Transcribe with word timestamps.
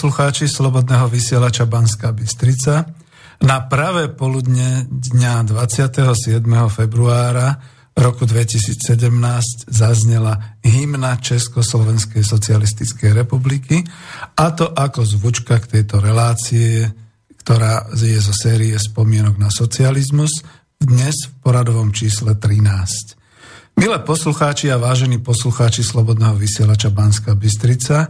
poslucháči 0.00 0.48
Slobodného 0.48 1.12
vysielača 1.12 1.68
Banská 1.68 2.16
Bystrica. 2.16 2.88
Na 3.44 3.68
pravé 3.68 4.08
poludne 4.08 4.88
dňa 4.88 5.44
27. 5.44 6.40
februára 6.72 7.60
roku 7.92 8.24
2017 8.24 8.80
zaznela 9.68 10.56
hymna 10.64 11.20
Československej 11.20 12.24
socialistickej 12.24 13.12
republiky 13.12 13.84
a 14.40 14.48
to 14.56 14.72
ako 14.72 15.04
zvučka 15.04 15.60
k 15.60 15.68
tejto 15.68 16.00
relácie, 16.00 16.88
ktorá 17.44 17.92
je 17.92 18.16
zo 18.24 18.32
série 18.32 18.72
spomienok 18.80 19.36
na 19.36 19.52
socializmus, 19.52 20.40
dnes 20.80 21.28
v 21.28 21.44
poradovom 21.44 21.92
čísle 21.92 22.40
13. 22.40 23.20
Milé 23.76 24.00
poslucháči 24.00 24.72
a 24.72 24.80
vážení 24.80 25.20
poslucháči 25.20 25.84
Slobodného 25.84 26.40
vysielača 26.40 26.88
Banska 26.88 27.36
Bystrica, 27.36 28.09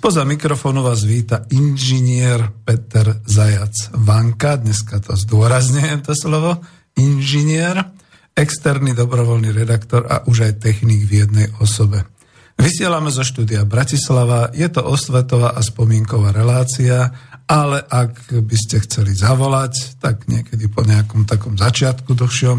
spoza 0.00 0.24
mikrofónu 0.24 0.80
vás 0.80 1.04
víta 1.04 1.44
inžinier 1.52 2.40
Peter 2.64 3.20
Zajac 3.20 3.92
Vanka, 4.00 4.56
dneska 4.56 4.96
to 4.96 5.12
zdôrazňujem 5.12 6.00
to 6.00 6.16
slovo, 6.16 6.56
inžinier, 6.96 7.84
externý 8.32 8.96
dobrovoľný 8.96 9.52
redaktor 9.52 10.08
a 10.08 10.24
už 10.24 10.48
aj 10.48 10.64
technik 10.64 11.04
v 11.04 11.20
jednej 11.20 11.52
osobe. 11.60 12.08
Vysielame 12.56 13.12
zo 13.12 13.20
štúdia 13.20 13.68
Bratislava, 13.68 14.48
je 14.56 14.64
to 14.72 14.80
osvetová 14.88 15.52
a 15.52 15.60
spomienková 15.60 16.32
relácia, 16.32 17.12
ale 17.44 17.84
ak 17.84 18.40
by 18.40 18.56
ste 18.56 18.80
chceli 18.88 19.12
zavolať, 19.12 20.00
tak 20.00 20.24
niekedy 20.32 20.72
po 20.72 20.80
nejakom 20.80 21.28
takom 21.28 21.60
začiatku 21.60 22.16
dlhšom, 22.16 22.58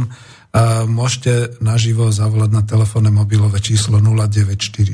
môžete 0.94 1.58
naživo 1.58 2.14
zavolať 2.14 2.54
na 2.54 2.62
telefónne 2.62 3.10
mobilové 3.10 3.58
číslo 3.66 3.98
0944 3.98 4.94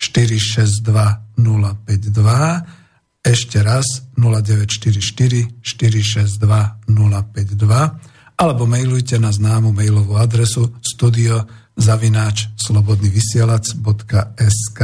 462 0.00 1.29
052 1.40 2.80
ešte 3.24 3.64
raz 3.64 3.84
0944 4.16 5.60
462 5.60 6.88
052 6.88 8.40
alebo 8.40 8.64
mailujte 8.64 9.20
na 9.20 9.28
známu 9.28 9.76
mailovú 9.76 10.16
adresu 10.16 10.72
studio 10.80 11.44
zavináč 11.76 12.48
slobodnyvysielac.sk 12.56 14.80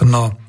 No, 0.00 0.32
e, 0.32 0.40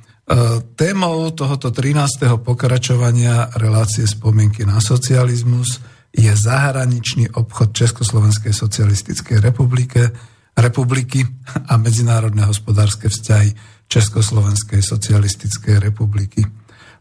témou 0.79 1.28
tohoto 1.35 1.75
13. 1.75 2.40
pokračovania 2.40 3.51
relácie 3.59 4.07
spomienky 4.07 4.63
na 4.63 4.79
socializmus 4.79 5.84
je 6.16 6.31
zahraničný 6.31 7.35
obchod 7.35 7.75
Československej 7.75 8.55
socialistickej 8.55 9.44
republike, 9.44 10.16
republiky 10.55 11.28
a 11.67 11.75
medzinárodné 11.75 12.47
hospodárske 12.47 13.11
vzťahy 13.11 13.51
Československej 13.93 14.81
socialistickej 14.81 15.77
republiky. 15.77 16.41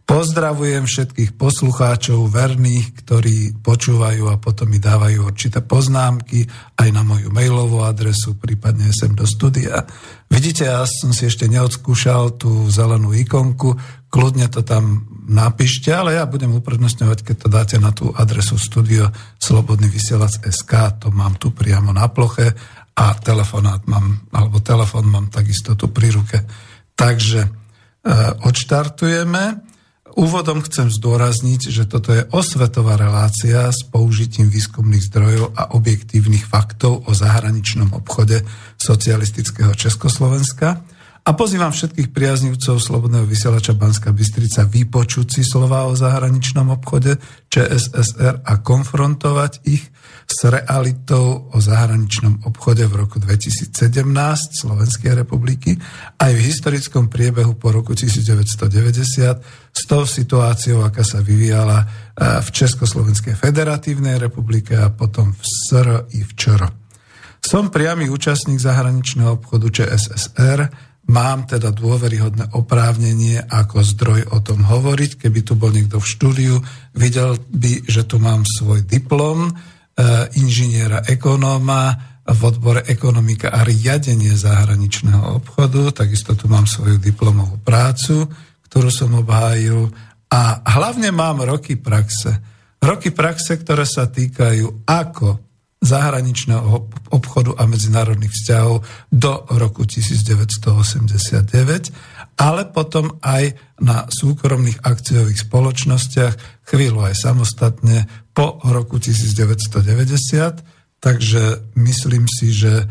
Pozdravujem 0.02 0.84
všetkých 0.84 1.38
poslucháčov, 1.38 2.26
verných, 2.26 3.00
ktorí 3.00 3.62
počúvajú 3.62 4.28
a 4.28 4.36
potom 4.36 4.66
mi 4.66 4.82
dávajú 4.82 5.24
určité 5.24 5.62
poznámky 5.62 6.42
aj 6.74 6.88
na 6.90 7.06
moju 7.06 7.30
mailovú 7.30 7.86
adresu, 7.86 8.34
prípadne 8.34 8.90
sem 8.90 9.14
do 9.14 9.22
studia. 9.24 9.86
Vidíte, 10.26 10.66
ja 10.66 10.82
som 10.84 11.14
si 11.14 11.30
ešte 11.30 11.46
neodskúšal 11.46 12.34
tú 12.34 12.66
zelenú 12.66 13.14
ikonku, 13.14 13.78
kľudne 14.10 14.50
to 14.50 14.66
tam 14.66 15.06
napíšte, 15.22 15.94
ale 15.94 16.18
ja 16.18 16.26
budem 16.26 16.50
uprednostňovať, 16.60 17.18
keď 17.22 17.36
to 17.38 17.48
dáte 17.48 17.76
na 17.78 17.94
tú 17.94 18.10
adresu 18.12 18.58
studio 18.58 19.06
Slobodný 19.38 19.86
vysielač 19.86 20.42
SK, 20.42 20.98
to 20.98 21.08
mám 21.14 21.38
tu 21.38 21.54
priamo 21.54 21.94
na 21.94 22.10
ploche 22.10 22.50
a 22.98 23.14
telefonát 23.16 23.86
mám, 23.86 24.28
alebo 24.34 24.58
telefon 24.60 25.06
mám 25.08 25.30
takisto 25.30 25.78
tu 25.78 25.88
pri 25.94 26.10
ruke. 26.10 26.42
Takže 26.94 27.40
e, 27.46 27.50
odštartujeme. 28.46 29.72
Úvodom 30.12 30.60
chcem 30.60 30.92
zdôrazniť, 30.92 31.72
že 31.72 31.88
toto 31.88 32.12
je 32.12 32.28
osvetová 32.36 33.00
relácia 33.00 33.72
s 33.72 33.80
použitím 33.88 34.52
výskumných 34.52 35.08
zdrojov 35.08 35.56
a 35.56 35.72
objektívnych 35.72 36.44
faktov 36.44 37.08
o 37.08 37.12
zahraničnom 37.16 37.96
obchode 37.96 38.44
socialistického 38.76 39.72
Československa 39.72 40.84
a 41.22 41.30
pozývam 41.38 41.70
všetkých 41.70 42.10
priaznivcov 42.10 42.82
Slobodného 42.82 43.22
vysielača 43.22 43.78
Banska 43.78 44.10
Bystrica 44.10 44.66
vypočuť 44.66 45.38
si 45.38 45.42
slova 45.46 45.86
o 45.86 45.94
zahraničnom 45.94 46.74
obchode 46.74 47.22
ČSSR 47.46 48.42
a 48.42 48.52
konfrontovať 48.58 49.62
ich 49.70 49.86
s 50.32 50.48
realitou 50.48 51.52
o 51.52 51.58
zahraničnom 51.60 52.48
obchode 52.48 52.88
v 52.88 53.04
roku 53.04 53.20
2017 53.20 53.76
Slovenskej 54.56 55.12
republiky 55.12 55.76
aj 56.16 56.32
v 56.32 56.40
historickom 56.40 57.12
priebehu 57.12 57.52
po 57.60 57.68
roku 57.68 57.92
1990 57.92 59.76
s 59.76 59.82
tou 59.84 60.08
situáciou, 60.08 60.80
aká 60.80 61.04
sa 61.04 61.20
vyvíjala 61.20 61.84
e, 61.84 61.86
v 62.40 62.48
Československej 62.48 63.36
federatívnej 63.36 64.16
republike 64.16 64.72
a 64.80 64.88
potom 64.88 65.36
v 65.36 65.42
SR 65.44 66.08
i 66.16 66.24
v 66.24 66.32
ČR. 66.32 66.62
Som 67.44 67.68
priamy 67.68 68.08
účastník 68.08 68.56
zahraničného 68.56 69.36
obchodu 69.36 69.68
ČSSR, 69.68 70.72
Mám 71.02 71.50
teda 71.50 71.74
dôveryhodné 71.74 72.54
oprávnenie 72.54 73.42
ako 73.50 73.82
zdroj 73.82 74.22
o 74.30 74.38
tom 74.38 74.62
hovoriť. 74.62 75.26
Keby 75.26 75.42
tu 75.42 75.58
bol 75.58 75.74
niekto 75.74 75.98
v 75.98 76.06
štúdiu, 76.06 76.54
videl 76.94 77.42
by, 77.50 77.90
že 77.90 78.06
tu 78.06 78.22
mám 78.22 78.46
svoj 78.46 78.86
diplom 78.86 79.50
inžiniera 80.38 81.02
ekonóma 81.04 82.12
v 82.22 82.40
odbore 82.46 82.86
ekonomika 82.86 83.50
a 83.50 83.66
riadenie 83.66 84.32
zahraničného 84.32 85.42
obchodu. 85.42 86.06
Takisto 86.06 86.38
tu 86.38 86.46
mám 86.46 86.70
svoju 86.70 87.02
diplomovú 87.02 87.58
prácu, 87.60 88.30
ktorú 88.70 88.90
som 88.94 89.10
obhájil. 89.18 89.90
A 90.32 90.64
hlavne 90.64 91.12
mám 91.12 91.44
roky 91.44 91.76
praxe. 91.76 92.40
Roky 92.78 93.12
praxe, 93.12 93.58
ktoré 93.58 93.84
sa 93.84 94.08
týkajú 94.08 94.88
ako 94.88 95.52
zahraničného 95.82 96.70
obchodu 97.10 97.58
a 97.58 97.66
medzinárodných 97.66 98.30
vzťahov 98.30 98.86
do 99.10 99.32
roku 99.58 99.82
1989, 99.82 101.90
ale 102.38 102.62
potom 102.70 103.18
aj 103.18 103.58
na 103.82 104.06
súkromných 104.06 104.78
akciových 104.86 105.42
spoločnostiach, 105.42 106.62
chvíľu 106.70 107.10
aj 107.10 107.14
samostatne 107.18 108.06
po 108.32 108.60
roku 108.64 108.98
1990. 108.98 110.64
Takže 111.02 111.42
myslím 111.76 112.26
si, 112.28 112.52
že 112.52 112.72
e, 112.82 112.86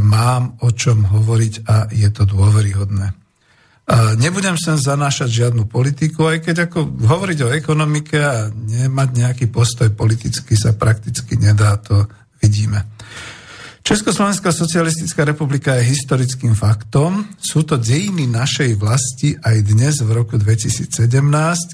mám 0.00 0.58
o 0.62 0.70
čom 0.70 1.08
hovoriť 1.08 1.54
a 1.66 1.88
je 1.90 2.08
to 2.12 2.28
dôveryhodné. 2.28 3.06
E, 3.10 3.14
nebudem 4.20 4.58
sem 4.60 4.76
zanášať 4.76 5.46
žiadnu 5.46 5.64
politiku, 5.70 6.28
aj 6.28 6.38
keď 6.42 6.56
ako 6.70 6.84
hovoriť 7.06 7.38
o 7.46 7.52
ekonomike 7.54 8.18
a 8.18 8.50
nemať 8.50 9.08
nejaký 9.14 9.46
postoj 9.48 9.88
politicky 9.94 10.52
sa 10.52 10.76
prakticky 10.76 11.40
nedá, 11.40 11.80
to 11.80 12.04
vidíme. 12.44 12.84
Československá 13.86 14.50
socialistická 14.50 15.22
republika 15.22 15.78
je 15.78 15.94
historickým 15.94 16.58
faktom. 16.58 17.22
Sú 17.38 17.62
to 17.62 17.78
dejiny 17.78 18.26
našej 18.26 18.74
vlasti 18.74 19.38
aj 19.38 19.62
dnes 19.62 20.02
v 20.02 20.10
roku 20.10 20.34
2017, 20.34 20.90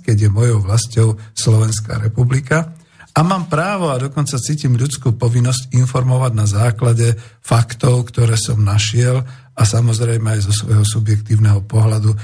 keď 0.05 0.17
je 0.20 0.29
mojou 0.29 0.61
vlastou 0.61 1.17
Slovenská 1.32 1.97
republika. 1.97 2.76
A 3.12 3.20
mám 3.20 3.44
právo 3.53 3.93
a 3.93 4.00
dokonca 4.00 4.41
cítim 4.41 4.73
ľudskú 4.73 5.12
povinnosť 5.12 5.76
informovať 5.76 6.32
na 6.32 6.47
základe 6.49 7.12
faktov, 7.44 8.09
ktoré 8.09 8.41
som 8.41 8.64
našiel 8.64 9.20
a 9.53 9.62
samozrejme 9.69 10.32
aj 10.32 10.49
zo 10.49 10.53
svojho 10.64 10.85
subjektívneho 10.85 11.61
pohľadu 11.69 12.17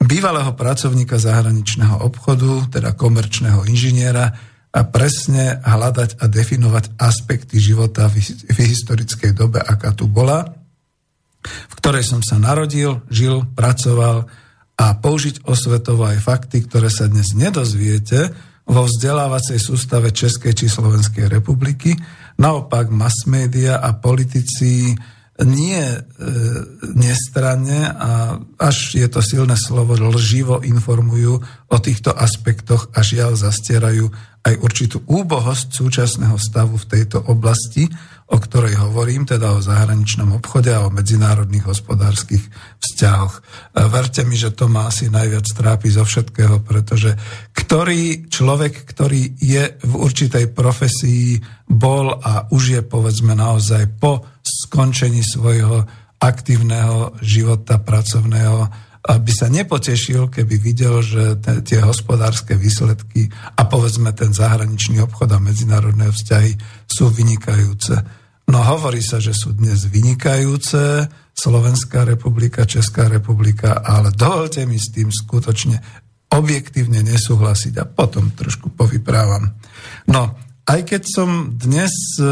bývalého 0.00 0.54
pracovníka 0.54 1.18
zahraničného 1.18 2.06
obchodu, 2.06 2.78
teda 2.78 2.94
komerčného 2.94 3.66
inžiniera, 3.66 4.32
a 4.70 4.86
presne 4.86 5.58
hľadať 5.66 6.22
a 6.22 6.30
definovať 6.30 6.94
aspekty 6.94 7.58
života 7.58 8.06
v, 8.06 8.22
historickej 8.54 9.34
dobe, 9.34 9.58
aká 9.58 9.90
tu 9.90 10.06
bola, 10.06 10.46
v 11.42 11.74
ktorej 11.74 12.06
som 12.06 12.22
sa 12.22 12.38
narodil, 12.38 13.02
žil, 13.10 13.42
pracoval 13.58 14.30
a 14.78 14.86
použiť 14.94 15.42
osvetovo 15.42 16.06
aj 16.06 16.22
fakty, 16.22 16.70
ktoré 16.70 16.86
sa 16.86 17.10
dnes 17.10 17.34
nedozviete 17.34 18.30
vo 18.70 18.86
vzdelávacej 18.86 19.58
sústave 19.58 20.14
Českej 20.14 20.54
či 20.54 20.66
Slovenskej 20.70 21.26
republiky. 21.26 21.98
Naopak 22.38 22.86
mass 22.94 23.26
media 23.26 23.82
a 23.82 23.98
politici 23.98 24.94
nie 25.40 25.80
e, 25.80 25.98
nestranne 26.94 27.88
a 27.90 28.36
až 28.60 29.00
je 29.00 29.08
to 29.08 29.24
silné 29.24 29.56
slovo, 29.56 29.96
lživo 29.96 30.60
informujú 30.60 31.40
o 31.66 31.76
týchto 31.80 32.12
aspektoch 32.12 32.92
a 32.92 33.00
žiaľ 33.00 33.40
zastierajú 33.40 34.12
aj 34.44 34.54
určitú 34.60 35.00
úbohosť 35.04 35.68
súčasného 35.72 36.36
stavu 36.36 36.76
v 36.76 36.88
tejto 36.88 37.24
oblasti, 37.28 37.88
o 38.30 38.38
ktorej 38.38 38.78
hovorím, 38.78 39.26
teda 39.26 39.58
o 39.58 39.60
zahraničnom 39.60 40.38
obchode 40.38 40.70
a 40.70 40.86
o 40.86 40.94
medzinárodných 40.94 41.66
hospodárskych 41.66 42.38
vzťahoch. 42.78 43.42
Verte 43.90 44.22
mi, 44.22 44.38
že 44.38 44.54
to 44.54 44.70
ma 44.70 44.86
asi 44.86 45.10
najviac 45.10 45.50
trápi 45.50 45.90
zo 45.90 46.06
všetkého, 46.06 46.62
pretože 46.62 47.18
ktorý 47.50 48.30
človek, 48.30 48.86
ktorý 48.86 49.34
je 49.34 49.74
v 49.82 49.94
určitej 49.98 50.54
profesii, 50.54 51.42
bol 51.66 52.14
a 52.22 52.46
už 52.54 52.62
je 52.78 52.82
povedzme 52.86 53.34
naozaj 53.34 53.98
po 53.98 54.22
skončení 54.46 55.26
svojho 55.26 55.82
aktívneho 56.22 57.18
života 57.18 57.82
pracovného 57.82 58.90
by 59.00 59.32
sa 59.32 59.48
nepotešil, 59.48 60.28
keby 60.28 60.60
videl, 60.60 61.00
že 61.00 61.40
tie 61.64 61.80
hospodárske 61.80 62.52
výsledky 62.52 63.32
a 63.56 63.64
povedzme 63.64 64.12
ten 64.12 64.30
zahraničný 64.36 65.00
obchod 65.00 65.32
a 65.32 65.40
medzinárodné 65.40 66.12
vzťahy 66.12 66.52
sú 66.84 67.08
vynikajúce. 67.08 68.19
No 68.50 68.58
hovorí 68.66 68.98
sa, 68.98 69.22
že 69.22 69.30
sú 69.30 69.54
dnes 69.54 69.86
vynikajúce, 69.86 71.06
Slovenská 71.30 72.02
republika, 72.02 72.66
Česká 72.66 73.06
republika, 73.06 73.78
ale 73.78 74.10
dovolte 74.10 74.66
mi 74.66 74.74
s 74.74 74.90
tým 74.90 75.14
skutočne 75.14 75.78
objektívne 76.34 77.06
nesúhlasiť 77.06 77.74
a 77.78 77.86
potom 77.86 78.34
trošku 78.34 78.74
povyprávam. 78.74 79.54
No, 80.10 80.34
aj 80.66 80.80
keď 80.82 81.02
som 81.06 81.54
dnes 81.54 81.94
e, 82.18 82.26
e 82.26 82.28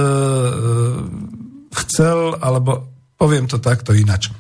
chcel, 1.87 2.35
alebo 2.43 2.91
poviem 3.15 3.47
to 3.47 3.63
takto 3.63 3.95
inač. 3.95 4.27
E, 4.27 4.33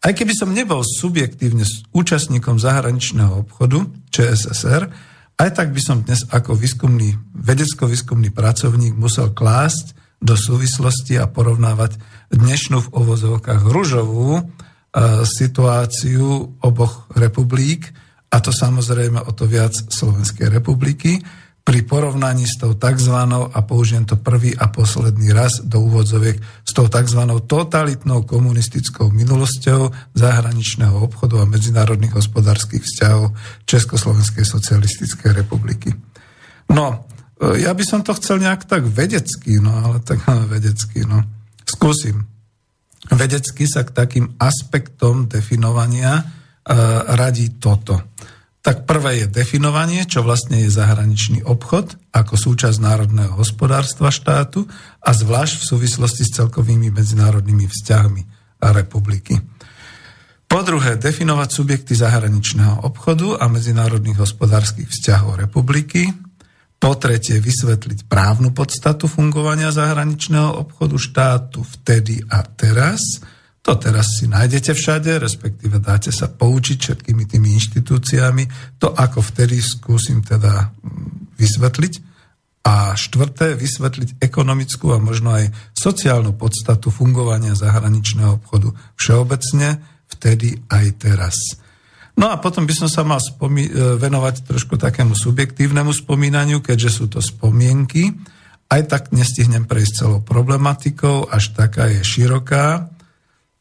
aj 0.00 0.12
keby 0.16 0.32
som 0.32 0.56
nebol 0.56 0.80
subjektívne 0.80 1.68
účastníkom 1.92 2.56
zahraničného 2.56 3.44
obchodu 3.44 3.84
ČSSR, 4.08 4.88
aj 5.38 5.50
tak 5.52 5.76
by 5.76 5.80
som 5.84 6.02
dnes 6.02 6.24
ako 6.32 6.56
výskumný, 6.56 7.14
vedecko-výskumný 7.36 8.32
pracovník 8.32 8.96
musel 8.96 9.36
klásť 9.36 10.07
do 10.18 10.34
súvislosti 10.34 11.16
a 11.16 11.30
porovnávať 11.30 11.98
dnešnú 12.34 12.90
v 12.90 12.92
ovozovkách 12.92 13.62
ružovú 13.64 14.38
e, 14.38 14.42
situáciu 15.24 16.58
oboch 16.58 17.06
republik, 17.14 17.94
a 18.28 18.42
to 18.42 18.52
samozrejme 18.52 19.22
o 19.24 19.30
to 19.32 19.48
viac 19.48 19.72
Slovenskej 19.72 20.52
republiky, 20.52 21.22
pri 21.68 21.84
porovnaní 21.84 22.48
s 22.48 22.56
tou 22.56 22.72
tzv. 22.72 23.12
a 23.28 23.60
použijem 23.60 24.08
to 24.08 24.16
prvý 24.16 24.56
a 24.56 24.72
posledný 24.72 25.36
raz 25.36 25.60
do 25.60 25.84
úvodzoviek 25.84 26.40
s 26.64 26.72
tou 26.72 26.88
tzv. 26.88 27.20
totalitnou 27.44 28.24
komunistickou 28.24 29.12
minulosťou 29.12 29.92
zahraničného 30.16 30.96
obchodu 30.96 31.44
a 31.44 31.50
medzinárodných 31.50 32.16
hospodárskych 32.16 32.88
vzťahov 32.88 33.36
Československej 33.68 34.48
socialistickej 34.48 35.44
republiky. 35.44 35.92
No, 36.72 37.04
ja 37.38 37.70
by 37.70 37.84
som 37.86 38.00
to 38.02 38.14
chcel 38.18 38.42
nejak 38.42 38.66
tak 38.66 38.82
vedecky, 38.86 39.62
no 39.62 39.70
ale 39.70 40.02
tak 40.02 40.26
vedecky, 40.50 41.06
no. 41.06 41.22
Skúsim. 41.62 42.26
Vedecky 43.08 43.64
sa 43.70 43.86
k 43.86 43.94
takým 43.94 44.26
aspektom 44.42 45.30
definovania 45.30 46.18
uh, 46.18 46.24
radí 47.14 47.56
toto. 47.56 48.02
Tak 48.58 48.84
prvé 48.84 49.24
je 49.24 49.26
definovanie, 49.30 50.04
čo 50.04 50.20
vlastne 50.20 50.60
je 50.60 50.68
zahraničný 50.68 51.46
obchod 51.46 51.94
ako 52.12 52.34
súčasť 52.36 52.82
národného 52.82 53.38
hospodárstva 53.38 54.12
štátu 54.12 54.66
a 55.00 55.10
zvlášť 55.14 55.62
v 55.62 55.68
súvislosti 55.72 56.26
s 56.26 56.34
celkovými 56.36 56.90
medzinárodnými 56.92 57.64
vzťahmi 57.64 58.22
republiky. 58.60 59.38
Po 60.48 60.60
druhé, 60.64 60.96
definovať 60.98 61.48
subjekty 61.48 61.92
zahraničného 61.94 62.82
obchodu 62.82 63.40
a 63.40 63.46
medzinárodných 63.46 64.20
hospodárskych 64.20 64.90
vzťahov 64.90 65.38
republiky. 65.38 66.27
Po 66.78 66.94
tretie, 66.94 67.42
vysvetliť 67.42 68.06
právnu 68.06 68.54
podstatu 68.54 69.10
fungovania 69.10 69.74
zahraničného 69.74 70.62
obchodu 70.62 70.96
štátu 70.96 71.60
vtedy 71.66 72.22
a 72.30 72.46
teraz– 72.46 73.02
to 73.68 73.76
teraz 73.76 74.16
si 74.16 74.24
nájdete 74.24 74.72
všade, 74.72 75.20
respektíve 75.20 75.76
dáte 75.76 76.08
sa 76.08 76.24
poučiť 76.24 76.78
všetkými 76.80 77.28
tými 77.28 77.52
inštitúciami. 77.52 78.48
To 78.80 78.96
ako 78.96 79.20
vtedy 79.20 79.60
skúsim 79.60 80.24
teda 80.24 80.72
mm, 80.72 81.36
vysvetliť. 81.36 81.94
A 82.64 82.96
štvrté, 82.96 83.60
vysvetliť 83.60 84.24
ekonomickú 84.24 84.96
a 84.96 85.04
možno 85.04 85.36
aj 85.36 85.52
sociálnu 85.76 86.32
podstatu 86.32 86.88
fungovania 86.88 87.52
zahraničného 87.52 88.40
obchodu 88.40 88.72
všeobecne, 88.96 89.84
vtedy 90.16 90.64
aj 90.72 90.86
teraz. 90.96 91.36
No 92.18 92.34
a 92.34 92.36
potom 92.42 92.66
by 92.66 92.74
som 92.74 92.90
sa 92.90 93.06
mal 93.06 93.22
spomí- 93.22 93.70
e, 93.70 93.94
venovať 93.94 94.42
trošku 94.42 94.74
takému 94.74 95.14
subjektívnemu 95.14 95.94
spomínaniu, 95.94 96.58
keďže 96.58 96.90
sú 96.90 97.04
to 97.06 97.22
spomienky. 97.22 98.10
Aj 98.66 98.82
tak 98.82 99.14
nestihnem 99.14 99.64
prejsť 99.64 100.04
celou 100.04 100.20
problematikou, 100.20 101.30
až 101.30 101.54
taká 101.54 101.86
je 101.86 102.02
široká. 102.02 102.90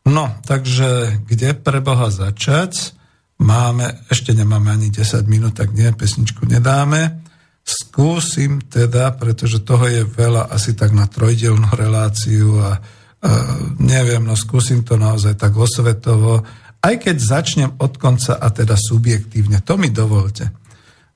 No, 0.09 0.33
takže 0.41 1.21
kde 1.29 1.53
pre 1.53 1.79
Boha 1.85 2.09
začať? 2.09 2.97
Máme, 3.37 4.01
ešte 4.09 4.33
nemáme 4.33 4.73
ani 4.73 4.89
10 4.89 5.29
minút, 5.29 5.61
tak 5.61 5.77
nie, 5.77 5.93
pesničku 5.93 6.49
nedáme. 6.49 7.21
Skúsim 7.61 8.63
teda, 8.65 9.13
pretože 9.13 9.61
toho 9.61 9.85
je 9.85 10.01
veľa, 10.01 10.49
asi 10.49 10.73
tak 10.73 10.97
na 10.97 11.05
trojdelnú 11.05 11.69
reláciu 11.77 12.57
a, 12.57 12.81
a 13.21 13.31
neviem, 13.77 14.25
no 14.25 14.33
skúsim 14.33 14.81
to 14.81 14.97
naozaj 14.97 15.37
tak 15.37 15.53
osvetovo, 15.53 16.41
aj 16.87 16.95
keď 17.03 17.15
začnem 17.19 17.71
od 17.83 17.99
konca 17.99 18.39
a 18.39 18.47
teda 18.47 18.79
subjektívne. 18.79 19.59
To 19.67 19.75
mi 19.75 19.91
dovolte. 19.91 20.55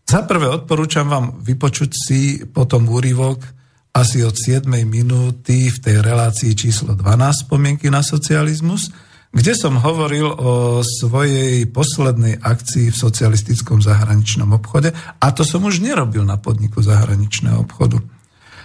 Za 0.03 0.27
prvé 0.27 0.51
odporúčam 0.51 1.07
vám 1.07 1.39
vypočuť 1.39 1.91
si 1.95 2.43
potom 2.43 2.91
úryvok 2.91 3.39
asi 3.95 4.23
od 4.23 4.35
7 4.35 4.67
minúty 4.83 5.71
v 5.71 5.77
tej 5.79 6.03
relácii 6.03 6.51
číslo 6.55 6.95
12 6.95 7.47
spomienky 7.47 7.87
na 7.87 8.03
socializmus, 8.03 8.91
kde 9.31 9.55
som 9.55 9.79
hovoril 9.79 10.27
o 10.27 10.83
svojej 10.83 11.63
poslednej 11.71 12.43
akcii 12.43 12.91
v 12.91 12.99
socialistickom 12.99 13.79
zahraničnom 13.79 14.51
obchode 14.51 14.91
a 14.95 15.25
to 15.31 15.47
som 15.47 15.63
už 15.63 15.79
nerobil 15.79 16.27
na 16.27 16.35
podniku 16.35 16.83
zahraničného 16.83 17.63
obchodu. 17.63 18.03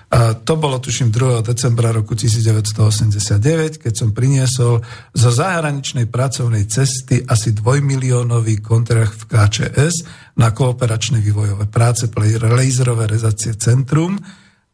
A 0.07 0.39
to 0.39 0.55
bolo, 0.55 0.79
tuším, 0.79 1.11
2. 1.11 1.43
decembra 1.43 1.91
roku 1.91 2.15
1989, 2.15 3.83
keď 3.83 3.93
som 3.93 4.15
priniesol 4.15 4.79
zo 5.11 5.31
zahraničnej 5.35 6.07
pracovnej 6.07 6.71
cesty 6.71 7.27
asi 7.27 7.51
dvojmiliónový 7.51 8.63
kontrakt 8.63 9.27
v 9.27 9.35
KČS 9.35 9.95
na 10.39 10.55
kooperačné 10.55 11.19
vývojové 11.19 11.67
práce 11.67 12.07
pre 12.07 12.39
laserové 12.39 13.11
rezacie 13.11 13.59
Centrum, 13.59 14.15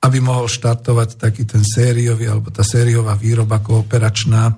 aby 0.05 0.19
mohol 0.21 0.53
štartovať 0.53 1.17
taký 1.17 1.49
ten 1.49 1.65
sériový 1.65 2.29
alebo 2.29 2.53
tá 2.53 2.61
sériová 2.61 3.17
výroba 3.17 3.65
kooperačná. 3.65 4.53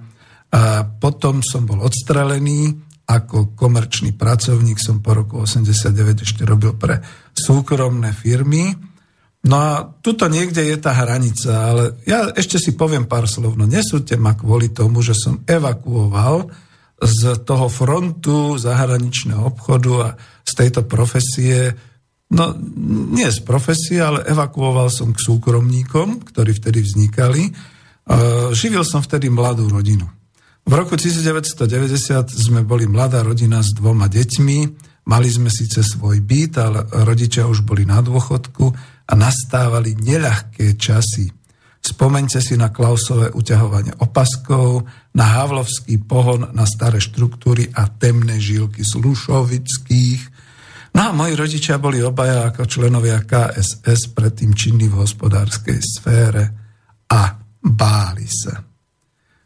A 0.50 0.82
potom 0.98 1.38
som 1.38 1.70
bol 1.70 1.86
odstrelený, 1.86 2.74
ako 3.04 3.54
komerčný 3.54 4.16
pracovník 4.16 4.80
som 4.82 5.04
po 5.04 5.14
roku 5.14 5.44
89 5.44 6.24
ešte 6.24 6.42
robil 6.42 6.74
pre 6.74 6.98
súkromné 7.30 8.10
firmy. 8.10 8.93
No 9.44 9.56
a 9.60 9.70
tuto 10.00 10.24
niekde 10.32 10.64
je 10.64 10.76
tá 10.80 10.96
hranica, 10.96 11.52
ale 11.52 12.00
ja 12.08 12.32
ešte 12.32 12.56
si 12.56 12.72
poviem 12.72 13.04
pár 13.04 13.28
slov. 13.28 13.60
No 13.60 13.68
nesúďte 13.68 14.16
ma 14.16 14.32
kvôli 14.32 14.72
tomu, 14.72 15.04
že 15.04 15.12
som 15.12 15.44
evakuoval 15.44 16.48
z 16.96 17.44
toho 17.44 17.68
frontu 17.68 18.56
zahraničného 18.56 19.44
obchodu 19.44 19.92
a 20.00 20.08
z 20.44 20.52
tejto 20.56 20.88
profesie 20.88 21.76
No, 22.34 22.50
nie 23.14 23.28
z 23.30 23.44
profesie, 23.44 24.00
ale 24.00 24.24
evakuoval 24.26 24.90
som 24.90 25.12
k 25.14 25.22
súkromníkom, 25.22 26.24
ktorí 26.34 26.56
vtedy 26.56 26.82
vznikali. 26.82 27.52
Živil 28.50 28.82
som 28.82 29.04
vtedy 29.04 29.30
mladú 29.30 29.68
rodinu. 29.70 30.08
V 30.64 30.72
roku 30.72 30.96
1990 30.96 31.68
sme 32.32 32.64
boli 32.64 32.88
mladá 32.88 33.20
rodina 33.20 33.60
s 33.60 33.76
dvoma 33.76 34.08
deťmi, 34.08 34.58
mali 35.06 35.28
sme 35.28 35.52
síce 35.52 35.84
svoj 35.84 36.24
byt, 36.24 36.54
ale 36.58 36.88
rodičia 37.04 37.44
už 37.44 37.62
boli 37.62 37.84
na 37.84 38.00
dôchodku 38.00 38.72
a 39.04 39.12
nastávali 39.12 39.96
neľahké 39.96 40.76
časy. 40.80 41.28
Spomeňte 41.84 42.40
si 42.40 42.56
na 42.56 42.73
Klausové 42.73 43.28
uťahovanie 43.28 44.00
opaskov, 44.00 44.88
na 45.12 45.37
Havlovský 45.37 46.00
pohon 46.00 46.49
na 46.56 46.64
staré 46.64 46.96
štruktúry 46.96 47.68
a 47.76 47.92
temné 47.92 48.40
žilky 48.40 48.80
Slušovických, 48.80 50.34
No 50.94 51.11
a 51.11 51.11
moji 51.11 51.34
rodičia 51.34 51.82
boli 51.82 51.99
obaja 51.99 52.54
ako 52.54 52.70
členovia 52.70 53.18
KSS 53.26 54.14
predtým 54.14 54.54
činní 54.54 54.87
v 54.87 55.02
hospodárskej 55.02 55.78
sfére 55.82 56.44
a 57.11 57.34
báli 57.58 58.30
sa. 58.30 58.62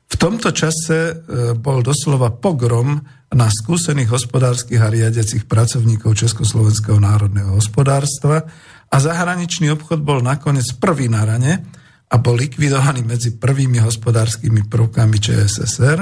V 0.09 0.15
tomto 0.17 0.53
čase 0.53 0.97
e, 1.09 1.15
bol 1.57 1.81
doslova 1.81 2.37
pogrom 2.37 3.01
na 3.33 3.49
skúsených 3.49 4.13
hospodárskych 4.13 4.81
a 4.81 4.93
riadiacich 4.93 5.49
pracovníkov 5.49 6.21
Československého 6.21 7.01
národného 7.01 7.57
hospodárstva 7.57 8.45
a 8.89 8.97
zahraničný 8.97 9.69
obchod 9.77 10.01
bol 10.01 10.25
nakoniec 10.25 10.65
prvý 10.81 11.13
na 11.13 11.29
rane 11.29 11.61
a 12.09 12.17
bol 12.17 12.41
likvidovaný 12.41 13.05
medzi 13.05 13.37
prvými 13.37 13.85
hospodárskymi 13.85 14.65
prvkami 14.65 15.17
ČSSR. 15.21 15.99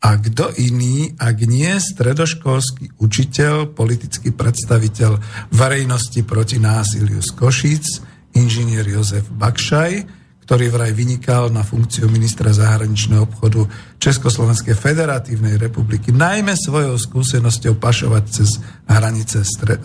A 0.00 0.16
kto 0.16 0.50
iný, 0.56 1.12
ak 1.20 1.44
nie 1.44 1.76
stredoškolský 1.76 2.98
učiteľ, 2.98 3.76
politický 3.76 4.32
predstaviteľ 4.32 5.20
verejnosti 5.52 6.24
proti 6.24 6.56
násiliu 6.56 7.20
z 7.20 7.30
Košíc, 7.36 7.84
inžinier 8.32 8.88
Jozef 8.88 9.28
Bakšaj, 9.28 10.20
ktorý 10.50 10.66
vraj 10.66 10.90
vynikal 10.90 11.54
na 11.54 11.62
funkciu 11.62 12.10
ministra 12.10 12.50
zahraničného 12.50 13.22
obchodu 13.22 13.70
Československej 14.02 14.74
federatívnej 14.74 15.54
republiky, 15.54 16.10
najmä 16.10 16.58
svojou 16.58 16.98
skúsenosťou 16.98 17.78
pašovať 17.78 18.24
cez 18.26 18.58
hranice 18.90 19.46
stre- 19.46 19.78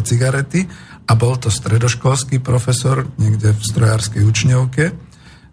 cigarety 0.00 0.64
a 1.10 1.18
bol 1.18 1.34
to 1.34 1.50
stredoškolský 1.50 2.38
profesor 2.38 3.02
niekde 3.18 3.50
v 3.50 3.62
strojárskej 3.66 4.22
učňovke. 4.22 4.84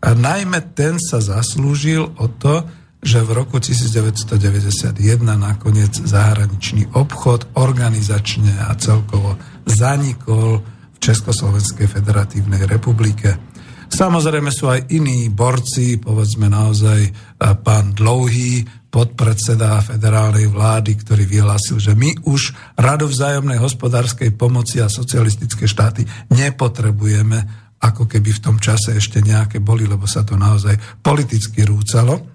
A 0.05 0.13
najmä 0.13 0.61
ten 0.77 1.01
sa 1.01 1.17
zaslúžil 1.17 2.13
o 2.21 2.29
to, 2.29 2.61
že 3.01 3.25
v 3.25 3.33
roku 3.33 3.57
1991 3.57 4.93
nakoniec 5.25 5.97
zahraničný 5.97 6.93
obchod 6.93 7.49
organizačne 7.57 8.53
a 8.69 8.77
celkovo 8.77 9.41
zanikol 9.65 10.61
v 10.93 10.97
Československej 11.01 11.89
federatívnej 11.89 12.69
republike. 12.69 13.37
Samozrejme 13.89 14.53
sú 14.53 14.69
aj 14.69 14.93
iní 14.93 15.33
borci, 15.33 15.97
povedzme 15.97 16.53
naozaj 16.53 17.09
pán 17.65 17.97
Dlouhý, 17.97 18.61
podpredseda 18.87 19.83
federálnej 19.83 20.47
vlády, 20.47 20.95
ktorý 20.95 21.27
vyhlásil, 21.27 21.77
že 21.77 21.93
my 21.93 22.23
už 22.23 22.55
radu 22.79 23.11
vzájomnej 23.11 23.59
hospodárskej 23.59 24.33
pomoci 24.33 24.79
a 24.79 24.87
socialistické 24.87 25.67
štáty 25.67 26.07
nepotrebujeme, 26.31 27.67
ako 27.77 28.09
keby 28.09 28.33
v 28.33 28.43
tom 28.43 28.57
čase 28.57 28.97
ešte 28.97 29.21
nejaké 29.21 29.61
boli, 29.61 29.85
lebo 29.85 30.07
sa 30.09 30.23
to 30.23 30.39
naozaj 30.39 30.79
politicky 31.03 31.67
rúcalo. 31.67 32.25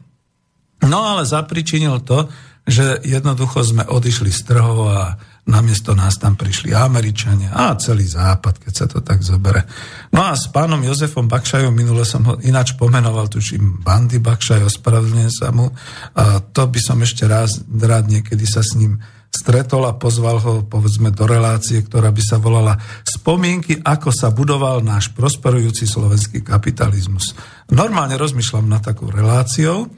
No 0.87 0.99
ale 1.03 1.27
zapričinil 1.27 2.05
to, 2.05 2.29
že 2.63 3.03
jednoducho 3.03 3.63
sme 3.67 3.83
odišli 3.83 4.31
z 4.31 4.41
trhov 4.47 4.79
a 4.87 5.19
namiesto 5.43 5.99
nás 5.99 6.23
tam 6.23 6.39
prišli 6.39 6.71
Američania 6.71 7.51
a 7.51 7.75
celý 7.75 8.07
západ, 8.07 8.63
keď 8.63 8.73
sa 8.73 8.87
to 8.87 9.03
tak 9.03 9.27
zobere. 9.27 9.67
No 10.15 10.23
a 10.23 10.39
s 10.39 10.47
pánom 10.47 10.79
Jozefom 10.87 11.27
Bakšajom, 11.27 11.75
minule 11.75 12.07
som 12.07 12.23
ho 12.31 12.39
ináč 12.47 12.79
pomenoval, 12.79 13.27
tuším 13.27 13.83
Bandy 13.83 14.23
Bakšaj, 14.23 14.63
ospravedlňujem 14.63 15.33
sa 15.35 15.51
mu. 15.51 15.75
A 16.15 16.39
to 16.39 16.63
by 16.71 16.79
som 16.79 17.03
ešte 17.03 17.27
raz 17.27 17.59
rád 17.67 18.07
niekedy 18.07 18.47
sa 18.47 18.63
s 18.63 18.79
ním 18.79 19.03
stretol 19.33 19.83
a 19.89 19.97
pozval 19.99 20.39
ho 20.39 20.55
povedzme 20.63 21.11
do 21.11 21.25
relácie, 21.27 21.83
ktorá 21.83 22.15
by 22.15 22.23
sa 22.23 22.37
volala 22.39 22.79
Spomienky, 23.03 23.81
ako 23.83 24.15
sa 24.15 24.31
budoval 24.31 24.85
náš 24.85 25.11
prosperujúci 25.11 25.89
slovenský 25.89 26.45
kapitalizmus. 26.45 27.35
Normálne 27.73 28.15
rozmýšľam 28.15 28.69
na 28.69 28.79
takou 28.79 29.11
reláciou, 29.11 29.91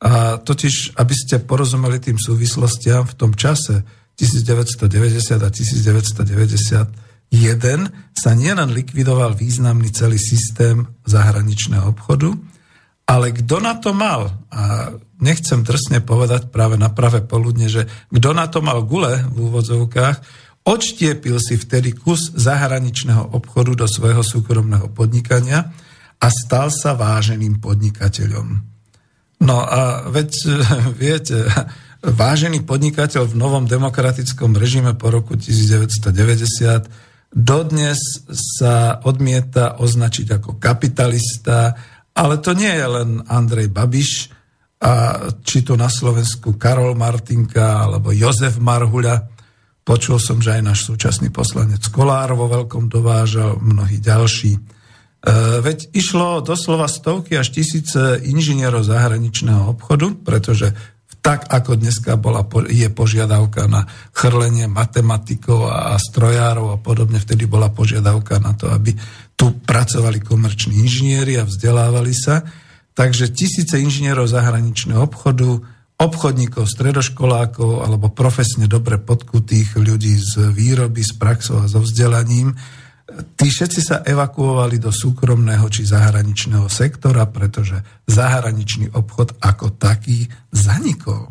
a 0.00 0.40
totiž, 0.40 0.96
aby 0.96 1.12
ste 1.12 1.44
porozumeli 1.44 2.00
tým 2.00 2.16
súvislostiam 2.16 3.04
v 3.04 3.14
tom 3.20 3.36
čase, 3.36 3.84
1990 4.20 5.40
a 5.40 5.48
1991 5.48 7.32
sa 8.12 8.30
nielen 8.36 8.68
likvidoval 8.76 9.32
významný 9.32 9.88
celý 9.96 10.20
systém 10.20 10.84
zahraničného 11.08 11.88
obchodu, 11.88 12.36
ale 13.08 13.32
kto 13.32 13.56
na 13.64 13.74
to 13.80 13.96
mal, 13.96 14.28
a 14.52 14.92
nechcem 15.18 15.64
drsne 15.64 16.04
povedať 16.04 16.52
práve 16.52 16.76
na 16.76 16.92
pravé 16.92 17.24
poludne, 17.24 17.66
že 17.66 17.88
kto 18.12 18.30
na 18.36 18.46
to 18.46 18.60
mal 18.60 18.84
gule 18.84 19.24
v 19.32 19.36
úvodzovkách, 19.50 20.16
odštiepil 20.68 21.40
si 21.40 21.56
vtedy 21.56 21.96
kus 21.96 22.36
zahraničného 22.36 23.32
obchodu 23.32 23.72
do 23.72 23.86
svojho 23.88 24.20
súkromného 24.20 24.92
podnikania 24.92 25.72
a 26.20 26.26
stal 26.28 26.68
sa 26.68 26.92
váženým 26.92 27.58
podnikateľom. 27.64 28.46
No 29.40 29.56
a 29.64 30.04
veď 30.12 30.30
viete, 31.00 31.48
vážený 32.00 32.64
podnikateľ 32.64 33.28
v 33.28 33.38
novom 33.38 33.64
demokratickom 33.68 34.56
režime 34.56 34.96
po 34.96 35.12
roku 35.12 35.36
1990 35.36 37.30
dodnes 37.30 38.26
sa 38.34 38.98
odmieta 39.06 39.78
označiť 39.78 40.26
ako 40.40 40.58
kapitalista, 40.58 41.78
ale 42.16 42.42
to 42.42 42.58
nie 42.58 42.72
je 42.74 42.86
len 42.90 43.22
Andrej 43.30 43.70
Babiš, 43.70 44.40
a 44.80 44.92
či 45.44 45.60
to 45.60 45.76
na 45.76 45.92
Slovensku 45.92 46.56
Karol 46.56 46.96
Martinka 46.96 47.84
alebo 47.84 48.16
Jozef 48.16 48.56
Marhuľa. 48.56 49.28
Počul 49.84 50.16
som, 50.16 50.40
že 50.40 50.56
aj 50.56 50.62
náš 50.64 50.88
súčasný 50.88 51.28
poslanec 51.28 51.84
Kolár 51.92 52.32
vo 52.32 52.48
veľkom 52.48 52.88
dovážal, 52.88 53.60
mnohí 53.60 54.00
ďalší. 54.00 54.56
E, 54.56 54.60
veď 55.60 55.92
išlo 55.92 56.40
doslova 56.40 56.88
stovky 56.88 57.36
až 57.36 57.52
tisíce 57.52 58.24
inžinierov 58.24 58.88
zahraničného 58.88 59.68
obchodu, 59.68 60.16
pretože 60.24 60.72
tak 61.20 61.52
ako 61.52 61.76
dneska 61.76 62.16
bola, 62.16 62.44
je 62.68 62.88
požiadavka 62.88 63.68
na 63.68 63.84
chrlenie 64.16 64.66
matematikov 64.66 65.68
a 65.68 65.96
strojárov 66.00 66.74
a 66.74 66.78
podobne, 66.80 67.20
vtedy 67.20 67.44
bola 67.44 67.68
požiadavka 67.68 68.40
na 68.40 68.56
to, 68.56 68.72
aby 68.72 68.96
tu 69.36 69.52
pracovali 69.60 70.20
komerční 70.24 70.80
inžinieri 70.80 71.36
a 71.36 71.44
vzdelávali 71.44 72.12
sa. 72.16 72.44
Takže 72.96 73.32
tisíce 73.32 73.76
inžinierov 73.80 74.28
zahraničného 74.28 75.00
obchodu, 75.00 75.60
obchodníkov, 76.00 76.64
stredoškolákov 76.64 77.84
alebo 77.84 78.08
profesne 78.08 78.64
dobre 78.64 78.96
podkutých 78.96 79.76
ľudí 79.76 80.16
z 80.16 80.48
výroby, 80.48 81.04
z 81.04 81.12
praxou 81.20 81.60
a 81.60 81.68
so 81.68 81.84
vzdelaním, 81.84 82.56
tí 83.36 83.46
všetci 83.48 83.80
sa 83.80 83.96
evakuovali 84.06 84.78
do 84.78 84.92
súkromného 84.92 85.66
či 85.68 85.86
zahraničného 85.86 86.66
sektora, 86.70 87.26
pretože 87.28 87.78
zahraničný 88.06 88.92
obchod 88.92 89.40
ako 89.42 89.76
taký 89.76 90.28
zanikol. 90.50 91.30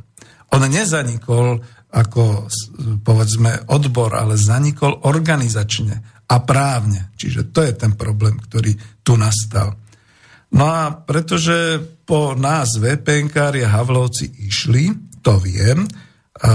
On 0.54 0.62
nezanikol 0.66 1.62
ako 1.90 2.46
povedzme 3.02 3.66
odbor, 3.74 4.14
ale 4.14 4.38
zanikol 4.38 4.94
organizačne 5.10 6.26
a 6.30 6.36
právne. 6.46 7.10
Čiže 7.18 7.50
to 7.50 7.66
je 7.66 7.74
ten 7.74 7.98
problém, 7.98 8.38
ktorý 8.38 8.78
tu 9.02 9.18
nastal. 9.18 9.74
No 10.54 10.66
a 10.70 10.94
pretože 10.94 11.82
po 12.06 12.34
nás 12.34 12.78
VPNkári 12.78 13.66
a 13.66 13.74
Havlovci 13.74 14.30
išli, 14.50 14.90
to 15.22 15.38
viem, 15.42 15.86
a, 16.40 16.50
a 16.50 16.54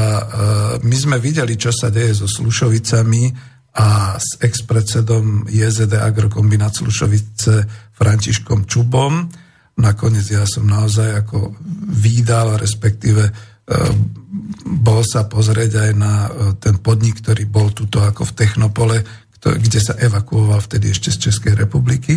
my 0.81 0.97
sme 0.97 1.16
videli, 1.21 1.59
čo 1.61 1.71
sa 1.75 1.93
deje 1.93 2.25
so 2.25 2.26
Slušovicami, 2.31 3.53
a 3.75 4.14
s 4.23 4.38
ex-predsedom 4.38 5.50
JZD 5.50 5.99
Agrokombinát 5.99 6.71
Slušovice 6.71 7.66
Františkom 7.90 8.71
Čubom. 8.71 9.26
Nakoniec 9.75 10.31
ja 10.31 10.47
som 10.47 10.71
naozaj 10.71 11.26
ako 11.26 11.59
výdal, 11.90 12.54
respektíve 12.54 13.26
e, 13.26 13.33
bol 14.62 15.02
sa 15.02 15.26
pozrieť 15.26 15.90
aj 15.90 15.90
na 15.99 16.14
e, 16.14 16.31
ten 16.62 16.78
podnik, 16.78 17.19
ktorý 17.19 17.50
bol 17.50 17.75
tuto 17.75 17.99
ako 17.99 18.31
v 18.31 18.37
Technopole, 18.38 18.97
kde 19.43 19.81
sa 19.83 19.99
evakuoval 19.99 20.62
vtedy 20.62 20.95
ešte 20.95 21.11
z 21.11 21.28
Českej 21.28 21.59
republiky. 21.59 22.16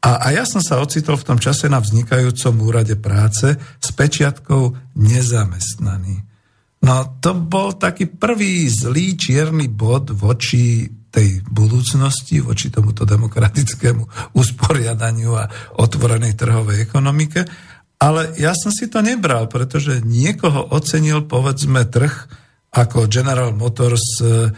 A, 0.00 0.26
a 0.26 0.26
ja 0.34 0.42
som 0.42 0.64
sa 0.64 0.82
ocitol 0.82 1.20
v 1.20 1.26
tom 1.28 1.38
čase 1.38 1.70
na 1.70 1.78
vznikajúcom 1.78 2.54
úrade 2.66 2.98
práce 2.98 3.54
s 3.78 3.88
pečiatkou 3.94 4.96
nezamestnaný. 4.96 6.29
No 6.80 7.20
to 7.20 7.36
bol 7.36 7.76
taký 7.76 8.08
prvý 8.08 8.64
zlý 8.68 9.12
čierny 9.20 9.68
bod 9.68 10.16
voči 10.16 10.88
tej 11.10 11.42
budúcnosti, 11.44 12.40
voči 12.40 12.70
tomuto 12.70 13.02
demokratickému 13.04 14.32
usporiadaniu 14.32 15.30
a 15.36 15.44
otvorenej 15.76 16.38
trhovej 16.38 16.86
ekonomike. 16.86 17.44
Ale 18.00 18.32
ja 18.40 18.56
som 18.56 18.72
si 18.72 18.88
to 18.88 19.04
nebral, 19.04 19.44
pretože 19.50 20.00
niekoho 20.00 20.72
ocenil, 20.72 21.28
povedzme, 21.28 21.84
trh 21.84 22.14
ako 22.70 23.10
General 23.10 23.50
Motors 23.52 24.22
e, 24.22 24.54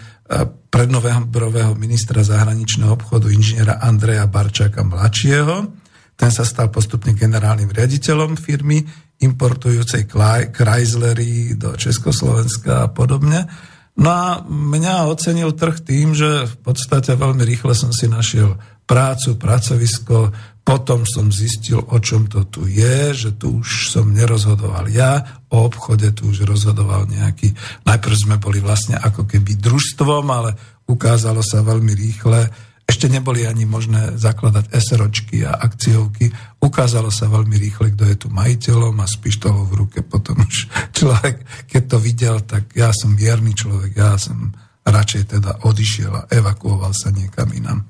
prednovembrového 0.71 1.75
ministra 1.75 2.23
zahraničného 2.23 2.93
obchodu 2.95 3.33
inžiniera 3.33 3.81
Andreja 3.83 4.29
Barčáka 4.29 4.87
mladšieho. 4.87 5.75
Ten 6.14 6.31
sa 6.31 6.47
stal 6.47 6.71
postupne 6.71 7.17
generálnym 7.17 7.73
riaditeľom 7.73 8.38
firmy 8.38 8.85
importujúcej 9.23 10.11
Chryslery 10.52 11.55
do 11.55 11.79
Československa 11.79 12.87
a 12.87 12.93
podobne. 12.93 13.47
No 13.93 14.09
a 14.09 14.29
mňa 14.45 15.09
ocenil 15.09 15.52
trh 15.52 15.85
tým, 15.85 16.17
že 16.17 16.49
v 16.49 16.57
podstate 16.64 17.12
veľmi 17.12 17.45
rýchle 17.45 17.76
som 17.76 17.93
si 17.93 18.09
našiel 18.09 18.57
prácu, 18.88 19.37
pracovisko, 19.37 20.33
potom 20.62 21.02
som 21.02 21.29
zistil, 21.35 21.83
o 21.83 21.99
čom 21.99 22.31
to 22.31 22.47
tu 22.47 22.71
je, 22.71 23.11
že 23.12 23.31
tu 23.35 23.61
už 23.61 23.91
som 23.91 24.14
nerozhodoval 24.14 24.87
ja, 24.88 25.43
o 25.50 25.67
obchode 25.67 26.14
tu 26.14 26.31
už 26.31 26.47
rozhodoval 26.47 27.11
nejaký, 27.11 27.50
najprv 27.83 28.14
sme 28.14 28.37
boli 28.38 28.62
vlastne 28.62 28.95
ako 28.95 29.26
keby 29.26 29.59
družstvom, 29.59 30.25
ale 30.31 30.55
ukázalo 30.87 31.43
sa 31.43 31.67
veľmi 31.67 31.93
rýchle, 31.93 32.47
ešte 32.83 33.07
neboli 33.07 33.47
ani 33.47 33.67
možné 33.67 34.19
zakladať 34.19 34.75
SROčky 34.75 35.47
a 35.47 35.55
akciovky. 35.55 36.31
Ukázalo 36.59 37.11
sa 37.15 37.31
veľmi 37.31 37.55
rýchle, 37.59 37.95
kto 37.95 38.05
je 38.07 38.17
tu 38.19 38.29
majiteľom 38.31 38.95
a 38.99 39.07
s 39.07 39.19
pištolou 39.19 39.67
v 39.71 39.87
ruke 39.87 39.99
potom 40.03 40.43
už 40.43 40.67
človek, 40.97 41.43
keď 41.71 41.83
to 41.87 41.99
videl, 42.03 42.37
tak 42.43 42.75
ja 42.75 42.91
som 42.91 43.15
vierny 43.15 43.55
človek, 43.55 43.95
ja 43.95 44.19
som 44.19 44.51
radšej 44.83 45.39
teda 45.39 45.62
odišiel 45.62 46.12
a 46.12 46.27
evakuoval 46.31 46.91
sa 46.91 47.15
niekam 47.15 47.51
inam. 47.55 47.87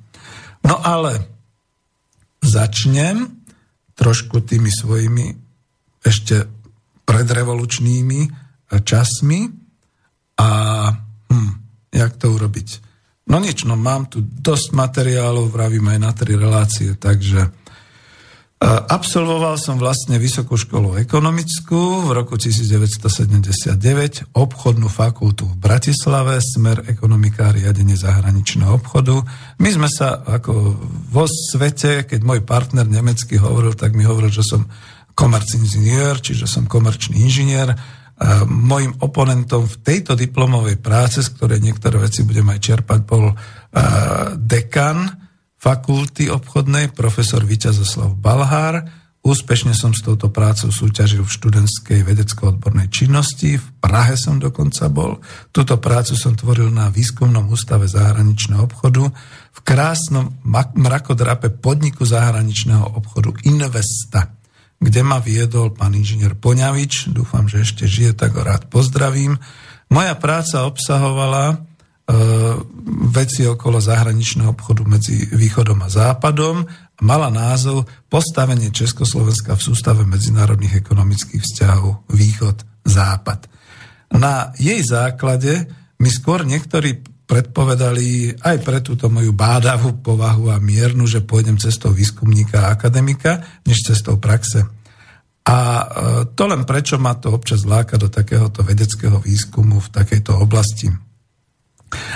No 0.62 0.76
ale 0.78 1.24
začnem 2.44 3.42
trošku 3.96 4.44
tými 4.44 4.68
svojimi 4.68 5.32
ešte 6.02 6.46
predrevolučnými 7.06 8.20
časmi 8.72 9.40
a 10.40 10.48
hm, 11.28 11.52
jak 11.92 12.12
to 12.16 12.26
urobiť? 12.32 12.68
No 13.22 13.38
nič, 13.38 13.62
no 13.62 13.78
mám 13.78 14.10
tu 14.10 14.18
dosť 14.18 14.74
materiálov, 14.74 15.54
vravím 15.54 15.94
aj 15.94 15.98
na 16.02 16.10
tri 16.10 16.34
relácie, 16.34 16.98
takže 16.98 17.46
e, 17.46 17.50
absolvoval 18.66 19.54
som 19.62 19.78
vlastne 19.78 20.18
Vysokú 20.18 20.58
školu 20.58 20.98
ekonomickú 20.98 22.10
v 22.10 22.18
roku 22.18 22.34
1979, 22.34 23.78
obchodnú 24.34 24.90
fakultu 24.90 25.46
v 25.46 25.54
Bratislave, 25.54 26.42
smer 26.42 26.82
ekonomika 26.90 27.48
a 27.48 27.54
riadenie 27.54 27.94
zahraničného 27.94 28.74
obchodu. 28.74 29.22
My 29.62 29.70
sme 29.70 29.86
sa 29.86 30.18
ako 30.18 30.74
vo 31.14 31.30
svete, 31.30 32.02
keď 32.02 32.26
môj 32.26 32.42
partner 32.42 32.90
nemecký 32.90 33.38
hovoril, 33.38 33.78
tak 33.78 33.94
mi 33.94 34.02
hovoril, 34.02 34.34
že 34.34 34.42
som 34.42 34.66
komerčný 35.14 35.62
inžinier, 35.62 36.18
čiže 36.18 36.50
som 36.50 36.66
komerčný 36.66 37.22
inžinier. 37.22 37.78
Mojím 38.46 38.94
oponentom 39.02 39.66
v 39.66 39.76
tejto 39.82 40.14
diplomovej 40.14 40.78
práce, 40.78 41.24
z 41.24 41.32
ktorej 41.34 41.58
niektoré 41.58 41.98
veci 41.98 42.22
budem 42.22 42.46
aj 42.50 42.60
čerpať, 42.62 43.00
bol 43.02 43.34
dekan 44.38 45.10
fakulty 45.58 46.30
obchodnej, 46.30 46.94
profesor 46.94 47.42
Vyťazoslav 47.42 48.14
Balhár, 48.14 49.02
Úspešne 49.22 49.70
som 49.70 49.94
s 49.94 50.02
touto 50.02 50.34
prácou 50.34 50.74
súťažil 50.74 51.22
v 51.22 51.30
študentskej 51.30 52.02
vedecko-odbornej 52.02 52.90
činnosti, 52.90 53.54
v 53.54 53.68
Prahe 53.78 54.18
som 54.18 54.42
dokonca 54.42 54.90
bol. 54.90 55.22
Túto 55.54 55.78
prácu 55.78 56.18
som 56.18 56.34
tvoril 56.34 56.74
na 56.74 56.90
výskumnom 56.90 57.46
ústave 57.46 57.86
zahraničného 57.86 58.66
obchodu 58.66 59.06
v 59.54 59.58
krásnom 59.62 60.42
mrakodrape 60.74 61.54
podniku 61.54 62.02
zahraničného 62.02 62.98
obchodu 62.98 63.30
Investa, 63.46 64.41
kde 64.82 65.00
ma 65.06 65.22
viedol 65.22 65.70
pán 65.70 65.94
inžinier 65.94 66.34
Poňavič, 66.34 67.14
dúfam, 67.14 67.46
že 67.46 67.62
ešte 67.62 67.86
žije, 67.86 68.18
tak 68.18 68.34
ho 68.34 68.42
rád 68.42 68.66
pozdravím. 68.66 69.38
Moja 69.94 70.18
práca 70.18 70.66
obsahovala 70.66 71.54
e, 71.54 71.56
veci 73.14 73.46
okolo 73.46 73.78
zahraničného 73.78 74.50
obchodu 74.50 74.82
medzi 74.82 75.30
východom 75.30 75.78
a 75.86 75.88
západom 75.88 76.66
mala 76.98 77.30
názov 77.30 77.86
Postavenie 78.10 78.74
Československa 78.74 79.54
v 79.54 79.64
sústave 79.70 80.02
medzinárodných 80.02 80.82
ekonomických 80.82 81.42
vzťahov 81.46 82.10
Východ-Západ. 82.10 83.46
Na 84.18 84.50
jej 84.58 84.82
základe 84.82 85.70
mi 86.02 86.10
skôr 86.10 86.42
niektorí 86.42 87.06
predpovedali 87.32 88.36
aj 88.44 88.56
pre 88.60 88.84
túto 88.84 89.08
moju 89.08 89.32
bádavú 89.32 89.96
povahu 90.04 90.52
a 90.52 90.60
miernu, 90.60 91.08
že 91.08 91.24
pôjdem 91.24 91.56
cestou 91.56 91.94
výskumníka 91.94 92.60
a 92.60 92.76
akademika, 92.76 93.40
než 93.64 93.88
cestou 93.88 94.20
praxe. 94.20 94.68
A 95.42 95.58
e, 95.58 95.86
to 96.38 96.44
len 96.46 96.62
prečo 96.62 97.02
ma 97.02 97.18
to 97.18 97.34
občas 97.34 97.66
láka 97.66 97.98
do 97.98 98.06
takéhoto 98.06 98.62
vedeckého 98.62 99.18
výskumu 99.18 99.82
v 99.82 99.88
takejto 99.90 100.38
oblasti. 100.38 100.90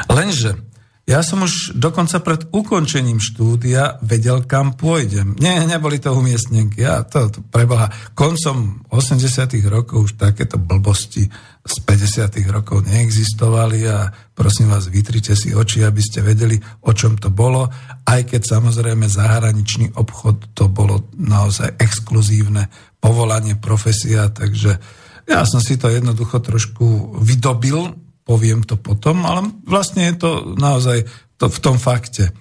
Lenže 0.06 0.66
ja 1.06 1.22
som 1.22 1.46
už 1.46 1.78
dokonca 1.78 2.18
pred 2.18 2.50
ukončením 2.50 3.22
štúdia 3.22 4.02
vedel, 4.02 4.42
kam 4.42 4.74
pôjdem. 4.74 5.38
Nie, 5.38 5.62
neboli 5.62 6.02
to 6.02 6.10
umiestnenky. 6.10 6.82
Ja 6.82 7.06
to, 7.06 7.30
to 7.30 7.46
preboha. 7.46 7.94
Koncom 8.18 8.82
80 8.90 9.22
rokov 9.70 10.10
už 10.10 10.12
takéto 10.18 10.58
blbosti 10.58 11.30
z 11.66 11.76
50 11.82 12.54
rokov 12.54 12.86
neexistovali 12.86 13.90
a 13.90 14.06
prosím 14.30 14.70
vás, 14.70 14.86
vytrite 14.86 15.34
si 15.34 15.50
oči, 15.50 15.82
aby 15.82 15.98
ste 15.98 16.22
vedeli, 16.22 16.54
o 16.86 16.94
čom 16.94 17.18
to 17.18 17.34
bolo. 17.34 17.66
Aj 18.06 18.22
keď 18.22 18.56
samozrejme 18.56 19.10
zahraničný 19.10 19.98
obchod 19.98 20.54
to 20.54 20.70
bolo 20.70 21.10
naozaj 21.18 21.74
exkluzívne 21.82 22.70
povolanie, 23.02 23.58
profesia, 23.58 24.30
takže 24.30 24.78
ja 25.26 25.42
som 25.42 25.58
si 25.58 25.74
to 25.74 25.90
jednoducho 25.90 26.38
trošku 26.38 27.18
vydobil 27.18 28.06
poviem 28.26 28.66
to 28.66 28.74
potom, 28.74 29.22
ale 29.22 29.54
vlastne 29.62 30.10
je 30.10 30.14
to 30.18 30.30
naozaj 30.58 31.06
to 31.38 31.46
v 31.46 31.58
tom 31.62 31.78
fakte. 31.78 32.28
E, 32.28 32.32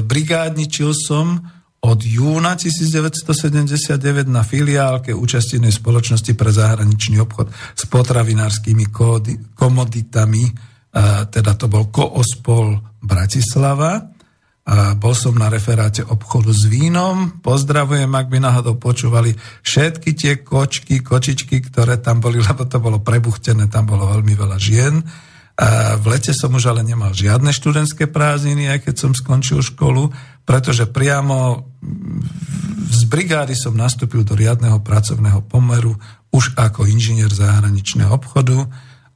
brigádničil 0.00 0.96
som 0.96 1.44
od 1.84 2.00
júna 2.00 2.56
1979 2.56 4.24
na 4.24 4.40
filiálke 4.40 5.12
účastenej 5.12 5.68
spoločnosti 5.68 6.32
pre 6.32 6.48
zahraničný 6.48 7.20
obchod 7.20 7.52
s 7.52 7.84
potravinárskymi 7.92 8.88
komoditami, 9.52 10.44
teda 11.28 11.52
to 11.60 11.68
bol 11.68 11.92
Koospol 11.92 12.80
Bratislava 13.04 14.14
a 14.64 14.96
bol 14.96 15.12
som 15.12 15.36
na 15.36 15.52
referáte 15.52 16.00
obchodu 16.00 16.48
s 16.48 16.64
vínom. 16.64 17.36
Pozdravujem, 17.44 18.08
ak 18.08 18.32
by 18.32 18.38
náhodou 18.40 18.80
počúvali 18.80 19.36
všetky 19.60 20.16
tie 20.16 20.40
kočky, 20.40 21.04
kočičky, 21.04 21.60
ktoré 21.60 22.00
tam 22.00 22.24
boli, 22.24 22.40
lebo 22.48 22.64
to 22.64 22.80
bolo 22.80 23.04
prebuchtené, 23.04 23.68
tam 23.68 23.92
bolo 23.92 24.08
veľmi 24.08 24.32
veľa 24.32 24.56
žien. 24.56 25.04
A 25.54 25.94
v 26.00 26.16
lete 26.16 26.34
som 26.34 26.50
už 26.50 26.72
ale 26.72 26.82
nemal 26.82 27.14
žiadne 27.14 27.54
študentské 27.54 28.10
prázdniny, 28.10 28.74
aj 28.74 28.90
keď 28.90 28.94
som 28.98 29.12
skončil 29.14 29.62
školu, 29.62 30.10
pretože 30.44 30.84
priamo 30.88 31.68
z 32.88 33.02
brigády 33.08 33.56
som 33.56 33.74
nastúpil 33.74 34.22
do 34.22 34.36
riadneho 34.36 34.80
pracovného 34.84 35.44
pomeru 35.48 35.96
už 36.30 36.54
ako 36.54 36.86
inžinier 36.86 37.32
zahraničného 37.32 38.12
obchodu. 38.12 38.68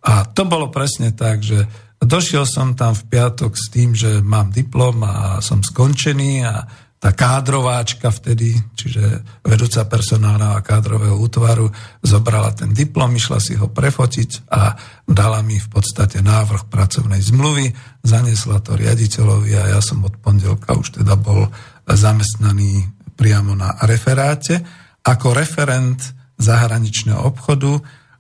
A 0.02 0.24
to 0.24 0.48
bolo 0.48 0.72
presne 0.72 1.12
tak, 1.12 1.44
že 1.44 1.68
Došiel 1.98 2.46
som 2.46 2.78
tam 2.78 2.94
v 2.94 3.10
piatok 3.10 3.58
s 3.58 3.74
tým, 3.74 3.90
že 3.90 4.22
mám 4.22 4.54
diplom 4.54 5.02
a 5.02 5.42
som 5.42 5.66
skončený 5.66 6.46
a 6.46 6.62
tá 6.98 7.14
kádrováčka 7.14 8.10
vtedy, 8.10 8.58
čiže 8.74 9.22
vedúca 9.46 9.86
personálneho 9.86 10.58
a 10.58 10.66
kádrového 10.66 11.14
útvaru, 11.14 11.70
zobrala 12.02 12.50
ten 12.50 12.74
diplom, 12.74 13.14
išla 13.14 13.38
si 13.38 13.54
ho 13.54 13.70
prefotiť 13.70 14.50
a 14.50 14.74
dala 15.06 15.38
mi 15.46 15.62
v 15.62 15.68
podstate 15.70 16.18
návrh 16.20 16.66
pracovnej 16.66 17.22
zmluvy, 17.22 17.70
zaniesla 18.02 18.58
to 18.66 18.74
riaditeľovi 18.74 19.54
a 19.54 19.78
ja 19.78 19.80
som 19.80 20.02
od 20.02 20.18
pondelka 20.18 20.74
už 20.74 20.98
teda 20.98 21.14
bol 21.14 21.46
zamestnaný 21.86 22.90
priamo 23.14 23.54
na 23.54 23.78
referáte. 23.86 24.58
Ako 25.06 25.32
referent 25.38 26.02
zahraničného 26.38 27.22
obchodu 27.22 27.78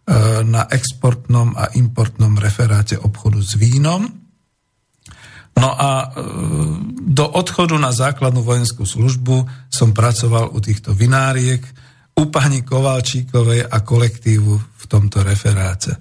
E, 0.08 0.40
na 0.40 0.64
exportnom 0.72 1.52
a 1.52 1.68
importnom 1.76 2.40
referáte 2.40 2.96
obchodu 2.96 3.44
s 3.44 3.60
vínom. 3.60 4.08
No 5.58 5.74
a 5.74 5.90
e, 5.90 6.06
do 7.10 7.26
odchodu 7.26 7.74
na 7.76 7.90
základnú 7.90 8.46
vojenskú 8.46 8.86
službu 8.86 9.44
som 9.66 9.90
pracoval 9.90 10.54
u 10.54 10.58
týchto 10.62 10.94
vináriek, 10.94 11.66
u 12.18 12.30
pani 12.30 12.62
Kovalčíkovej 12.62 13.66
a 13.66 13.76
kolektívu 13.82 14.54
v 14.54 14.84
tomto 14.86 15.22
referáce. 15.22 15.98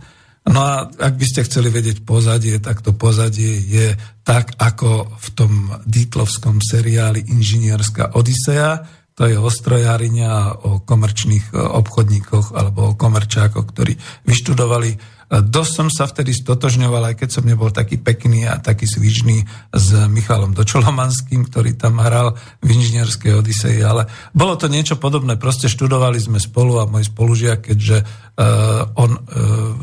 No 0.48 0.64
a 0.64 0.88
ak 0.88 1.14
by 1.20 1.26
ste 1.28 1.44
chceli 1.44 1.68
vedieť 1.68 2.08
pozadie, 2.08 2.58
tak 2.64 2.80
to 2.80 2.96
pozadie 2.96 3.60
je 3.68 3.94
tak, 4.24 4.56
ako 4.56 5.12
v 5.20 5.28
tom 5.36 5.52
Dítlovskom 5.84 6.64
seriáli 6.64 7.28
Inžinierská 7.28 8.16
Odisea, 8.16 8.80
to 9.18 9.26
je 9.26 9.34
o 9.34 9.50
strojáriňa, 9.50 10.62
o 10.62 10.86
komerčných 10.86 11.58
obchodníkoch 11.58 12.54
alebo 12.54 12.94
o 12.94 12.98
komerčákoch, 12.98 13.66
ktorí 13.74 13.98
vyštudovali. 14.30 14.94
Dosť 15.28 15.72
som 15.76 15.88
sa 15.92 16.08
vtedy 16.08 16.32
stotožňoval, 16.32 17.12
aj 17.12 17.16
keď 17.20 17.30
som 17.36 17.44
nebol 17.44 17.68
taký 17.68 18.00
pekný 18.00 18.48
a 18.48 18.64
taký 18.64 18.88
svižný 18.88 19.44
s 19.76 19.88
Michalom 20.08 20.56
Dočolomanským, 20.56 21.44
ktorý 21.52 21.76
tam 21.76 22.00
hral 22.00 22.40
v 22.64 22.68
inžinierskej 22.72 23.36
Odisei, 23.36 23.84
ale 23.84 24.08
bolo 24.32 24.56
to 24.56 24.72
niečo 24.72 24.96
podobné. 24.96 25.36
Proste 25.36 25.68
študovali 25.68 26.16
sme 26.24 26.40
spolu 26.40 26.80
a 26.80 26.88
môj 26.88 27.12
spolužiak, 27.12 27.60
keďže 27.60 28.08
uh, 28.08 28.88
on 28.96 29.20
uh, 29.20 29.20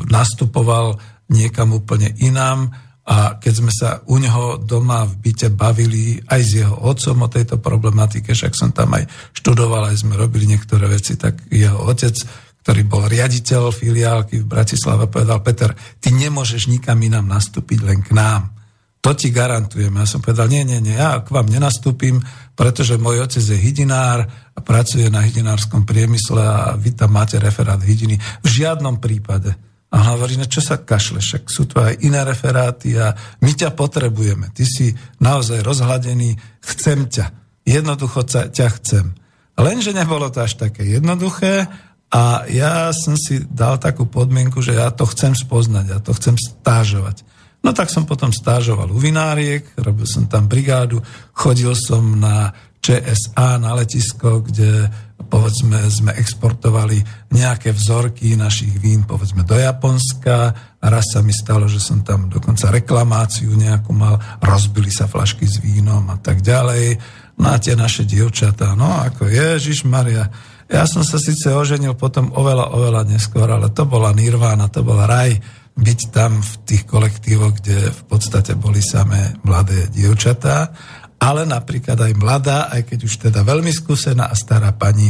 nastupoval 0.09 0.97
niekam 1.29 1.77
úplne 1.77 2.09
inám, 2.17 2.73
a 3.05 3.37
keď 3.37 3.53
sme 3.53 3.69
sa 3.69 4.01
u 4.09 4.17
neho 4.17 4.57
doma 4.57 5.05
v 5.05 5.29
byte 5.29 5.53
bavili 5.53 6.17
aj 6.25 6.41
s 6.41 6.51
jeho 6.57 6.73
otcom 6.73 7.21
o 7.21 7.29
tejto 7.29 7.61
problematike, 7.61 8.33
však 8.33 8.57
som 8.57 8.73
tam 8.73 8.97
aj 8.97 9.05
študoval, 9.37 9.93
aj 9.93 10.01
sme 10.01 10.17
robili 10.17 10.49
niektoré 10.49 10.89
veci, 10.89 11.13
tak 11.13 11.37
jeho 11.53 11.85
otec, 11.85 12.17
ktorý 12.65 12.81
bol 12.89 13.05
riaditeľ 13.05 13.69
filiálky 13.69 14.41
v 14.41 14.49
Bratislave, 14.49 15.05
povedal, 15.05 15.37
Peter, 15.45 15.77
ty 16.01 16.09
nemôžeš 16.09 16.65
nikam 16.65 16.97
inám 16.97 17.29
nastúpiť, 17.29 17.79
len 17.85 18.01
k 18.01 18.09
nám. 18.17 18.57
To 19.05 19.13
ti 19.13 19.29
garantujem. 19.29 19.93
Ja 19.93 20.09
som 20.09 20.17
povedal, 20.17 20.49
nie, 20.49 20.65
nie, 20.65 20.81
nie, 20.81 20.97
ja 20.97 21.21
k 21.21 21.29
vám 21.29 21.45
nenastúpim, 21.45 22.25
pretože 22.57 22.97
môj 22.97 23.21
otec 23.21 23.45
je 23.45 23.53
hydinár 23.53 24.25
a 24.57 24.59
pracuje 24.65 25.05
na 25.13 25.21
hydinárskom 25.21 25.85
priemysle 25.85 26.41
a 26.41 26.73
vy 26.73 26.97
tam 26.97 27.13
máte 27.13 27.37
referát 27.37 27.77
hydiny. 27.77 28.17
V 28.41 28.47
žiadnom 28.49 28.97
prípade. 28.97 29.53
A 29.93 30.17
hovorí, 30.17 30.33
no 30.33 30.49
čo 30.49 30.57
sa 30.57 30.81
kašle, 30.81 31.21
však 31.21 31.45
sú 31.45 31.69
tu 31.69 31.77
aj 31.77 32.01
iné 32.01 32.25
referáty 32.25 32.97
a 32.97 33.13
my 33.45 33.53
ťa 33.53 33.77
potrebujeme. 33.77 34.49
Ty 34.57 34.65
si 34.65 34.89
naozaj 35.21 35.61
rozhladený, 35.61 36.33
chcem 36.65 37.05
ťa. 37.13 37.29
Jednoducho 37.61 38.25
ťa 38.25 38.67
chcem. 38.81 39.13
Lenže 39.53 39.93
nebolo 39.93 40.33
to 40.33 40.41
až 40.41 40.57
také 40.57 40.81
jednoduché 40.81 41.69
a 42.13 42.45
ja 42.47 42.93
som 42.93 43.17
si 43.17 43.43
dal 43.49 43.81
takú 43.81 44.05
podmienku, 44.05 44.61
že 44.61 44.77
ja 44.77 44.93
to 44.93 45.03
chcem 45.09 45.33
spoznať, 45.33 45.85
ja 45.89 45.99
to 45.99 46.13
chcem 46.15 46.37
stážovať. 46.37 47.25
No 47.65 47.73
tak 47.73 47.89
som 47.89 48.05
potom 48.05 48.29
stážoval 48.29 48.93
u 48.93 49.01
vináriek, 49.01 49.65
robil 49.81 50.05
som 50.05 50.29
tam 50.29 50.45
brigádu, 50.45 51.01
chodil 51.33 51.73
som 51.73 52.21
na 52.21 52.53
ČSA 52.77 53.57
na 53.57 53.73
letisko, 53.73 54.45
kde 54.45 54.85
povedzme 55.25 55.81
sme 55.89 56.13
exportovali 56.13 57.01
nejaké 57.33 57.73
vzorky 57.73 58.37
našich 58.37 58.77
vín 58.77 59.09
povedzme 59.09 59.41
do 59.41 59.57
Japonska 59.57 60.53
a 60.77 60.85
raz 60.85 61.09
sa 61.09 61.25
mi 61.25 61.33
stalo, 61.33 61.65
že 61.65 61.81
som 61.81 62.05
tam 62.05 62.29
dokonca 62.29 62.69
reklamáciu 62.69 63.49
nejakú 63.57 63.89
mal, 63.89 64.21
rozbili 64.45 64.93
sa 64.93 65.09
flašky 65.09 65.49
s 65.49 65.57
vínom 65.57 66.05
a 66.13 66.21
tak 66.21 66.45
ďalej. 66.45 67.01
No 67.41 67.49
a 67.49 67.57
tie 67.57 67.73
naše 67.73 68.05
dievčatá, 68.05 68.77
no 68.77 68.85
ako 68.85 69.25
Ježiš 69.25 69.89
Maria, 69.89 70.29
ja 70.65 70.83
som 70.89 71.05
sa 71.05 71.21
síce 71.21 71.51
oženil 71.53 71.93
potom 71.93 72.33
oveľa, 72.33 72.73
oveľa 72.73 73.01
neskôr, 73.05 73.45
ale 73.45 73.69
to 73.69 73.85
bola 73.85 74.13
nirvána, 74.13 74.69
to 74.69 74.81
bol 74.81 74.97
raj 74.97 75.37
byť 75.75 75.99
tam 76.09 76.39
v 76.39 76.53
tých 76.63 76.87
kolektívoch, 76.87 77.59
kde 77.59 77.91
v 77.91 78.01
podstate 78.07 78.55
boli 78.55 78.79
samé 78.79 79.35
mladé 79.43 79.91
dievčatá 79.91 80.71
ale 81.15 81.47
napríklad 81.47 81.95
aj 81.95 82.13
mladá, 82.19 82.67
aj 82.69 82.91
keď 82.91 82.99
už 83.07 83.13
teda 83.17 83.41
veľmi 83.41 83.71
skúsená 83.71 84.29
a 84.29 84.35
stará 84.35 84.75
pani 84.75 85.09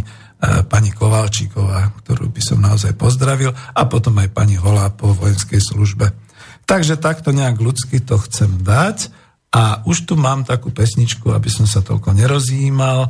pani 0.70 0.92
Kovalčíková, 0.94 1.96
ktorú 2.04 2.30
by 2.30 2.42
som 2.44 2.60
naozaj 2.62 2.94
pozdravil, 3.00 3.56
a 3.56 3.82
potom 3.88 4.20
aj 4.20 4.30
pani 4.36 4.60
Holá 4.60 4.92
po 4.94 5.16
vojenskej 5.16 5.58
službe. 5.58 6.12
Takže 6.66 6.98
takto 7.00 7.32
nejak 7.32 7.58
ľudsky 7.62 8.02
to 8.02 8.20
chcem 8.26 8.62
dať 8.62 9.10
a 9.54 9.86
už 9.86 10.10
tu 10.10 10.20
mám 10.20 10.44
takú 10.44 10.74
pesničku, 10.74 11.32
aby 11.32 11.50
som 11.50 11.70
sa 11.70 11.80
toľko 11.86 12.18
nerozjímal. 12.18 13.10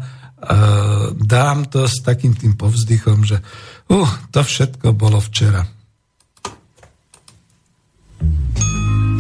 Dám 1.15 1.65
to 1.65 1.89
s 1.89 2.05
takým 2.05 2.37
tým 2.37 2.53
povzdychom, 2.53 3.25
že 3.25 3.41
uh, 3.89 4.09
to 4.29 4.45
všetko 4.45 4.93
bolo 4.93 5.17
včera. 5.17 5.65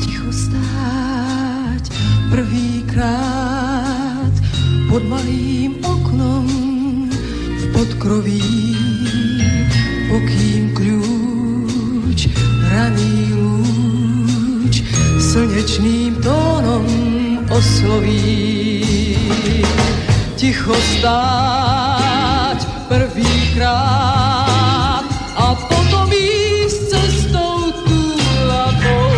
Ticho 0.01 0.29
stáť 0.29 1.85
prvýkrát 2.29 4.33
pod 4.89 5.03
malým 5.09 5.81
oknom 5.81 6.45
v 7.57 7.63
podkroví, 7.73 8.45
pokým 10.07 10.63
kľúč 10.77 12.29
raný 12.69 13.33
lúč 13.33 14.85
slnečným 15.19 16.21
tónom 16.21 16.85
osloví. 17.49 18.74
Ticho 20.35 20.75
stáť 20.75 22.59
prvýkrát 22.91 23.79
a 25.31 25.55
potom 25.55 26.11
ísť 26.11 26.91
cestou 26.91 27.71
túlavou 27.87 29.15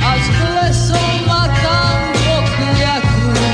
až 0.00 0.24
k 0.24 0.38
lesom 0.56 1.28
a 1.28 1.44
tam 1.60 2.00
pokliaknú 2.16 3.44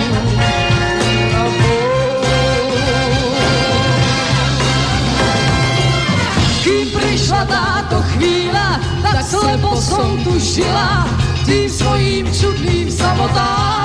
Kým 6.62 6.86
prišla 6.94 7.42
táto 7.50 8.06
chvíľa, 8.14 8.78
tak 9.02 9.18
slepo 9.26 9.74
som 9.82 10.14
tu 10.22 10.38
žila 10.38 11.10
tým 11.42 11.66
svojím 11.66 12.30
čudným 12.30 12.86
samotám. 12.86 13.79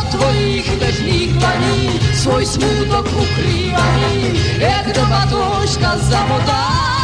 од 0.00 0.10
твоих 0.10 0.66
нежних 0.80 1.38
дланей 1.38 2.00
Свой 2.14 2.46
смуток 2.46 3.06
укривани, 3.06 4.38
Эх, 4.60 4.94
да 4.94 5.04
подложка 5.04 5.98
замотай 5.98 6.99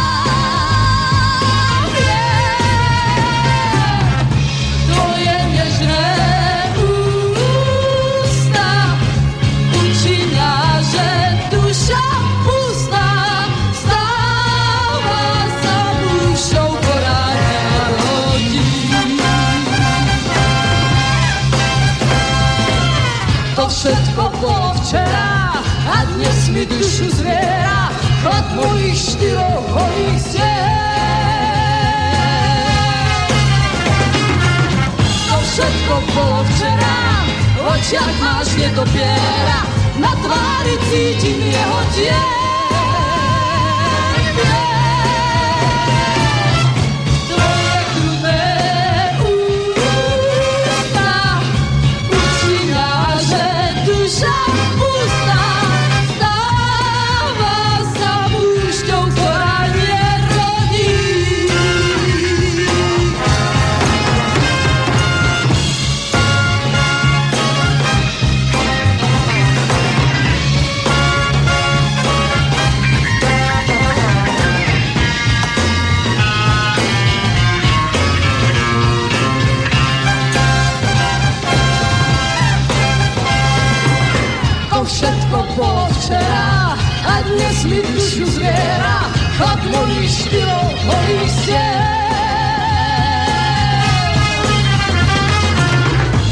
všetko 23.76 24.22
bolo 24.40 24.72
včera 24.80 25.52
a 25.84 25.96
dnes 26.16 26.48
mi 26.48 26.64
dušu 26.64 27.12
zviera 27.12 27.92
chlad 28.24 28.46
mojich 28.56 28.96
štyroch 28.96 29.66
holých 29.68 30.24
To 35.28 35.36
všetko 35.44 35.94
bolo 36.16 36.40
včera, 36.48 36.96
v 37.36 37.58
očiach 37.76 38.12
máš 38.16 38.48
nedopiera, 38.56 39.60
na 40.00 40.12
tvári 40.24 40.76
cítim 40.88 41.40
jeho 41.44 41.80
diel. 41.92 42.45
Mi 87.68 87.82
dušu 87.82 88.26
zviera, 88.26 88.96
chlap 89.36 89.60
mojich 89.68 90.10
štyrov 90.10 90.66
holých 90.86 91.36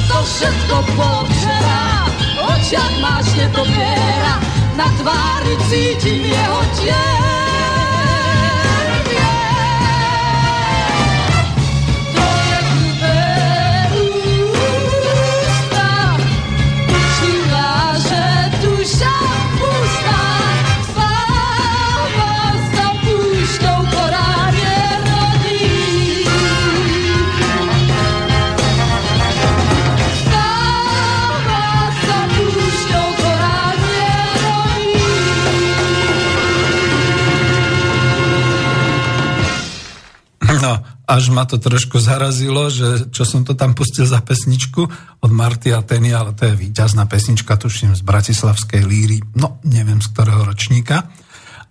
To 0.08 0.18
všetko 0.22 0.76
včera, 1.28 1.82
očiach 2.48 2.94
máš 3.02 3.26
nedoviera, 3.36 4.34
na 4.78 4.88
tvári 4.98 5.54
cítim 5.68 6.24
jeho 6.24 6.60
tiel. 6.78 7.43
Až 41.24 41.32
ma 41.32 41.48
to 41.48 41.56
trošku 41.56 41.96
zarazilo, 41.96 42.68
že 42.68 43.08
čo 43.08 43.24
som 43.24 43.48
to 43.48 43.56
tam 43.56 43.72
pustil 43.72 44.04
za 44.04 44.20
pesničku 44.20 44.84
od 45.24 45.30
Marty 45.32 45.72
Ateny, 45.72 46.12
ale 46.12 46.36
to 46.36 46.44
je 46.44 46.52
výťazná 46.52 47.08
pesnička, 47.08 47.56
tuším, 47.56 47.96
z 47.96 48.04
Bratislavskej 48.04 48.84
líry, 48.84 49.24
no 49.32 49.56
neviem 49.64 50.04
z 50.04 50.12
ktorého 50.12 50.44
ročníka. 50.44 51.08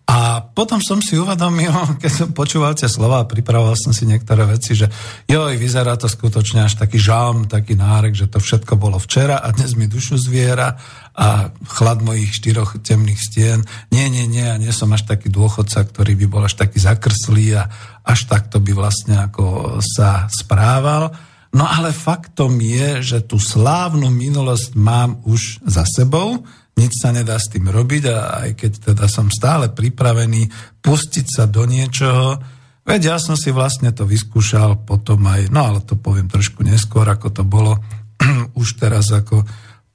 A 0.03 0.43
potom 0.43 0.83
som 0.83 0.99
si 0.99 1.15
uvedomil, 1.15 1.71
keď 2.01 2.11
som 2.11 2.29
počúval 2.35 2.75
tie 2.75 2.91
slova 2.91 3.23
a 3.23 3.29
pripravoval 3.29 3.79
som 3.79 3.95
si 3.95 4.03
niektoré 4.03 4.43
veci, 4.43 4.75
že 4.75 4.91
joj, 5.31 5.55
vyzerá 5.55 5.95
to 5.95 6.11
skutočne 6.11 6.67
až 6.67 6.75
taký 6.75 6.99
žalm, 6.99 7.47
taký 7.47 7.79
nárek, 7.79 8.11
že 8.11 8.27
to 8.27 8.43
všetko 8.43 8.75
bolo 8.75 8.99
včera 8.99 9.39
a 9.39 9.47
dnes 9.55 9.79
mi 9.79 9.87
dušu 9.87 10.19
zviera 10.19 10.75
a 11.15 11.53
chlad 11.71 12.03
mojich 12.03 12.35
štyroch 12.35 12.83
temných 12.83 13.21
stien. 13.21 13.63
Nie, 13.95 14.11
nie, 14.11 14.27
nie, 14.27 14.43
ja 14.43 14.59
nie 14.59 14.73
som 14.75 14.91
až 14.91 15.07
taký 15.07 15.31
dôchodca, 15.31 15.87
ktorý 15.87 16.19
by 16.19 16.25
bol 16.27 16.43
až 16.43 16.59
taký 16.59 16.83
zakrslý 16.83 17.63
a 17.63 17.69
až 18.03 18.27
takto 18.27 18.59
by 18.59 18.75
vlastne 18.75 19.15
ako 19.23 19.79
sa 19.79 20.27
správal. 20.27 21.15
No 21.53 21.69
ale 21.69 21.93
faktom 21.93 22.57
je, 22.57 23.05
že 23.05 23.19
tú 23.23 23.37
slávnu 23.37 24.09
minulosť 24.09 24.73
mám 24.73 25.21
už 25.23 25.61
za 25.63 25.85
sebou, 25.85 26.41
nič 26.73 26.91
sa 26.97 27.13
nedá 27.13 27.37
s 27.37 27.53
tým 27.53 27.69
robiť 27.69 28.03
a 28.09 28.17
aj 28.47 28.49
keď 28.57 28.71
teda 28.93 29.05
som 29.05 29.29
stále 29.29 29.69
pripravený 29.69 30.49
pustiť 30.81 31.25
sa 31.29 31.45
do 31.45 31.69
niečoho, 31.69 32.41
veď 32.83 33.13
ja 33.13 33.17
som 33.21 33.37
si 33.37 33.53
vlastne 33.53 33.93
to 33.93 34.09
vyskúšal 34.09 34.81
potom 34.81 35.21
aj, 35.29 35.53
no 35.53 35.69
ale 35.69 35.79
to 35.85 35.93
poviem 35.93 36.25
trošku 36.25 36.65
neskôr, 36.65 37.05
ako 37.05 37.29
to 37.29 37.43
bolo 37.45 37.77
už 38.61 38.81
teraz 38.81 39.13
ako 39.13 39.45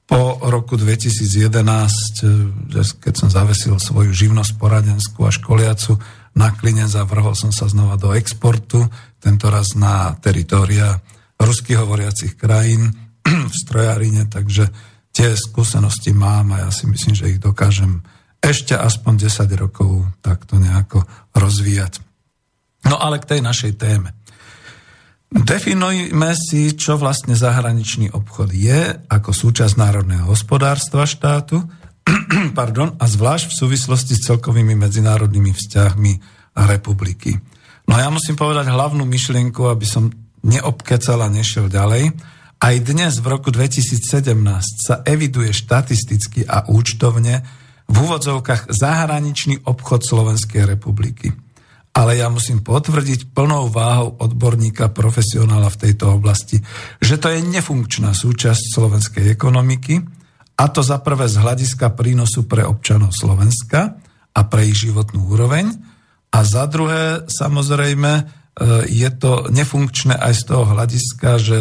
po 0.09 0.41
roku 0.49 0.73
2011, 0.73 2.73
keď 2.97 3.13
som 3.13 3.29
zavesil 3.29 3.77
svoju 3.77 4.09
živnosť 4.09 4.57
poradenskú 4.57 5.21
a 5.21 5.29
školiacu 5.29 6.01
na 6.33 6.49
klinec 6.49 6.89
a 6.97 7.05
vrhol 7.05 7.37
som 7.37 7.53
sa 7.53 7.69
znova 7.69 7.93
do 7.93 8.17
exportu, 8.17 8.89
tento 9.21 9.53
raz 9.53 9.77
na 9.77 10.17
teritória 10.17 10.97
ruských 11.37 11.85
hovoriacich 11.85 12.33
krajín 12.41 12.89
v 13.51 13.53
strojárine, 13.53 14.25
takže 14.25 14.73
tie 15.19 15.35
skúsenosti 15.35 16.15
mám 16.15 16.55
a 16.55 16.63
ja 16.63 16.69
si 16.71 16.87
myslím, 16.87 17.11
že 17.11 17.27
ich 17.35 17.43
dokážem 17.43 17.99
ešte 18.39 18.71
aspoň 18.71 19.27
10 19.27 19.51
rokov 19.59 20.07
takto 20.23 20.55
nejako 20.55 21.03
rozvíjať. 21.35 21.99
No 22.87 22.95
ale 22.95 23.19
k 23.19 23.35
tej 23.35 23.41
našej 23.43 23.75
téme. 23.75 24.15
Definujme 25.27 26.31
si, 26.39 26.71
čo 26.73 26.95
vlastne 26.95 27.35
zahraničný 27.35 28.15
obchod 28.15 28.49
je 28.55 28.95
ako 29.11 29.35
súčasť 29.35 29.75
národného 29.75 30.31
hospodárstva 30.31 31.03
štátu 31.03 31.67
pardon, 32.59 32.95
a 32.95 33.05
zvlášť 33.05 33.51
v 33.51 33.59
súvislosti 33.59 34.15
s 34.15 34.23
celkovými 34.23 34.73
medzinárodnými 34.79 35.51
vzťahmi 35.51 36.13
republiky. 36.63 37.35
No 37.91 37.99
ja 37.99 38.07
musím 38.07 38.39
povedať 38.39 38.71
hlavnú 38.71 39.03
myšlienku, 39.03 39.67
aby 39.67 39.83
som 39.83 40.07
neobkecal 40.47 41.19
a 41.19 41.27
nešiel 41.27 41.67
ďalej. 41.67 42.15
Aj 42.59 42.75
dnes 42.75 43.23
v 43.23 43.27
roku 43.31 43.55
2017 43.55 44.35
sa 44.83 44.99
eviduje 45.07 45.55
štatisticky 45.55 46.43
a 46.43 46.67
účtovne 46.67 47.47
v 47.87 47.95
úvodzovkách 47.95 48.67
zahraničný 48.75 49.63
obchod 49.63 50.03
Slovenskej 50.03 50.67
republiky. 50.67 51.31
Ale 51.95 52.19
ja 52.19 52.27
musím 52.27 52.59
potvrdiť 52.59 53.31
plnou 53.31 53.71
váhou 53.71 54.19
odborníka, 54.19 54.91
profesionála 54.91 55.71
v 55.71 55.87
tejto 55.87 56.19
oblasti, 56.19 56.59
že 56.99 57.15
to 57.15 57.31
je 57.31 57.39
nefunkčná 57.47 58.11
súčasť 58.11 58.75
slovenskej 58.75 59.31
ekonomiky, 59.31 60.03
a 60.59 60.67
to 60.67 60.83
za 60.83 60.99
prvé 60.99 61.31
z 61.31 61.39
hľadiska 61.39 61.95
prínosu 61.95 62.43
pre 62.43 62.67
občanov 62.67 63.15
Slovenska 63.15 63.95
a 64.35 64.41
pre 64.43 64.67
ich 64.67 64.83
životnú 64.83 65.31
úroveň, 65.31 65.71
a 66.29 66.45
za 66.45 66.69
druhé, 66.69 67.25
samozrejme, 67.25 68.11
e, 68.19 68.23
je 68.85 69.09
to 69.15 69.49
nefunkčné 69.49 70.13
aj 70.13 70.33
z 70.37 70.43
toho 70.45 70.63
hľadiska, 70.67 71.29
že 71.41 71.59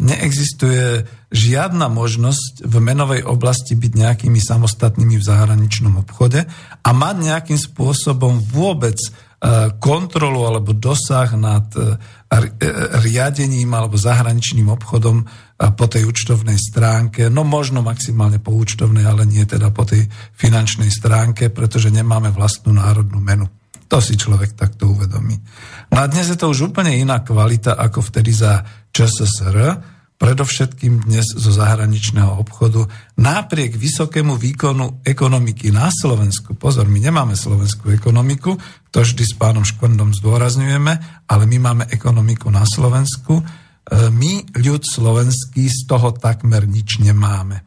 neexistuje 0.00 1.04
žiadna 1.28 1.92
možnosť 1.92 2.64
v 2.64 2.74
menovej 2.80 3.22
oblasti 3.28 3.76
byť 3.76 3.92
nejakými 3.92 4.40
samostatnými 4.40 5.20
v 5.20 5.26
zahraničnom 5.26 6.00
obchode 6.00 6.48
a 6.80 6.88
mať 6.90 7.16
nejakým 7.20 7.60
spôsobom 7.60 8.40
vôbec 8.40 8.96
e, 8.96 9.10
kontrolu 9.76 10.48
alebo 10.48 10.72
dosah 10.72 11.28
nad 11.36 11.68
riadením 13.04 13.74
alebo 13.74 14.00
zahraničným 14.00 14.70
obchodom 14.70 15.26
po 15.60 15.86
tej 15.90 16.08
účtovnej 16.08 16.56
stránke, 16.56 17.28
no 17.28 17.44
možno 17.44 17.84
maximálne 17.84 18.40
po 18.40 18.54
účtovnej, 18.54 19.04
ale 19.04 19.28
nie 19.28 19.44
teda 19.44 19.68
po 19.74 19.84
tej 19.84 20.08
finančnej 20.38 20.88
stránke, 20.88 21.52
pretože 21.52 21.92
nemáme 21.92 22.32
vlastnú 22.32 22.72
národnú 22.72 23.20
menu. 23.20 23.50
To 23.90 23.98
si 23.98 24.14
človek 24.14 24.54
takto 24.54 24.94
uvedomí. 24.94 25.34
No 25.90 25.96
a 25.98 26.06
dnes 26.06 26.30
je 26.30 26.38
to 26.38 26.46
už 26.46 26.70
úplne 26.70 26.94
iná 26.94 27.26
kvalita 27.26 27.74
ako 27.74 28.06
vtedy 28.06 28.30
za 28.30 28.62
ČSSR, 28.94 29.82
predovšetkým 30.20 31.10
dnes 31.10 31.26
zo 31.34 31.50
zahraničného 31.50 32.38
obchodu. 32.38 32.86
Napriek 33.18 33.74
vysokému 33.74 34.38
výkonu 34.38 35.02
ekonomiky 35.02 35.74
na 35.74 35.90
Slovensku, 35.90 36.54
pozor, 36.54 36.86
my 36.86 37.02
nemáme 37.02 37.34
slovenskú 37.34 37.90
ekonomiku, 37.90 38.54
to 38.94 39.02
vždy 39.02 39.26
s 39.26 39.34
pánom 39.34 39.66
Škvendom 39.66 40.14
zdôrazňujeme, 40.14 40.92
ale 41.26 41.44
my 41.50 41.56
máme 41.58 41.84
ekonomiku 41.90 42.52
na 42.52 42.68
Slovensku. 42.68 43.40
E, 43.40 43.44
my, 44.12 44.54
ľud 44.60 44.86
slovenský, 44.86 45.66
z 45.66 45.88
toho 45.88 46.14
takmer 46.14 46.68
nič 46.68 47.02
nemáme. 47.02 47.64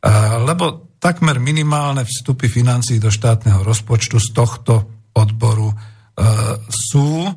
E, 0.00 0.08
lebo 0.40 0.96
takmer 0.98 1.36
minimálne 1.38 2.08
vstupy 2.08 2.48
financií 2.48 2.96
do 2.96 3.12
štátneho 3.12 3.60
rozpočtu 3.62 4.16
z 4.18 4.28
tohto 4.34 4.99
odboru 5.20 5.68
e, 5.70 5.76
sú. 6.68 7.28
E, 7.28 7.32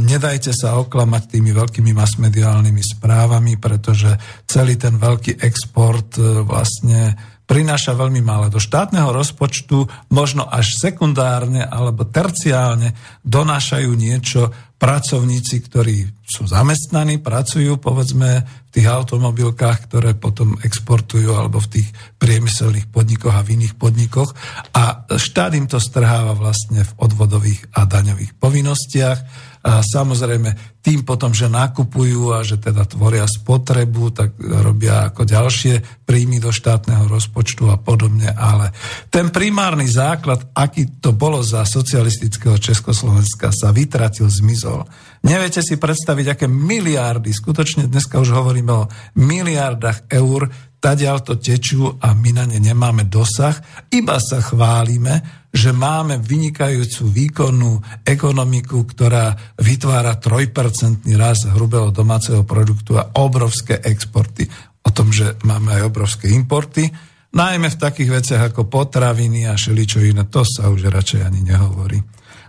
nedajte 0.00 0.50
sa 0.56 0.80
oklamať 0.80 1.36
tými 1.36 1.52
veľkými 1.52 1.92
masmediálnymi 1.92 2.82
správami, 2.98 3.60
pretože 3.60 4.16
celý 4.48 4.80
ten 4.80 4.96
veľký 4.96 5.44
export 5.44 6.16
e, 6.16 6.42
vlastne 6.42 7.14
prináša 7.48 7.96
veľmi 7.96 8.20
málo. 8.20 8.52
Do 8.52 8.60
štátneho 8.60 9.08
rozpočtu 9.08 9.88
možno 10.12 10.44
až 10.44 10.68
sekundárne 10.76 11.64
alebo 11.64 12.04
terciálne 12.04 12.92
donášajú 13.24 13.90
niečo 13.96 14.52
pracovníci, 14.78 15.66
ktorí 15.66 16.06
sú 16.22 16.46
zamestnaní, 16.46 17.18
pracujú 17.18 17.82
povedzme 17.82 18.46
v 18.46 18.70
tých 18.70 18.86
automobilkách, 18.86 19.90
ktoré 19.90 20.14
potom 20.14 20.54
exportujú 20.60 21.34
alebo 21.34 21.58
v 21.58 21.80
tých 21.80 21.88
priemyselných 22.20 22.86
podnikoch 22.92 23.34
a 23.34 23.42
v 23.42 23.58
iných 23.58 23.74
podnikoch 23.74 24.30
a 24.76 25.08
štát 25.10 25.56
im 25.58 25.66
to 25.66 25.82
strháva 25.82 26.36
vlastne 26.38 26.84
v 26.84 26.92
odvodových 27.00 27.64
a 27.74 27.88
daňových 27.88 28.38
povinnostiach 28.38 29.18
a 29.62 29.82
samozrejme 29.82 30.78
tým 30.78 31.02
potom, 31.04 31.34
že 31.34 31.50
nakupujú 31.50 32.32
a 32.32 32.40
že 32.46 32.56
teda 32.56 32.86
tvoria 32.86 33.26
spotrebu, 33.26 34.14
tak 34.14 34.38
robia 34.38 35.10
ako 35.10 35.26
ďalšie 35.26 36.06
príjmy 36.06 36.40
do 36.40 36.54
štátneho 36.54 37.10
rozpočtu 37.10 37.68
a 37.68 37.76
podobne, 37.76 38.32
ale 38.32 38.72
ten 39.12 39.28
primárny 39.28 39.84
základ, 39.84 40.48
aký 40.56 41.02
to 41.02 41.12
bolo 41.12 41.42
za 41.44 41.66
socialistického 41.66 42.56
Československa, 42.56 43.52
sa 43.52 43.74
vytratil, 43.74 44.30
zmizol. 44.30 44.86
Neviete 45.26 45.60
si 45.60 45.76
predstaviť, 45.76 46.38
aké 46.38 46.46
miliardy, 46.46 47.34
skutočne 47.34 47.90
dneska 47.90 48.22
už 48.22 48.30
hovoríme 48.32 48.72
o 48.72 48.88
miliardách 49.18 50.08
eur, 50.14 50.48
tadiaľ 50.78 51.22
to 51.26 51.34
tečú 51.38 51.98
a 51.98 52.14
my 52.14 52.30
na 52.34 52.44
ne 52.46 52.62
nemáme 52.62 53.10
dosah, 53.10 53.58
iba 53.90 54.16
sa 54.22 54.38
chválime, 54.38 55.46
že 55.50 55.74
máme 55.74 56.22
vynikajúcu 56.22 57.02
výkonnú 57.10 58.04
ekonomiku, 58.06 58.84
ktorá 58.86 59.34
vytvára 59.58 60.20
3% 60.20 61.02
rast 61.18 61.50
hrubého 61.50 61.90
domáceho 61.90 62.46
produktu 62.46 63.00
a 63.00 63.10
obrovské 63.18 63.80
exporty. 63.82 64.46
O 64.84 64.90
tom, 64.94 65.10
že 65.10 65.34
máme 65.42 65.80
aj 65.80 65.82
obrovské 65.88 66.30
importy, 66.30 66.86
najmä 67.34 67.68
v 67.74 67.80
takých 67.80 68.10
veciach 68.22 68.42
ako 68.52 68.70
potraviny 68.70 69.48
a 69.50 69.58
šeličo 69.58 70.00
iné, 70.00 70.28
to 70.30 70.46
sa 70.46 70.70
už 70.70 70.88
radšej 70.88 71.20
ani 71.26 71.40
nehovorí. 71.44 71.98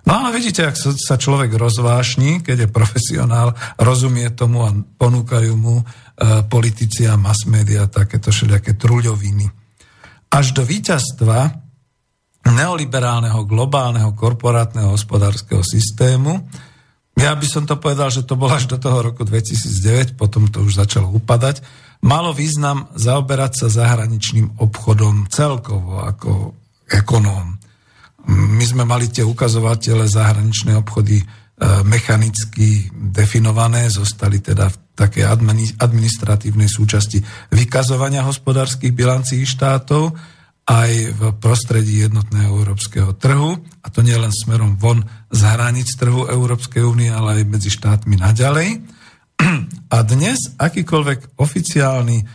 No 0.07 0.25
ale 0.25 0.39
vidíte, 0.39 0.63
ak 0.63 0.79
sa 0.79 1.15
človek 1.19 1.53
rozvášni, 1.59 2.39
keď 2.39 2.65
je 2.65 2.69
profesionál, 2.71 3.53
rozumie 3.75 4.31
tomu 4.31 4.63
a 4.63 4.71
ponúkajú 4.71 5.53
mu 5.59 5.83
politici 6.51 7.08
a 7.08 7.15
mass 7.15 7.47
media 7.47 7.88
takéto 7.88 8.29
všelijaké 8.29 8.75
truľoviny. 8.75 9.47
Až 10.29 10.51
do 10.51 10.67
víťazstva 10.67 11.69
neoliberálneho 12.47 13.43
globálneho 13.45 14.12
korporátneho 14.15 14.95
hospodárskeho 14.95 15.62
systému. 15.63 16.47
Ja 17.19 17.36
by 17.36 17.47
som 17.47 17.63
to 17.67 17.75
povedal, 17.75 18.08
že 18.08 18.23
to 18.23 18.39
bolo 18.39 18.55
až 18.55 18.71
do 18.71 18.79
toho 18.79 19.12
roku 19.12 19.27
2009, 19.27 20.15
potom 20.15 20.47
to 20.47 20.63
už 20.63 20.79
začalo 20.79 21.12
upadať. 21.12 21.60
Malo 21.99 22.32
význam 22.32 22.88
zaoberať 22.95 23.65
sa 23.65 23.67
zahraničným 23.67 24.55
obchodom 24.55 25.27
celkovo 25.27 25.99
ako 25.99 26.55
ekonóm. 26.88 27.60
My 28.29 28.63
sme 28.63 28.88
mali 28.88 29.12
tie 29.12 29.27
ukazovatele 29.27 30.08
zahraničné 30.08 30.79
obchody 30.79 31.19
e, 31.19 31.25
mechanicky 31.84 32.88
definované, 32.95 33.91
zostali 33.91 34.39
teda 34.39 34.71
v 34.71 34.77
takej 34.99 35.23
administratívnej 35.79 36.67
súčasti 36.67 37.23
vykazovania 37.55 38.27
hospodárskych 38.27 38.91
bilancií 38.91 39.47
štátov 39.47 40.12
aj 40.69 40.91
v 41.17 41.21
prostredí 41.41 42.05
jednotného 42.05 42.53
európskeho 42.53 43.17
trhu, 43.17 43.57
a 43.57 43.88
to 43.89 44.05
nie 44.05 44.13
len 44.13 44.29
smerom 44.29 44.77
von 44.77 45.01
z 45.33 45.41
hraníc 45.41 45.97
trhu 45.97 46.29
Európskej 46.29 46.85
únie, 46.85 47.09
ale 47.09 47.41
aj 47.41 47.49
medzi 47.49 47.73
štátmi 47.73 48.21
naďalej. 48.21 48.77
A 49.89 49.97
dnes 50.05 50.53
akýkoľvek 50.62 51.41
oficiálny 51.41 52.17
uh, 52.21 52.27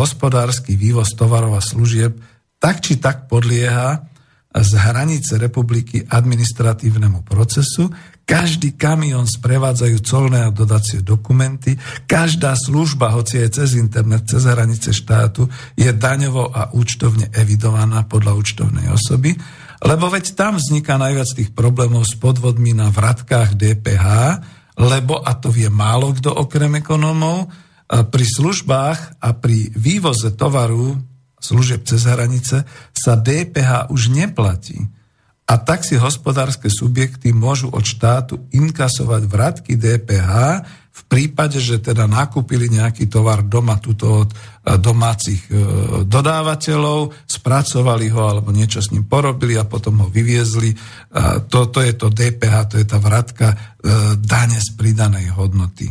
hospodársky 0.00 0.80
vývoz 0.80 1.12
tovarov 1.12 1.58
a 1.58 1.60
služieb 1.60 2.16
tak 2.56 2.80
či 2.80 2.96
tak 2.96 3.28
podlieha 3.28 4.06
z 4.52 4.70
hranice 4.78 5.36
republiky 5.36 6.04
administratívnemu 6.06 7.26
procesu, 7.26 7.90
každý 8.22 8.78
kamión 8.78 9.26
sprevádzajú 9.26 9.96
colné 10.02 10.46
a 10.46 10.54
dodacie 10.54 11.02
dokumenty, 11.02 11.74
každá 12.06 12.54
služba, 12.54 13.12
hoci 13.12 13.42
aj 13.42 13.62
cez 13.62 13.74
internet, 13.74 14.30
cez 14.30 14.46
hranice 14.46 14.94
štátu, 14.94 15.50
je 15.74 15.90
daňovo 15.90 16.50
a 16.54 16.70
účtovne 16.72 17.28
evidovaná 17.34 18.06
podľa 18.06 18.38
účtovnej 18.38 18.86
osoby, 18.88 19.34
lebo 19.82 20.06
veď 20.06 20.38
tam 20.38 20.56
vzniká 20.56 20.94
najviac 20.96 21.28
tých 21.34 21.50
problémov 21.50 22.06
s 22.06 22.14
podvodmi 22.14 22.70
na 22.72 22.88
vratkách 22.94 23.58
DPH, 23.58 24.06
lebo, 24.78 25.20
a 25.20 25.36
to 25.36 25.52
vie 25.52 25.68
málo 25.68 26.14
kto 26.14 26.32
okrem 26.32 26.80
ekonómov, 26.80 27.50
pri 27.92 28.24
službách 28.24 29.20
a 29.20 29.36
pri 29.36 29.68
vývoze 29.76 30.32
tovaru 30.32 30.96
služieb 31.36 31.84
cez 31.84 32.08
hranice 32.08 32.64
sa 32.96 33.12
DPH 33.20 33.92
už 33.92 34.08
neplatí 34.08 34.80
a 35.52 35.60
tak 35.60 35.84
si 35.84 36.00
hospodárske 36.00 36.72
subjekty 36.72 37.36
môžu 37.36 37.68
od 37.68 37.84
štátu 37.84 38.48
inkasovať 38.56 39.22
vratky 39.28 39.76
DPH 39.76 40.32
v 40.92 41.02
prípade, 41.08 41.60
že 41.60 41.76
teda 41.76 42.08
nakúpili 42.08 42.72
nejaký 42.72 43.04
tovar 43.08 43.44
doma 43.44 43.76
tuto 43.76 44.24
od 44.24 44.30
e, 44.32 44.36
domácich 44.80 45.44
e, 45.48 45.56
dodávateľov, 46.08 47.12
spracovali 47.28 48.08
ho 48.12 48.22
alebo 48.32 48.48
niečo 48.48 48.80
s 48.80 48.96
ním 48.96 49.04
porobili 49.04 49.60
a 49.60 49.68
potom 49.68 50.04
ho 50.04 50.08
vyviezli. 50.08 50.72
Toto 51.48 51.84
je 51.84 51.92
to 51.96 52.08
DPH, 52.08 52.72
to 52.72 52.76
je 52.80 52.86
tá 52.88 52.96
vratka 52.96 53.52
e, 53.52 53.56
dane 54.20 54.56
z 54.56 54.72
pridanej 54.72 55.36
hodnoty. 55.36 55.88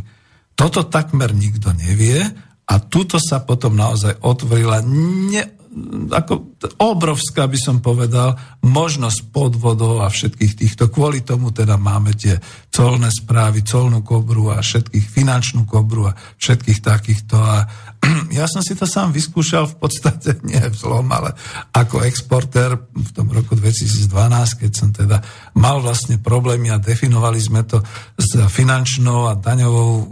Toto 0.57 0.89
takmer 0.89 1.37
nikto 1.37 1.69
nevie 1.73 2.17
a 2.65 2.73
tuto 2.81 3.21
sa 3.21 3.45
potom 3.45 3.77
naozaj 3.77 4.25
otvorila 4.25 4.81
ne, 4.85 5.60
ako 6.11 6.59
obrovská 6.83 7.47
by 7.47 7.55
som 7.55 7.79
povedal 7.79 8.35
možnosť 8.59 9.31
podvodov 9.31 10.03
a 10.03 10.11
všetkých 10.11 10.53
týchto. 10.59 10.91
Kvôli 10.91 11.23
tomu 11.23 11.55
teda 11.55 11.79
máme 11.79 12.11
tie 12.11 12.35
colné 12.67 13.07
správy, 13.07 13.63
colnú 13.63 14.03
kobru 14.03 14.51
a 14.51 14.59
všetkých 14.59 15.05
finančnú 15.07 15.63
kobru 15.63 16.11
a 16.11 16.15
všetkých 16.15 16.79
takýchto. 16.83 17.35
A 17.39 17.55
ja 18.39 18.51
som 18.51 18.59
si 18.59 18.75
to 18.75 18.83
sám 18.83 19.15
vyskúšal 19.15 19.71
v 19.71 19.75
podstate 19.79 20.39
nie 20.49 20.59
v 20.59 20.75
zlom, 20.75 21.07
ale 21.07 21.31
ako 21.71 22.03
exportér 22.03 22.75
v 22.91 23.09
tom 23.15 23.31
roku 23.31 23.55
2012, 23.55 24.11
keď 24.67 24.71
som 24.75 24.91
teda 24.91 25.23
mal 25.55 25.79
vlastne 25.79 26.19
problémy 26.19 26.67
a 26.67 26.83
definovali 26.83 27.39
sme 27.39 27.63
to 27.63 27.79
s 28.19 28.35
finančnou 28.51 29.31
a 29.31 29.39
daňovou 29.39 29.91
uh, 29.95 30.07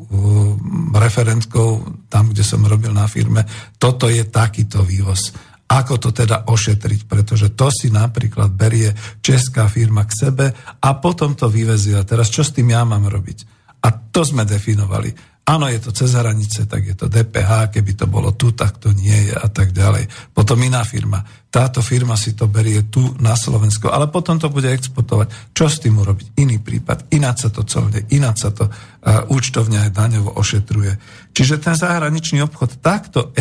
referentkou 0.95 1.83
tam, 2.07 2.31
kde 2.31 2.47
som 2.47 2.63
robil 2.63 2.95
na 2.95 3.11
firme. 3.11 3.43
Toto 3.75 4.07
je 4.07 4.23
takýto 4.23 4.87
vývoz. 4.87 5.48
Ako 5.69 6.01
to 6.01 6.09
teda 6.09 6.49
ošetriť, 6.49 7.05
pretože 7.05 7.53
to 7.53 7.69
si 7.69 7.93
napríklad 7.93 8.49
berie 8.49 8.89
česká 9.21 9.69
firma 9.69 10.01
k 10.09 10.17
sebe 10.17 10.45
a 10.81 10.89
potom 10.97 11.37
to 11.37 11.45
vyvezie. 11.45 11.93
A 11.93 12.01
teraz 12.01 12.33
čo 12.33 12.41
s 12.41 12.49
tým 12.49 12.73
ja 12.73 12.81
mám 12.81 13.05
robiť? 13.05 13.45
A 13.85 13.93
to 13.93 14.25
sme 14.25 14.49
definovali. 14.49 15.28
Áno, 15.49 15.65
je 15.65 15.81
to 15.81 15.89
cez 15.89 16.13
hranice, 16.13 16.69
tak 16.69 16.85
je 16.85 16.93
to 16.93 17.09
DPH, 17.09 17.73
keby 17.73 17.97
to 17.97 18.05
bolo 18.05 18.37
tu, 18.37 18.53
tak 18.53 18.77
to 18.77 18.93
nie 18.93 19.33
je 19.33 19.33
a 19.33 19.49
tak 19.49 19.73
ďalej. 19.73 20.05
Potom 20.29 20.61
iná 20.61 20.85
firma. 20.85 21.25
Táto 21.49 21.81
firma 21.81 22.13
si 22.13 22.37
to 22.37 22.45
berie 22.45 22.85
tu 22.93 23.01
na 23.17 23.33
Slovensko, 23.33 23.89
ale 23.89 24.13
potom 24.13 24.37
to 24.37 24.53
bude 24.53 24.69
exportovať. 24.69 25.49
Čo 25.57 25.65
s 25.65 25.81
tým 25.81 25.97
urobiť? 25.97 26.37
Iný 26.37 26.61
prípad. 26.61 27.09
Ináč 27.17 27.37
sa 27.41 27.49
to 27.49 27.65
colne, 27.65 27.97
ináč 28.13 28.45
sa 28.45 28.53
to 28.53 28.69
uh, 28.69 29.25
účtovne 29.33 29.89
aj 29.89 29.97
daňovo 29.97 30.37
ošetruje. 30.37 30.93
Čiže 31.33 31.57
ten 31.57 31.73
zahraničný 31.73 32.45
obchod 32.45 32.77
takto 32.85 33.33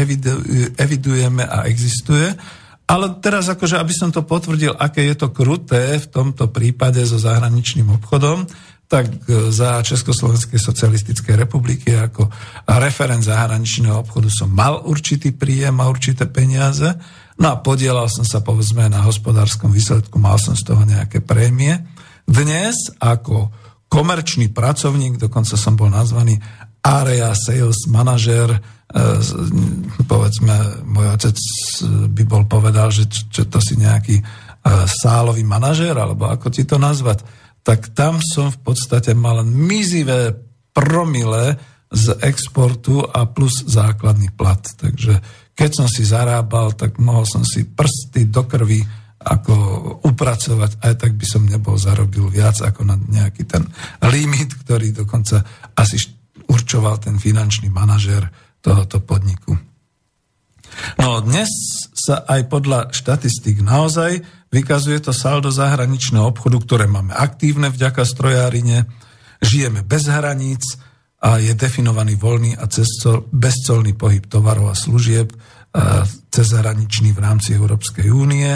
evidujeme 0.81 1.45
a 1.45 1.69
existuje. 1.69 2.33
Ale 2.89 3.21
teraz 3.21 3.53
akože, 3.53 3.77
aby 3.77 3.93
som 3.93 4.09
to 4.09 4.25
potvrdil, 4.25 4.73
aké 4.73 5.05
je 5.13 5.13
to 5.13 5.29
kruté 5.29 6.01
v 6.01 6.09
tomto 6.09 6.49
prípade 6.49 7.05
so 7.05 7.21
zahraničným 7.21 7.93
obchodom, 8.01 8.49
tak 8.89 9.05
e, 9.29 9.53
za 9.53 9.85
Československej 9.85 10.57
socialistickej 10.57 11.37
republiky 11.37 11.93
ako 11.93 12.33
referent 12.81 13.21
zahraničného 13.21 14.01
obchodu 14.01 14.33
som 14.33 14.49
mal 14.49 14.81
určitý 14.89 15.37
príjem 15.37 15.77
a 15.85 15.93
určité 15.93 16.25
peniaze. 16.25 16.97
No 17.39 17.53
a 17.53 17.61
podielal 17.61 18.09
som 18.09 18.25
sa 18.25 18.41
povedzme 18.41 18.89
na 18.89 19.05
hospodárskom 19.05 19.71
výsledku, 19.71 20.17
mal 20.17 20.41
som 20.41 20.57
z 20.57 20.65
toho 20.65 20.83
nejaké 20.89 21.21
prémie. 21.21 21.77
Dnes 22.25 22.89
ako 22.99 23.53
komerčný 23.93 24.51
pracovník, 24.57 25.21
dokonca 25.21 25.55
som 25.55 25.77
bol 25.77 25.93
nazvaný 25.93 26.41
area 26.81 27.37
sales 27.37 27.85
manažer, 27.93 28.49
e, 28.49 28.59
povedzme, 30.09 30.89
môj 30.89 31.07
otec 31.13 31.37
by 32.09 32.23
bol 32.25 32.49
povedal, 32.49 32.89
že 32.89 33.05
to 33.53 33.61
si 33.61 33.77
nejaký 33.77 34.17
e, 34.17 34.25
sálový 34.89 35.45
manažer, 35.45 35.93
alebo 35.93 36.25
ako 36.25 36.49
ti 36.49 36.65
to 36.65 36.81
nazvať 36.81 37.21
tak 37.69 37.93
tam 37.93 38.17
som 38.25 38.49
v 38.49 38.65
podstate 38.65 39.13
mal 39.13 39.45
mizivé 39.45 40.33
promile 40.73 41.61
z 41.93 42.17
exportu 42.25 43.05
a 43.05 43.29
plus 43.29 43.69
základný 43.69 44.33
plat. 44.33 44.65
Takže 44.65 45.21
keď 45.53 45.71
som 45.77 45.85
si 45.85 46.01
zarábal, 46.01 46.73
tak 46.73 46.97
mohol 46.97 47.29
som 47.29 47.45
si 47.45 47.69
prsty 47.69 48.33
do 48.33 48.49
krvi 48.49 48.81
ako 49.21 49.55
upracovať, 50.01 50.81
aj 50.81 50.95
tak 50.97 51.13
by 51.21 51.27
som 51.29 51.45
nebol 51.45 51.77
zarobil 51.77 52.33
viac 52.33 52.57
ako 52.65 52.89
na 52.89 52.97
nejaký 52.97 53.45
ten 53.45 53.69
limit, 54.09 54.57
ktorý 54.65 55.05
dokonca 55.05 55.45
asi 55.77 56.01
určoval 56.49 56.97
ten 57.05 57.21
finančný 57.21 57.69
manažér 57.69 58.25
tohoto 58.65 59.05
podniku. 59.05 59.68
No 60.99 61.23
dnes 61.25 61.51
sa 61.95 62.23
aj 62.25 62.49
podľa 62.49 62.95
štatistik 62.95 63.61
naozaj 63.61 64.23
Vykazuje 64.49 64.97
to 65.05 65.13
saldo 65.13 65.53
zahraničného 65.53 66.25
obchodu, 66.25 66.57
ktoré 66.65 66.85
máme 66.89 67.13
aktívne 67.13 67.69
vďaka 67.69 68.01
strojárine, 68.09 68.89
žijeme 69.45 69.85
bez 69.85 70.09
hraníc 70.09 70.81
a 71.21 71.37
je 71.37 71.53
definovaný 71.53 72.17
voľný 72.17 72.57
a 72.57 72.65
bezcolný 73.29 73.93
pohyb 73.93 74.25
tovarov 74.25 74.73
a 74.73 74.77
služieb 74.79 75.37
cez 76.33 76.49
hraničný 76.49 77.13
v 77.13 77.21
rámci 77.21 77.53
Európskej 77.53 78.09
únie 78.09 78.49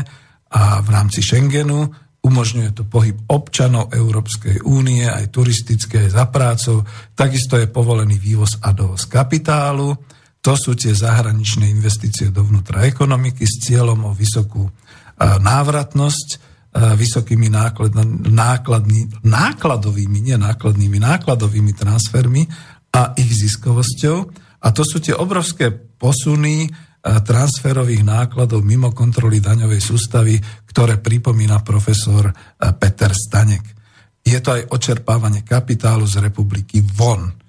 a 0.49 0.81
v 0.81 0.89
rámci 0.89 1.21
Schengenu. 1.21 1.93
Umožňuje 2.23 2.71
to 2.73 2.89
pohyb 2.89 3.19
občanov 3.29 3.93
Európskej 3.93 4.65
únie, 4.65 5.05
aj 5.05 5.29
turistické, 5.29 6.09
aj 6.09 6.11
za 6.17 6.25
prácou. 6.33 6.87
Takisto 7.13 7.61
je 7.61 7.69
povolený 7.69 8.17
vývoz 8.17 8.63
a 8.65 8.73
dovoz 8.73 9.05
kapitálu. 9.11 9.93
To 10.43 10.59
sú 10.59 10.75
tie 10.75 10.91
zahraničné 10.91 11.71
investície 11.71 12.35
dovnútra 12.35 12.83
ekonomiky 12.91 13.47
s 13.47 13.63
cieľom 13.63 14.11
o 14.11 14.13
vysokú 14.13 14.67
návratnosť 15.23 16.51
vysokými 16.73 17.53
nákladmi, 17.53 19.23
nákladovými, 19.23 20.19
nie 20.19 20.35
nákladnými, 20.35 20.99
nákladovými 20.99 21.73
transfermi 21.77 22.43
a 22.91 23.15
ich 23.15 23.29
ziskovosťou. 23.29 24.19
A 24.63 24.69
to 24.75 24.83
sú 24.83 24.99
tie 24.99 25.15
obrovské 25.15 25.71
posuny 25.71 26.67
transferových 27.03 28.03
nákladov 28.03 28.63
mimo 28.63 28.91
kontroly 28.95 29.43
daňovej 29.43 29.83
sústavy, 29.85 30.39
ktoré 30.71 30.99
pripomína 31.03 31.61
profesor 31.61 32.31
Peter 32.79 33.13
Stanek. 33.15 33.63
Je 34.23 34.39
to 34.39 34.55
aj 34.55 34.71
očerpávanie 34.71 35.43
kapitálu 35.43 36.07
z 36.07 36.23
republiky 36.23 36.79
von. 36.79 37.42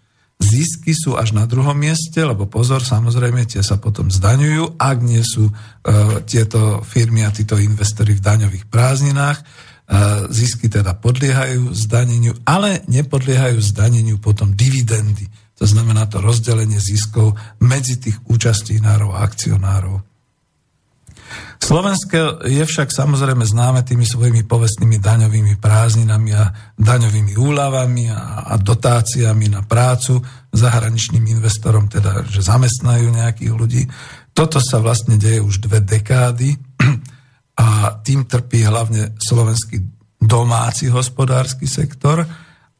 Zisky 0.53 0.93
sú 0.93 1.17
až 1.17 1.33
na 1.33 1.49
druhom 1.49 1.73
mieste, 1.73 2.21
lebo 2.21 2.45
pozor, 2.45 2.85
samozrejme, 2.85 3.49
tie 3.49 3.65
sa 3.65 3.81
potom 3.81 4.13
zdaňujú, 4.13 4.77
ak 4.77 4.97
nie 5.01 5.25
sú 5.25 5.49
e, 5.49 5.53
tieto 6.29 6.85
firmy 6.85 7.25
a 7.25 7.33
títo 7.33 7.57
investori 7.57 8.13
v 8.13 8.21
daňových 8.21 8.69
prázdninách. 8.69 9.41
E, 9.41 9.43
zisky 10.29 10.69
teda 10.69 10.93
podliehajú 11.01 11.73
zdaneniu, 11.73 12.37
ale 12.45 12.85
nepodliehajú 12.85 13.57
zdaneniu 13.57 14.21
potom 14.21 14.53
dividendy. 14.53 15.25
To 15.57 15.65
znamená 15.65 16.05
to 16.05 16.21
rozdelenie 16.21 16.77
ziskov 16.77 17.33
medzi 17.57 17.97
tých 17.97 18.21
účastínárov 18.29 19.09
a 19.17 19.25
akcionárov. 19.25 20.12
Slovensko 21.63 22.43
je 22.43 22.59
však 22.59 22.91
samozrejme 22.91 23.47
známe 23.47 23.87
tými 23.87 24.03
svojimi 24.03 24.43
povestnými 24.43 24.99
daňovými 24.99 25.55
prázdninami 25.63 26.31
a 26.35 26.51
daňovými 26.75 27.39
úľavami 27.39 28.11
a, 28.11 28.51
a 28.51 28.53
dotáciami 28.59 29.47
na 29.47 29.63
prácu 29.63 30.19
zahraničným 30.51 31.23
investorom, 31.33 31.87
teda 31.87 32.27
že 32.27 32.43
zamestnajú 32.43 33.09
nejakých 33.15 33.53
ľudí. 33.55 33.83
Toto 34.35 34.59
sa 34.59 34.83
vlastne 34.83 35.15
deje 35.15 35.39
už 35.39 35.63
dve 35.63 35.79
dekády 35.79 36.57
a 37.63 37.95
tým 38.03 38.27
trpí 38.27 38.65
hlavne 38.67 39.15
slovenský 39.17 39.81
domáci 40.19 40.91
hospodársky 40.91 41.67
sektor 41.67 42.27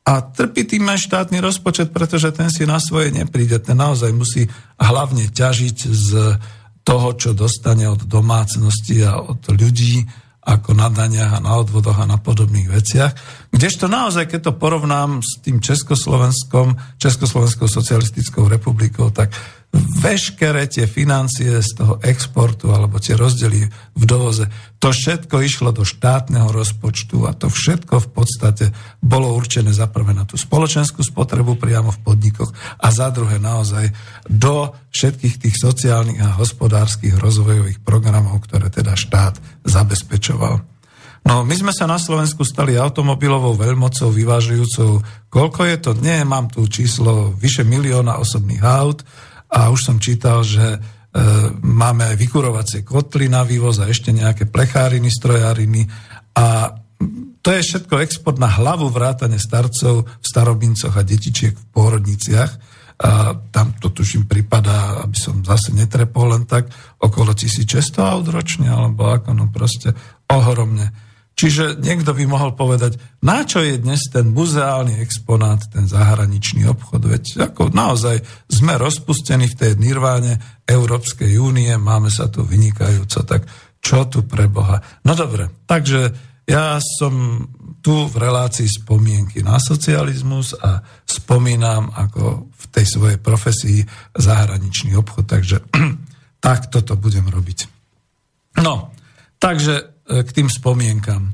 a 0.04 0.14
trpí 0.20 0.68
tým 0.68 0.84
aj 0.92 1.08
štátny 1.08 1.40
rozpočet, 1.40 1.96
pretože 1.96 2.36
ten 2.36 2.52
si 2.52 2.68
na 2.68 2.76
svoje 2.84 3.16
nepríde. 3.16 3.56
Ten 3.64 3.80
naozaj 3.80 4.12
musí 4.12 4.44
hlavne 4.76 5.32
ťažiť 5.32 5.78
z 5.88 6.10
toho, 6.84 7.16
čo 7.16 7.32
dostane 7.32 7.88
od 7.88 8.04
domácnosti 8.04 9.02
a 9.08 9.20
od 9.20 9.40
ľudí, 9.50 10.04
ako 10.44 10.76
na 10.76 10.92
daniach 10.92 11.40
a 11.40 11.44
na 11.44 11.56
odvodoch 11.56 11.96
a 12.04 12.06
na 12.06 12.20
podobných 12.20 12.68
veciach. 12.68 13.12
Kdežto 13.56 13.88
naozaj, 13.88 14.28
keď 14.28 14.52
to 14.52 14.60
porovnám 14.60 15.24
s 15.24 15.40
tým 15.40 15.64
Československom, 15.64 16.76
Československou 17.00 17.72
socialistickou 17.72 18.52
republikou, 18.52 19.08
tak 19.16 19.32
veškeré 19.74 20.70
tie 20.70 20.86
financie 20.86 21.50
z 21.66 21.72
toho 21.74 21.98
exportu 22.06 22.70
alebo 22.70 23.02
tie 23.02 23.18
rozdiely 23.18 23.66
v 23.98 24.04
dovoze, 24.06 24.46
to 24.78 24.94
všetko 24.94 25.42
išlo 25.42 25.74
do 25.74 25.82
štátneho 25.82 26.54
rozpočtu 26.54 27.26
a 27.26 27.34
to 27.34 27.50
všetko 27.50 27.98
v 27.98 28.10
podstate 28.14 28.66
bolo 29.02 29.34
určené 29.34 29.74
za 29.74 29.90
prvé 29.90 30.14
na 30.14 30.30
tú 30.30 30.38
spoločenskú 30.38 31.02
spotrebu 31.02 31.58
priamo 31.58 31.90
v 31.90 32.02
podnikoch 32.06 32.54
a 32.78 32.88
za 32.94 33.10
druhé 33.10 33.42
naozaj 33.42 33.90
do 34.30 34.78
všetkých 34.94 35.36
tých 35.42 35.56
sociálnych 35.58 36.22
a 36.22 36.38
hospodárskych 36.38 37.18
rozvojových 37.18 37.82
programov, 37.82 38.46
ktoré 38.46 38.70
teda 38.70 38.94
štát 38.94 39.42
zabezpečoval. 39.66 40.62
No, 41.24 41.48
my 41.48 41.56
sme 41.56 41.72
sa 41.72 41.88
na 41.88 41.96
Slovensku 41.96 42.44
stali 42.44 42.76
automobilovou 42.76 43.56
veľmocou 43.56 44.12
vyvážujúcou, 44.12 45.00
koľko 45.32 45.62
je 45.64 45.78
to? 45.80 45.92
Nie, 46.04 46.28
mám 46.28 46.52
tu 46.52 46.68
číslo 46.68 47.32
vyše 47.40 47.64
milióna 47.64 48.20
osobných 48.20 48.60
aut, 48.60 49.08
a 49.54 49.70
už 49.70 49.80
som 49.86 50.02
čítal, 50.02 50.42
že 50.42 50.66
e, 50.66 50.80
máme 51.62 52.10
aj 52.10 52.16
vykurovacie 52.18 52.82
kotly 52.82 53.30
na 53.30 53.46
vývoz 53.46 53.78
a 53.78 53.86
ešte 53.86 54.10
nejaké 54.10 54.50
plecháriny, 54.50 55.14
strojáriny 55.14 55.86
a 56.34 56.74
to 57.44 57.52
je 57.52 57.62
všetko 57.62 58.00
export 58.00 58.40
na 58.40 58.48
hlavu 58.48 58.88
vrátane 58.88 59.36
starcov 59.36 60.08
v 60.08 60.26
starobincoch 60.26 60.96
a 60.96 61.04
detičiek 61.04 61.52
v 61.52 61.66
pôrodniciach. 61.76 62.52
A 63.04 63.36
tam 63.52 63.76
to 63.84 63.92
tuším 63.92 64.32
prípada, 64.32 65.04
aby 65.04 65.18
som 65.20 65.44
zase 65.44 65.76
netrepol 65.76 66.32
len 66.32 66.48
tak, 66.48 66.72
okolo 67.04 67.36
1600 67.36 68.00
aut 68.00 68.32
ročne, 68.32 68.72
alebo 68.72 69.12
ako, 69.12 69.36
no 69.36 69.52
proste 69.52 69.92
ohromne. 70.32 70.88
Čiže 71.34 71.82
niekto 71.82 72.14
by 72.14 72.30
mohol 72.30 72.54
povedať, 72.54 73.02
na 73.26 73.42
čo 73.42 73.66
je 73.66 73.82
dnes 73.82 74.06
ten 74.14 74.30
muzeálny 74.30 75.02
exponát, 75.02 75.66
ten 75.74 75.90
zahraničný 75.90 76.70
obchod, 76.70 77.10
veď 77.10 77.50
ako 77.50 77.74
naozaj 77.74 78.22
sme 78.46 78.78
rozpustení 78.78 79.50
v 79.50 79.58
tej 79.58 79.72
nirváne 79.82 80.38
Európskej 80.70 81.42
únie, 81.42 81.74
máme 81.74 82.14
sa 82.14 82.30
tu 82.30 82.46
vynikajúco, 82.46 83.26
tak 83.26 83.50
čo 83.82 84.06
tu 84.06 84.30
pre 84.30 84.46
Boha? 84.46 84.78
No 85.02 85.18
dobre, 85.18 85.50
takže 85.66 86.14
ja 86.46 86.78
som 86.80 87.46
tu 87.84 88.08
v 88.08 88.16
relácii 88.16 88.70
spomienky 88.70 89.44
na 89.44 89.58
socializmus 89.60 90.56
a 90.56 90.86
spomínam 91.04 91.92
ako 91.92 92.48
v 92.48 92.66
tej 92.72 92.86
svojej 92.88 93.20
profesii 93.20 93.82
zahraničný 94.16 94.96
obchod, 94.96 95.26
takže 95.28 95.66
tak 96.46 96.70
toto 96.70 96.94
budem 96.94 97.26
robiť. 97.26 97.60
No, 98.62 98.94
takže 99.42 99.93
k 100.08 100.30
tým 100.36 100.52
spomienkam. 100.52 101.32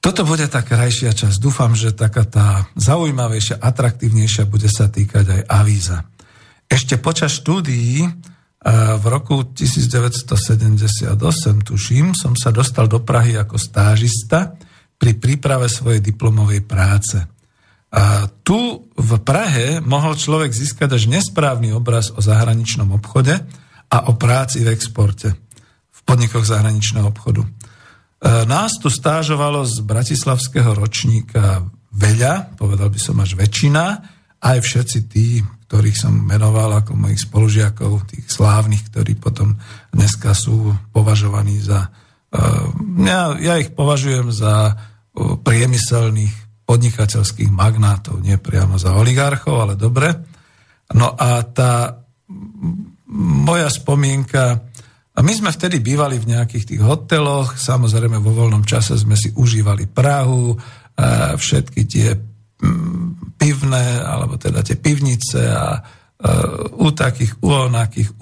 Toto 0.00 0.24
bude 0.24 0.48
tá 0.48 0.64
krajšia 0.64 1.12
časť. 1.12 1.36
Dúfam, 1.36 1.76
že 1.76 1.92
taká 1.92 2.24
tá 2.24 2.64
zaujímavejšia, 2.72 3.60
atraktívnejšia 3.60 4.48
bude 4.48 4.68
sa 4.72 4.88
týkať 4.88 5.24
aj 5.28 5.42
avíza. 5.44 6.08
Ešte 6.64 6.96
počas 6.96 7.36
štúdií 7.36 8.08
e, 8.08 8.10
v 8.96 9.04
roku 9.04 9.44
1978, 9.44 11.20
tuším, 11.60 12.16
som 12.16 12.32
sa 12.32 12.48
dostal 12.48 12.88
do 12.88 13.04
Prahy 13.04 13.36
ako 13.36 13.60
stážista 13.60 14.56
pri 14.96 15.20
príprave 15.20 15.68
svojej 15.68 16.00
diplomovej 16.00 16.64
práce. 16.64 17.20
A 17.92 18.24
tu 18.40 18.88
v 18.96 19.10
Prahe 19.20 19.84
mohol 19.84 20.16
človek 20.16 20.48
získať 20.48 20.96
až 20.96 21.12
nesprávny 21.12 21.76
obraz 21.76 22.08
o 22.08 22.24
zahraničnom 22.24 22.88
obchode 22.96 23.36
a 23.92 23.98
o 24.08 24.16
práci 24.16 24.64
v 24.64 24.72
exporte 24.72 25.36
v 25.90 26.00
podnikoch 26.08 26.48
zahraničného 26.48 27.04
obchodu. 27.10 27.44
E, 28.20 28.44
nás 28.44 28.76
tu 28.76 28.92
stážovalo 28.92 29.64
z 29.64 29.80
bratislavského 29.80 30.76
ročníka 30.76 31.64
veľa, 31.88 32.52
povedal 32.60 32.92
by 32.92 33.00
som 33.00 33.16
až 33.24 33.32
väčšina, 33.32 33.84
aj 34.44 34.58
všetci 34.60 34.98
tí, 35.08 35.40
ktorých 35.68 35.96
som 35.96 36.12
menoval 36.12 36.84
ako 36.84 37.00
mojich 37.00 37.24
spolužiakov, 37.24 38.12
tých 38.12 38.28
slávnych, 38.28 38.92
ktorí 38.92 39.16
potom 39.16 39.56
dneska 39.88 40.36
sú 40.36 40.76
považovaní 40.92 41.64
za... 41.64 41.88
E, 42.28 42.38
ja, 43.08 43.32
ja 43.40 43.56
ich 43.56 43.72
považujem 43.72 44.28
za 44.28 44.68
e, 44.68 44.74
priemyselných 45.40 46.50
podnikateľských 46.68 47.50
magnátov, 47.50 48.20
nie 48.20 48.36
priamo 48.36 48.76
za 48.76 48.94
oligarchov, 48.94 49.64
ale 49.64 49.74
dobre. 49.80 50.12
No 50.94 51.16
a 51.16 51.42
tá 51.42 52.04
moja 53.10 53.66
spomienka 53.66 54.69
a 55.20 55.24
my 55.24 55.32
sme 55.36 55.52
vtedy 55.52 55.84
bývali 55.84 56.16
v 56.16 56.32
nejakých 56.32 56.64
tých 56.64 56.80
hoteloch, 56.80 57.60
samozrejme 57.60 58.16
vo 58.24 58.32
voľnom 58.32 58.64
čase 58.64 58.96
sme 58.96 59.20
si 59.20 59.28
užívali 59.36 59.84
Prahu, 59.84 60.56
všetky 61.36 61.80
tie 61.84 62.16
mm, 62.16 63.36
pivné, 63.36 64.00
alebo 64.00 64.40
teda 64.40 64.64
tie 64.64 64.80
pivnice 64.80 65.44
a 65.44 65.76
u 66.80 66.88
takých, 66.92 67.36
u 67.44 67.48
onakých, 67.68 68.16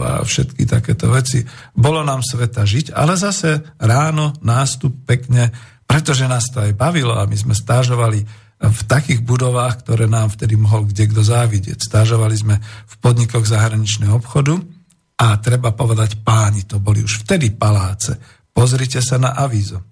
a 0.00 0.24
všetky 0.24 0.64
takéto 0.64 1.08
veci. 1.08 1.44
Bolo 1.72 2.00
nám 2.00 2.20
sveta 2.20 2.64
žiť, 2.64 2.92
ale 2.92 3.20
zase 3.20 3.76
ráno 3.80 4.36
nástup 4.44 5.04
pekne, 5.04 5.48
pretože 5.84 6.24
nás 6.24 6.48
to 6.52 6.60
aj 6.64 6.72
bavilo 6.76 7.16
a 7.16 7.28
my 7.28 7.36
sme 7.36 7.52
stážovali 7.52 8.24
v 8.64 8.82
takých 8.88 9.20
budovách, 9.24 9.84
ktoré 9.84 10.08
nám 10.08 10.32
vtedy 10.32 10.56
mohol 10.56 10.88
kde 10.88 11.04
kto 11.12 11.20
závidieť. 11.20 11.84
Stážovali 11.84 12.36
sme 12.36 12.56
v 12.64 12.94
podnikoch 13.00 13.44
zahraničného 13.44 14.16
obchodu, 14.20 14.60
a 15.14 15.38
treba 15.38 15.70
povedať 15.70 16.20
páni, 16.26 16.66
to 16.66 16.82
boli 16.82 17.02
už 17.02 17.22
vtedy 17.22 17.54
paláce. 17.54 18.18
Pozrite 18.50 18.98
sa 18.98 19.18
na 19.18 19.34
avízo. 19.34 19.82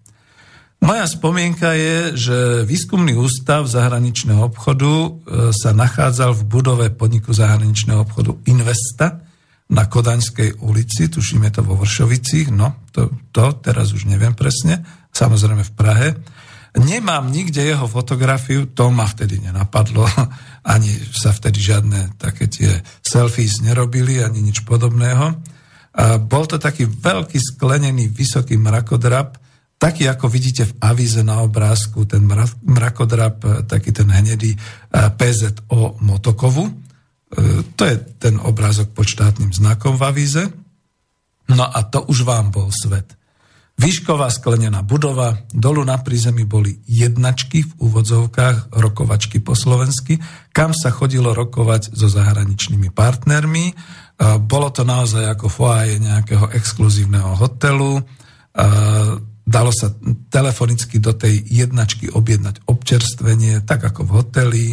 Moja 0.82 1.06
spomienka 1.06 1.78
je, 1.78 1.98
že 2.18 2.36
výskumný 2.66 3.14
ústav 3.14 3.70
zahraničného 3.70 4.50
obchodu 4.50 4.90
e, 4.90 5.10
sa 5.54 5.70
nachádzal 5.70 6.34
v 6.34 6.42
budove 6.42 6.86
podniku 6.90 7.30
zahraničného 7.30 8.02
obchodu 8.02 8.34
Investa 8.50 9.22
na 9.70 9.86
Kodaňskej 9.86 10.58
ulici, 10.58 11.06
tuším 11.06 11.46
je 11.46 11.52
to 11.54 11.62
vo 11.62 11.78
Vršovicích, 11.78 12.50
no 12.50 12.82
to, 12.90 13.14
to 13.30 13.62
teraz 13.62 13.94
už 13.94 14.10
neviem 14.10 14.34
presne, 14.34 14.82
samozrejme 15.14 15.62
v 15.62 15.72
Prahe. 15.72 16.08
Nemám 16.74 17.30
nikde 17.30 17.62
jeho 17.62 17.86
fotografiu, 17.86 18.66
to 18.74 18.90
ma 18.90 19.06
vtedy 19.06 19.38
nenapadlo 19.38 20.02
ani 20.62 20.90
sa 21.10 21.34
vtedy 21.34 21.58
žiadne 21.58 22.18
také 22.18 22.46
tie 22.46 22.70
selfies 23.02 23.62
nerobili, 23.66 24.22
ani 24.22 24.38
nič 24.42 24.62
podobného. 24.62 25.34
A 25.92 26.16
bol 26.16 26.48
to 26.48 26.56
taký 26.56 26.88
veľký 26.88 27.36
sklenený 27.36 28.08
vysoký 28.08 28.56
mrakodrap, 28.56 29.36
taký 29.76 30.06
ako 30.06 30.30
vidíte 30.30 30.70
v 30.70 30.76
avíze 30.78 31.20
na 31.26 31.42
obrázku, 31.42 32.06
ten 32.06 32.22
mrakodrap, 32.62 33.66
taký 33.66 33.90
ten 33.90 34.06
hnedý 34.06 34.54
PZO 34.88 35.98
Motokovu. 36.00 36.70
E, 36.70 36.72
to 37.74 37.82
je 37.82 37.98
ten 38.22 38.38
obrázok 38.38 38.94
pod 38.94 39.10
štátnym 39.10 39.50
znakom 39.50 39.98
v 39.98 40.06
avíze. 40.06 40.42
No 41.50 41.66
a 41.66 41.82
to 41.82 42.06
už 42.06 42.22
vám 42.22 42.54
bol 42.54 42.70
svet. 42.70 43.18
Výšková 43.82 44.30
sklenená 44.30 44.86
budova, 44.86 45.42
dolu 45.50 45.82
na 45.82 45.98
prízemí 45.98 46.46
boli 46.46 46.78
jednačky 46.86 47.66
v 47.66 47.72
úvodzovkách, 47.82 48.70
rokovačky 48.78 49.42
po 49.42 49.58
slovensky, 49.58 50.22
kam 50.54 50.70
sa 50.70 50.94
chodilo 50.94 51.34
rokovať 51.34 51.90
so 51.90 52.06
zahraničnými 52.06 52.94
partnermi. 52.94 53.74
Bolo 54.46 54.70
to 54.70 54.86
naozaj 54.86 55.26
ako 55.34 55.50
foaje 55.50 55.98
nejakého 55.98 56.54
exkluzívneho 56.54 57.34
hotelu. 57.34 58.06
Dalo 59.42 59.72
sa 59.74 59.90
telefonicky 60.30 61.02
do 61.02 61.10
tej 61.18 61.42
jednačky 61.42 62.06
objednať 62.06 62.62
občerstvenie, 62.70 63.66
tak 63.66 63.82
ako 63.82 64.06
v 64.06 64.10
hoteli. 64.14 64.66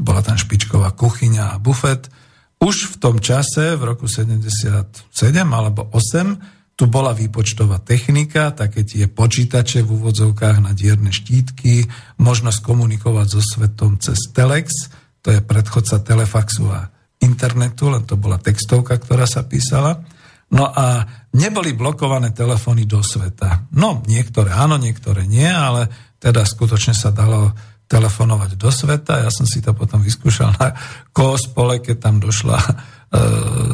Bola 0.00 0.24
tam 0.24 0.40
špičková 0.40 0.96
kuchyňa 0.96 1.52
a 1.52 1.60
bufet. 1.60 2.08
Už 2.56 2.88
v 2.88 3.04
tom 3.04 3.20
čase, 3.20 3.76
v 3.76 3.84
roku 3.84 4.08
77 4.08 5.12
alebo 5.52 5.92
8, 5.92 6.57
tu 6.78 6.86
bola 6.86 7.10
výpočtová 7.10 7.82
technika, 7.82 8.54
také 8.54 8.86
tie 8.86 9.10
počítače 9.10 9.82
v 9.82 9.98
úvodzovkách 9.98 10.62
na 10.62 10.70
dierne 10.70 11.10
štítky, 11.10 11.90
možnosť 12.22 12.62
komunikovať 12.62 13.26
so 13.26 13.42
svetom 13.42 13.98
cez 13.98 14.30
telex, 14.30 14.86
to 15.18 15.34
je 15.34 15.42
predchodca 15.42 15.98
telefaxu 16.06 16.70
a 16.70 16.86
internetu, 17.18 17.90
len 17.90 18.06
to 18.06 18.14
bola 18.14 18.38
textovka, 18.38 18.94
ktorá 18.94 19.26
sa 19.26 19.42
písala. 19.42 20.06
No 20.54 20.70
a 20.70 21.02
neboli 21.34 21.74
blokované 21.74 22.30
telefóny 22.30 22.86
do 22.86 23.02
sveta. 23.02 23.66
No, 23.74 24.06
niektoré 24.06 24.54
áno, 24.54 24.78
niektoré 24.78 25.26
nie, 25.26 25.50
ale 25.50 25.90
teda 26.22 26.46
skutočne 26.46 26.94
sa 26.94 27.10
dalo 27.10 27.58
telefonovať 27.90 28.54
do 28.54 28.70
sveta. 28.70 29.26
Ja 29.26 29.34
som 29.34 29.50
si 29.50 29.58
to 29.58 29.74
potom 29.74 29.98
vyskúšal 29.98 30.54
na 30.62 30.78
kospole, 31.10 31.82
keď 31.82 31.96
tam 31.98 32.22
došla 32.22 32.54
e, 32.62 32.72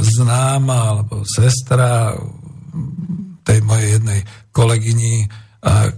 známa 0.00 0.78
alebo 0.88 1.26
sestra 1.28 2.16
tej 3.44 3.58
mojej 3.62 4.00
jednej 4.00 4.20
kolegyni, 4.50 5.28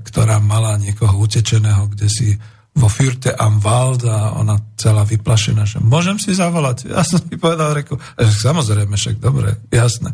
ktorá 0.07 0.39
mala 0.39 0.79
niekoho 0.79 1.19
utečeného, 1.19 1.91
kde 1.91 2.07
si 2.07 2.29
vo 2.77 2.93
Fürte 2.93 3.33
am 3.33 3.57
Wald 3.59 4.05
a 4.05 4.37
ona 4.37 4.61
celá 4.77 5.03
vyplašená, 5.09 5.65
že 5.65 5.81
môžem 5.81 6.21
si 6.21 6.37
zavolať. 6.37 6.93
Ja 6.93 7.01
som 7.03 7.19
si 7.25 7.41
povedal, 7.41 7.73
reku, 7.73 7.97
samozrejme, 8.21 8.95
však 9.01 9.17
dobre, 9.17 9.57
jasné. 9.73 10.13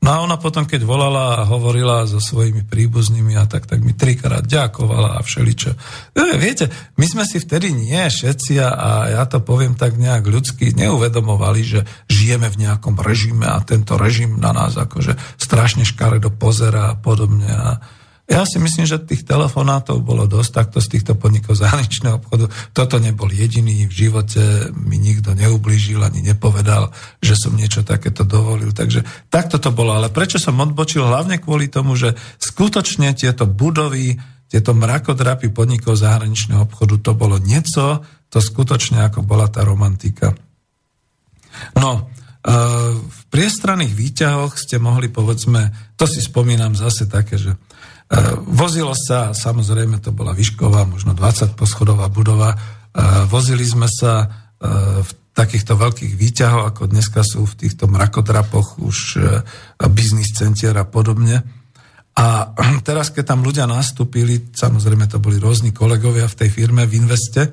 No 0.00 0.16
a 0.16 0.24
ona 0.24 0.40
potom, 0.40 0.64
keď 0.64 0.88
volala 0.88 1.44
a 1.44 1.48
hovorila 1.48 2.08
so 2.08 2.24
svojimi 2.24 2.64
príbuznými 2.64 3.36
a 3.36 3.44
tak, 3.44 3.68
tak 3.68 3.84
mi 3.84 3.92
trikrát 3.92 4.48
ďakovala 4.48 5.20
a 5.20 5.20
všeličo. 5.20 5.76
E, 6.16 6.40
viete, 6.40 6.72
my 6.96 7.04
sme 7.04 7.28
si 7.28 7.36
vtedy 7.36 7.68
nie 7.76 8.00
všetci 8.08 8.56
a 8.64 9.12
ja 9.12 9.28
to 9.28 9.44
poviem 9.44 9.76
tak 9.76 10.00
nejak 10.00 10.24
ľudsky, 10.24 10.72
neuvedomovali, 10.72 11.60
že 11.60 11.80
žijeme 12.08 12.48
v 12.48 12.64
nejakom 12.64 12.96
režime 12.96 13.44
a 13.44 13.60
tento 13.60 14.00
režim 14.00 14.40
na 14.40 14.56
nás 14.56 14.72
akože 14.80 15.20
strašne 15.36 15.84
škaredo 15.84 16.32
pozera 16.32 16.96
a 16.96 16.96
podobne. 16.96 17.52
A, 17.52 17.99
ja 18.30 18.46
si 18.46 18.62
myslím, 18.62 18.86
že 18.86 19.02
tých 19.02 19.26
telefonátov 19.26 20.06
bolo 20.06 20.22
dosť 20.22 20.50
takto 20.54 20.78
z 20.78 20.86
týchto 20.94 21.18
podnikov 21.18 21.58
zahraničného 21.58 22.22
obchodu. 22.22 22.46
Toto 22.70 23.02
nebol 23.02 23.26
jediný, 23.26 23.90
v 23.90 23.94
živote 24.06 24.70
mi 24.70 25.02
nikto 25.02 25.34
neublížil 25.34 25.98
ani 25.98 26.22
nepovedal, 26.22 26.94
že 27.18 27.34
som 27.34 27.58
niečo 27.58 27.82
takéto 27.82 28.22
dovolil. 28.22 28.70
Takže 28.70 29.02
takto 29.26 29.58
to 29.58 29.74
bolo. 29.74 29.98
Ale 29.98 30.14
prečo 30.14 30.38
som 30.38 30.62
odbočil? 30.62 31.02
Hlavne 31.02 31.42
kvôli 31.42 31.66
tomu, 31.66 31.98
že 31.98 32.14
skutočne 32.38 33.18
tieto 33.18 33.50
budovy, 33.50 34.14
tieto 34.46 34.78
mrakodrapy 34.78 35.50
podnikov 35.50 35.98
zahraničného 35.98 36.70
obchodu, 36.70 37.02
to 37.02 37.12
bolo 37.18 37.34
niečo, 37.34 38.06
to 38.30 38.38
skutočne 38.38 39.10
ako 39.10 39.26
bola 39.26 39.50
tá 39.50 39.66
romantika. 39.66 40.38
No, 41.74 41.90
e, 41.98 42.54
v 42.94 43.20
priestranných 43.26 43.90
výťahoch 43.90 44.54
ste 44.54 44.78
mohli, 44.78 45.10
povedzme, 45.10 45.74
to 45.98 46.06
si 46.06 46.22
spomínam 46.22 46.78
zase 46.78 47.10
také, 47.10 47.34
že 47.34 47.58
vozilo 48.50 48.90
sa, 48.96 49.30
samozrejme 49.30 50.02
to 50.02 50.10
bola 50.10 50.34
výšková, 50.34 50.82
možno 50.86 51.14
20 51.14 51.54
poschodová 51.54 52.10
budova, 52.10 52.54
e, 52.54 52.58
vozili 53.30 53.62
sme 53.62 53.86
sa 53.86 54.26
e, 54.26 54.26
v 55.06 55.10
takýchto 55.30 55.78
veľkých 55.78 56.18
výťahov, 56.18 56.74
ako 56.74 56.90
dneska 56.90 57.22
sú 57.22 57.46
v 57.46 57.54
týchto 57.54 57.86
mrakodrapoch 57.86 58.82
už 58.82 59.22
biznis 59.94 60.34
centier 60.34 60.74
a 60.74 60.82
podobne. 60.82 61.40
A 62.18 62.50
teraz, 62.88 63.14
keď 63.14 63.24
tam 63.36 63.46
ľudia 63.46 63.70
nastúpili, 63.70 64.50
samozrejme 64.50 65.06
to 65.06 65.22
boli 65.22 65.38
rôzni 65.38 65.70
kolegovia 65.70 66.26
v 66.26 66.38
tej 66.44 66.50
firme 66.50 66.84
v 66.90 66.98
Investe, 66.98 67.48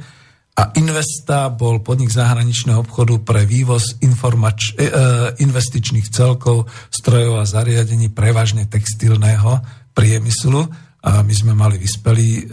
a 0.57 0.73
Investa 0.73 1.53
bol 1.53 1.85
podnik 1.85 2.09
zahraničného 2.09 2.81
obchodu 2.81 3.21
pre 3.21 3.45
vývoz 3.45 4.01
informač- 4.01 4.73
e, 4.73 4.89
e, 4.89 4.91
investičných 5.37 6.09
celkov, 6.09 6.65
strojov 6.89 7.45
a 7.45 7.45
zariadení, 7.45 8.09
prevažne 8.09 8.65
textilného 8.65 9.61
priemyslu. 9.97 10.61
A 11.01 11.25
my 11.25 11.33
sme 11.33 11.57
mali 11.57 11.81
vyspelý 11.81 12.29
e, 12.37 12.43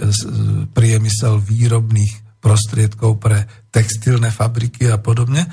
priemysel 0.72 1.36
výrobných 1.36 2.40
prostriedkov 2.40 3.20
pre 3.20 3.68
textilné 3.68 4.32
fabriky 4.32 4.88
a 4.88 4.96
podobne. 5.00 5.44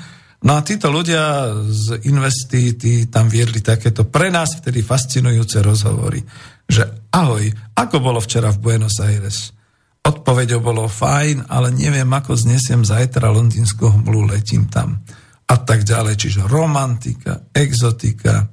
No 0.42 0.58
a 0.58 0.64
títo 0.66 0.90
ľudia 0.90 1.54
z 1.70 2.02
Investy, 2.10 2.74
tí 2.74 3.06
tam 3.06 3.30
viedli 3.30 3.62
takéto 3.62 4.10
pre 4.10 4.28
nás 4.28 4.58
vtedy 4.58 4.82
fascinujúce 4.82 5.62
rozhovory, 5.62 6.18
že 6.66 7.08
ahoj, 7.14 7.46
ako 7.78 7.96
bolo 8.02 8.18
včera 8.18 8.50
v 8.50 8.60
Buenos 8.60 8.98
Aires? 8.98 9.54
Odpovedou 10.02 10.58
bolo 10.58 10.90
fajn, 10.90 11.46
ale 11.46 11.70
neviem, 11.70 12.10
ako 12.10 12.34
znesiem 12.34 12.82
zajtra 12.82 13.30
londýnsku 13.30 13.86
hmlu, 13.86 14.34
letím 14.34 14.66
tam. 14.66 14.98
A 15.46 15.54
tak 15.62 15.86
ďalej, 15.86 16.18
čiže 16.18 16.40
romantika, 16.50 17.46
exotika. 17.54 18.50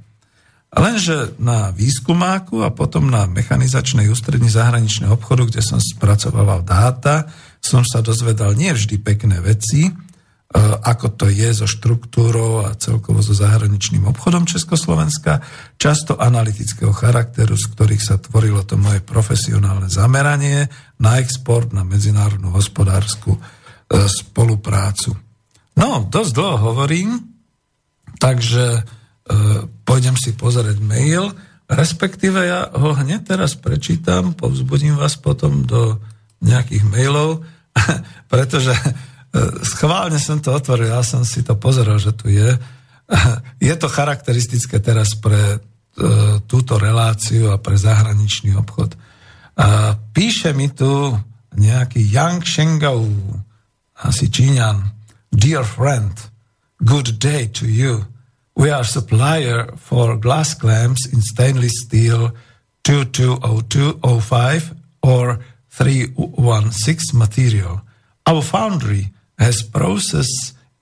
Lenže 0.70 1.34
na 1.42 1.74
výskumáku 1.74 2.62
a 2.62 2.70
potom 2.70 3.10
na 3.10 3.26
mechanizačnej 3.26 4.06
ústredni 4.06 4.54
zahraničného 4.54 5.18
obchodu, 5.18 5.50
kde 5.50 5.62
som 5.66 5.82
spracovával 5.82 6.62
dáta, 6.62 7.26
som 7.58 7.82
sa 7.82 8.06
dozvedal 8.06 8.54
nie 8.54 8.70
vždy 8.70 9.02
pekné 9.02 9.42
veci, 9.42 9.90
E, 10.50 10.58
ako 10.82 11.14
to 11.14 11.26
je 11.30 11.46
so 11.54 11.70
štruktúrou 11.70 12.66
a 12.66 12.74
celkovo 12.74 13.22
so 13.22 13.38
zahraničným 13.38 14.10
obchodom 14.10 14.50
Československa, 14.50 15.46
často 15.78 16.18
analytického 16.18 16.90
charakteru, 16.90 17.54
z 17.54 17.70
ktorých 17.70 18.02
sa 18.02 18.18
tvorilo 18.18 18.66
to 18.66 18.74
moje 18.74 18.98
profesionálne 19.06 19.94
zameranie 19.94 20.66
na 20.98 21.22
export, 21.22 21.70
na 21.70 21.86
medzinárodnú 21.86 22.50
hospodárskú 22.50 23.38
e, 23.38 23.40
spoluprácu. 24.10 25.14
No, 25.78 26.10
dosť 26.10 26.32
dlho 26.34 26.58
hovorím, 26.74 27.30
takže 28.18 28.82
pôjdem 29.86 30.18
si 30.18 30.34
pozrieť 30.34 30.82
mail, 30.82 31.30
respektíve 31.70 32.42
ja 32.42 32.70
ho 32.74 32.98
hneď 32.98 33.38
teraz 33.38 33.54
prečítam, 33.54 34.34
povzbudím 34.34 34.98
vás 34.98 35.16
potom 35.18 35.70
do 35.70 36.02
nejakých 36.42 36.84
mailov, 36.90 37.46
pretože 38.32 38.74
Schválne 39.62 40.18
som 40.18 40.42
to 40.42 40.50
otvoril, 40.50 40.90
ja 40.90 41.06
som 41.06 41.22
si 41.22 41.46
to 41.46 41.54
pozeral, 41.54 42.02
že 42.02 42.18
tu 42.18 42.34
je. 42.34 42.50
Je 43.70 43.74
to 43.78 43.86
charakteristické 43.86 44.82
teraz 44.82 45.14
pre 45.14 45.58
e, 45.58 45.60
túto 46.50 46.82
reláciu 46.82 47.54
a 47.54 47.62
pre 47.62 47.78
zahraničný 47.78 48.58
obchod. 48.58 48.98
Píše 50.16 50.56
mi 50.56 50.72
tu 50.72 51.14
nejaký 51.54 52.00
Yang 52.10 52.48
Shengou, 52.48 53.12
asi 54.02 54.32
Číňan. 54.32 54.96
Dear 55.30 55.68
friend, 55.68 56.16
good 56.80 57.20
day 57.20 57.52
to 57.52 57.68
you. 57.68 58.09
We 58.60 58.70
are 58.72 58.84
supplier 58.84 59.72
for 59.78 60.18
glass 60.18 60.53
clamps 60.53 61.07
in 61.07 61.22
stainless 61.22 61.84
steel 61.86 62.34
220205 62.84 64.74
or 65.01 65.39
316 65.70 67.18
material. 67.18 67.82
Our 68.28 68.41
foundry 68.41 69.14
has 69.38 69.64
process 69.64 70.28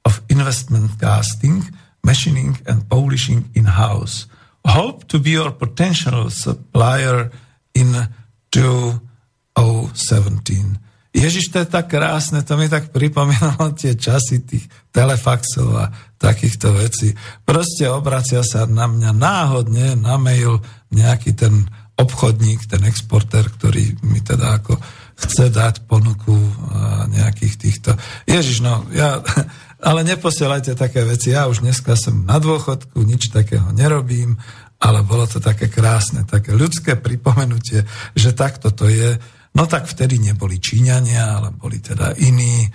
of 0.04 0.24
investment 0.28 1.00
casting, 1.00 1.70
machining 2.04 2.58
and 2.66 2.90
polishing 2.90 3.52
in-house. 3.54 4.26
Hope 4.66 5.08
to 5.10 5.20
be 5.20 5.30
your 5.30 5.52
potential 5.52 6.32
supplier 6.32 7.30
in 7.76 8.08
2017. 8.52 10.80
Ježiš, 11.18 11.50
to 11.50 11.66
je 11.66 11.68
tak 11.68 11.90
krásne, 11.90 12.46
to 12.46 12.54
mi 12.62 12.70
tak 12.70 12.94
pripomínalo 12.94 13.74
tie 13.74 13.98
časy 13.98 14.46
tých 14.46 14.70
telefaxov 14.94 15.70
a 15.74 15.90
takýchto 16.22 16.78
vecí. 16.78 17.18
Proste 17.42 17.90
obracia 17.90 18.46
sa 18.46 18.70
na 18.70 18.86
mňa 18.86 19.12
náhodne 19.18 19.98
na 19.98 20.22
mail 20.22 20.62
nejaký 20.94 21.34
ten 21.34 21.66
obchodník, 21.98 22.70
ten 22.70 22.86
exporter, 22.86 23.50
ktorý 23.50 23.98
mi 24.06 24.22
teda 24.22 24.62
ako 24.62 24.78
chce 25.18 25.50
dať 25.50 25.90
ponuku 25.90 26.38
nejakých 27.10 27.56
týchto... 27.58 27.90
Ježiš, 28.30 28.62
no, 28.62 28.86
ja... 28.94 29.18
Ale 29.78 30.02
neposielajte 30.02 30.74
také 30.74 31.06
veci. 31.06 31.38
Ja 31.38 31.46
už 31.46 31.62
dneska 31.62 31.94
som 31.94 32.26
na 32.26 32.42
dôchodku, 32.42 32.98
nič 33.06 33.30
takého 33.30 33.70
nerobím, 33.70 34.34
ale 34.82 35.06
bolo 35.06 35.30
to 35.30 35.38
také 35.38 35.70
krásne, 35.70 36.26
také 36.26 36.58
ľudské 36.58 36.98
pripomenutie, 36.98 37.86
že 38.18 38.34
takto 38.34 38.74
to 38.74 38.90
je. 38.90 39.22
No 39.58 39.66
tak 39.66 39.90
vtedy 39.90 40.22
neboli 40.22 40.62
Číňania, 40.62 41.42
ale 41.42 41.50
boli 41.50 41.82
teda 41.82 42.14
iní. 42.22 42.70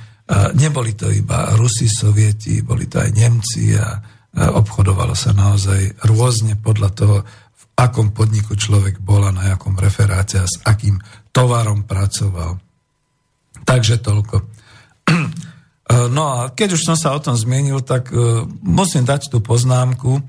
Neboli 0.59 0.99
to 0.99 1.07
iba 1.15 1.55
Rusi, 1.55 1.87
Sovieti, 1.87 2.59
boli 2.67 2.91
to 2.91 2.99
aj 2.99 3.11
Nemci 3.15 3.79
a 3.79 4.03
obchodovalo 4.35 5.15
sa 5.15 5.31
naozaj 5.31 6.03
rôzne 6.11 6.59
podľa 6.59 6.91
toho, 6.91 7.17
v 7.55 7.65
akom 7.79 8.11
podniku 8.11 8.59
človek 8.59 8.99
bol 8.99 9.23
a 9.23 9.31
na 9.31 9.55
akom 9.55 9.79
referáte 9.79 10.43
a 10.43 10.49
s 10.49 10.59
akým 10.67 10.99
tovarom 11.31 11.87
pracoval. 11.87 12.59
Takže 13.63 14.03
toľko. 14.03 14.37
No 15.93 16.23
a 16.25 16.39
keď 16.57 16.79
už 16.79 16.89
som 16.89 16.97
sa 16.97 17.13
o 17.13 17.21
tom 17.21 17.37
zmienil, 17.37 17.85
tak 17.85 18.09
uh, 18.17 18.49
musím 18.65 19.05
dať 19.05 19.29
tú 19.29 19.45
poznámku 19.45 20.25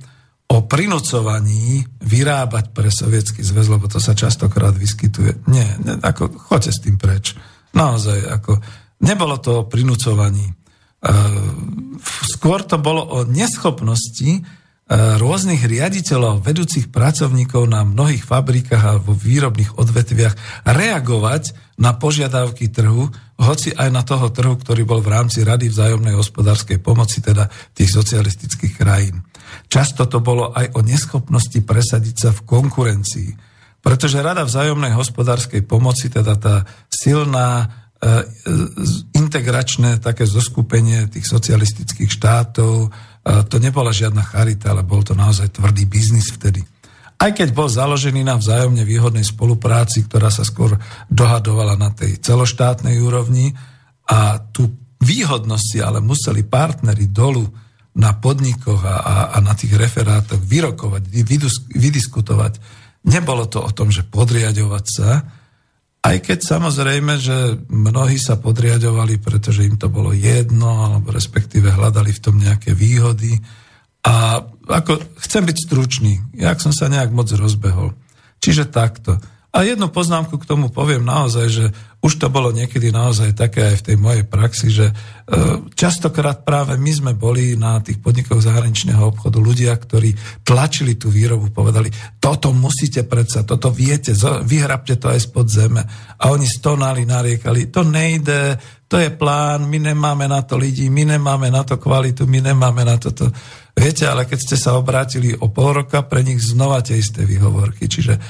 o 0.49 0.57
prinúcovaní 0.67 1.81
vyrábať 2.03 2.75
pre 2.75 2.89
sovietský 2.91 3.41
zväz, 3.41 3.71
lebo 3.71 3.89
to 3.89 3.97
sa 3.97 4.13
častokrát 4.13 4.75
vyskytuje. 4.75 5.47
Nie, 5.49 5.65
ne, 5.81 5.97
ako, 6.03 6.29
choďte 6.51 6.71
s 6.75 6.79
tým 6.83 6.99
preč. 6.99 7.33
Naozaj, 7.73 8.19
ako, 8.27 8.59
nebolo 9.01 9.39
to 9.41 9.63
o 9.63 9.67
prinúcovaní. 9.67 10.45
Uh, 11.03 11.51
skôr 12.37 12.63
to 12.63 12.79
bolo 12.79 13.03
o 13.03 13.17
neschopnosti 13.27 14.45
E, 14.83 15.15
rôznych 15.15 15.63
riaditeľov, 15.63 16.43
vedúcich 16.43 16.91
pracovníkov 16.91 17.71
na 17.71 17.87
mnohých 17.87 18.27
fabrikách 18.27 18.83
a 18.83 18.99
vo 18.99 19.15
výrobných 19.15 19.79
odvetviach 19.79 20.35
reagovať 20.67 21.55
na 21.79 21.95
požiadavky 21.95 22.67
trhu, 22.67 23.07
hoci 23.39 23.71
aj 23.71 23.89
na 23.89 24.03
toho 24.03 24.27
trhu, 24.27 24.59
ktorý 24.59 24.83
bol 24.83 24.99
v 24.99 25.15
rámci 25.15 25.47
Rady 25.47 25.71
vzájomnej 25.71 26.19
hospodárskej 26.19 26.83
pomoci, 26.83 27.23
teda 27.23 27.47
tých 27.71 27.95
socialistických 27.95 28.75
krajín. 28.75 29.23
Často 29.73 30.05
to 30.05 30.21
bolo 30.21 30.53
aj 30.53 30.77
o 30.77 30.85
neschopnosti 30.85 31.57
presadiť 31.65 32.15
sa 32.15 32.29
v 32.29 32.45
konkurencii, 32.45 33.29
pretože 33.81 34.21
Rada 34.21 34.45
vzájomnej 34.45 34.93
hospodárskej 34.93 35.65
pomoci, 35.65 36.13
teda 36.13 36.37
tá 36.37 36.61
silná 36.93 37.65
e, 37.65 37.65
e 37.65 38.11
integračné 39.17 39.97
také 39.97 40.29
zoskupenie 40.29 41.09
tých 41.09 41.25
socialistických 41.25 42.11
štátov, 42.13 42.93
to 43.23 43.55
nebola 43.57 43.95
žiadna 43.95 44.21
charita, 44.21 44.75
ale 44.75 44.83
bol 44.83 44.99
to 45.01 45.15
naozaj 45.15 45.47
tvrdý 45.55 45.87
biznis 45.87 46.27
vtedy. 46.35 46.59
Aj 47.15 47.31
keď 47.31 47.55
bol 47.55 47.71
založený 47.71 48.19
na 48.19 48.35
vzájomne 48.35 48.83
výhodnej 48.83 49.23
spolupráci, 49.23 50.03
ktorá 50.05 50.27
sa 50.27 50.43
skôr 50.43 50.75
dohadovala 51.07 51.79
na 51.79 51.95
tej 51.95 52.19
celoštátnej 52.19 52.99
úrovni 52.99 53.55
a 54.11 54.43
tú 54.51 54.67
výhodnosť 54.99 55.65
si 55.65 55.79
ale 55.79 56.03
museli 56.03 56.43
partnery 56.43 57.07
dolu 57.07 57.47
na 57.93 58.11
podnikoch 58.17 58.81
a, 58.81 59.29
a, 59.33 59.37
na 59.37 59.53
tých 59.53 59.77
referátoch 59.77 60.41
vyrokovať, 60.41 61.03
vydiskutovať. 61.73 62.53
Nebolo 63.05 63.45
to 63.45 63.61
o 63.61 63.71
tom, 63.71 63.93
že 63.93 64.07
podriadovať 64.07 64.85
sa, 64.89 65.09
aj 66.03 66.17
keď 66.19 66.39
samozrejme, 66.43 67.15
že 67.15 67.63
mnohí 67.71 68.19
sa 68.19 68.35
podriadovali, 68.35 69.23
pretože 69.23 69.63
im 69.63 69.79
to 69.79 69.87
bolo 69.87 70.11
jedno, 70.11 70.91
alebo 70.91 71.15
respektíve 71.15 71.71
hľadali 71.71 72.11
v 72.11 72.23
tom 72.23 72.35
nejaké 72.35 72.75
výhody. 72.75 73.39
A 74.03 74.43
ako 74.67 74.99
chcem 75.23 75.47
byť 75.47 75.57
stručný, 75.63 76.19
jak 76.35 76.59
som 76.59 76.75
sa 76.75 76.91
nejak 76.91 77.07
moc 77.15 77.31
rozbehol. 77.31 77.95
Čiže 78.43 78.67
takto. 78.67 79.15
A 79.55 79.63
jednu 79.63 79.87
poznámku 79.87 80.35
k 80.35 80.49
tomu 80.49 80.67
poviem 80.67 81.07
naozaj, 81.07 81.47
že 81.47 81.65
už 82.03 82.19
to 82.19 82.27
bolo 82.27 82.51
niekedy 82.51 82.91
naozaj 82.91 83.31
také 83.31 83.63
aj 83.63 83.75
v 83.79 83.85
tej 83.87 83.97
mojej 83.97 84.23
praxi, 84.27 84.67
že 84.67 84.91
e, 84.91 84.93
častokrát 85.71 86.43
práve 86.43 86.75
my 86.75 86.91
sme 86.91 87.11
boli 87.15 87.55
na 87.55 87.79
tých 87.79 88.03
podnikoch 88.03 88.43
zahraničného 88.43 88.99
obchodu 88.99 89.39
ľudia, 89.39 89.71
ktorí 89.79 90.11
tlačili 90.43 90.99
tú 90.99 91.07
výrobu, 91.07 91.55
povedali, 91.55 91.87
toto 92.19 92.51
musíte 92.51 93.07
predsa, 93.07 93.47
toto 93.47 93.71
viete, 93.71 94.11
vyhrabte 94.43 94.99
to 94.99 95.15
aj 95.15 95.19
spod 95.31 95.47
zeme. 95.47 95.79
A 96.19 96.27
oni 96.27 96.43
stonali, 96.43 97.07
nariekali, 97.07 97.71
to 97.71 97.87
nejde, 97.87 98.59
to 98.91 98.99
je 98.99 99.07
plán, 99.07 99.63
my 99.71 99.79
nemáme 99.95 100.27
na 100.27 100.43
to 100.43 100.59
ľudí, 100.59 100.91
my 100.91 101.07
nemáme 101.07 101.47
na 101.47 101.63
to 101.63 101.79
kvalitu, 101.79 102.27
my 102.27 102.43
nemáme 102.51 102.83
na 102.83 102.99
toto. 102.99 103.31
Viete, 103.73 104.11
ale 104.11 104.27
keď 104.27 104.39
ste 104.43 104.57
sa 104.59 104.75
obrátili 104.75 105.33
o 105.39 105.47
pol 105.47 105.81
roka, 105.81 106.03
pre 106.03 106.19
nich 106.19 106.43
znova 106.43 106.83
tie 106.83 106.99
isté 106.99 107.23
výhovorky. 107.23 107.87
Čiže 107.87 108.13
e, 108.19 108.21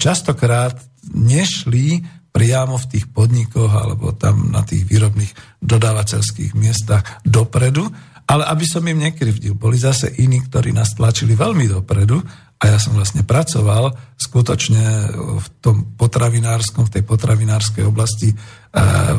častokrát 0.00 0.80
nešli 1.12 2.17
priamo 2.38 2.78
v 2.78 2.86
tých 2.94 3.10
podnikoch 3.10 3.74
alebo 3.74 4.14
tam 4.14 4.54
na 4.54 4.62
tých 4.62 4.86
výrobných 4.86 5.58
dodávateľských 5.58 6.54
miestach 6.54 7.02
dopredu, 7.26 7.82
ale 8.30 8.46
aby 8.46 8.62
som 8.62 8.86
im 8.86 9.02
nekrivdil, 9.02 9.58
boli 9.58 9.74
zase 9.74 10.14
iní, 10.22 10.46
ktorí 10.46 10.70
nás 10.70 10.94
tlačili 10.94 11.34
veľmi 11.34 11.66
dopredu 11.66 12.22
a 12.62 12.64
ja 12.70 12.78
som 12.78 12.94
vlastne 12.94 13.26
pracoval 13.26 13.90
skutočne 14.14 15.10
v 15.42 15.46
tom 15.58 15.98
potravinárskom, 15.98 16.86
v 16.86 16.92
tej 16.94 17.02
potravinárskej 17.02 17.82
oblasti, 17.82 18.30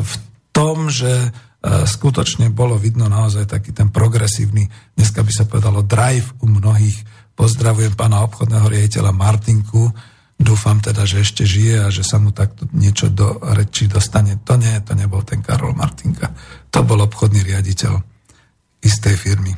v 0.00 0.14
tom, 0.56 0.88
že 0.88 1.12
skutočne 1.64 2.48
bolo 2.48 2.80
vidno 2.80 3.04
naozaj 3.04 3.44
taký 3.44 3.76
ten 3.76 3.92
progresívny, 3.92 4.64
dneska 4.96 5.20
by 5.20 5.32
sa 5.34 5.44
povedalo 5.44 5.84
drive 5.84 6.32
u 6.40 6.48
mnohých. 6.48 6.96
Pozdravujem 7.36 7.92
pána 7.92 8.24
obchodného 8.24 8.64
riaditeľa 8.64 9.12
Martinku, 9.12 9.92
Dúfam 10.40 10.80
teda, 10.80 11.04
že 11.04 11.20
ešte 11.20 11.44
žije 11.44 11.84
a 11.84 11.92
že 11.92 12.00
sa 12.00 12.16
mu 12.16 12.32
takto 12.32 12.64
niečo 12.72 13.12
do 13.12 13.44
reči 13.52 13.92
dostane. 13.92 14.40
To 14.48 14.56
nie, 14.56 14.72
to 14.80 14.96
nebol 14.96 15.20
ten 15.20 15.44
Karol 15.44 15.76
Martinka. 15.76 16.32
To 16.72 16.80
bol 16.80 17.04
obchodný 17.04 17.44
riaditeľ 17.44 18.00
istej 18.80 19.14
firmy. 19.20 19.52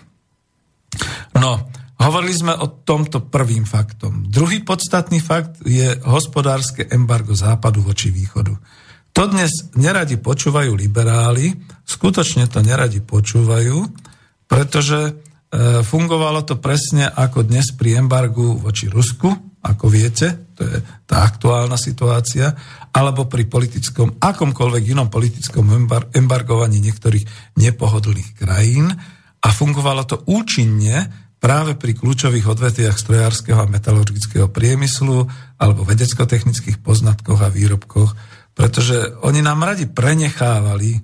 No, 1.39 1.71
hovorili 2.03 2.35
sme 2.35 2.59
o 2.59 2.67
tomto 2.83 3.31
prvým 3.31 3.63
faktom. 3.63 4.27
Druhý 4.27 4.67
podstatný 4.67 5.23
fakt 5.23 5.63
je 5.63 6.03
hospodárske 6.03 6.91
embargo 6.91 7.39
západu 7.39 7.87
voči 7.87 8.11
východu. 8.11 8.51
To 9.13 9.23
dnes 9.31 9.71
neradi 9.79 10.19
počúvajú 10.19 10.75
liberáli, 10.75 11.53
skutočne 11.87 12.51
to 12.51 12.59
neradi 12.59 12.99
počúvajú, 13.05 13.87
pretože 14.51 14.99
e, 14.99 15.13
fungovalo 15.85 16.43
to 16.43 16.59
presne 16.59 17.07
ako 17.07 17.47
dnes 17.47 17.71
pri 17.77 18.03
embargu 18.03 18.57
voči 18.57 18.89
Rusku, 18.89 19.31
ako 19.63 19.87
viete, 19.87 20.52
to 20.63 20.71
je 20.71 20.79
tá 21.11 21.27
aktuálna 21.27 21.75
situácia, 21.75 22.55
alebo 22.95 23.27
pri 23.27 23.51
politickom, 23.51 24.23
akomkoľvek 24.23 24.85
inom 24.95 25.11
politickom 25.11 25.91
embargovaní 26.15 26.79
niektorých 26.79 27.59
nepohodlných 27.59 28.39
krajín. 28.39 28.95
A 29.43 29.49
fungovalo 29.51 30.07
to 30.07 30.23
účinne 30.31 31.11
práve 31.43 31.75
pri 31.75 31.99
kľúčových 31.99 32.47
odvetiach 32.47 32.95
strojárskeho 32.95 33.59
a 33.59 33.67
metalurgického 33.67 34.47
priemyslu 34.47 35.27
alebo 35.59 35.83
vedecko-technických 35.83 36.79
poznatkoch 36.79 37.43
a 37.43 37.51
výrobkoch, 37.51 38.15
pretože 38.55 39.19
oni 39.27 39.43
nám 39.43 39.67
radi 39.67 39.91
prenechávali 39.91 41.03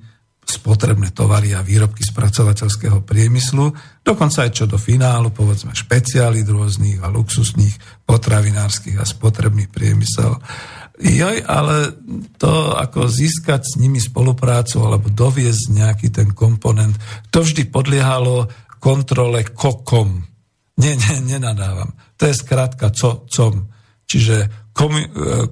spotrebné 0.49 1.13
tovary 1.13 1.53
a 1.53 1.61
výrobky 1.61 2.01
spracovateľského 2.01 3.05
priemyslu, 3.05 3.69
dokonca 4.01 4.49
aj 4.49 4.51
čo 4.57 4.65
do 4.65 4.81
finálu, 4.81 5.29
povedzme 5.29 5.77
špeciálit 5.77 6.49
rôznych 6.49 7.05
a 7.05 7.13
luxusných 7.13 8.09
potravinárskych 8.09 8.97
a 8.97 9.05
spotrebných 9.05 9.69
priemysel. 9.69 10.41
Joj, 10.99 11.45
ale 11.47 11.95
to 12.41 12.75
ako 12.75 13.07
získať 13.07 13.63
s 13.63 13.75
nimi 13.79 14.03
spoluprácu 14.03 14.83
alebo 14.83 15.13
doviezť 15.13 15.65
nejaký 15.71 16.09
ten 16.11 16.33
komponent, 16.33 16.97
to 17.29 17.45
vždy 17.45 17.69
podliehalo 17.69 18.49
kontrole 18.81 19.47
kokom. 19.53 20.25
Nie, 20.81 20.97
nie, 20.97 21.39
nenadávam. 21.39 21.93
To 22.19 22.27
je 22.27 22.35
skrátka 22.35 22.91
co, 22.91 23.29
com. 23.29 23.69
Čiže 24.09 24.37
eh, 24.43 24.51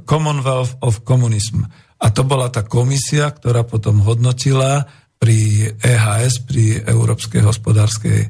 Commonwealth 0.03 0.80
of 0.80 1.05
Communism 1.05 1.68
a 1.97 2.07
to 2.12 2.22
bola 2.28 2.53
tá 2.53 2.61
komisia, 2.61 3.32
ktorá 3.32 3.64
potom 3.64 4.05
hodnotila 4.05 4.84
pri 5.16 5.72
EHS, 5.80 6.44
pri 6.44 6.84
Európskej 6.84 7.40
hospodárskej 7.40 8.18
e, 8.20 8.28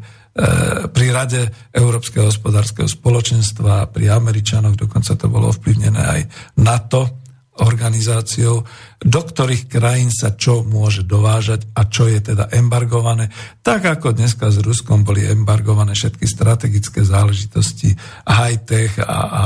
pri 0.87 1.07
Rade 1.11 1.43
Európskeho 1.75 2.31
hospodárskeho 2.31 2.87
spoločenstva, 2.87 3.91
pri 3.91 4.15
Američanoch, 4.15 4.79
dokonca 4.79 5.19
to 5.19 5.27
bolo 5.27 5.51
ovplyvnené 5.51 5.99
aj 5.99 6.21
NATO, 6.63 7.26
organizáciou, 7.63 8.65
do 9.01 9.21
ktorých 9.21 9.69
krajín 9.71 10.13
sa 10.13 10.37
čo 10.37 10.61
môže 10.61 11.09
dovážať 11.09 11.65
a 11.73 11.89
čo 11.89 12.09
je 12.09 12.21
teda 12.21 12.53
embargované. 12.53 13.33
Tak 13.65 14.01
ako 14.01 14.13
dneska 14.13 14.53
s 14.53 14.61
Ruskom 14.61 15.05
boli 15.07 15.25
embargované 15.25 15.97
všetky 15.97 16.29
strategické 16.29 17.01
záležitosti, 17.01 17.97
high-tech 18.29 19.01
a, 19.01 19.19
a 19.25 19.45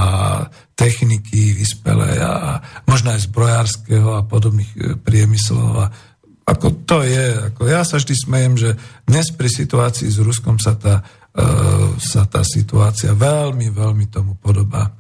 techniky 0.75 1.55
vyspelé 1.55 2.19
a 2.19 2.59
možno 2.89 3.15
aj 3.15 3.29
zbrojárskeho 3.29 4.17
a 4.17 4.27
podobných 4.27 4.73
e, 4.75 4.79
priemyslov 4.97 5.71
a 5.77 5.87
ako 6.51 6.83
to 6.83 7.07
je, 7.07 7.55
ako 7.55 7.63
ja 7.71 7.87
sa 7.87 8.03
vždy 8.03 8.15
smejem, 8.17 8.55
že 8.59 8.71
dnes 9.07 9.31
pri 9.31 9.47
situácii 9.47 10.11
s 10.11 10.19
Ruskom 10.19 10.59
sa 10.59 10.75
tá, 10.75 10.99
uh, 11.39 11.95
sa 11.95 12.27
tá 12.27 12.43
situácia 12.43 13.15
veľmi, 13.15 13.71
veľmi 13.71 14.11
tomu 14.11 14.35
podobá. 14.35 14.91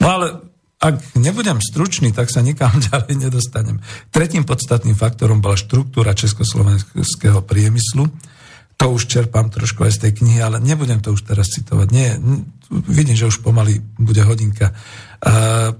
No 0.00 0.06
ale 0.08 0.45
ak 0.76 1.16
nebudem 1.16 1.56
stručný, 1.56 2.12
tak 2.12 2.28
sa 2.28 2.44
nikam 2.44 2.72
ďalej 2.92 3.28
nedostanem. 3.28 3.80
Tretím 4.12 4.44
podstatným 4.44 4.96
faktorom 4.96 5.40
bola 5.40 5.56
štruktúra 5.56 6.12
československého 6.12 7.40
priemyslu. 7.44 8.08
To 8.76 8.92
už 8.92 9.08
čerpám 9.08 9.48
trošku 9.48 9.88
aj 9.88 9.92
z 9.96 10.00
tej 10.04 10.12
knihy, 10.20 10.40
ale 10.44 10.60
nebudem 10.60 11.00
to 11.00 11.16
už 11.16 11.24
teraz 11.24 11.48
citovať. 11.48 11.88
Nie, 11.96 12.20
vidím, 12.68 13.16
že 13.16 13.24
už 13.24 13.40
pomaly 13.40 13.80
bude 13.96 14.20
hodinka. 14.20 14.76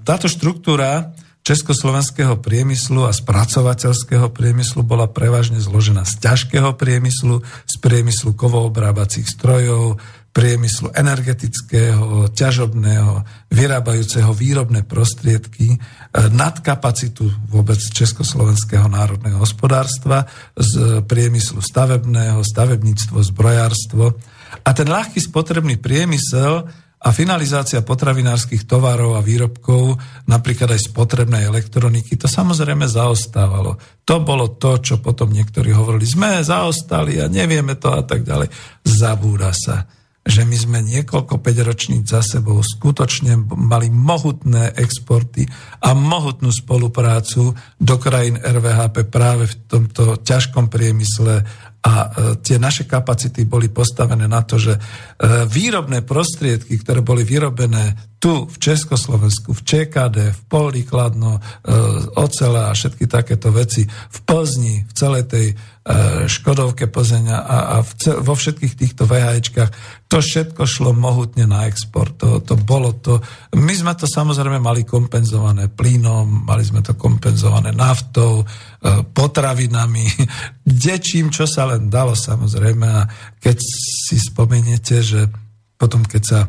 Táto 0.01 0.33
štruktúra 0.33 1.13
československého 1.47 2.43
priemyslu 2.43 3.07
a 3.07 3.15
spracovateľského 3.15 4.33
priemyslu 4.35 4.83
bola 4.83 5.07
prevažne 5.07 5.63
zložená 5.63 6.03
z 6.03 6.19
ťažkého 6.19 6.75
priemyslu, 6.75 7.45
z 7.69 7.75
priemyslu 7.79 8.35
kovoobrábacích 8.35 9.31
strojov, 9.31 10.03
priemyslu 10.37 10.93
energetického, 10.93 12.29
ťažobného, 12.37 13.25
vyrábajúceho 13.49 14.37
výrobné 14.37 14.85
prostriedky, 14.85 15.73
e, 15.73 15.79
nadkapacitu 16.29 17.25
vôbec 17.49 17.81
Československého 17.81 18.85
národného 18.85 19.41
hospodárstva, 19.41 20.29
z 20.53 21.01
priemyslu 21.09 21.65
stavebného, 21.65 22.45
stavebníctvo, 22.45 23.17
zbrojárstvo. 23.25 24.13
A 24.61 24.71
ten 24.77 24.85
ľahký 24.93 25.25
spotrebný 25.25 25.81
priemysel 25.81 26.69
a 27.01 27.09
finalizácia 27.17 27.81
potravinárskych 27.81 28.69
tovarov 28.69 29.17
a 29.17 29.25
výrobkov, 29.25 29.97
napríklad 30.29 30.77
aj 30.77 30.93
spotrebnej 30.93 31.49
elektroniky, 31.49 32.13
to 32.21 32.29
samozrejme 32.29 32.85
zaostávalo. 32.85 33.81
To 34.05 34.21
bolo 34.21 34.53
to, 34.61 34.85
čo 34.85 35.01
potom 35.01 35.33
niektorí 35.33 35.73
hovorili, 35.73 36.05
sme 36.05 36.45
zaostali 36.45 37.25
a 37.25 37.31
nevieme 37.31 37.81
to 37.81 37.89
a 37.89 38.05
tak 38.05 38.21
ďalej. 38.21 38.53
Zabúda 38.85 39.55
sa 39.57 39.96
že 40.27 40.43
my 40.43 40.57
sme 40.59 40.79
niekoľko 40.83 41.39
5 41.39 41.69
ročníc 41.71 42.05
za 42.11 42.19
sebou 42.19 42.59
skutočne 42.59 43.39
mali 43.55 43.89
mohutné 43.95 44.75
exporty 44.75 45.47
a 45.79 45.95
mohutnú 45.95 46.51
spoluprácu 46.51 47.55
do 47.79 47.95
krajín 48.03 48.35
RVHP 48.43 49.07
práve 49.07 49.47
v 49.47 49.55
tomto 49.71 50.19
ťažkom 50.19 50.67
priemysle 50.67 51.47
a 51.87 51.93
e, 52.03 52.09
tie 52.43 52.59
naše 52.59 52.83
kapacity 52.91 53.47
boli 53.47 53.71
postavené 53.71 54.27
na 54.27 54.43
to, 54.43 54.59
že 54.59 54.75
e, 54.75 54.81
výrobné 55.47 56.03
prostriedky, 56.03 56.83
ktoré 56.83 56.99
boli 56.99 57.23
vyrobené 57.23 58.19
tu 58.19 58.51
v 58.51 58.57
Československu, 58.59 59.55
v 59.55 59.63
ČKD, 59.63 60.17
v 60.35 60.41
Polí 60.51 60.83
Kladno, 60.83 61.39
e, 61.39 61.41
ocele 62.19 62.67
a 62.67 62.75
všetky 62.75 63.07
takéto 63.07 63.55
veci, 63.55 63.87
v 63.87 64.19
Plzni, 64.27 64.83
v 64.83 64.93
celej 64.99 65.25
tej 65.31 65.47
Škodovke 66.27 66.91
Plzeň 66.91 67.31
a, 67.31 67.79
vo 68.19 68.35
všetkých 68.35 68.75
týchto 68.75 69.07
VHčkách, 69.07 69.71
to 70.11 70.19
všetko 70.19 70.67
šlo 70.67 70.91
mohutne 70.91 71.47
na 71.47 71.71
export. 71.71 72.19
To, 72.19 72.43
to 72.43 72.59
bolo 72.59 72.91
to. 72.99 73.23
My 73.55 73.71
sme 73.71 73.95
to 73.95 74.11
samozrejme 74.11 74.59
mali 74.59 74.83
kompenzované 74.83 75.71
plynom, 75.71 76.43
mali 76.43 76.67
sme 76.67 76.83
to 76.83 76.99
kompenzované 76.99 77.71
naftou, 77.71 78.43
potravinami, 79.13 80.07
dečím, 80.87 81.33
čo 81.33 81.45
sa 81.49 81.67
len 81.71 81.89
dalo 81.91 82.15
samozrejme. 82.15 82.87
A 82.87 83.03
keď 83.41 83.57
si 83.61 84.17
spomeniete, 84.19 85.03
že 85.03 85.27
potom, 85.77 86.05
keď 86.05 86.23
sa 86.23 86.41
e, 86.45 86.49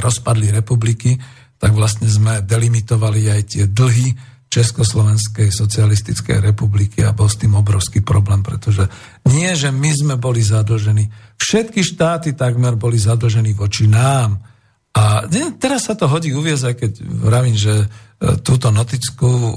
rozpadli 0.00 0.54
republiky, 0.54 1.16
tak 1.60 1.76
vlastne 1.76 2.08
sme 2.08 2.40
delimitovali 2.40 3.28
aj 3.28 3.40
tie 3.52 3.64
dlhy, 3.68 4.30
Československej 4.50 5.54
socialistickej 5.54 6.42
republiky 6.42 7.06
a 7.06 7.14
bol 7.14 7.30
s 7.30 7.38
tým 7.38 7.54
obrovský 7.54 8.02
problém, 8.02 8.42
pretože 8.42 8.82
nie, 9.30 9.46
že 9.54 9.70
my 9.70 9.90
sme 9.94 10.14
boli 10.18 10.42
zadlžení, 10.42 11.06
všetky 11.38 11.86
štáty 11.86 12.34
takmer 12.34 12.74
boli 12.74 12.98
zadlžení 12.98 13.54
voči 13.54 13.86
nám. 13.86 14.42
A 14.90 15.22
teraz 15.54 15.86
sa 15.86 15.94
to 15.94 16.10
hodí 16.10 16.34
uviezť, 16.34 16.64
aj 16.66 16.74
keď 16.82 16.92
vravím, 16.98 17.54
že 17.54 17.86
túto 18.20 18.68
noticku, 18.68 19.28
e, 19.32 19.50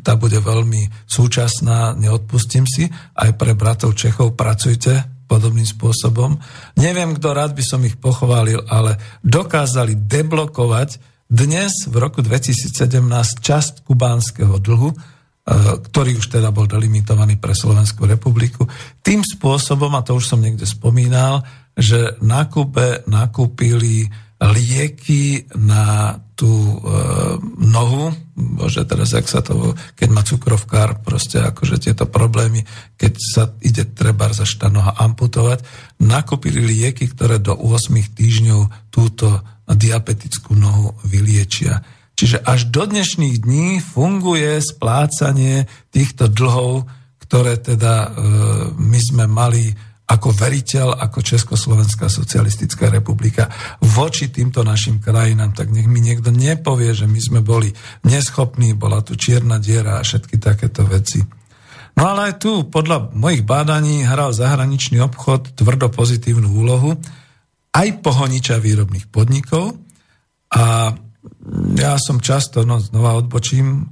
tá 0.00 0.16
bude 0.16 0.40
veľmi 0.40 1.04
súčasná, 1.04 1.92
neodpustím 1.92 2.64
si, 2.64 2.88
aj 3.12 3.36
pre 3.36 3.52
bratov 3.52 3.92
Čechov 3.92 4.32
pracujte 4.32 5.04
podobným 5.28 5.68
spôsobom. 5.68 6.40
Neviem, 6.80 7.12
kto 7.20 7.36
rád 7.36 7.52
by 7.52 7.60
som 7.60 7.84
ich 7.84 8.00
pochválil, 8.00 8.64
ale 8.64 8.96
dokázali 9.20 10.08
deblokovať 10.08 10.96
dnes, 11.28 11.84
v 11.84 11.96
roku 12.00 12.24
2017, 12.24 13.44
časť 13.44 13.84
kubánskeho 13.84 14.56
dlhu, 14.56 14.88
e, 14.88 14.96
ktorý 15.92 16.16
už 16.16 16.32
teda 16.32 16.48
bol 16.48 16.64
delimitovaný 16.64 17.36
pre 17.36 17.52
Slovenskú 17.52 18.08
republiku, 18.08 18.64
tým 19.04 19.20
spôsobom, 19.20 19.92
a 19.92 20.00
to 20.00 20.16
už 20.16 20.32
som 20.32 20.40
niekde 20.40 20.64
spomínal, 20.64 21.44
že 21.76 22.16
na 22.24 22.48
Kube 22.48 23.04
nakúpili 23.04 24.08
lieky 24.38 25.50
na 25.58 26.14
tú 26.38 26.46
e, 26.46 26.78
nohu, 27.58 28.14
bože 28.38 28.86
teraz, 28.86 29.10
jak 29.10 29.26
sa 29.26 29.42
to, 29.42 29.74
keď 29.98 30.08
má 30.14 30.22
cukrovkár, 30.22 31.02
proste 31.02 31.42
akože 31.42 31.82
tieto 31.82 32.06
problémy, 32.06 32.62
keď 32.94 33.12
sa 33.18 33.42
ide 33.58 33.82
treba 33.82 34.30
zašta 34.30 34.70
noha 34.70 34.94
amputovať, 34.94 35.66
nakúpili 35.98 36.62
lieky, 36.62 37.10
ktoré 37.10 37.42
do 37.42 37.58
8 37.58 37.90
týždňov 38.14 38.94
túto 38.94 39.42
diabetickú 39.66 40.54
nohu 40.54 40.94
vyliečia. 41.02 41.82
Čiže 42.14 42.46
až 42.46 42.70
do 42.70 42.86
dnešných 42.86 43.42
dní 43.42 43.82
funguje 43.82 44.62
splácanie 44.62 45.66
týchto 45.90 46.30
dlhov, 46.30 46.86
ktoré 47.26 47.58
teda 47.58 47.94
e, 48.06 48.08
my 48.78 48.98
sme 49.02 49.26
mali 49.26 49.74
ako 50.08 50.32
veriteľ, 50.32 50.96
ako 51.04 51.20
Československá 51.20 52.08
socialistická 52.08 52.88
republika 52.88 53.52
voči 53.84 54.32
týmto 54.32 54.64
našim 54.64 55.04
krajinám, 55.04 55.52
tak 55.52 55.68
nech 55.68 55.84
mi 55.84 56.00
niekto 56.00 56.32
nepovie, 56.32 56.96
že 56.96 57.04
my 57.04 57.20
sme 57.20 57.40
boli 57.44 57.68
neschopní, 58.08 58.72
bola 58.72 59.04
tu 59.04 59.20
čierna 59.20 59.60
diera 59.60 60.00
a 60.00 60.06
všetky 60.06 60.40
takéto 60.40 60.88
veci. 60.88 61.20
No 61.98 62.14
ale 62.14 62.32
aj 62.32 62.34
tu, 62.40 62.52
podľa 62.72 63.12
mojich 63.12 63.44
bádaní, 63.44 64.06
hral 64.06 64.32
zahraničný 64.32 65.02
obchod 65.02 65.52
tvrdo 65.58 65.92
pozitívnu 65.92 66.46
úlohu 66.46 66.96
aj 67.74 67.88
pohoniča 68.00 68.56
výrobných 68.62 69.12
podnikov 69.12 69.76
a 70.48 70.94
ja 71.74 71.98
som 71.98 72.22
často, 72.22 72.62
no 72.62 72.78
znova 72.78 73.18
odbočím, 73.18 73.90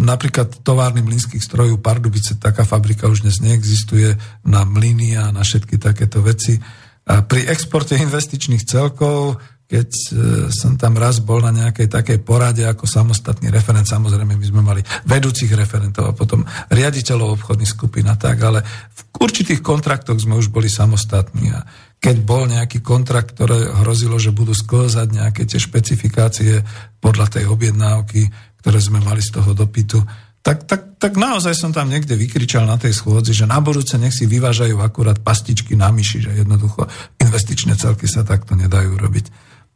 napríklad 0.00 0.60
továrny 0.60 1.00
mlynských 1.00 1.40
strojov 1.40 1.80
Pardubice, 1.80 2.36
taká 2.36 2.68
fabrika 2.68 3.08
už 3.08 3.24
dnes 3.24 3.40
neexistuje, 3.40 4.18
na 4.44 4.68
mlyny 4.68 5.16
a 5.16 5.32
na 5.32 5.40
všetky 5.40 5.80
takéto 5.80 6.20
veci. 6.20 6.60
A 7.08 7.24
pri 7.24 7.48
exporte 7.48 7.96
investičných 7.96 8.68
celkov, 8.68 9.40
keď 9.70 9.88
e, 9.88 10.06
som 10.50 10.74
tam 10.74 10.98
raz 10.98 11.22
bol 11.22 11.38
na 11.40 11.54
nejakej 11.54 11.86
takej 11.86 12.18
porade 12.26 12.66
ako 12.66 12.90
samostatný 12.90 13.54
referent, 13.54 13.86
samozrejme 13.86 14.34
my 14.34 14.46
sme 14.46 14.62
mali 14.66 14.82
vedúcich 15.06 15.50
referentov 15.54 16.10
a 16.10 16.16
potom 16.16 16.42
riaditeľov 16.68 17.38
obchodných 17.38 17.70
skupín 17.70 18.10
a 18.10 18.18
tak, 18.18 18.42
ale 18.42 18.66
v 18.66 19.00
určitých 19.22 19.62
kontraktoch 19.62 20.18
sme 20.18 20.34
už 20.34 20.50
boli 20.50 20.66
samostatní 20.66 21.54
a 21.54 21.62
keď 22.00 22.16
bol 22.24 22.48
nejaký 22.48 22.80
kontrakt, 22.80 23.36
ktoré 23.36 23.68
hrozilo, 23.84 24.16
že 24.16 24.32
budú 24.32 24.56
sklzať 24.56 25.12
nejaké 25.12 25.44
tie 25.44 25.60
špecifikácie 25.60 26.64
podľa 26.96 27.38
tej 27.38 27.44
objednávky, 27.52 28.32
ktoré 28.64 28.80
sme 28.80 29.04
mali 29.04 29.20
z 29.20 29.36
toho 29.36 29.52
dopytu, 29.52 30.00
tak, 30.40 30.64
tak, 30.64 30.96
tak 30.96 31.20
naozaj 31.20 31.52
som 31.52 31.68
tam 31.68 31.92
niekde 31.92 32.16
vykričal 32.16 32.64
na 32.64 32.80
tej 32.80 32.96
schôdzi, 32.96 33.36
že 33.36 33.44
na 33.44 33.60
budúce 33.60 34.00
nech 34.00 34.16
si 34.16 34.24
vyvážajú 34.24 34.80
akurát 34.80 35.20
pastičky 35.20 35.76
na 35.76 35.92
myši, 35.92 36.24
že 36.24 36.32
jednoducho 36.40 36.88
investičné 37.20 37.76
celky 37.76 38.08
sa 38.08 38.24
takto 38.24 38.56
nedajú 38.56 38.96
robiť. 38.96 39.28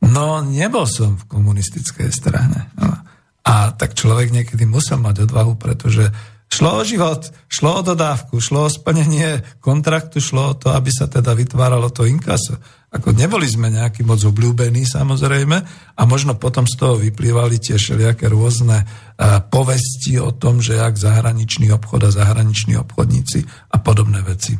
No, 0.08 0.40
nebol 0.40 0.88
som 0.88 1.20
v 1.20 1.28
komunistickej 1.28 2.08
strane. 2.08 2.72
No. 2.80 2.96
A 3.44 3.76
tak 3.76 3.92
človek 3.92 4.32
niekedy 4.32 4.64
musel 4.64 4.96
mať 5.04 5.28
odvahu, 5.28 5.60
pretože 5.60 6.08
Šlo 6.54 6.78
o 6.78 6.86
život, 6.86 7.34
šlo 7.50 7.70
o 7.74 7.82
dodávku, 7.82 8.38
šlo 8.38 8.70
o 8.70 8.70
splnenie 8.70 9.42
kontraktu, 9.58 10.22
šlo 10.22 10.54
o 10.54 10.54
to, 10.54 10.70
aby 10.70 10.86
sa 10.86 11.10
teda 11.10 11.34
vytváralo 11.34 11.90
to 11.90 12.06
inkaso. 12.06 12.62
Ako 12.94 13.10
neboli 13.10 13.50
sme 13.50 13.74
nejaký 13.74 14.06
moc 14.06 14.22
obľúbení 14.22 14.86
samozrejme 14.86 15.56
a 15.98 16.02
možno 16.06 16.38
potom 16.38 16.62
z 16.62 16.78
toho 16.78 16.94
vyplývali 17.02 17.58
tie 17.58 17.74
všelijaké 17.74 18.30
rôzne 18.30 18.86
uh, 18.86 19.42
povesti 19.50 20.14
o 20.22 20.30
tom, 20.30 20.62
že 20.62 20.78
jak 20.78 20.94
zahraničný 20.94 21.74
obchod 21.74 22.06
a 22.06 22.14
zahraniční 22.14 22.78
obchodníci 22.78 23.42
a 23.74 23.76
podobné 23.82 24.22
veci. 24.22 24.54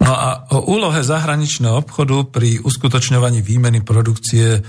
No 0.00 0.12
a 0.12 0.44
o 0.52 0.68
úlohe 0.68 1.00
zahraničného 1.00 1.80
obchodu 1.80 2.28
pri 2.28 2.60
uskutočňovaní 2.60 3.40
výmeny 3.40 3.80
produkcie 3.80 4.58
e, 4.58 4.60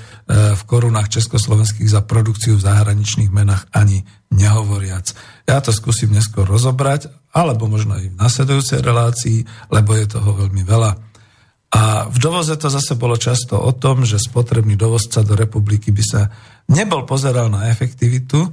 v 0.56 0.62
korunách 0.64 1.20
československých 1.20 1.92
za 1.92 2.02
produkciu 2.02 2.56
v 2.56 2.66
zahraničných 2.66 3.32
menách 3.32 3.68
ani 3.76 4.08
nehovoriac. 4.32 5.12
Ja 5.48 5.60
to 5.60 5.76
skúsim 5.76 6.12
neskôr 6.16 6.48
rozobrať, 6.48 7.12
alebo 7.36 7.68
možno 7.68 8.00
aj 8.00 8.08
v 8.12 8.20
nasledujúcej 8.20 8.80
relácii, 8.80 9.44
lebo 9.72 9.94
je 9.94 10.06
toho 10.08 10.30
veľmi 10.34 10.64
veľa. 10.64 10.92
A 11.68 12.08
v 12.08 12.18
dovoze 12.24 12.56
to 12.56 12.72
zase 12.72 12.96
bolo 12.96 13.20
často 13.20 13.60
o 13.60 13.76
tom, 13.76 14.08
že 14.08 14.24
spotrebný 14.24 14.80
dovozca 14.80 15.20
do 15.20 15.36
republiky 15.36 15.92
by 15.92 16.04
sa 16.04 16.22
nebol 16.72 17.04
pozeral 17.04 17.52
na 17.52 17.68
efektivitu, 17.68 18.48
e, 18.48 18.50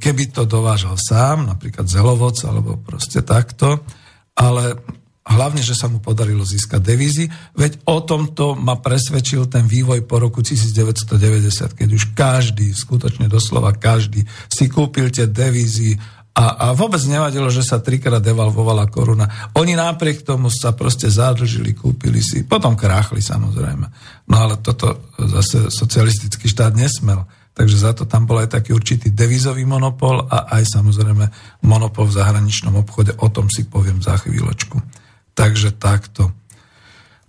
keby 0.00 0.32
to 0.32 0.48
dovážal 0.48 0.96
sám, 0.96 1.44
napríklad 1.44 1.84
zelovoc 1.84 2.40
alebo 2.48 2.80
proste 2.80 3.20
takto, 3.20 3.84
ale 4.32 4.80
hlavne, 5.22 5.62
že 5.62 5.78
sa 5.78 5.86
mu 5.86 6.02
podarilo 6.02 6.42
získať 6.42 6.82
devízy, 6.82 7.30
veď 7.54 7.86
o 7.86 8.02
tomto 8.02 8.58
ma 8.58 8.78
presvedčil 8.82 9.46
ten 9.46 9.70
vývoj 9.70 10.02
po 10.02 10.18
roku 10.18 10.42
1990, 10.42 11.78
keď 11.78 11.88
už 11.94 12.04
každý, 12.18 12.74
skutočne 12.74 13.30
doslova 13.30 13.70
každý, 13.70 14.26
si 14.50 14.66
kúpil 14.66 15.14
tie 15.14 15.30
devízy 15.30 15.94
a, 16.32 16.44
a 16.56 16.66
vôbec 16.72 16.98
nevadilo, 17.04 17.52
že 17.52 17.60
sa 17.60 17.84
trikrát 17.84 18.24
devalvovala 18.24 18.88
koruna. 18.88 19.52
Oni 19.52 19.76
napriek 19.76 20.24
tomu 20.24 20.48
sa 20.48 20.72
proste 20.72 21.12
zadlžili, 21.12 21.76
kúpili 21.76 22.24
si, 22.24 22.48
potom 22.48 22.72
kráchli 22.72 23.20
samozrejme. 23.20 23.86
No 24.32 24.36
ale 24.40 24.56
toto 24.58 25.12
zase 25.20 25.68
socialistický 25.68 26.48
štát 26.48 26.72
nesmel. 26.72 27.28
Takže 27.52 27.76
za 27.76 27.92
to 27.92 28.08
tam 28.08 28.24
bol 28.24 28.40
aj 28.40 28.48
taký 28.48 28.72
určitý 28.72 29.12
devizový 29.12 29.68
monopol 29.68 30.24
a 30.24 30.56
aj 30.56 30.72
samozrejme 30.72 31.28
monopol 31.68 32.08
v 32.08 32.16
zahraničnom 32.16 32.80
obchode. 32.80 33.12
O 33.20 33.28
tom 33.28 33.52
si 33.52 33.68
poviem 33.68 34.00
za 34.00 34.16
chvíľočku. 34.16 35.01
Takže 35.32 35.72
takto. 35.76 36.32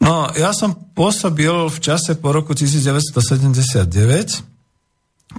No, 0.04 0.28
ja 0.36 0.52
som 0.52 0.76
pôsobil 0.76 1.72
v 1.72 1.80
čase 1.80 2.20
po 2.20 2.36
roku 2.36 2.52
1979, 2.52 3.88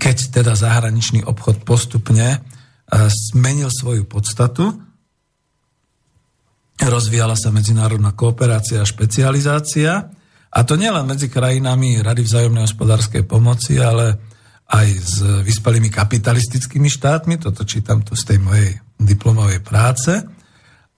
keď 0.00 0.16
teda 0.32 0.56
zahraničný 0.56 1.20
obchod 1.28 1.68
postupne 1.68 2.40
zmenil 3.32 3.68
svoju 3.68 4.08
podstatu. 4.08 4.72
Rozvíjala 6.80 7.36
sa 7.36 7.52
medzinárodná 7.52 8.16
kooperácia 8.16 8.80
a 8.80 8.88
špecializácia. 8.88 10.10
A 10.54 10.58
to 10.64 10.80
nielen 10.80 11.04
medzi 11.04 11.28
krajinami 11.28 12.00
Rady 12.00 12.24
vzájomnej 12.24 12.64
hospodárskej 12.64 13.28
pomoci, 13.28 13.76
ale 13.76 14.16
aj 14.72 14.88
s 14.96 15.20
vyspelými 15.44 15.92
kapitalistickými 15.92 16.88
štátmi. 16.88 17.36
Toto 17.36 17.68
čítam 17.68 18.00
tu 18.00 18.16
z 18.16 18.32
tej 18.32 18.38
mojej 18.40 18.80
diplomovej 18.96 19.60
práce 19.60 20.33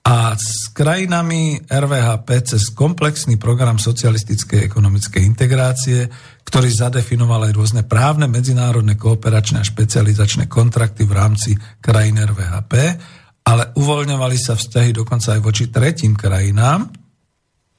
a 0.07 0.39
s 0.39 0.71
krajinami 0.71 1.67
RVHP 1.67 2.29
cez 2.55 2.71
komplexný 2.71 3.35
program 3.35 3.75
socialistickej 3.75 4.63
ekonomickej 4.63 5.19
integrácie, 5.19 6.07
ktorý 6.47 6.71
zadefinoval 6.71 7.51
aj 7.51 7.53
rôzne 7.53 7.83
právne, 7.83 8.31
medzinárodné, 8.31 8.95
kooperačné 8.95 9.59
a 9.59 9.67
špecializačné 9.67 10.47
kontrakty 10.47 11.03
v 11.03 11.11
rámci 11.11 11.51
krajín 11.83 12.23
RVHP, 12.23 12.73
ale 13.51 13.75
uvoľňovali 13.75 14.37
sa 14.39 14.55
vzťahy 14.55 14.95
dokonca 14.95 15.35
aj 15.35 15.41
voči 15.43 15.67
tretím 15.67 16.15
krajinám. 16.15 16.87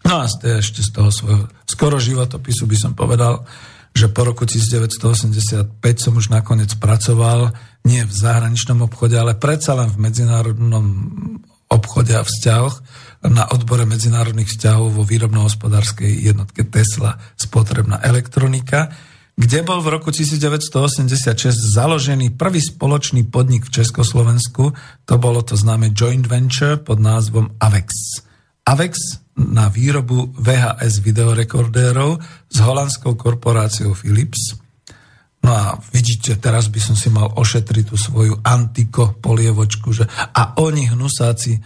No 0.05 0.15
a 0.21 0.29
ešte 0.29 0.85
z 0.85 0.91
toho 0.93 1.09
svojho 1.09 1.49
skoro 1.65 1.97
životopisu 1.97 2.69
by 2.69 2.77
som 2.77 2.93
povedal, 2.93 3.49
že 3.97 4.13
po 4.13 4.29
roku 4.29 4.45
1985 4.45 5.81
som 5.97 6.13
už 6.13 6.29
nakoniec 6.29 6.77
pracoval 6.77 7.57
nie 7.89 8.05
v 8.05 8.13
zahraničnom 8.13 8.85
obchode, 8.85 9.17
ale 9.17 9.33
predsa 9.41 9.73
len 9.73 9.89
v 9.89 9.97
medzinárodnom 9.97 10.87
obchode 11.69 12.17
a 12.17 12.25
vzťahoch 12.25 12.81
na 13.29 13.51
odbore 13.51 13.85
medzinárodných 13.85 14.51
vzťahov 14.55 14.95
vo 14.95 15.03
výrobno-hospodárskej 15.05 16.27
jednotke 16.33 16.65
Tesla 16.67 17.19
spotrebná 17.35 17.99
elektronika, 18.03 18.95
kde 19.39 19.63
bol 19.63 19.79
v 19.79 19.95
roku 19.99 20.11
1986 20.11 21.55
založený 21.55 22.35
prvý 22.35 22.59
spoločný 22.59 23.27
podnik 23.31 23.67
v 23.67 23.83
Československu, 23.83 24.75
to 25.07 25.15
bolo 25.19 25.47
to 25.47 25.55
známe 25.55 25.95
joint 25.95 26.27
venture 26.27 26.79
pod 26.79 26.99
názvom 26.99 27.55
AVEX. 27.63 28.23
AVEX 28.67 29.23
na 29.39 29.71
výrobu 29.71 30.35
VHS 30.35 30.99
videorekordérov 31.07 32.19
s 32.51 32.57
holandskou 32.59 33.15
korporáciou 33.15 33.95
Philips. 33.95 34.59
No 35.39 35.55
a 35.55 35.79
vidíte, 35.95 36.35
teraz 36.37 36.67
by 36.67 36.81
som 36.83 36.97
si 36.99 37.09
mal 37.15 37.31
ošetriť 37.31 37.85
tú 37.87 37.97
svoju 37.97 38.43
antiko 38.43 39.15
polievočku, 39.23 39.95
že 39.95 40.05
a 40.35 40.59
oni 40.59 40.91
hnusáci 40.91 41.53
e, 41.55 41.61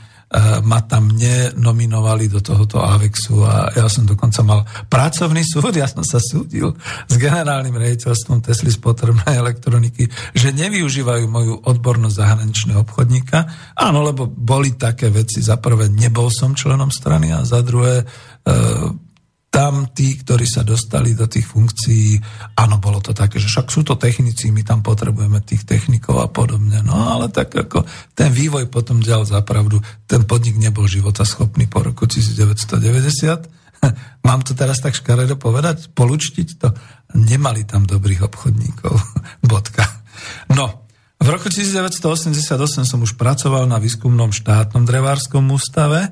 ma 0.61 0.85
tam 0.85 1.09
nenominovali 1.09 2.29
do 2.29 2.45
tohoto 2.45 2.85
AVEXu 2.85 3.41
a 3.41 3.73
ja 3.73 3.89
som 3.89 4.05
dokonca 4.05 4.45
mal 4.45 4.69
pracovný 4.93 5.41
súd, 5.41 5.73
ja 5.73 5.89
som 5.89 6.05
sa 6.05 6.21
súdil 6.21 6.77
s 7.09 7.15
generálnym 7.17 7.73
rejiteľstvom 7.73 8.45
Tesly 8.45 8.69
spotrebnej 8.69 9.41
elektroniky, 9.41 10.05
že 10.37 10.53
nevyužívajú 10.53 11.25
moju 11.33 11.65
odbornosť 11.65 12.19
zahraničného 12.21 12.85
obchodníka. 12.85 13.73
Áno, 13.73 14.05
lebo 14.05 14.29
boli 14.29 14.77
také 14.77 15.09
veci, 15.09 15.41
za 15.41 15.57
prvé 15.57 15.89
nebol 15.89 16.29
som 16.29 16.53
členom 16.53 16.93
strany 16.93 17.33
a 17.33 17.41
za 17.49 17.65
druhé 17.65 18.05
e, 18.05 18.07
tam 19.53 19.93
tí, 19.93 20.17
ktorí 20.17 20.49
sa 20.49 20.65
dostali 20.65 21.13
do 21.13 21.29
tých 21.29 21.45
funkcií, 21.45 22.17
áno, 22.57 22.81
bolo 22.81 23.05
to 23.05 23.13
také, 23.13 23.37
že 23.37 23.53
však 23.53 23.69
sú 23.69 23.85
to 23.85 24.01
technici, 24.01 24.49
my 24.49 24.65
tam 24.65 24.81
potrebujeme 24.81 25.45
tých 25.45 25.69
technikov 25.69 26.25
a 26.25 26.29
podobne. 26.33 26.81
No 26.81 26.97
ale 27.13 27.29
tak 27.29 27.53
ako 27.53 27.85
ten 28.17 28.33
vývoj 28.33 28.73
potom 28.73 29.05
ďal 29.05 29.29
zapravdu, 29.29 29.85
ten 30.09 30.25
podnik 30.25 30.57
nebol 30.57 30.89
života 30.89 31.29
schopný 31.29 31.69
po 31.69 31.85
roku 31.85 32.09
1990. 32.09 32.81
Mám 34.27 34.41
to 34.41 34.57
teraz 34.57 34.81
tak 34.81 34.97
škaredo 34.97 35.37
povedať, 35.37 35.93
polučtiť 35.93 36.49
to? 36.57 36.73
Nemali 37.21 37.69
tam 37.69 37.85
dobrých 37.85 38.25
obchodníkov. 38.25 38.97
Bodka. 39.53 39.85
No, 40.49 40.89
v 41.21 41.29
roku 41.29 41.53
1988 41.53 42.89
som 42.89 43.05
už 43.05 43.21
pracoval 43.21 43.69
na 43.69 43.77
výskumnom 43.77 44.33
štátnom 44.33 44.89
drevárskom 44.89 45.45
ústave, 45.53 46.09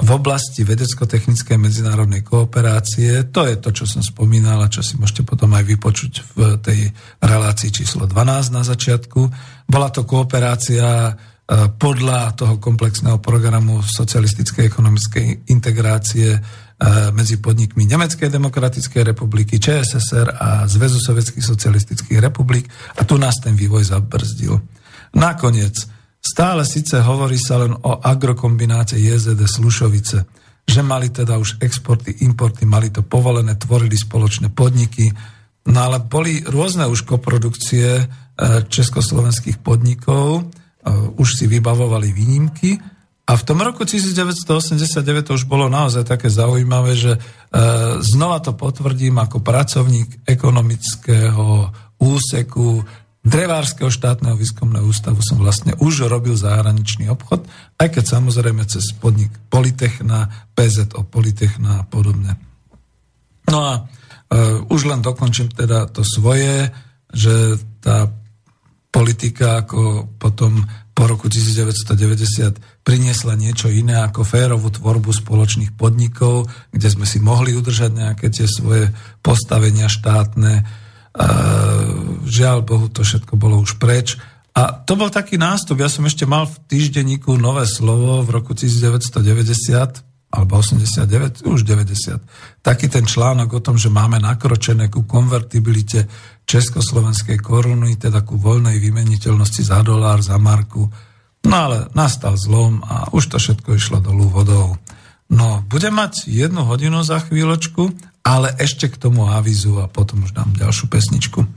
v 0.00 0.10
oblasti 0.10 0.64
vedecko-technickej 0.64 1.60
medzinárodnej 1.60 2.24
kooperácie. 2.24 3.28
To 3.28 3.44
je 3.44 3.56
to, 3.60 3.70
čo 3.76 3.84
som 3.84 4.00
spomínal 4.00 4.64
a 4.64 4.72
čo 4.72 4.80
si 4.80 4.96
môžete 4.96 5.28
potom 5.28 5.52
aj 5.52 5.68
vypočuť 5.68 6.12
v 6.32 6.38
tej 6.64 6.80
relácii 7.20 7.70
číslo 7.70 8.08
12 8.08 8.56
na 8.56 8.64
začiatku. 8.64 9.20
Bola 9.68 9.92
to 9.92 10.08
kooperácia 10.08 11.12
e, 11.12 11.12
podľa 11.76 12.32
toho 12.32 12.56
komplexného 12.56 13.20
programu 13.20 13.84
socialistickej 13.84 14.64
ekonomickej 14.72 15.26
integrácie 15.52 16.34
e, 16.34 16.40
medzi 17.12 17.36
podnikmi 17.38 17.84
Nemeckej 17.84 18.32
demokratickej 18.32 19.12
republiky, 19.12 19.60
ČSSR 19.60 20.40
a 20.40 20.48
Zväzu 20.72 21.04
sovietských 21.04 21.44
socialistických 21.44 22.18
republik 22.18 22.64
a 22.96 23.04
tu 23.04 23.20
nás 23.20 23.38
ten 23.44 23.52
vývoj 23.52 23.92
zabrzdil. 23.92 24.56
Nakoniec 25.12 26.01
Stále 26.22 26.62
síce 26.62 27.02
hovorí 27.02 27.34
sa 27.34 27.58
len 27.58 27.74
o 27.74 27.98
agrokombináte 27.98 28.94
JZD 28.94 29.42
Slušovice, 29.42 30.22
že 30.62 30.80
mali 30.86 31.10
teda 31.10 31.34
už 31.34 31.58
exporty, 31.58 32.22
importy, 32.22 32.62
mali 32.62 32.94
to 32.94 33.02
povolené, 33.02 33.58
tvorili 33.58 33.98
spoločné 33.98 34.54
podniky, 34.54 35.10
no 35.66 35.78
ale 35.82 35.98
boli 35.98 36.46
rôzne 36.46 36.86
už 36.86 37.02
koprodukcie 37.02 37.88
e, 37.98 38.04
československých 38.70 39.58
podnikov, 39.58 40.40
e, 40.40 40.42
už 41.18 41.42
si 41.42 41.50
vybavovali 41.50 42.14
výnimky. 42.14 42.78
A 43.26 43.34
v 43.34 43.42
tom 43.42 43.58
roku 43.58 43.82
1989 43.82 45.26
to 45.26 45.34
už 45.34 45.50
bolo 45.50 45.66
naozaj 45.66 46.06
také 46.06 46.30
zaujímavé, 46.30 46.94
že 46.94 47.12
e, 47.14 47.20
znova 47.98 48.38
to 48.38 48.54
potvrdím 48.54 49.18
ako 49.18 49.42
pracovník 49.42 50.22
ekonomického 50.26 51.70
úseku 51.98 52.82
Drevárskeho 53.22 53.86
štátneho 53.86 54.34
výskumného 54.34 54.82
ústavu 54.82 55.22
som 55.22 55.38
vlastne 55.38 55.78
už 55.78 56.10
robil 56.10 56.34
zahraničný 56.34 57.06
obchod, 57.06 57.46
aj 57.78 57.88
keď 57.94 58.04
samozrejme 58.18 58.66
cez 58.66 58.90
podnik 58.98 59.30
Politechna, 59.46 60.50
PZO 60.58 61.06
Politechna 61.06 61.82
a 61.82 61.86
podobne. 61.86 62.34
No 63.46 63.58
a 63.62 63.72
uh, 63.78 64.66
už 64.66 64.90
len 64.90 65.06
dokončím 65.06 65.54
teda 65.54 65.86
to 65.94 66.02
svoje, 66.02 66.74
že 67.14 67.62
tá 67.78 68.10
politika 68.90 69.62
ako 69.62 70.10
potom 70.18 70.66
po 70.92 71.08
roku 71.08 71.30
1990 71.30 72.84
priniesla 72.84 73.38
niečo 73.38 73.70
iné 73.70 74.02
ako 74.02 74.26
férovú 74.26 74.68
tvorbu 74.68 75.14
spoločných 75.14 75.72
podnikov, 75.78 76.50
kde 76.74 76.88
sme 76.90 77.06
si 77.08 77.22
mohli 77.22 77.56
udržať 77.56 77.90
nejaké 77.96 78.28
tie 78.28 78.44
svoje 78.44 78.92
postavenia 79.24 79.88
štátne, 79.88 80.81
žiaľ 82.26 82.64
Bohu, 82.64 82.88
to 82.88 83.04
všetko 83.04 83.36
bolo 83.36 83.60
už 83.60 83.76
preč. 83.76 84.16
A 84.52 84.68
to 84.84 85.00
bol 85.00 85.08
taký 85.08 85.40
nástup. 85.40 85.80
Ja 85.80 85.88
som 85.88 86.04
ešte 86.04 86.28
mal 86.28 86.44
v 86.44 86.60
týždenníku 86.68 87.40
nové 87.40 87.64
slovo 87.64 88.20
v 88.20 88.36
roku 88.36 88.52
1990, 88.52 90.04
alebo 90.32 90.60
89, 90.60 91.44
už 91.44 91.60
90. 91.64 92.64
Taký 92.64 92.88
ten 92.88 93.04
článok 93.04 93.60
o 93.60 93.64
tom, 93.64 93.76
že 93.76 93.92
máme 93.92 94.16
nakročené 94.16 94.88
ku 94.88 95.04
konvertibilite 95.04 96.08
československej 96.48 97.40
koruny, 97.40 98.00
teda 98.00 98.24
ku 98.24 98.40
voľnej 98.40 98.80
vymeniteľnosti 98.80 99.62
za 99.68 99.84
dolár, 99.84 100.24
za 100.24 100.40
marku. 100.40 100.88
No 101.44 101.54
ale 101.56 101.92
nastal 101.92 102.40
zlom 102.40 102.80
a 102.84 103.12
už 103.12 103.32
to 103.32 103.36
všetko 103.36 103.76
išlo 103.76 103.98
dolu 104.00 104.28
vodou. 104.32 104.76
No, 105.32 105.64
budem 105.64 105.96
mať 105.96 106.28
jednu 106.28 106.64
hodinu 106.68 107.00
za 107.04 107.20
chvíľočku 107.24 108.11
ale 108.22 108.54
ešte 108.58 108.86
k 108.86 108.96
tomu 108.96 109.26
avizu 109.26 109.82
a 109.82 109.90
potom 109.90 110.22
už 110.22 110.32
dám 110.34 110.54
ďalšiu 110.54 110.86
pesničku. 110.86 111.42
E, 111.42 111.48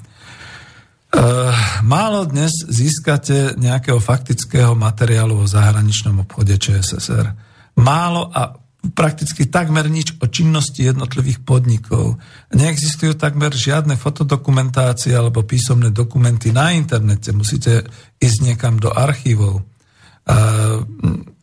málo 1.85 2.25
dnes 2.25 2.51
získate 2.65 3.53
nejakého 3.55 4.01
faktického 4.01 4.73
materiálu 4.73 5.45
o 5.45 5.49
zahraničnom 5.49 6.25
obchode 6.25 6.57
ČSSR. 6.57 7.31
Málo 7.77 8.33
a 8.33 8.57
prakticky 8.93 9.49
takmer 9.49 9.89
nič 9.89 10.17
o 10.21 10.25
činnosti 10.29 10.85
jednotlivých 10.85 11.41
podnikov. 11.41 12.21
Neexistujú 12.53 13.17
takmer 13.17 13.53
žiadne 13.53 13.97
fotodokumentácie 13.97 15.15
alebo 15.15 15.41
písomné 15.41 15.89
dokumenty 15.89 16.53
na 16.53 16.73
internete. 16.75 17.33
Musíte 17.33 17.89
ísť 18.21 18.37
niekam 18.45 18.77
do 18.77 18.93
archívov. 18.93 19.65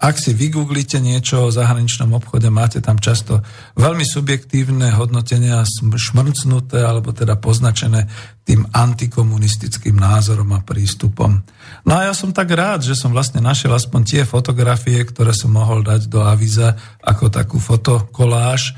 Ak 0.02 0.18
si 0.18 0.34
vygooglite 0.34 0.98
niečo 0.98 1.46
o 1.46 1.54
zahraničnom 1.54 2.10
obchode, 2.18 2.50
máte 2.50 2.82
tam 2.82 2.98
často 2.98 3.38
veľmi 3.78 4.02
subjektívne 4.02 4.90
hodnotenia, 4.98 5.62
šmrcnuté 5.78 6.82
alebo 6.82 7.14
teda 7.14 7.38
poznačené 7.38 8.10
tým 8.42 8.66
antikomunistickým 8.74 9.94
názorom 9.94 10.50
a 10.58 10.66
prístupom. 10.66 11.46
No 11.86 11.92
a 11.94 12.10
ja 12.10 12.12
som 12.18 12.34
tak 12.34 12.50
rád, 12.50 12.82
že 12.82 12.98
som 12.98 13.14
vlastne 13.14 13.38
našiel 13.38 13.70
aspoň 13.70 14.00
tie 14.02 14.22
fotografie, 14.26 14.98
ktoré 15.06 15.30
som 15.30 15.54
mohol 15.54 15.86
dať 15.86 16.10
do 16.10 16.26
avíza 16.26 16.74
ako 17.06 17.30
takú 17.30 17.62
fotokoláž. 17.62 18.74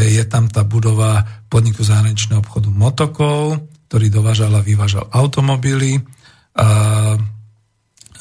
Je 0.00 0.24
tam 0.24 0.48
tá 0.48 0.64
budova 0.64 1.44
podniku 1.52 1.84
zahraničného 1.84 2.40
obchodu 2.40 2.72
Motokov, 2.72 3.60
ktorý 3.92 4.08
dovážal 4.08 4.56
a 4.56 4.64
vyvážal 4.64 5.04
automobily. 5.12 6.00
A 6.56 7.20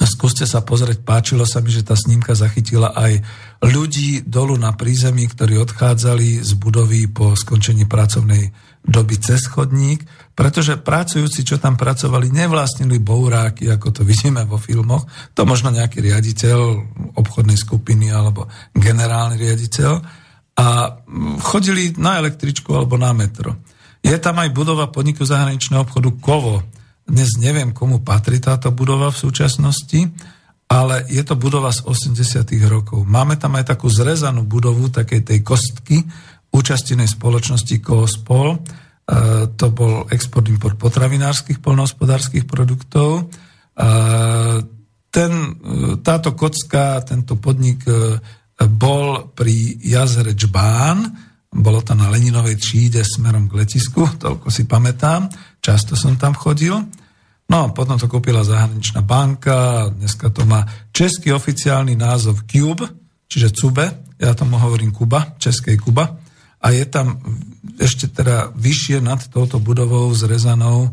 Skúste 0.01 0.49
sa 0.49 0.65
pozrieť, 0.65 1.05
páčilo 1.05 1.45
sa 1.45 1.61
mi, 1.61 1.69
že 1.69 1.85
tá 1.85 1.93
snímka 1.93 2.33
zachytila 2.33 2.89
aj 2.97 3.21
ľudí 3.61 4.25
dolu 4.25 4.57
na 4.57 4.73
prízemí, 4.73 5.29
ktorí 5.29 5.61
odchádzali 5.61 6.41
z 6.41 6.51
budovy 6.57 7.05
po 7.05 7.37
skončení 7.37 7.85
pracovnej 7.85 8.49
doby 8.81 9.21
cez 9.21 9.45
chodník, 9.45 10.01
pretože 10.33 10.81
pracujúci, 10.81 11.45
čo 11.45 11.61
tam 11.61 11.77
pracovali, 11.77 12.33
nevlastnili 12.33 12.97
bouráky, 12.97 13.69
ako 13.69 13.93
to 13.93 14.01
vidíme 14.01 14.41
vo 14.49 14.57
filmoch. 14.57 15.05
To 15.37 15.45
možno 15.45 15.69
nejaký 15.69 16.01
riaditeľ 16.01 16.59
obchodnej 17.13 17.57
skupiny 17.61 18.09
alebo 18.09 18.49
generálny 18.73 19.37
riaditeľ 19.37 19.93
a 20.57 20.97
chodili 21.45 21.93
na 22.01 22.17
električku 22.17 22.73
alebo 22.73 22.97
na 22.97 23.13
metro. 23.13 23.61
Je 24.01 24.17
tam 24.17 24.41
aj 24.41 24.49
budova 24.49 24.89
podniku 24.89 25.21
zahraničného 25.29 25.85
obchodu 25.85 26.09
Kovo, 26.17 26.65
dnes 27.11 27.35
neviem, 27.35 27.75
komu 27.75 27.99
patrí 27.99 28.39
táto 28.39 28.71
budova 28.71 29.11
v 29.11 29.19
súčasnosti, 29.19 30.07
ale 30.71 31.03
je 31.11 31.19
to 31.27 31.35
budova 31.35 31.75
z 31.75 31.83
80. 31.83 32.47
rokov. 32.71 33.03
Máme 33.03 33.35
tam 33.35 33.59
aj 33.59 33.75
takú 33.75 33.91
zrezanú 33.91 34.47
budovu 34.47 34.87
takej 34.87 35.27
tej 35.27 35.39
kostky 35.43 35.99
účastinej 36.55 37.11
spoločnosti 37.11 37.75
Koospol. 37.83 38.55
E, 38.55 38.59
to 39.59 39.67
bol 39.75 40.07
export-import 40.07 40.79
potravinárskych 40.79 41.59
polnohospodárskych 41.59 42.47
produktov. 42.47 43.27
E, 43.75 43.83
ten, 45.11 45.31
e, 45.35 45.99
táto 45.99 46.31
kocka, 46.39 47.03
tento 47.03 47.35
podnik 47.35 47.83
e, 47.83 48.15
bol 48.71 49.35
pri 49.35 49.75
jazere 49.83 50.31
Čbán, 50.31 51.27
bolo 51.51 51.83
to 51.83 51.91
na 51.91 52.07
Leninovej 52.07 52.55
tříde 52.55 53.03
smerom 53.03 53.51
k 53.51 53.59
letisku, 53.59 54.07
toľko 54.15 54.47
si 54.47 54.63
pamätám, 54.63 55.27
často 55.59 55.99
som 55.99 56.15
tam 56.15 56.31
chodil. 56.31 56.79
No 57.51 57.67
a 57.67 57.75
potom 57.75 57.99
to 57.99 58.07
kúpila 58.07 58.47
zahraničná 58.47 59.03
banka, 59.03 59.91
dneska 59.91 60.31
to 60.31 60.47
má 60.47 60.63
český 60.95 61.35
oficiálny 61.35 61.99
názov 61.99 62.47
Cube, 62.47 62.87
čiže 63.27 63.51
Cube, 63.51 63.91
ja 64.15 64.31
tomu 64.31 64.55
hovorím 64.55 64.95
Kuba, 64.95 65.35
českej 65.35 65.75
Kuba. 65.75 66.15
A 66.63 66.71
je 66.71 66.87
tam 66.87 67.19
ešte 67.75 68.07
teda 68.07 68.55
vyššie 68.55 69.03
nad 69.03 69.19
touto 69.27 69.59
budovou 69.59 70.07
zrezanou 70.15 70.87
e, 70.87 70.89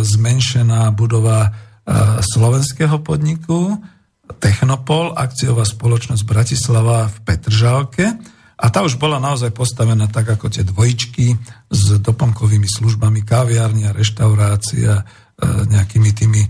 zmenšená 0.00 0.88
budova 0.96 1.44
e, 1.44 1.50
slovenského 2.24 2.96
podniku, 3.04 3.76
Technopol, 4.26 5.12
akciová 5.12 5.62
spoločnosť 5.62 6.22
Bratislava 6.24 7.06
v 7.06 7.16
Petržalke. 7.22 8.06
A 8.56 8.66
tá 8.72 8.80
už 8.82 8.96
bola 8.96 9.20
naozaj 9.20 9.52
postavená 9.52 10.08
tak 10.08 10.32
ako 10.32 10.48
tie 10.50 10.64
dvojičky 10.64 11.36
s 11.68 12.00
doplnkovými 12.00 12.66
službami, 12.66 13.22
kaviárnia, 13.22 13.92
reštaurácia, 13.92 15.04
nejakými 15.44 16.10
tými 16.16 16.42
e, 16.44 16.48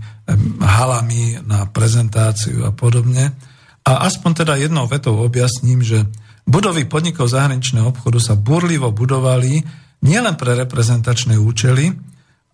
halami 0.63 1.43
na 1.43 1.67
prezentáciu 1.67 2.63
a 2.63 2.71
podobne. 2.71 3.35
A 3.83 4.07
aspoň 4.07 4.43
teda 4.43 4.53
jednou 4.55 4.87
vetou 4.87 5.19
objasním, 5.19 5.83
že 5.83 6.07
budovy 6.47 6.87
podnikov 6.87 7.31
zahraničného 7.31 7.91
obchodu 7.91 8.19
sa 8.19 8.39
burlivo 8.39 8.91
budovali 8.91 9.59
nielen 10.03 10.35
pre 10.39 10.55
reprezentačné 10.55 11.35
účely, 11.35 11.91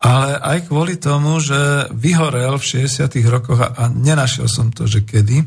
ale 0.03 0.35
aj 0.35 0.67
kvôli 0.67 0.97
tomu, 0.99 1.37
že 1.39 1.89
vyhorel 1.93 2.59
v 2.59 2.85
60. 2.85 3.07
rokoch 3.29 3.61
a 3.61 3.87
nenašiel 3.87 4.49
som 4.49 4.73
to, 4.73 4.89
že 4.89 5.05
kedy, 5.05 5.45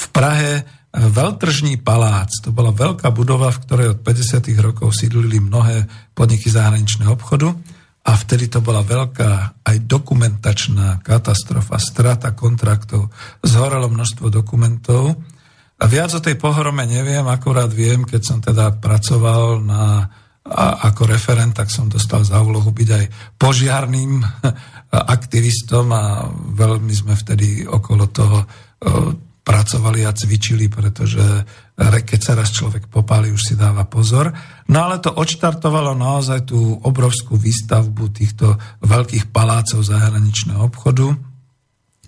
v 0.00 0.06
Prahe 0.14 0.64
Veľtržní 0.90 1.78
palác. 1.86 2.34
To 2.42 2.50
bola 2.50 2.74
veľká 2.74 3.14
budova, 3.14 3.54
v 3.54 3.62
ktorej 3.62 3.86
od 3.94 3.98
50. 4.02 4.50
rokov 4.58 4.90
sídlili 4.90 5.38
mnohé 5.38 5.86
podniky 6.18 6.50
zahraničného 6.50 7.14
obchodu. 7.14 7.54
A 8.00 8.16
vtedy 8.16 8.48
to 8.48 8.64
bola 8.64 8.80
veľká 8.80 9.60
aj 9.60 9.76
dokumentačná 9.84 11.04
katastrofa, 11.04 11.76
strata 11.76 12.32
kontraktov, 12.32 13.12
zhorelo 13.44 13.92
množstvo 13.92 14.32
dokumentov. 14.32 15.20
A 15.80 15.84
viac 15.84 16.12
o 16.16 16.20
tej 16.20 16.40
pohrome 16.40 16.88
neviem, 16.88 17.24
akurát 17.28 17.68
viem, 17.68 18.04
keď 18.04 18.22
som 18.24 18.38
teda 18.40 18.80
pracoval 18.80 19.60
na, 19.60 20.08
a, 20.48 20.64
ako 20.88 21.08
referent, 21.08 21.52
tak 21.52 21.68
som 21.68 21.92
dostal 21.92 22.24
za 22.24 22.40
úlohu 22.40 22.72
byť 22.72 22.88
aj 22.88 23.04
požiarným 23.36 24.20
aktivistom 25.16 25.92
a 25.92 26.24
veľmi 26.56 26.92
sme 26.92 27.14
vtedy 27.16 27.68
okolo 27.68 28.04
toho 28.08 28.38
pracovali 29.40 30.04
a 30.04 30.12
cvičili, 30.12 30.68
pretože 30.68 31.24
keď 31.80 32.20
sa 32.20 32.36
raz 32.36 32.52
človek 32.52 32.92
popáli, 32.92 33.32
už 33.32 33.40
si 33.40 33.54
dáva 33.56 33.88
pozor. 33.88 34.28
No 34.68 34.84
ale 34.84 35.00
to 35.00 35.16
odštartovalo 35.16 35.96
naozaj 35.96 36.52
tú 36.52 36.76
obrovskú 36.84 37.40
výstavbu 37.40 38.12
týchto 38.12 38.60
veľkých 38.84 39.32
palácov 39.32 39.80
zahraničného 39.80 40.60
obchodu. 40.60 41.16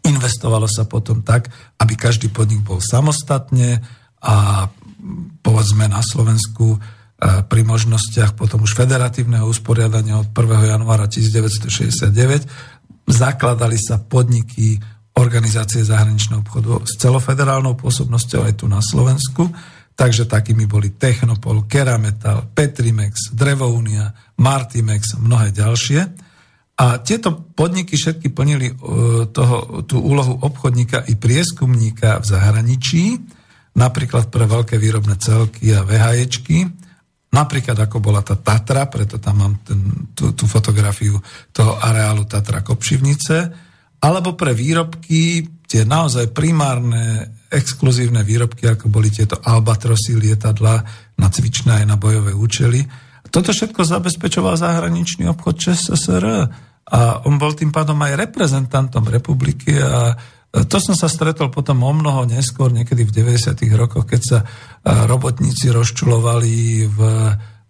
Investovalo 0.04 0.68
sa 0.68 0.84
potom 0.84 1.24
tak, 1.24 1.48
aby 1.80 1.96
každý 1.96 2.28
podnik 2.28 2.60
bol 2.60 2.84
samostatne 2.84 3.80
a 4.20 4.68
povedzme 5.40 5.88
na 5.88 6.04
Slovensku 6.04 6.78
pri 7.22 7.62
možnostiach 7.62 8.34
potom 8.34 8.66
už 8.66 8.74
federatívneho 8.74 9.46
usporiadania 9.46 10.18
od 10.18 10.34
1. 10.34 10.74
januára 10.74 11.06
1969 11.06 12.12
zakladali 13.06 13.78
sa 13.78 14.02
podniky 14.02 14.82
organizácie 15.12 15.84
zahraničného 15.84 16.40
obchodu 16.40 16.80
s 16.88 16.96
celofederálnou 16.96 17.76
pôsobnosťou 17.76 18.48
aj 18.48 18.54
tu 18.60 18.66
na 18.68 18.80
Slovensku. 18.80 19.48
Takže 19.92 20.24
takými 20.24 20.64
boli 20.64 20.96
Technopol, 20.96 21.68
Kerametal, 21.68 22.48
Petrimex, 22.56 23.36
Drevounia, 23.36 24.08
Martimex 24.40 25.20
mnohé 25.20 25.52
ďalšie. 25.52 26.00
A 26.80 26.98
tieto 27.04 27.52
podniky 27.52 28.00
všetky 28.00 28.32
plnili 28.32 28.72
e, 28.72 28.74
toho, 29.28 29.84
tú 29.84 30.00
úlohu 30.00 30.40
obchodníka 30.40 31.04
i 31.12 31.20
prieskumníka 31.20 32.24
v 32.24 32.24
zahraničí, 32.24 33.04
napríklad 33.76 34.32
pre 34.32 34.48
veľké 34.48 34.80
výrobné 34.80 35.20
celky 35.20 35.76
a 35.76 35.84
VHEčky, 35.84 36.82
Napríklad 37.32 37.88
ako 37.88 37.96
bola 38.04 38.20
tá 38.20 38.36
Tatra, 38.36 38.92
preto 38.92 39.16
tam 39.16 39.40
mám 39.40 39.54
ten, 39.64 40.12
tú, 40.12 40.36
tú 40.36 40.44
fotografiu 40.44 41.16
toho 41.48 41.80
areálu 41.80 42.28
Tatra 42.28 42.60
Kopšivnice, 42.60 43.48
alebo 44.02 44.34
pre 44.34 44.50
výrobky, 44.50 45.46
tie 45.62 45.86
naozaj 45.86 46.34
primárne, 46.34 47.38
exkluzívne 47.46 48.26
výrobky, 48.26 48.66
ako 48.66 48.90
boli 48.90 49.08
tieto 49.14 49.38
Albatrosy 49.38 50.18
lietadla 50.18 50.74
na 51.16 51.28
cvičné 51.30 51.84
aj 51.84 51.86
na 51.86 51.96
bojové 51.96 52.34
účely. 52.34 52.82
Toto 53.30 53.54
všetko 53.54 53.86
zabezpečoval 53.86 54.58
zahraničný 54.58 55.30
obchod 55.30 55.54
ČSSR 55.56 56.24
a 56.92 57.00
on 57.24 57.38
bol 57.38 57.54
tým 57.54 57.70
pádom 57.70 57.96
aj 58.02 58.28
reprezentantom 58.28 59.06
republiky 59.06 59.78
a 59.78 60.12
to 60.52 60.76
som 60.76 60.92
sa 60.92 61.08
stretol 61.08 61.48
potom 61.48 61.80
o 61.80 61.92
mnoho 61.96 62.28
neskôr, 62.28 62.68
niekedy 62.68 63.08
v 63.08 63.24
90. 63.24 63.56
rokoch, 63.72 64.04
keď 64.04 64.20
sa 64.20 64.38
robotníci 64.84 65.72
rozčulovali 65.72 66.84
v 66.92 66.98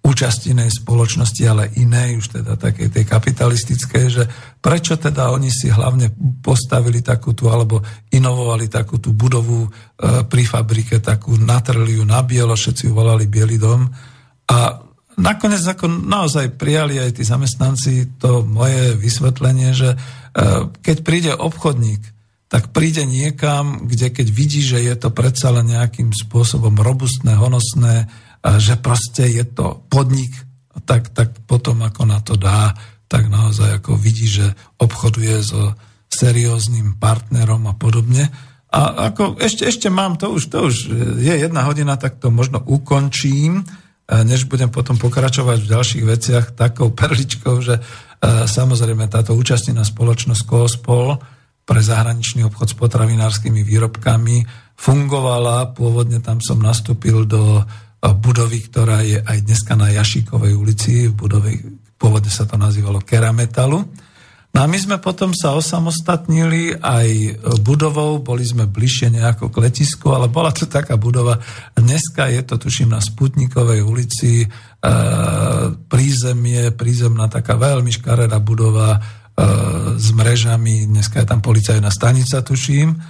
účastinej 0.03 0.66
spoločnosti, 0.66 1.42
ale 1.46 1.70
inej, 1.78 2.18
už 2.18 2.42
teda 2.42 2.59
takej 2.59 2.90
tej 2.90 3.05
kapitalistickej, 3.07 4.05
že 4.11 4.24
prečo 4.59 4.98
teda 4.98 5.30
oni 5.30 5.46
si 5.46 5.70
hlavne 5.70 6.11
postavili 6.42 6.98
takú 7.07 7.38
tú, 7.38 7.46
alebo 7.46 7.78
inovovali 8.11 8.66
takú 8.66 8.98
tú 8.98 9.14
budovu 9.14 9.62
e, 9.62 9.68
pri 10.26 10.42
fabrike, 10.42 10.98
takú 10.98 11.38
natrli 11.38 12.03
ju 12.03 12.05
na 12.05 12.18
bielo, 12.26 12.59
všetci 12.59 12.90
ju 12.90 12.92
volali 12.92 13.30
Bielý 13.30 13.62
dom. 13.62 13.86
A 14.50 14.57
nakoniec 15.22 15.62
ako 15.62 15.86
naozaj 15.86 16.59
prijali 16.59 16.98
aj 16.98 17.16
tí 17.16 17.22
zamestnanci 17.22 18.18
to 18.18 18.42
moje 18.42 18.98
vysvetlenie, 18.98 19.70
že 19.70 19.94
e, 19.94 19.96
keď 20.82 20.96
príde 21.07 21.30
obchodník 21.30 22.11
tak 22.53 22.68
príde 22.68 23.09
niekam, 23.09 23.88
kde 23.88 24.12
keď 24.12 24.28
vidí, 24.28 24.61
že 24.61 24.84
je 24.84 24.92
to 24.92 25.09
predsa 25.09 25.48
len 25.57 25.72
nejakým 25.72 26.12
spôsobom 26.12 26.76
robustné, 26.76 27.32
honosné, 27.32 28.12
že 28.43 28.74
proste 28.78 29.30
je 29.30 29.47
to 29.47 29.86
podnik, 29.86 30.34
tak, 30.82 31.14
tak 31.14 31.30
potom 31.47 31.86
ako 31.86 32.03
na 32.05 32.18
to 32.18 32.34
dá, 32.34 32.74
tak 33.07 33.30
naozaj 33.30 33.78
ako 33.78 33.95
vidí, 33.95 34.26
že 34.26 34.51
obchoduje 34.82 35.38
so 35.47 35.78
serióznym 36.11 36.99
partnerom 36.99 37.70
a 37.70 37.74
podobne. 37.78 38.28
A 38.72 39.12
ako 39.12 39.38
ešte, 39.38 39.68
ešte 39.68 39.88
mám, 39.93 40.16
to 40.16 40.32
už, 40.32 40.49
to 40.49 40.59
už 40.72 40.76
je 41.20 41.34
jedna 41.38 41.68
hodina, 41.68 42.01
tak 42.01 42.18
to 42.18 42.32
možno 42.32 42.59
ukončím, 42.64 43.62
než 44.09 44.49
budem 44.49 44.72
potom 44.72 44.97
pokračovať 44.97 45.59
v 45.61 45.70
ďalších 45.70 46.05
veciach 46.05 46.45
takou 46.57 46.90
perličkou, 46.90 47.61
že 47.61 47.78
samozrejme 48.26 49.07
táto 49.12 49.36
účastnená 49.36 49.84
spoločnosť 49.84 50.43
Koospol, 50.49 51.20
pre 51.62 51.78
zahraničný 51.78 52.43
obchod 52.51 52.74
s 52.74 52.76
potravinárskymi 52.76 53.62
výrobkami 53.62 54.36
fungovala. 54.74 55.70
Pôvodne 55.70 56.18
tam 56.18 56.43
som 56.43 56.59
nastúpil 56.59 57.22
do 57.22 57.62
budovy, 58.03 58.59
ktorá 58.66 59.07
je 59.07 59.22
aj 59.22 59.38
dneska 59.46 59.78
na 59.78 59.94
Jašíkovej 59.94 60.59
ulici, 60.59 61.07
v 61.07 61.14
budove, 61.14 61.50
pôvodne 61.94 62.30
sa 62.34 62.42
to 62.50 62.59
nazývalo 62.59 62.98
Kerametalu. 62.98 63.78
No 64.53 64.59
a 64.61 64.68
my 64.68 64.76
sme 64.76 65.00
potom 65.00 65.32
sa 65.32 65.57
osamostatnili 65.57 66.76
aj 66.76 67.09
budovou, 67.64 68.20
boli 68.20 68.44
sme 68.44 68.68
bližšie 68.68 69.09
nejako 69.09 69.48
k 69.48 69.64
letisku, 69.64 70.12
ale 70.12 70.28
bola 70.28 70.53
to 70.53 70.68
taká 70.68 71.00
budova. 71.00 71.40
Dneska 71.72 72.28
je 72.28 72.44
to, 72.44 72.61
tuším, 72.61 72.92
na 72.92 73.00
Sputnikovej 73.00 73.80
ulici, 73.80 74.44
e, 74.44 74.46
prízemie, 75.88 76.68
prízemná 76.76 77.32
taká 77.32 77.57
veľmi 77.57 77.96
škaredá 77.96 78.44
budova, 78.44 79.00
E, 79.32 79.44
s 79.96 80.12
mrežami, 80.12 80.84
dneska 80.92 81.24
je 81.24 81.26
tam 81.26 81.40
policajná 81.40 81.88
stanica, 81.88 82.44
tuším. 82.44 83.00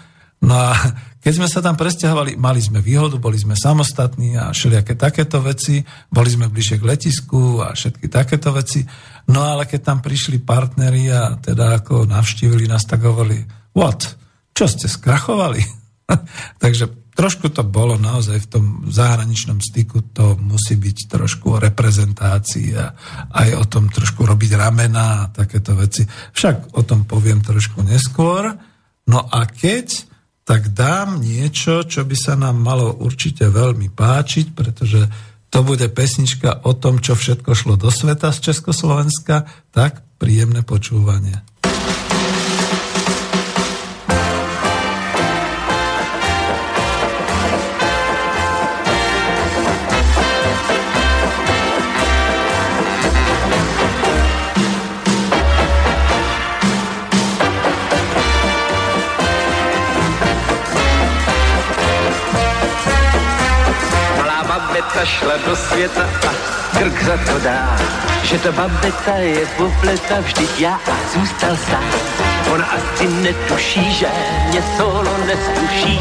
No 0.43 0.55
a 0.59 0.75
keď 1.23 1.33
sme 1.39 1.47
sa 1.47 1.63
tam 1.63 1.79
presťahovali, 1.79 2.35
mali 2.35 2.59
sme 2.59 2.83
výhodu, 2.83 3.15
boli 3.15 3.39
sme 3.39 3.55
samostatní 3.55 4.35
a 4.35 4.51
všelijaké 4.51 4.99
takéto 4.99 5.39
veci, 5.39 5.79
boli 6.11 6.27
sme 6.27 6.51
bližšie 6.51 6.83
k 6.83 6.89
letisku 6.89 7.63
a 7.63 7.79
všetky 7.79 8.11
takéto 8.11 8.51
veci. 8.51 8.83
No 9.31 9.47
ale 9.47 9.71
keď 9.71 9.81
tam 9.87 9.99
prišli 10.03 10.43
partneri 10.43 11.07
a 11.15 11.39
teda 11.39 11.79
ako 11.79 12.11
navštívili 12.11 12.67
nás, 12.67 12.83
tak 12.91 13.07
hovorili, 13.07 13.39
what, 13.71 14.03
čo 14.51 14.67
ste 14.67 14.91
skrachovali? 14.91 15.63
Takže 16.63 17.15
trošku 17.15 17.55
to 17.55 17.63
bolo 17.63 17.95
naozaj 18.01 18.43
v 18.43 18.51
tom 18.51 18.65
zahraničnom 18.91 19.63
styku, 19.63 20.03
to 20.11 20.35
musí 20.43 20.75
byť 20.75 20.99
trošku 21.07 21.55
o 21.55 21.63
reprezentácii 21.63 22.75
a 22.75 22.91
aj 23.31 23.49
o 23.63 23.65
tom 23.71 23.95
trošku 23.95 24.27
robiť 24.27 24.59
ramena 24.59 25.23
a 25.23 25.29
takéto 25.31 25.79
veci. 25.79 26.03
Však 26.35 26.75
o 26.75 26.83
tom 26.83 27.07
poviem 27.07 27.45
trošku 27.45 27.85
neskôr. 27.87 28.51
No 29.07 29.19
a 29.23 29.47
keď, 29.47 30.12
tak 30.43 30.75
dám 30.75 31.23
niečo, 31.23 31.87
čo 31.87 32.03
by 32.03 32.17
sa 32.19 32.35
nám 32.35 32.59
malo 32.59 32.91
určite 32.99 33.47
veľmi 33.47 33.95
páčiť, 33.95 34.47
pretože 34.55 35.07
to 35.53 35.61
bude 35.63 35.85
pesnička 35.93 36.65
o 36.65 36.73
tom, 36.73 36.99
čo 36.99 37.13
všetko 37.15 37.53
šlo 37.53 37.75
do 37.77 37.93
sveta 37.93 38.33
z 38.33 38.51
Československa, 38.51 39.47
tak 39.71 40.01
príjemné 40.17 40.65
počúvanie. 40.65 41.45
Babeta 64.93 65.07
šla 65.07 65.37
do 65.37 65.57
světa 65.57 66.09
a 66.29 66.79
krk 66.79 67.03
za 67.05 67.17
to 67.17 67.39
dá, 67.39 67.77
že 68.23 68.39
ta 68.39 68.53
babeta 68.53 69.17
je 69.17 69.47
popleta, 69.47 70.21
vždyť 70.21 70.61
já 70.61 70.81
zůstal 71.15 71.57
sám. 71.57 72.22
Ona 72.53 72.67
asi 72.67 73.07
netuší, 73.09 73.95
že 73.95 74.07
mě 74.49 74.63
solo 74.77 75.17
neskuší 75.27 76.01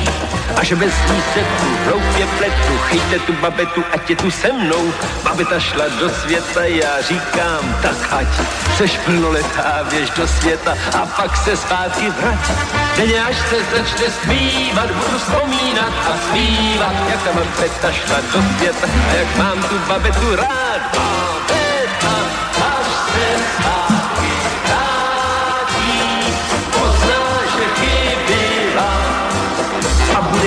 a 0.56 0.64
že 0.64 0.76
bez 0.76 0.93
ní 1.12 1.22
se 1.34 1.39
tu 1.39 1.66
hloupě 1.86 2.28
pletu. 2.38 2.78
Chyťte 2.89 3.20
tu 3.20 3.34
babetu, 3.34 3.84
ať 3.93 4.10
je 4.10 4.16
tu 4.16 4.32
se 4.32 4.52
mnou. 4.52 4.93
Babeta 5.24 5.60
šla 5.60 5.86
do 5.99 6.10
světa, 6.10 6.64
já 6.64 7.02
říkám, 7.02 7.76
tak 7.82 7.95
ať 8.12 8.28
seš 8.78 8.97
plnoletá, 8.97 9.88
běž 9.89 10.10
do 10.10 10.28
světa 10.28 10.78
a 11.02 11.06
pak 11.06 11.38
se 11.38 11.58
zpátky 11.58 12.10
vrať. 12.10 12.52
Denně 12.97 13.24
až 13.24 13.36
se 13.49 13.78
začne 13.78 14.06
zpívat, 14.12 14.91
budu 14.91 15.18
vzpomínat 15.20 15.93
a 16.12 16.14
zpívat, 16.28 16.95
jak 17.10 17.24
ta 17.24 17.32
babeta 17.34 17.91
šla 17.91 18.18
do 18.34 18.39
světa 18.58 18.88
a 19.10 19.14
jak 19.14 19.38
mám 19.38 19.64
tu 19.64 19.80
babetu 19.88 20.36
rád. 20.36 20.82
Babeta, 20.93 22.16
až 22.60 22.88
se 23.14 23.43
zpátky 23.56 23.80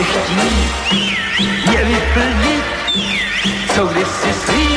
chtít 0.05 0.75
je 1.73 1.85
vyplnit, 1.85 2.65
co 3.75 3.87
když 3.87 4.09
si 4.09 4.74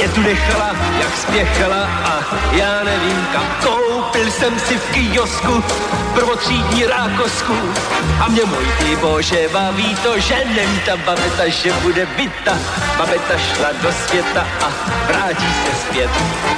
mě 0.00 0.08
tu 0.08 0.22
nechala, 0.22 0.70
jak 1.00 1.16
spěchala 1.16 1.82
a 2.04 2.20
já 2.52 2.84
nevím 2.84 3.26
kam. 3.32 3.46
Koupil 3.62 4.30
jsem 4.30 4.60
si 4.60 4.78
v 4.78 4.90
kiosku 4.90 5.64
prvotřídní 6.14 6.86
rákosku 6.86 7.54
a 8.20 8.28
mě 8.28 8.44
můj 8.44 8.66
ty 8.78 8.96
bože 8.96 9.48
baví 9.52 9.94
to, 9.94 10.20
že 10.20 10.34
není 10.56 10.80
ta 10.86 10.96
babeta, 10.96 11.48
že 11.48 11.72
bude 11.72 12.06
byta. 12.06 12.58
Babeta 12.98 13.38
šla 13.38 13.68
do 13.82 13.92
světa 13.92 14.46
a 14.60 14.70
vrátí 15.06 15.46
se 15.64 15.86
zpět. 15.86 16.10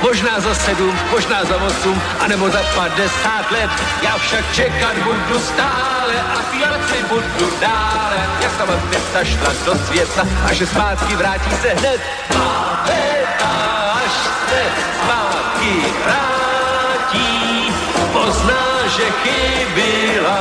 Možná 0.03 0.40
za 0.40 0.55
sedm, 0.55 0.99
možná 1.11 1.45
za 1.45 1.57
osm, 1.57 2.03
anebo 2.20 2.51
za 2.51 2.62
padesát 2.74 3.51
let. 3.51 3.70
Já 4.03 4.18
však 4.18 4.55
čekat 4.55 4.97
budu 4.99 5.40
stále 5.40 6.14
a 6.34 6.43
zpívat 6.49 6.80
si 6.88 7.03
budu 7.09 7.53
dále. 7.61 8.16
Jak 8.43 8.57
ta 8.57 8.66
babeta 8.66 9.24
šla 9.24 9.53
do 9.64 9.78
světa 9.86 10.26
a 10.45 10.53
že 10.53 10.66
zpátky 10.66 11.16
vrátí 11.16 11.51
se 11.62 11.68
hned. 11.68 12.01
Babeta, 12.28 13.32
až 13.43 14.12
se 14.49 14.62
zpátky 15.03 15.72
vrátí, 16.05 17.72
pozná, 18.12 18.64
že 18.97 19.05
chybila 19.22 20.40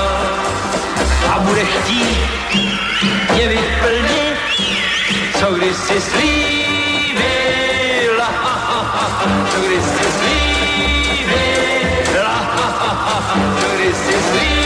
a 1.33 1.39
bude 1.39 1.65
chtít 1.65 2.17
mě 3.33 3.47
vyplnit, 3.47 4.37
co 5.39 5.45
když 5.53 5.75
si 5.75 6.01
slíbila, 6.01 7.49
co 9.53 9.59
když 9.59 9.83
si 9.83 10.03
slíbila, 10.19 11.55
co 13.61 13.67
když 13.75 13.95
si 13.95 14.13
slíbila. 14.13 14.60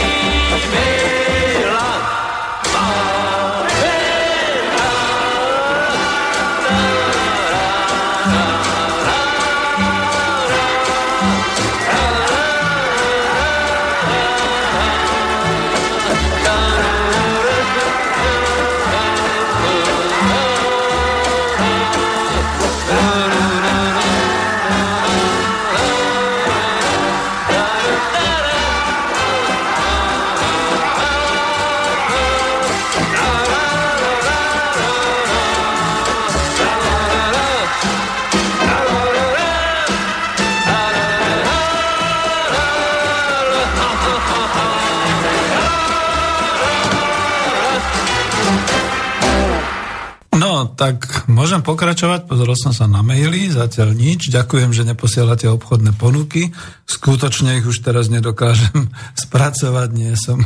Tak 50.86 51.26
môžem 51.26 51.66
pokračovať, 51.66 52.30
pozrel 52.30 52.54
som 52.54 52.70
sa 52.70 52.86
na 52.86 53.02
maily, 53.02 53.50
zatiaľ 53.50 53.90
nič. 53.90 54.30
Ďakujem, 54.30 54.70
že 54.70 54.86
neposielate 54.86 55.50
obchodné 55.50 55.98
ponuky. 55.98 56.54
Skutočne 56.86 57.58
ich 57.58 57.66
už 57.66 57.82
teraz 57.82 58.06
nedokážem 58.06 58.86
spracovať, 59.26 59.88
nie 59.90 60.14
som 60.14 60.38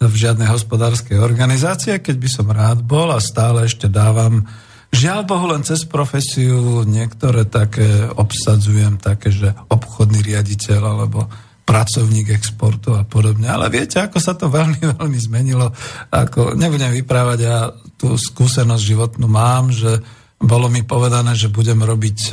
v 0.00 0.14
žiadnej 0.16 0.48
hospodárskej 0.48 1.20
organizácii, 1.20 2.00
keď 2.00 2.16
by 2.16 2.28
som 2.32 2.46
rád 2.48 2.80
bol 2.80 3.12
a 3.12 3.20
stále 3.20 3.68
ešte 3.68 3.92
dávam 3.92 4.48
Žiaľ 4.94 5.20
Bohu, 5.26 5.50
len 5.50 5.66
cez 5.66 5.82
profesiu 5.90 6.86
niektoré 6.86 7.50
také 7.50 8.06
obsadzujem, 8.14 8.94
také, 9.02 9.34
že 9.34 9.50
obchodný 9.66 10.22
riaditeľ 10.22 10.80
alebo 10.80 11.26
pracovník 11.66 12.30
exportu 12.30 12.94
a 12.94 13.02
podobne. 13.02 13.50
Ale 13.50 13.74
viete, 13.74 13.98
ako 13.98 14.22
sa 14.22 14.38
to 14.38 14.46
veľmi, 14.54 14.94
veľmi 14.94 15.18
zmenilo. 15.18 15.74
Ako, 16.14 16.54
nebudem 16.54 16.94
vyprávať, 16.94 17.38
ja 17.42 17.74
tú 17.98 18.14
skúsenosť 18.18 18.82
životnú 18.82 19.26
mám, 19.26 19.70
že 19.70 20.02
bolo 20.40 20.68
mi 20.68 20.84
povedané, 20.84 21.32
že 21.32 21.48
budem 21.48 21.80
robiť 21.80 22.18
e, 22.20 22.30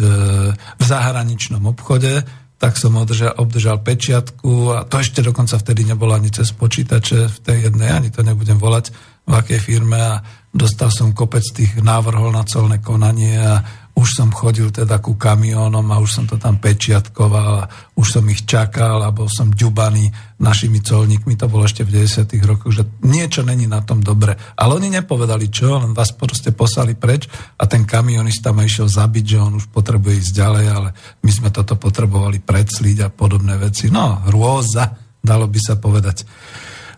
v 0.58 0.84
zahraničnom 0.84 1.64
obchode, 1.70 2.26
tak 2.62 2.78
som 2.78 2.94
obdržal, 2.94 3.34
obdržal 3.42 3.82
pečiatku 3.82 4.78
a 4.78 4.78
to 4.86 5.02
ešte 5.02 5.26
dokonca 5.26 5.58
vtedy 5.58 5.82
nebolo 5.82 6.14
ani 6.14 6.30
cez 6.30 6.54
počítače 6.54 7.26
v 7.26 7.38
tej 7.42 7.58
jednej, 7.70 7.90
ani 7.90 8.10
to 8.14 8.22
nebudem 8.22 8.62
volať 8.62 8.94
v 9.26 9.34
akej 9.34 9.60
firme 9.62 9.98
a 9.98 10.22
dostal 10.54 10.94
som 10.94 11.16
kopec 11.16 11.42
tých 11.42 11.82
návrhov 11.82 12.30
na 12.30 12.46
colné 12.46 12.78
konanie 12.78 13.38
a 13.38 13.66
už 13.92 14.08
som 14.08 14.30
chodil 14.32 14.72
teda 14.72 15.04
ku 15.04 15.20
kamiónom 15.20 15.84
a 15.92 16.00
už 16.00 16.10
som 16.10 16.26
to 16.26 16.40
tam 16.40 16.58
pečiatkoval 16.58 17.54
a 17.64 17.70
už 18.00 18.08
som 18.20 18.26
ich 18.32 18.48
čakal 18.48 19.04
a 19.04 19.12
bol 19.12 19.28
som 19.28 19.52
ďubaný 19.52 20.10
našimi 20.42 20.82
colníkmi, 20.82 21.38
to 21.38 21.52
bolo 21.52 21.68
ešte 21.68 21.86
v 21.86 22.02
90. 22.02 22.50
rokoch, 22.50 22.72
že 22.74 22.88
niečo 23.06 23.46
není 23.46 23.70
na 23.70 23.84
tom 23.84 24.02
dobre. 24.02 24.34
Ale 24.58 24.80
oni 24.80 24.90
nepovedali 24.90 25.52
čo, 25.54 25.78
len 25.78 25.94
vás 25.94 26.16
proste 26.16 26.56
poslali 26.56 26.98
preč 26.98 27.30
a 27.60 27.68
ten 27.70 27.86
kamionista 27.86 28.56
ma 28.56 28.66
išiel 28.66 28.90
zabiť, 28.90 29.26
že 29.26 29.38
on 29.38 29.60
už 29.60 29.70
potrebuje 29.70 30.18
ísť 30.18 30.34
ďalej, 30.34 30.66
ale 30.72 30.90
my 31.22 31.32
sme 31.32 31.50
toto 31.54 31.78
potrebovali 31.78 32.42
predsliť 32.42 32.98
a 33.06 33.14
podobné 33.14 33.60
veci. 33.60 33.94
No, 33.94 34.24
rôza, 34.26 34.98
dalo 35.22 35.46
by 35.46 35.60
sa 35.62 35.78
povedať. 35.78 36.26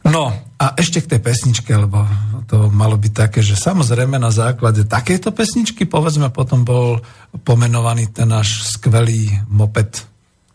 No 0.07 0.52
a 0.64 0.80
ešte 0.80 1.03
k 1.03 1.11
tej 1.11 1.19
pesničke, 1.19 1.76
lebo 1.76 2.07
to 2.48 2.72
malo 2.72 2.95
byť 2.95 3.11
také, 3.11 3.44
že 3.44 3.60
samozrejme 3.60 4.15
na 4.15 4.31
základe 4.31 4.88
takejto 4.88 5.35
pesničky, 5.35 5.84
povedzme, 5.84 6.31
potom 6.31 6.64
bol 6.64 7.03
pomenovaný 7.44 8.15
ten 8.15 8.31
náš 8.31 8.72
skvelý 8.72 9.44
moped 9.52 10.07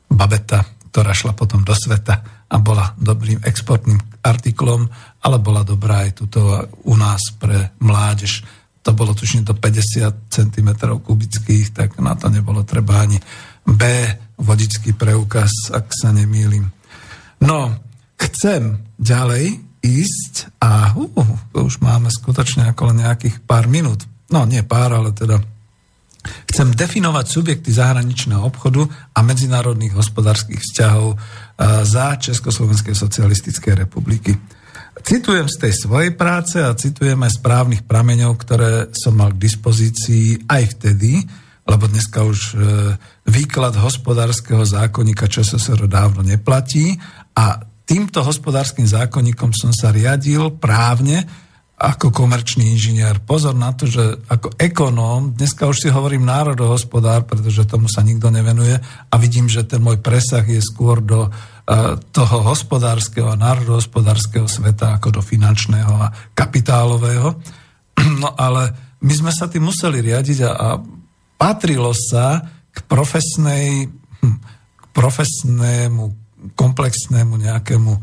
Babeta, 0.09 0.65
ktorá 0.89 1.13
šla 1.13 1.37
potom 1.37 1.61
do 1.61 1.77
sveta 1.77 2.25
a 2.49 2.57
bola 2.57 2.97
dobrým 2.97 3.45
exportným 3.45 4.01
artiklom, 4.25 4.89
ale 5.21 5.37
bola 5.45 5.61
dobrá 5.61 6.09
aj 6.09 6.25
tuto 6.25 6.41
u 6.89 6.97
nás 6.97 7.21
pre 7.37 7.77
mládež. 7.85 8.49
To 8.89 8.97
bolo 8.97 9.13
tuším 9.13 9.45
do 9.45 9.53
50 9.53 10.33
cm 10.33 10.69
kubických, 11.05 11.77
tak 11.77 12.01
na 12.01 12.17
to 12.17 12.33
nebolo 12.33 12.65
treba 12.65 13.05
ani 13.05 13.21
B, 13.69 13.85
vodický 14.41 14.97
preukaz, 14.97 15.69
ak 15.69 15.93
sa 15.93 16.17
nemýlim. 16.17 16.65
No, 17.45 17.77
chcem 18.17 18.81
ďalej 18.97 19.68
ísť 19.89 20.61
a 20.61 20.93
uh, 20.93 21.57
už 21.57 21.81
máme 21.81 22.13
skutočne 22.13 22.69
ako 22.69 22.93
len 22.93 23.05
nejakých 23.09 23.41
pár 23.49 23.65
minút. 23.67 24.05
No 24.29 24.45
nie 24.45 24.61
pár, 24.61 24.93
ale 24.93 25.17
teda 25.17 25.41
chcem 26.53 26.77
definovať 26.77 27.27
subjekty 27.29 27.73
zahraničného 27.73 28.45
obchodu 28.45 28.85
a 29.17 29.19
medzinárodných 29.25 29.97
hospodárskych 29.97 30.61
vzťahov 30.61 31.17
uh, 31.17 31.19
za 31.89 32.21
Československej 32.21 32.93
socialistickej 32.93 33.89
republiky. 33.89 34.37
Citujem 34.99 35.47
z 35.47 35.57
tej 35.57 35.73
svojej 35.73 36.13
práce 36.13 36.59
a 36.59 36.75
citujem 36.75 37.17
aj 37.23 37.39
správnych 37.39 37.87
prameňov, 37.87 38.35
ktoré 38.35 38.73
som 38.93 39.15
mal 39.15 39.31
k 39.33 39.41
dispozícii 39.41 40.51
aj 40.51 40.77
vtedy, 40.77 41.23
lebo 41.65 41.87
dneska 41.87 42.27
už 42.27 42.39
uh, 42.53 42.61
výklad 43.25 43.79
hospodárskeho 43.79 44.65
zákonníka 44.67 45.31
ČSSR 45.31 45.87
dávno 45.87 46.27
neplatí 46.27 46.99
a 47.37 47.68
týmto 47.89 48.21
hospodárskym 48.21 48.85
zákonníkom 48.85 49.57
som 49.57 49.73
sa 49.73 49.89
riadil 49.89 50.53
právne 50.61 51.25
ako 51.79 52.11
komerčný 52.11 52.75
inžinier. 52.75 53.23
Pozor 53.23 53.55
na 53.55 53.71
to, 53.71 53.87
že 53.87 54.03
ako 54.27 54.51
ekonóm, 54.59 55.39
dneska 55.39 55.63
už 55.63 55.87
si 55.87 55.89
hovorím 55.89 56.27
národohospodár, 56.27 57.25
pretože 57.25 57.71
tomu 57.71 57.87
sa 57.87 58.03
nikto 58.03 58.35
nevenuje 58.35 58.83
a 58.83 59.15
vidím, 59.17 59.47
že 59.47 59.63
ten 59.63 59.79
môj 59.79 60.03
presah 60.03 60.43
je 60.43 60.59
skôr 60.59 60.99
do 60.99 61.31
uh, 61.31 61.95
toho 62.11 62.37
hospodárskeho 62.51 63.31
a 63.31 63.39
národohospodárskeho 63.39 64.51
sveta 64.51 64.99
ako 64.99 65.19
do 65.19 65.23
finančného 65.23 65.95
a 65.97 66.13
kapitálového. 66.37 67.39
No 68.23 68.35
ale 68.35 68.75
my 69.03 69.15
sme 69.15 69.31
sa 69.31 69.47
tým 69.47 69.71
museli 69.71 70.03
riadiť 70.03 70.39
a, 70.47 70.51
a 70.55 70.69
patrilo 71.39 71.95
sa 71.95 72.43
k 72.75 72.79
profesnej, 72.91 73.87
hm, 74.23 74.39
k 74.75 74.85
profesnému 74.91 76.28
komplexnému 76.55 77.35
nejakému 77.39 77.93
e, 77.95 78.01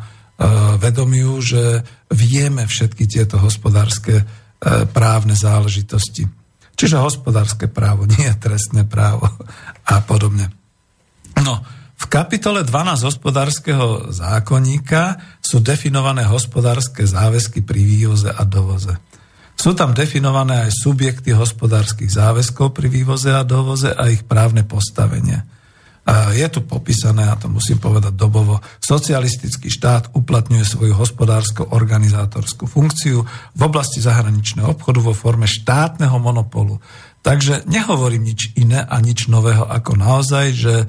vedomiu, 0.79 1.39
že 1.39 1.83
vieme 2.11 2.67
všetky 2.67 3.07
tieto 3.07 3.39
hospodárske 3.39 4.21
e, 4.21 4.25
právne 4.91 5.33
záležitosti. 5.33 6.27
Čiže 6.75 6.99
hospodárske 6.99 7.71
právo, 7.71 8.03
nie 8.19 8.27
trestné 8.39 8.83
právo 8.83 9.31
a 9.87 10.03
podobne. 10.03 10.51
No, 11.39 11.63
v 11.95 12.05
kapitole 12.11 12.67
12 12.67 13.07
hospodárskeho 13.07 14.11
zákonníka 14.11 15.19
sú 15.39 15.63
definované 15.63 16.27
hospodárske 16.27 17.07
záväzky 17.07 17.63
pri 17.63 17.81
vývoze 17.81 18.29
a 18.29 18.43
dovoze. 18.43 18.99
Sú 19.55 19.71
tam 19.71 19.95
definované 19.95 20.67
aj 20.67 20.75
subjekty 20.75 21.31
hospodárskych 21.31 22.11
záväzkov 22.11 22.75
pri 22.75 22.91
vývoze 22.91 23.31
a 23.31 23.47
dovoze 23.47 23.87
a 23.95 24.11
ich 24.11 24.27
právne 24.27 24.67
postavenie. 24.67 25.47
Je 26.37 26.45
tu 26.53 26.61
popísané, 26.61 27.25
a 27.25 27.33
to 27.33 27.49
musím 27.49 27.81
povedať 27.81 28.13
dobovo, 28.13 28.61
socialistický 28.77 29.73
štát 29.73 30.13
uplatňuje 30.13 30.61
svoju 30.61 30.93
hospodársko-organizátorskú 30.93 32.69
funkciu 32.69 33.25
v 33.57 33.61
oblasti 33.65 34.05
zahraničného 34.05 34.77
obchodu 34.77 35.01
vo 35.01 35.17
forme 35.17 35.49
štátneho 35.49 36.21
monopolu. 36.21 36.77
Takže 37.25 37.65
nehovorím 37.65 38.29
nič 38.29 38.53
iné 38.53 38.85
a 38.85 39.01
nič 39.01 39.33
nového 39.33 39.65
ako 39.65 39.97
naozaj, 39.97 40.45
že 40.53 40.73
e, 40.77 40.85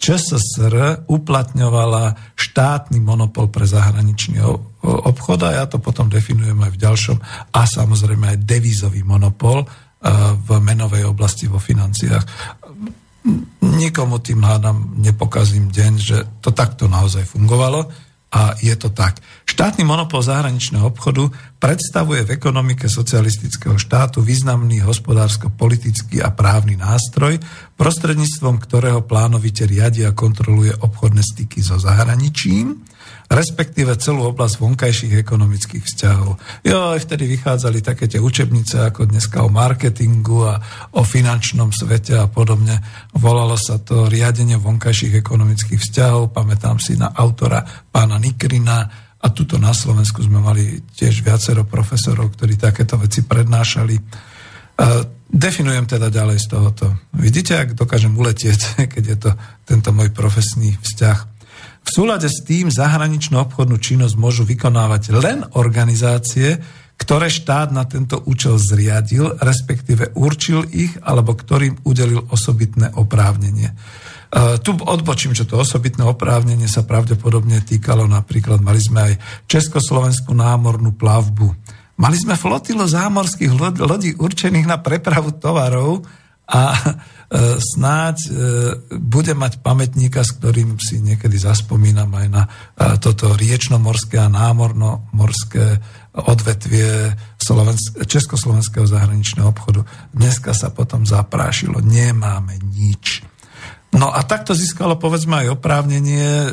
ČSSR 0.00 1.04
uplatňovala 1.12 2.32
štátny 2.32 3.04
monopol 3.04 3.52
pre 3.52 3.68
zahraničný 3.68 4.40
obchod 4.80 5.44
a 5.44 5.60
ja 5.60 5.64
to 5.68 5.76
potom 5.76 6.08
definujem 6.08 6.56
aj 6.56 6.72
v 6.72 6.80
ďalšom 6.80 7.18
a 7.52 7.60
samozrejme 7.68 8.32
aj 8.32 8.48
devízový 8.48 9.04
monopol 9.04 9.60
e, 9.60 9.66
v 10.40 10.48
menovej 10.56 11.04
oblasti 11.04 11.52
vo 11.52 11.60
financiách. 11.60 12.24
Nikomu 13.62 14.18
tým 14.18 14.42
hádam 14.42 14.98
nepokazím 14.98 15.70
deň, 15.70 15.92
že 15.98 16.16
to 16.42 16.50
takto 16.50 16.90
naozaj 16.90 17.22
fungovalo 17.22 17.86
a 18.32 18.56
je 18.58 18.72
to 18.80 18.88
tak. 18.88 19.20
Štátny 19.44 19.84
monopol 19.84 20.24
zahraničného 20.24 20.88
obchodu 20.88 21.28
predstavuje 21.60 22.24
v 22.24 22.32
ekonomike 22.40 22.88
socialistického 22.88 23.76
štátu 23.76 24.24
významný 24.24 24.80
hospodársko-politický 24.80 26.24
a 26.24 26.32
právny 26.32 26.80
nástroj, 26.80 27.36
prostredníctvom 27.76 28.56
ktorého 28.56 29.04
plánovite 29.04 29.68
riadi 29.68 30.08
a 30.08 30.16
kontroluje 30.16 30.72
obchodné 30.80 31.20
styky 31.20 31.60
so 31.60 31.76
zahraničím 31.76 32.80
respektíve 33.32 33.96
celú 33.96 34.28
oblasť 34.28 34.60
vonkajších 34.60 35.14
ekonomických 35.16 35.84
vzťahov. 35.88 36.36
Jo, 36.62 36.78
aj 36.92 37.00
vtedy 37.08 37.24
vychádzali 37.32 37.80
také 37.80 38.04
tie 38.04 38.20
učebnice 38.20 38.92
ako 38.92 39.08
dneska 39.08 39.40
o 39.40 39.48
marketingu 39.48 40.44
a 40.44 40.60
o 40.92 41.02
finančnom 41.02 41.72
svete 41.72 42.20
a 42.20 42.28
podobne. 42.28 42.78
Volalo 43.16 43.56
sa 43.56 43.80
to 43.80 44.06
riadenie 44.12 44.60
vonkajších 44.60 45.16
ekonomických 45.16 45.80
vzťahov. 45.80 46.36
Pamätám 46.36 46.76
si 46.76 47.00
na 47.00 47.08
autora 47.10 47.64
pána 47.88 48.20
Nikrina 48.20 48.78
a 49.22 49.26
tuto 49.32 49.56
na 49.56 49.72
Slovensku 49.72 50.20
sme 50.20 50.42
mali 50.42 50.84
tiež 50.92 51.24
viacero 51.24 51.64
profesorov, 51.64 52.36
ktorí 52.36 52.60
takéto 52.60 53.00
veci 53.00 53.24
prednášali. 53.24 53.96
Definujem 55.32 55.88
teda 55.88 56.12
ďalej 56.12 56.44
z 56.44 56.46
tohoto. 56.52 56.86
Vidíte, 57.16 57.56
ak 57.56 57.72
dokážem 57.72 58.12
uletieť, 58.12 58.76
keď 58.92 59.04
je 59.08 59.16
to 59.16 59.30
tento 59.64 59.88
môj 59.96 60.12
profesný 60.12 60.76
vzťah. 60.76 61.31
V 61.82 61.88
súlade 61.90 62.30
s 62.30 62.40
tým 62.46 62.70
zahraničnú 62.70 63.36
obchodnú 63.42 63.76
činnosť 63.76 64.14
môžu 64.14 64.46
vykonávať 64.46 65.02
len 65.18 65.42
organizácie, 65.58 66.62
ktoré 67.02 67.26
štát 67.26 67.74
na 67.74 67.82
tento 67.82 68.22
účel 68.30 68.62
zriadil, 68.62 69.34
respektíve 69.42 70.14
určil 70.14 70.62
ich, 70.70 70.94
alebo 71.02 71.34
ktorým 71.34 71.82
udelil 71.82 72.22
osobitné 72.30 72.94
oprávnenie. 72.94 73.74
Uh, 74.32 74.56
tu 74.62 74.72
odbočím, 74.78 75.34
že 75.34 75.44
to 75.44 75.60
osobitné 75.60 76.06
oprávnenie 76.06 76.70
sa 76.70 76.86
pravdepodobne 76.86 77.60
týkalo 77.66 78.06
napríklad, 78.06 78.62
mali 78.62 78.80
sme 78.80 79.12
aj 79.12 79.14
Československú 79.50 80.32
námornú 80.32 80.94
plavbu. 80.94 81.52
Mali 82.00 82.16
sme 82.16 82.38
flotilu 82.38 82.86
zámorských 82.88 83.52
lodí 83.82 84.16
určených 84.16 84.64
na 84.64 84.80
prepravu 84.80 85.36
tovarov 85.36 86.06
a 86.52 86.76
E, 87.32 87.56
snáď 87.64 88.28
e, 88.28 88.30
bude 89.00 89.32
mať 89.32 89.64
pamätníka, 89.64 90.20
s 90.20 90.36
ktorým 90.36 90.76
si 90.76 91.00
niekedy 91.00 91.40
zaspomínam 91.40 92.12
aj 92.12 92.26
na 92.28 92.42
e, 92.44 92.48
toto 93.00 93.32
riečno-morské 93.32 94.20
a 94.20 94.28
námorno-morské 94.28 95.80
odvetvie 96.12 97.16
československého 98.04 98.84
zahraničného 98.84 99.48
obchodu. 99.48 99.80
Dneska 100.12 100.52
sa 100.52 100.68
potom 100.76 101.08
zaprášilo, 101.08 101.80
nemáme 101.80 102.60
nič. 102.68 103.24
No 103.92 104.08
a 104.08 104.24
takto 104.24 104.56
získalo 104.56 104.96
povedzme 104.96 105.44
aj 105.44 105.60
oprávnenie 105.60 106.48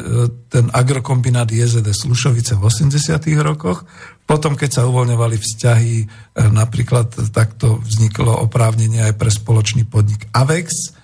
ten 0.52 0.68
agrokombinát 0.76 1.48
JZD 1.48 1.88
Slušovice 1.96 2.60
v 2.60 2.68
80. 2.68 3.00
rokoch, 3.40 3.88
potom, 4.28 4.60
keď 4.60 4.70
sa 4.70 4.82
uvoľňovali 4.86 5.38
vzťahy, 5.40 5.96
e, 6.04 6.06
napríklad 6.52 7.16
takto 7.32 7.80
vzniklo 7.80 8.44
oprávnenie 8.44 9.08
aj 9.08 9.16
pre 9.16 9.32
spoločný 9.32 9.88
podnik 9.88 10.28
AVEX 10.36 11.00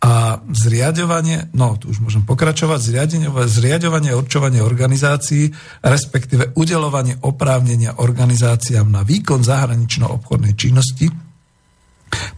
a 0.00 0.40
zriadovanie, 0.48 1.52
no 1.52 1.76
tu 1.76 1.92
už 1.92 2.00
môžem 2.00 2.24
pokračovať, 2.24 2.80
zriadovanie 3.50 4.14
a 4.14 4.16
určovanie 4.16 4.64
organizácií, 4.64 5.52
respektíve 5.84 6.56
udelovanie 6.56 7.20
oprávnenia 7.20 8.00
organizáciám 8.00 8.88
na 8.88 9.04
výkon 9.04 9.44
zahranično-obchodnej 9.44 10.56
činnosti, 10.56 11.29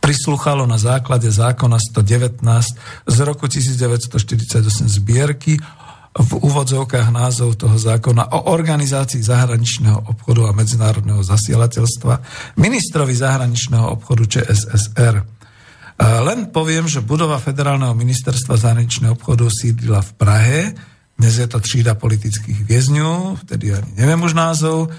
prisluchalo 0.01 0.67
na 0.67 0.79
základe 0.79 1.31
zákona 1.31 1.79
119 1.79 2.43
z 3.07 3.19
roku 3.21 3.47
1948 3.49 4.89
zbierky 4.89 5.59
v 6.13 6.31
úvodzovkách 6.45 7.09
názov 7.09 7.57
toho 7.57 7.73
zákona 7.81 8.37
o 8.37 8.53
organizácii 8.53 9.25
zahraničného 9.25 10.13
obchodu 10.13 10.45
a 10.45 10.53
medzinárodného 10.53 11.25
zasielateľstva 11.25 12.21
ministrovi 12.61 13.17
zahraničného 13.17 13.89
obchodu 13.97 14.25
ČSSR. 14.29 15.25
Len 16.03 16.53
poviem, 16.53 16.85
že 16.85 17.01
budova 17.01 17.41
Federálneho 17.41 17.97
ministerstva 17.97 18.61
zahraničného 18.61 19.17
obchodu 19.17 19.49
sídlila 19.49 20.05
v 20.05 20.13
Prahe, 20.13 20.61
dnes 21.17 21.39
je 21.39 21.47
to 21.47 21.61
třída 21.61 21.95
politických 21.95 22.65
vězňů, 22.65 23.37
vtedy 23.47 23.75
ani 23.75 23.93
neviem 23.97 24.23
už 24.23 24.35
názov, 24.35 24.91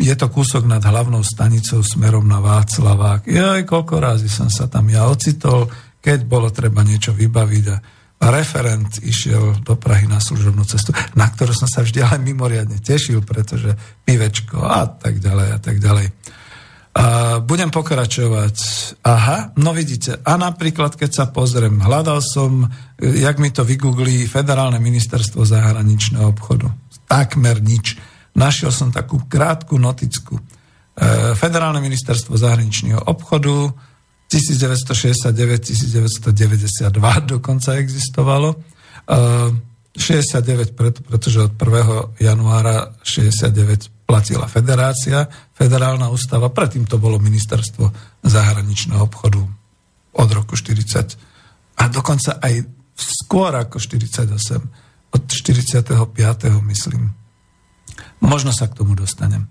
je 0.00 0.14
to 0.16 0.26
kúsok 0.32 0.64
nad 0.64 0.80
hlavnou 0.80 1.20
stanicou 1.20 1.84
smerom 1.84 2.24
na 2.24 2.40
Václavák. 2.40 3.28
Joj, 3.28 3.68
koľko 3.68 4.00
razy 4.00 4.32
som 4.32 4.48
sa 4.48 4.64
tam 4.64 4.88
ja 4.88 5.04
ocitol, 5.12 5.68
keď 6.00 6.24
bolo 6.24 6.48
treba 6.48 6.80
niečo 6.80 7.12
vybaviť 7.12 7.64
a 7.68 7.76
referent 8.32 9.00
išiel 9.00 9.60
do 9.60 9.76
Prahy 9.76 10.08
na 10.08 10.20
služobnú 10.20 10.64
cestu, 10.64 10.96
na 11.16 11.28
ktorú 11.28 11.52
som 11.52 11.68
sa 11.68 11.84
vždy 11.84 12.00
ale 12.00 12.20
mimoriadne 12.20 12.80
tešil, 12.80 13.20
pretože 13.24 13.76
pivečko 14.04 14.60
a 14.60 14.88
tak 14.88 15.20
ďalej 15.20 15.48
a 15.52 15.58
tak 15.60 15.76
ďalej. 15.80 16.06
A 16.90 17.04
budem 17.38 17.70
pokračovať. 17.70 18.56
Aha, 19.06 19.54
no 19.56 19.70
vidíte. 19.70 20.18
A 20.26 20.34
napríklad, 20.34 20.98
keď 20.98 21.10
sa 21.12 21.24
pozriem, 21.30 21.78
hľadal 21.78 22.18
som, 22.18 22.66
jak 22.98 23.38
mi 23.38 23.54
to 23.54 23.62
vygooglí 23.62 24.26
Federálne 24.26 24.82
ministerstvo 24.82 25.46
zahraničného 25.46 26.34
obchodu. 26.34 26.66
Takmer 27.06 27.62
nič. 27.62 27.94
Našiel 28.36 28.70
som 28.70 28.94
takú 28.94 29.18
krátku 29.26 29.78
noticku. 29.78 30.38
E, 30.38 30.42
Federálne 31.34 31.82
ministerstvo 31.82 32.38
zahraničného 32.38 33.02
obchodu, 33.10 33.74
1969-1992 34.30 36.94
dokonca 37.26 37.74
existovalo. 37.74 38.54
69 39.90 40.78
preto, 40.78 41.02
pretože 41.02 41.50
od 41.50 41.58
1. 41.58 42.22
januára 42.22 42.94
69 43.02 44.06
platila 44.06 44.46
federácia, 44.46 45.26
federálna 45.50 46.14
ústava, 46.14 46.54
predtým 46.54 46.86
to 46.86 47.02
bolo 47.02 47.18
ministerstvo 47.18 47.90
zahraničného 48.22 49.02
obchodu 49.02 49.42
od 50.14 50.28
roku 50.30 50.54
40 50.54 51.18
a 51.78 51.88
dokonca 51.90 52.38
aj 52.38 52.62
skôr 52.94 53.54
ako 53.56 53.80
48, 53.82 54.30
od 55.10 55.22
45. 55.26 55.90
myslím. 56.70 57.10
Možno 58.20 58.52
sa 58.52 58.68
k 58.68 58.76
tomu 58.76 58.96
dostanem. 58.96 59.48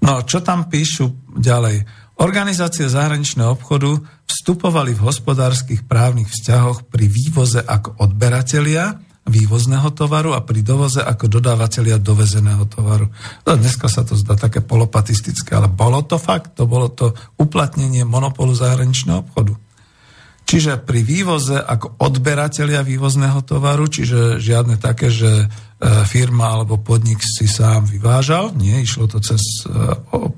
No, 0.00 0.24
čo 0.24 0.40
tam 0.40 0.68
píšu 0.68 1.12
ďalej? 1.36 1.84
Organizácie 2.20 2.88
zahraničného 2.88 3.56
obchodu 3.56 4.00
vstupovali 4.28 4.92
v 4.92 5.04
hospodárskych 5.04 5.88
právnych 5.88 6.28
vzťahoch 6.28 6.88
pri 6.88 7.08
vývoze 7.08 7.60
ako 7.64 7.96
odberatelia 7.96 9.00
vývozného 9.24 9.92
tovaru 9.92 10.32
a 10.32 10.40
pri 10.40 10.64
dovoze 10.64 11.00
ako 11.00 11.28
dodávateľia 11.28 12.00
dovezeného 12.00 12.64
tovaru. 12.66 13.08
No, 13.44 13.50
dneska 13.56 13.86
sa 13.86 14.02
to 14.04 14.16
zdá 14.16 14.34
také 14.36 14.64
polopatistické, 14.64 15.54
ale 15.54 15.68
bolo 15.68 16.00
to 16.02 16.16
fakt, 16.16 16.56
to 16.56 16.64
bolo 16.64 16.88
to 16.88 17.12
uplatnenie 17.36 18.02
monopolu 18.08 18.56
zahraničného 18.56 19.24
obchodu. 19.24 19.54
Čiže 20.50 20.82
pri 20.82 21.06
vývoze 21.06 21.62
ako 21.62 22.00
odberatelia 22.02 22.82
vývozného 22.82 23.38
tovaru, 23.46 23.86
čiže 23.86 24.42
žiadne 24.42 24.82
také, 24.82 25.06
že 25.06 25.46
firma 25.80 26.52
alebo 26.52 26.76
podnik 26.76 27.24
si 27.24 27.48
sám 27.48 27.88
vyvážal, 27.88 28.52
nie, 28.52 28.84
išlo 28.84 29.08
to 29.08 29.16
cez 29.24 29.40
e, 29.64 29.72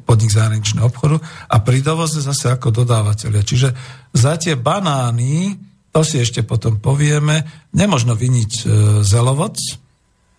podnik 0.07 0.31
zahraničného 0.31 0.87
obchodu 0.87 1.19
a 1.51 1.57
pri 1.59 1.83
dovoze 1.83 2.23
zase 2.23 2.55
ako 2.55 2.71
dodávateľia. 2.71 3.43
Čiže 3.43 3.69
za 4.15 4.39
tie 4.39 4.55
banány, 4.55 5.59
to 5.91 6.07
si 6.07 6.23
ešte 6.23 6.47
potom 6.47 6.79
povieme, 6.79 7.43
nemožno 7.75 8.15
vyniť 8.15 8.53
e, 8.55 8.65
zelovoc, 9.03 9.59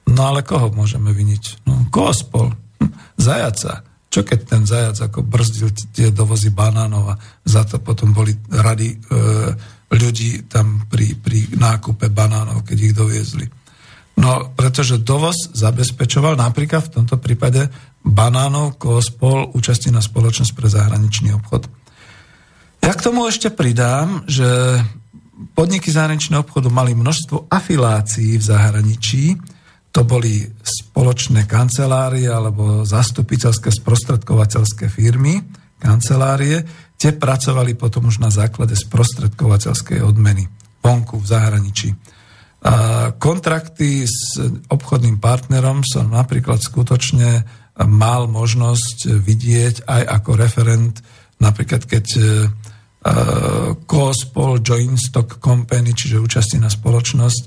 no 0.08 0.22
ale 0.24 0.40
koho 0.48 0.72
môžeme 0.72 1.12
vyniť? 1.12 1.68
No, 1.68 1.92
kohospol, 1.92 2.56
hm, 2.80 3.20
zajaca. 3.20 3.84
Čo 4.08 4.24
keď 4.24 4.40
ten 4.48 4.64
zajac 4.64 5.10
ako 5.10 5.20
brzdil 5.26 5.74
tie 5.92 6.16
dovozy 6.16 6.54
banánov 6.54 7.12
a 7.12 7.20
za 7.44 7.68
to 7.68 7.84
potom 7.84 8.16
boli 8.16 8.32
rady 8.56 8.96
e, 8.96 8.98
ľudí 9.92 10.48
tam 10.48 10.88
pri, 10.88 11.20
pri 11.20 11.60
nákupe 11.60 12.08
banánov, 12.08 12.64
keď 12.64 12.78
ich 12.80 12.96
doviezli. 12.96 13.63
No, 14.14 14.54
pretože 14.54 15.02
dovoz 15.02 15.50
zabezpečoval 15.58 16.38
napríklad 16.38 16.86
v 16.86 16.94
tomto 17.02 17.18
prípade 17.18 17.68
banánov 18.06 18.78
spol 19.02 19.50
účasti 19.58 19.90
na 19.90 20.04
spoločnosť 20.06 20.54
pre 20.54 20.70
zahraničný 20.70 21.34
obchod. 21.34 21.66
Ja 22.84 22.94
k 22.94 23.04
tomu 23.04 23.26
ešte 23.26 23.50
pridám, 23.50 24.28
že 24.28 24.78
podniky 25.56 25.90
zahraničného 25.90 26.46
obchodu 26.46 26.70
mali 26.70 26.94
množstvo 26.94 27.50
afilácií 27.50 28.38
v 28.38 28.44
zahraničí, 28.44 29.24
to 29.94 30.02
boli 30.02 30.42
spoločné 30.66 31.46
kancelárie 31.46 32.26
alebo 32.26 32.82
zastupiteľské 32.82 33.70
sprostredkovateľské 33.70 34.90
firmy, 34.90 35.38
kancelárie. 35.78 36.66
tie 36.98 37.14
pracovali 37.14 37.78
potom 37.78 38.10
už 38.10 38.18
na 38.18 38.34
základe 38.34 38.74
sprostredkovateľskej 38.74 40.02
odmeny 40.02 40.50
vonku 40.82 41.22
v 41.22 41.30
zahraničí. 41.30 41.90
Kontrakty 43.20 44.08
s 44.08 44.40
obchodným 44.72 45.20
partnerom 45.20 45.84
som 45.84 46.08
napríklad 46.08 46.64
skutočne 46.64 47.44
mal 47.92 48.32
možnosť 48.32 49.20
vidieť 49.20 49.84
aj 49.84 50.02
ako 50.08 50.32
referent, 50.40 50.96
napríklad 51.44 51.84
keď 51.84 52.06
Cospol 53.84 54.64
Joint 54.64 54.96
Stock 54.96 55.44
Company, 55.44 55.92
čiže 55.92 56.24
účastí 56.24 56.56
na 56.56 56.72
spoločnosť, 56.72 57.42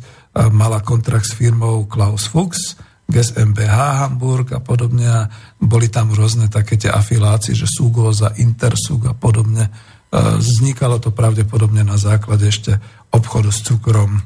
mala 0.52 0.84
kontrakt 0.84 1.24
s 1.24 1.32
firmou 1.32 1.88
Klaus 1.88 2.28
Fuchs, 2.28 2.76
GSMBH 3.09 4.05
Hamburg 4.05 4.52
a 4.52 4.60
podobne 4.60 5.32
boli 5.56 5.88
tam 5.88 6.12
rôzne 6.12 6.52
také 6.52 6.76
tie 6.76 6.93
afilácie, 6.93 7.56
že 7.56 7.64
Sugoza, 7.64 8.36
Intersug 8.36 9.09
a 9.09 9.16
podobne. 9.16 9.72
Vznikalo 10.12 11.01
to 11.01 11.09
pravdepodobne 11.09 11.86
na 11.88 11.97
základe 11.97 12.52
ešte 12.52 12.76
obchodu 13.14 13.48
s 13.48 13.64
cukrom. 13.64 14.20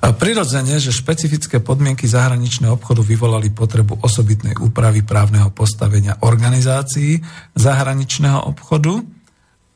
Prirodzene, 0.00 0.76
že 0.76 0.92
špecifické 0.92 1.60
podmienky 1.60 2.04
zahraničného 2.04 2.76
obchodu 2.76 3.00
vyvolali 3.00 3.52
potrebu 3.52 4.00
osobitnej 4.04 4.56
úpravy 4.60 5.00
právneho 5.04 5.48
postavenia 5.52 6.20
organizácií 6.20 7.20
zahraničného 7.56 8.44
obchodu 8.48 9.00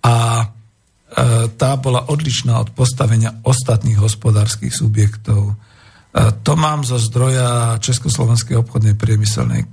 a 0.05 0.17
e, 0.41 0.47
tá 1.57 1.71
bola 1.81 2.09
odlišná 2.13 2.61
od 2.61 2.73
postavenia 2.77 3.41
ostatných 3.45 3.97
hospodárskych 3.97 4.73
subjektov. 4.73 5.53
E, 5.53 5.55
to 6.45 6.53
mám 6.57 6.85
zo 6.85 7.01
zdroja 7.01 7.81
Československej 7.81 8.61
obchodnej 8.61 8.95
priemyselnej 8.97 9.65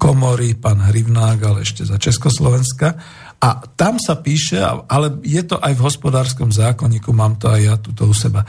komory, 0.00 0.56
pán 0.56 0.80
Hrivnák, 0.80 1.38
ale 1.44 1.64
ešte 1.64 1.84
za 1.84 2.00
Československa. 2.00 2.96
A 3.44 3.60
tam 3.76 4.00
sa 4.00 4.16
píše, 4.16 4.56
ale 4.64 5.20
je 5.20 5.44
to 5.44 5.60
aj 5.60 5.76
v 5.76 5.84
hospodárskom 5.84 6.48
zákonníku, 6.48 7.12
mám 7.12 7.36
to 7.36 7.52
aj 7.52 7.60
ja 7.60 7.76
tuto 7.76 8.08
u 8.08 8.16
seba. 8.16 8.40
E, 8.40 8.48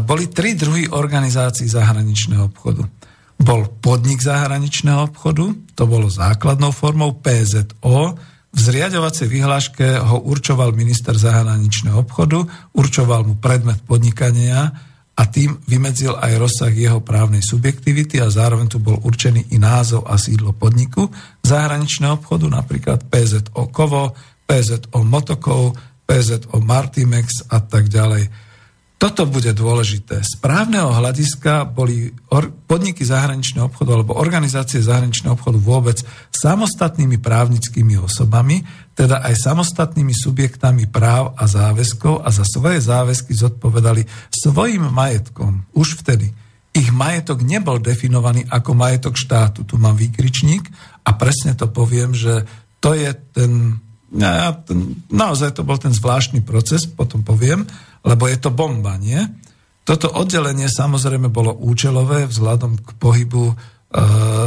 boli 0.00 0.32
tri 0.32 0.56
druhy 0.56 0.88
organizácií 0.88 1.68
zahraničného 1.68 2.48
obchodu. 2.48 2.88
Bol 3.36 3.68
podnik 3.84 4.24
zahraničného 4.24 5.12
obchodu, 5.12 5.52
to 5.76 5.84
bolo 5.84 6.08
základnou 6.08 6.72
formou 6.72 7.20
PZO, 7.20 8.16
v 8.54 8.58
zriadovacej 8.62 9.26
vyhláške 9.26 9.98
ho 9.98 10.22
určoval 10.30 10.70
minister 10.70 11.18
zahraničného 11.18 12.06
obchodu, 12.06 12.46
určoval 12.78 13.26
mu 13.26 13.34
predmet 13.34 13.82
podnikania, 13.82 14.70
a 15.14 15.22
tým 15.30 15.62
vymedzil 15.70 16.18
aj 16.18 16.32
rozsah 16.42 16.74
jeho 16.74 16.98
právnej 16.98 17.38
subjektivity 17.38 18.18
a 18.18 18.26
zároveň 18.26 18.66
tu 18.66 18.82
bol 18.82 18.98
určený 18.98 19.54
i 19.54 19.62
názov 19.62 20.10
a 20.10 20.18
sídlo 20.18 20.50
podniku 20.50 21.06
zahraničného 21.46 22.18
obchodu, 22.18 22.50
napríklad 22.50 23.06
PZO 23.06 23.70
Kovo, 23.70 24.10
PZO 24.42 25.00
Motokov, 25.06 25.78
PZO 26.02 26.58
Martimex 26.58 27.46
a 27.46 27.62
tak 27.62 27.86
ďalej. 27.86 28.26
Toto 28.94 29.28
bude 29.28 29.52
dôležité. 29.52 30.24
Z 30.24 30.40
právneho 30.40 30.88
hľadiska 30.88 31.68
boli 31.68 32.08
podniky 32.64 33.04
zahraničného 33.04 33.68
obchodu 33.68 34.00
alebo 34.00 34.16
organizácie 34.16 34.80
zahraničného 34.80 35.36
obchodu 35.36 35.58
vôbec 35.60 35.98
samostatnými 36.32 37.20
právnickými 37.20 38.00
osobami, 38.00 38.64
teda 38.94 39.26
aj 39.26 39.34
samostatnými 39.34 40.14
subjektami 40.14 40.86
práv 40.86 41.34
a 41.34 41.50
záväzkov 41.50 42.22
a 42.22 42.30
za 42.30 42.46
svoje 42.46 42.78
záväzky 42.78 43.34
zodpovedali 43.34 44.06
svojim 44.30 44.86
majetkom 44.86 45.66
už 45.74 46.00
vtedy. 46.00 46.30
Ich 46.74 46.90
majetok 46.94 47.42
nebol 47.42 47.82
definovaný 47.82 48.46
ako 48.50 48.74
majetok 48.74 49.14
štátu. 49.18 49.66
Tu 49.66 49.78
mám 49.78 49.98
výkričník 49.98 50.66
a 51.06 51.10
presne 51.14 51.54
to 51.58 51.70
poviem, 51.70 52.14
že 52.14 52.46
to 52.78 52.94
je 52.94 53.10
ten, 53.34 53.78
ja, 54.14 54.54
ten 54.62 55.02
naozaj 55.10 55.58
to 55.58 55.66
bol 55.66 55.78
ten 55.78 55.94
zvláštny 55.94 56.42
proces, 56.46 56.86
potom 56.86 57.22
poviem, 57.26 57.66
lebo 58.06 58.30
je 58.30 58.38
to 58.38 58.50
bomba, 58.54 58.98
nie? 58.98 59.22
Toto 59.84 60.08
oddelenie 60.08 60.70
samozrejme 60.70 61.28
bolo 61.28 61.52
účelové 61.52 62.24
vzhľadom 62.24 62.80
k 62.80 62.88
pohybu 62.96 63.52
e, 63.52 63.54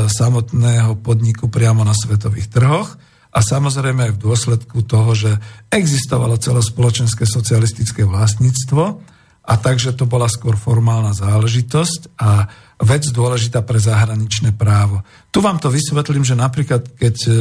samotného 0.09 0.97
podniku 0.99 1.45
priamo 1.47 1.85
na 1.85 1.93
svetových 1.93 2.49
trhoch 2.49 3.06
a 3.37 3.39
samozrejme 3.45 4.09
aj 4.09 4.13
v 4.17 4.23
dôsledku 4.25 4.81
toho, 4.81 5.13
že 5.13 5.37
existovalo 5.69 6.41
celospoločenské 6.41 7.29
socialistické 7.29 8.01
vlastníctvo 8.01 8.83
a 9.45 9.53
takže 9.61 9.93
to 9.93 10.09
bola 10.09 10.25
skôr 10.25 10.57
formálna 10.57 11.13
záležitosť 11.13 12.17
a 12.17 12.49
vec 12.81 13.05
dôležitá 13.13 13.61
pre 13.61 13.77
zahraničné 13.77 14.57
právo. 14.57 15.05
Tu 15.29 15.37
vám 15.37 15.61
to 15.61 15.69
vysvetlím, 15.69 16.25
že 16.25 16.33
napríklad 16.33 16.97
keď 16.97 17.15
e, 17.29 17.31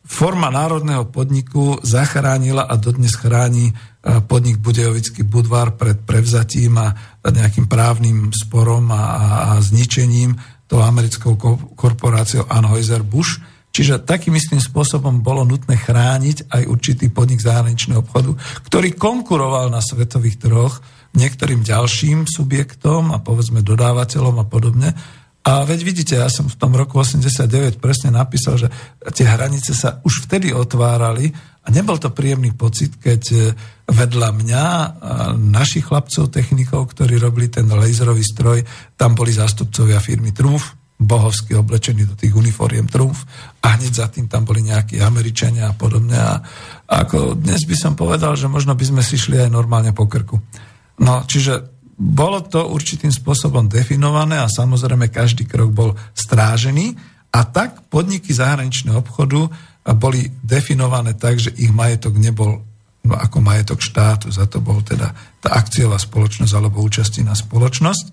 forma 0.00 0.48
národného 0.48 1.12
podniku 1.12 1.76
zachránila 1.84 2.64
a 2.64 2.74
dodnes 2.80 3.12
chráni 3.12 3.68
e, 3.68 3.72
podnik 4.24 4.58
Budejovický 4.64 5.28
Budvar 5.28 5.76
pred 5.76 6.00
prevzatím 6.00 6.80
a 6.80 6.96
nejakým 7.20 7.68
právnym 7.68 8.32
sporom 8.32 8.88
a, 8.88 8.96
a, 8.96 9.24
a 9.44 9.50
zničením 9.60 10.40
tou 10.64 10.80
americkou 10.80 11.36
korporáciou 11.76 12.48
Anheuser-Busch. 12.48 13.53
Čiže 13.74 14.06
takým 14.06 14.38
istým 14.38 14.62
spôsobom 14.62 15.18
bolo 15.18 15.42
nutné 15.42 15.74
chrániť 15.74 16.46
aj 16.46 16.62
určitý 16.70 17.10
podnik 17.10 17.42
zahraničného 17.42 18.06
obchodu, 18.06 18.38
ktorý 18.70 18.94
konkuroval 18.94 19.66
na 19.74 19.82
svetových 19.82 20.38
trhoch 20.38 20.78
niektorým 21.18 21.66
ďalším 21.66 22.30
subjektom 22.30 23.10
a 23.10 23.18
povedzme 23.18 23.66
dodávateľom 23.66 24.38
a 24.38 24.46
podobne. 24.46 24.94
A 25.44 25.66
veď 25.66 25.80
vidíte, 25.84 26.14
ja 26.16 26.30
som 26.30 26.46
v 26.46 26.56
tom 26.56 26.72
roku 26.78 27.02
89 27.02 27.82
presne 27.82 28.14
napísal, 28.14 28.62
že 28.62 28.70
tie 29.10 29.26
hranice 29.26 29.74
sa 29.74 29.98
už 30.06 30.30
vtedy 30.30 30.54
otvárali 30.54 31.34
a 31.66 31.68
nebol 31.68 31.98
to 31.98 32.14
príjemný 32.14 32.54
pocit, 32.56 32.96
keď 32.96 33.22
e, 33.34 33.38
vedľa 33.90 34.30
mňa 34.40 34.64
našich 35.36 35.90
chlapcov, 35.90 36.32
technikov, 36.32 36.94
ktorí 36.94 37.20
robili 37.20 37.52
ten 37.52 37.68
laserový 37.68 38.24
stroj, 38.24 38.64
tam 38.96 39.12
boli 39.12 39.36
zástupcovia 39.36 40.00
firmy 40.00 40.32
Trumf, 40.32 40.83
bohovsky 40.94 41.58
oblečení 41.58 42.06
do 42.06 42.14
tých 42.14 42.30
uniforiem 42.32 42.86
Trumf 42.86 43.26
a 43.60 43.74
hneď 43.74 43.92
za 43.92 44.06
tým 44.08 44.30
tam 44.30 44.46
boli 44.46 44.62
nejakí 44.62 45.02
Američania 45.02 45.70
a 45.70 45.74
podobne. 45.74 46.14
A 46.14 46.38
ako 46.86 47.34
dnes 47.34 47.66
by 47.66 47.76
som 47.76 47.92
povedal, 47.98 48.38
že 48.38 48.46
možno 48.46 48.78
by 48.78 48.84
sme 48.86 49.02
si 49.02 49.18
šli 49.18 49.42
aj 49.42 49.50
normálne 49.50 49.90
po 49.90 50.06
krku. 50.06 50.38
No, 51.02 51.26
čiže 51.26 51.74
bolo 51.94 52.42
to 52.46 52.70
určitým 52.70 53.10
spôsobom 53.10 53.66
definované 53.70 54.38
a 54.42 54.50
samozrejme 54.50 55.10
každý 55.10 55.46
krok 55.46 55.70
bol 55.70 55.90
strážený 56.14 56.94
a 57.34 57.40
tak 57.46 57.90
podniky 57.90 58.30
zahraničného 58.30 59.02
obchodu 59.02 59.50
boli 59.98 60.30
definované 60.42 61.18
tak, 61.18 61.42
že 61.42 61.50
ich 61.58 61.74
majetok 61.74 62.14
nebol 62.18 62.62
no, 63.04 63.14
ako 63.14 63.42
majetok 63.42 63.82
štátu, 63.82 64.30
za 64.30 64.46
to 64.46 64.62
bol 64.62 64.80
teda 64.80 65.10
tá 65.42 65.58
akciová 65.58 65.98
spoločnosť 65.98 66.52
alebo 66.54 66.82
účasti 66.82 67.20
na 67.26 67.36
spoločnosť. 67.36 68.04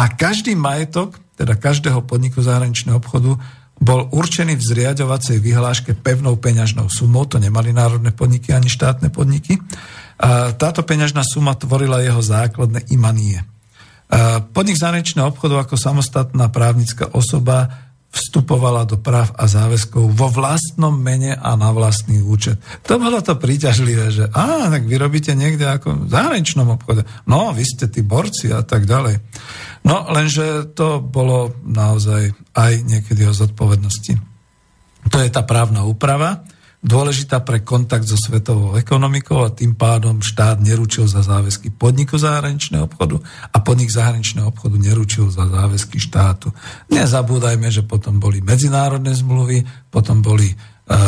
A 0.00 0.16
každý 0.16 0.54
majetok, 0.54 1.18
teda 1.40 1.56
každého 1.56 2.04
podniku 2.04 2.44
zahraničného 2.44 3.00
obchodu, 3.00 3.40
bol 3.80 4.12
určený 4.12 4.60
v 4.60 4.66
zriadovacej 4.76 5.40
vyhláške 5.40 5.96
pevnou 5.96 6.36
peňažnou 6.36 6.92
sumou, 6.92 7.24
to 7.24 7.40
nemali 7.40 7.72
národné 7.72 8.12
podniky 8.12 8.52
ani 8.52 8.68
štátne 8.68 9.08
podniky, 9.08 9.56
táto 10.60 10.84
peňažná 10.84 11.24
suma 11.24 11.56
tvorila 11.56 12.04
jeho 12.04 12.20
základné 12.20 12.92
imanie. 12.92 13.40
Podnik 14.52 14.76
zahraničného 14.76 15.32
obchodu 15.32 15.64
ako 15.64 15.80
samostatná 15.80 16.52
právnická 16.52 17.08
osoba 17.16 17.88
vstupovala 18.10 18.84
do 18.90 18.98
práv 18.98 19.30
a 19.38 19.46
záväzkov 19.46 20.12
vo 20.12 20.28
vlastnom 20.28 20.90
mene 20.90 21.38
a 21.38 21.54
na 21.54 21.70
vlastný 21.70 22.18
účet. 22.20 22.58
To 22.90 22.98
bolo 22.98 23.22
to 23.22 23.38
príťažlivé, 23.38 24.10
že 24.10 24.26
á, 24.34 24.66
tak 24.66 24.82
vy 24.82 24.98
robíte 24.98 25.30
niekde 25.32 25.64
ako 25.64 26.04
v 26.04 26.10
zahraničnom 26.10 26.68
obchode. 26.74 27.06
No, 27.30 27.54
vy 27.54 27.62
ste 27.62 27.86
tí 27.86 28.02
borci 28.02 28.50
a 28.50 28.66
tak 28.66 28.84
ďalej. 28.90 29.22
No, 29.84 30.06
lenže 30.12 30.70
to 30.76 31.00
bolo 31.00 31.56
naozaj 31.64 32.36
aj 32.52 32.72
niekedy 32.84 33.24
o 33.26 33.32
zodpovednosti. 33.32 34.18
To 35.08 35.16
je 35.18 35.30
tá 35.32 35.42
právna 35.42 35.88
úprava 35.88 36.44
dôležitá 36.80 37.44
pre 37.44 37.60
kontakt 37.60 38.08
so 38.08 38.16
svetovou 38.16 38.72
ekonomikou 38.80 39.44
a 39.44 39.52
tým 39.52 39.76
pádom 39.76 40.24
štát 40.24 40.64
neručil 40.64 41.04
za 41.04 41.20
záväzky 41.20 41.68
podniku 41.68 42.16
zahraničného 42.16 42.88
obchodu 42.88 43.20
a 43.52 43.56
podnik 43.60 43.92
zahraničného 43.92 44.48
obchodu 44.48 44.80
neručil 44.80 45.28
za 45.28 45.44
záväzky 45.44 46.00
štátu. 46.00 46.48
Nezabúdajme, 46.88 47.68
že 47.68 47.84
potom 47.84 48.16
boli 48.16 48.40
medzinárodné 48.40 49.12
zmluvy, 49.12 49.60
potom 49.92 50.24
boli 50.24 50.48
e, 50.48 50.56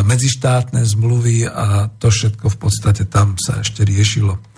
medzištátne 0.04 0.84
zmluvy 0.84 1.48
a 1.48 1.88
to 1.96 2.12
všetko 2.12 2.52
v 2.52 2.56
podstate 2.60 3.08
tam 3.08 3.40
sa 3.40 3.64
ešte 3.64 3.88
riešilo. 3.88 4.51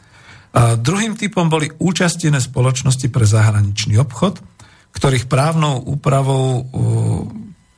Druhým 0.54 1.18
typom 1.18 1.50
boli 1.50 1.66
účastené 1.82 2.38
spoločnosti 2.38 3.10
pre 3.10 3.26
zahraničný 3.26 3.98
obchod, 3.98 4.38
ktorých 4.94 5.26
právnou 5.26 5.82
úpravou 5.82 6.62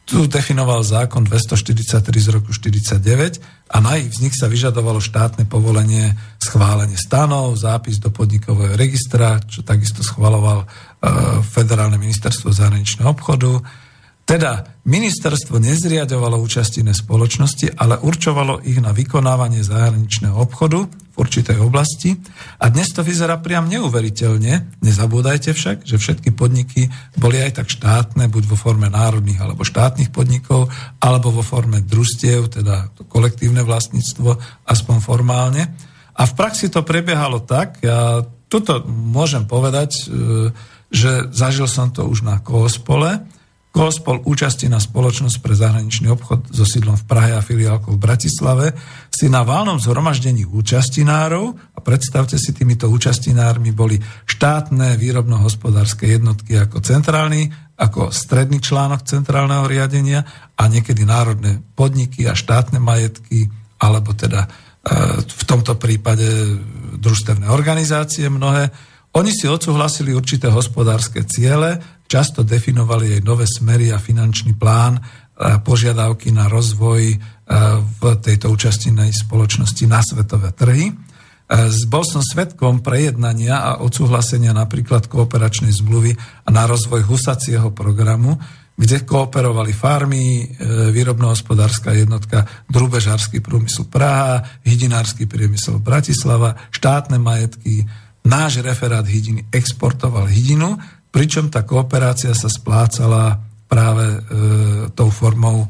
tu 0.06 0.30
definoval 0.30 0.86
zákon 0.86 1.26
243 1.26 1.98
z 2.14 2.28
roku 2.30 2.54
49 2.54 3.42
a 3.74 3.76
na 3.82 3.98
ich 3.98 4.14
vznik 4.14 4.38
sa 4.38 4.46
vyžadovalo 4.46 5.02
štátne 5.02 5.50
povolenie, 5.50 6.14
schválenie 6.38 6.94
stanov, 6.94 7.58
zápis 7.58 7.98
do 7.98 8.14
podnikového 8.14 8.78
registra, 8.78 9.42
čo 9.42 9.66
takisto 9.66 10.06
schvaloval 10.06 10.62
uh, 10.62 10.68
Federálne 11.42 11.98
ministerstvo 11.98 12.54
zahraničného 12.54 13.10
obchodu. 13.10 13.58
Teda 14.26 14.66
ministerstvo 14.82 15.62
nezriadovalo 15.62 16.42
účastinné 16.42 16.90
spoločnosti, 16.90 17.78
ale 17.78 17.94
určovalo 18.02 18.58
ich 18.66 18.82
na 18.82 18.90
vykonávanie 18.90 19.62
zahraničného 19.62 20.34
obchodu 20.34 20.82
v 20.82 21.14
určitej 21.14 21.62
oblasti. 21.62 22.18
A 22.58 22.66
dnes 22.66 22.90
to 22.90 23.06
vyzerá 23.06 23.38
priam 23.38 23.70
neuveriteľne. 23.70 24.82
Nezabúdajte 24.82 25.54
však, 25.54 25.86
že 25.86 26.02
všetky 26.02 26.34
podniky 26.34 26.90
boli 27.14 27.38
aj 27.38 27.62
tak 27.62 27.70
štátne, 27.70 28.26
buď 28.26 28.50
vo 28.50 28.58
forme 28.58 28.90
národných 28.90 29.38
alebo 29.38 29.62
štátnych 29.62 30.10
podnikov, 30.10 30.74
alebo 30.98 31.30
vo 31.30 31.46
forme 31.46 31.86
družstiev, 31.86 32.50
teda 32.50 32.98
to 32.98 33.06
kolektívne 33.06 33.62
vlastníctvo, 33.62 34.42
aspoň 34.66 34.96
formálne. 35.06 35.70
A 36.18 36.26
v 36.26 36.32
praxi 36.34 36.66
to 36.66 36.82
prebiehalo 36.82 37.46
tak, 37.46 37.78
ja 37.78 38.26
tuto 38.50 38.82
môžem 38.90 39.46
povedať, 39.46 39.90
e, 39.94 40.50
že 40.90 41.30
zažil 41.30 41.70
som 41.70 41.94
to 41.94 42.10
už 42.10 42.26
na 42.26 42.42
Koospole, 42.42 43.35
Kospol 43.76 44.24
účasti 44.24 44.72
na 44.72 44.80
spoločnosť 44.80 45.36
pre 45.44 45.52
zahraničný 45.52 46.08
obchod 46.08 46.48
so 46.48 46.64
sídlom 46.64 46.96
v 46.96 47.04
Prahe 47.04 47.36
a 47.36 47.44
filiálkou 47.44 47.92
v 47.92 48.00
Bratislave 48.00 48.72
si 49.12 49.28
na 49.28 49.44
válnom 49.44 49.76
zhromaždení 49.76 50.48
účastinárov 50.48 51.76
a 51.76 51.78
predstavte 51.84 52.40
si, 52.40 52.56
týmito 52.56 52.88
účastinármi 52.88 53.76
boli 53.76 54.00
štátne 54.24 54.96
výrobno-hospodárske 54.96 56.08
jednotky 56.08 56.56
ako 56.56 56.80
centrálny, 56.80 57.52
ako 57.76 58.08
stredný 58.08 58.64
článok 58.64 59.04
centrálneho 59.04 59.68
riadenia 59.68 60.24
a 60.56 60.72
niekedy 60.72 61.04
národné 61.04 61.60
podniky 61.76 62.24
a 62.24 62.32
štátne 62.32 62.80
majetky, 62.80 63.44
alebo 63.76 64.16
teda 64.16 64.48
e, 64.48 65.20
v 65.20 65.42
tomto 65.44 65.76
prípade 65.76 66.24
družstevné 66.96 67.52
organizácie 67.52 68.32
mnohé. 68.32 68.72
Oni 69.20 69.36
si 69.36 69.44
odsúhlasili 69.44 70.16
určité 70.16 70.48
hospodárske 70.48 71.28
ciele, 71.28 71.95
často 72.06 72.46
definovali 72.46 73.18
aj 73.18 73.22
nové 73.26 73.46
smery 73.46 73.90
a 73.90 73.98
finančný 73.98 74.54
plán, 74.54 74.98
a 75.36 75.60
požiadavky 75.60 76.32
na 76.32 76.48
rozvoj 76.48 77.02
e, 77.12 77.16
v 77.84 78.02
tejto 78.24 78.48
účastinej 78.48 79.12
spoločnosti 79.12 79.84
na 79.84 80.00
svetové 80.00 80.48
trhy. 80.56 80.88
E, 80.88 80.94
bol 81.92 82.08
som 82.08 82.24
svetkom 82.24 82.80
prejednania 82.80 83.60
a 83.60 83.70
odsúhlasenia 83.84 84.56
napríklad 84.56 85.12
kooperačnej 85.12 85.76
zmluvy 85.76 86.16
na 86.48 86.64
rozvoj 86.64 87.04
husacieho 87.04 87.68
programu, 87.76 88.40
kde 88.80 89.04
kooperovali 89.04 89.76
farmy, 89.76 90.24
e, 90.24 90.44
výrobnohospodárska 90.88 91.92
jednotka, 91.92 92.48
drubežársky 92.72 93.44
priemysel 93.44 93.92
Praha, 93.92 94.40
hydinársky 94.64 95.28
priemysel 95.28 95.84
Bratislava, 95.84 96.56
štátne 96.72 97.20
majetky, 97.20 97.84
náš 98.24 98.64
referát 98.64 99.04
hydiny 99.04 99.52
exportoval 99.52 100.24
hydinu 100.32 100.80
pričom 101.16 101.48
tá 101.48 101.64
kooperácia 101.64 102.36
sa 102.36 102.52
splácala 102.52 103.40
práve 103.64 104.04
e, 104.04 104.18
tou 104.92 105.08
formou 105.08 105.64
e, 105.64 105.68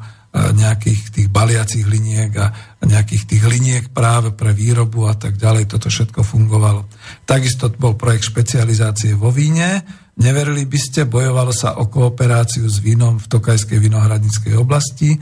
nejakých 0.58 1.14
tých 1.14 1.28
baliacich 1.30 1.86
liniek 1.86 2.34
a 2.34 2.50
nejakých 2.82 3.30
tých 3.30 3.44
liniek 3.46 3.84
práve 3.94 4.34
pre 4.34 4.50
výrobu 4.50 5.06
a 5.06 5.14
tak 5.14 5.38
ďalej. 5.38 5.70
Toto 5.70 5.86
všetko 5.86 6.26
fungovalo. 6.26 6.90
Takisto 7.22 7.70
bol 7.78 7.94
projekt 7.94 8.34
špecializácie 8.34 9.14
vo 9.14 9.30
víne. 9.30 9.86
Neverili 10.18 10.66
by 10.66 10.78
ste, 10.82 11.06
bojovalo 11.06 11.54
sa 11.54 11.78
o 11.78 11.86
kooperáciu 11.86 12.66
s 12.66 12.82
vínom 12.82 13.22
v 13.22 13.30
Tokajskej 13.30 13.78
vinohradníckej 13.78 14.58
oblasti. 14.58 15.14
E, 15.14 15.18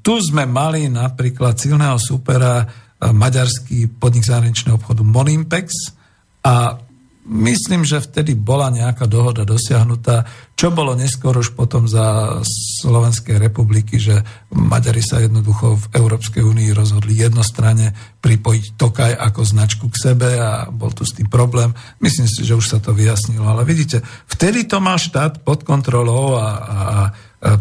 tu 0.00 0.16
sme 0.16 0.48
mali 0.48 0.88
napríklad 0.88 1.60
silného 1.60 2.00
supera 2.00 2.64
e, 2.64 2.66
maďarský 3.12 4.00
podnik 4.00 4.24
zahraničného 4.24 4.80
obchodu 4.80 5.04
Monimpex 5.04 5.92
a 6.40 6.88
Myslím, 7.30 7.86
že 7.86 8.02
vtedy 8.02 8.34
bola 8.34 8.74
nejaká 8.74 9.06
dohoda 9.06 9.46
dosiahnutá, 9.46 10.26
čo 10.58 10.74
bolo 10.74 10.98
neskôr 10.98 11.30
už 11.38 11.54
potom 11.54 11.86
za 11.86 12.42
Slovenskej 12.82 13.38
republiky, 13.38 14.02
že 14.02 14.26
Maďari 14.50 14.98
sa 14.98 15.22
jednoducho 15.22 15.78
v 15.78 15.86
Európskej 15.94 16.42
únii 16.42 16.74
rozhodli 16.74 17.14
jednostranne 17.14 17.94
pripojiť 18.18 18.64
Tokaj 18.74 19.14
ako 19.14 19.46
značku 19.46 19.86
k 19.94 20.10
sebe 20.10 20.42
a 20.42 20.66
bol 20.74 20.90
tu 20.90 21.06
s 21.06 21.14
tým 21.14 21.30
problém. 21.30 21.70
Myslím 22.02 22.26
si, 22.26 22.42
že 22.42 22.58
už 22.58 22.66
sa 22.66 22.82
to 22.82 22.90
vyjasnilo. 22.90 23.46
Ale 23.46 23.62
vidíte, 23.62 24.02
vtedy 24.26 24.66
to 24.66 24.82
mal 24.82 24.98
štát 24.98 25.46
pod 25.46 25.62
kontrolou 25.62 26.34
a, 26.34 26.42
a, 26.42 26.48
a 26.50 26.90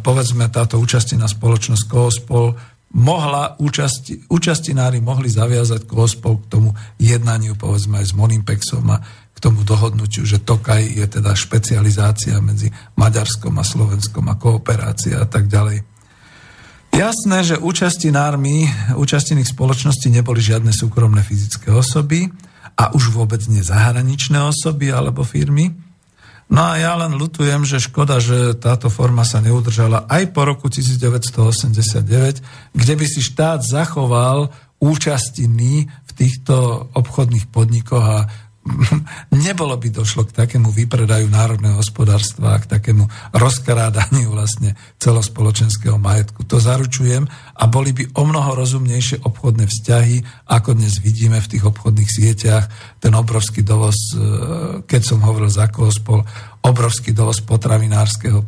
povedzme 0.02 0.50
táto 0.50 0.82
účasti 0.82 1.14
na 1.14 1.30
spoločnosť 1.30 1.86
Koospol 1.86 2.58
mohla 2.90 3.54
účasti, 3.62 4.34
účastinári 4.34 4.98
mohli 4.98 5.30
zaviazať 5.30 5.86
Koospol 5.86 6.42
k 6.42 6.50
tomu 6.50 6.70
jednaniu 6.98 7.54
povedzme 7.54 8.02
aj 8.02 8.06
s 8.10 8.18
Monimpexom 8.18 8.86
a 8.90 8.98
k 9.40 9.48
tomu 9.48 9.64
dohodnutiu, 9.64 10.28
že 10.28 10.44
Tokaj 10.44 11.00
je 11.00 11.08
teda 11.08 11.32
špecializácia 11.32 12.36
medzi 12.44 12.76
Maďarskom 13.00 13.56
a 13.56 13.64
Slovenskom 13.64 14.28
a 14.28 14.36
kooperácia 14.36 15.16
a 15.16 15.24
tak 15.24 15.48
ďalej. 15.48 15.88
Jasné, 16.92 17.48
že 17.48 17.56
účastinármi 17.56 18.68
účastených 19.00 19.56
spoločností 19.56 20.12
neboli 20.12 20.44
žiadne 20.44 20.76
súkromné 20.76 21.24
fyzické 21.24 21.72
osoby 21.72 22.28
a 22.76 22.92
už 22.92 23.16
vôbec 23.16 23.40
nie 23.48 23.64
zahraničné 23.64 24.44
osoby 24.44 24.92
alebo 24.92 25.24
firmy. 25.24 25.72
No 26.52 26.76
a 26.76 26.82
ja 26.82 27.00
len 27.00 27.16
lutujem, 27.16 27.64
že 27.64 27.80
škoda, 27.80 28.20
že 28.20 28.60
táto 28.60 28.92
forma 28.92 29.24
sa 29.24 29.40
neudržala 29.40 30.04
aj 30.12 30.36
po 30.36 30.44
roku 30.44 30.68
1989, 30.68 32.76
kde 32.76 32.94
by 33.00 33.06
si 33.08 33.24
štát 33.24 33.64
zachoval 33.64 34.52
účastiny 34.84 35.88
v 35.88 36.12
týchto 36.12 36.90
obchodných 36.92 37.48
podnikoch 37.54 38.04
a 38.04 38.49
nebolo 39.46 39.76
by 39.78 39.90
došlo 39.90 40.28
k 40.30 40.36
takému 40.36 40.70
vypredaju 40.72 41.28
národného 41.30 41.78
hospodárstva, 41.80 42.60
k 42.62 42.80
takému 42.80 43.06
rozkrádaniu 43.36 44.32
vlastne 44.32 44.76
celospoločenského 45.02 45.98
majetku. 45.98 46.46
To 46.48 46.58
zaručujem 46.62 47.28
a 47.60 47.64
boli 47.68 47.92
by 47.96 48.16
o 48.16 48.24
mnoho 48.26 48.56
rozumnejšie 48.56 49.26
obchodné 49.26 49.66
vzťahy, 49.68 50.48
ako 50.48 50.78
dnes 50.78 51.02
vidíme 51.02 51.40
v 51.42 51.50
tých 51.58 51.64
obchodných 51.66 52.10
sieťach. 52.10 52.66
Ten 53.02 53.14
obrovský 53.16 53.62
dovoz, 53.66 53.98
e, 54.14 54.20
keď 54.86 55.02
som 55.02 55.24
hovoril 55.24 55.52
za 55.52 55.68
Kospol, 55.68 56.24
obrovský 56.60 57.16
dovoz 57.16 57.40
potravinárskeho 57.40 58.40
e, 58.44 58.48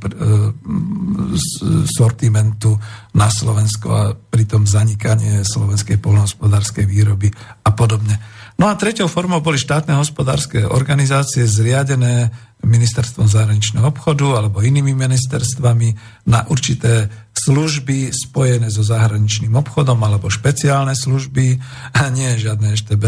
sortimentu 1.88 2.76
na 3.16 3.32
Slovensko 3.32 3.88
a 3.92 4.04
pritom 4.12 4.68
zanikanie 4.68 5.48
slovenskej 5.48 6.00
polnohospodárskej 6.00 6.84
výroby 6.84 7.32
a 7.64 7.72
podobne. 7.72 8.41
No 8.60 8.68
a 8.70 8.78
treťou 8.78 9.08
formou 9.08 9.40
boli 9.40 9.60
štátne 9.60 9.96
hospodárske 9.98 10.64
organizácie 10.68 11.48
zriadené 11.48 12.32
ministerstvom 12.62 13.26
zahraničného 13.26 13.90
obchodu 13.90 14.38
alebo 14.38 14.62
inými 14.62 14.94
ministerstvami 14.94 15.98
na 16.30 16.46
určité 16.46 17.10
služby 17.34 18.14
spojené 18.14 18.70
so 18.70 18.86
zahraničným 18.86 19.58
obchodom 19.58 19.98
alebo 19.98 20.30
špeciálne 20.30 20.94
služby, 20.94 21.58
a 21.98 22.02
nie 22.14 22.38
žiadne 22.38 22.78
EŠTB, 22.78 23.06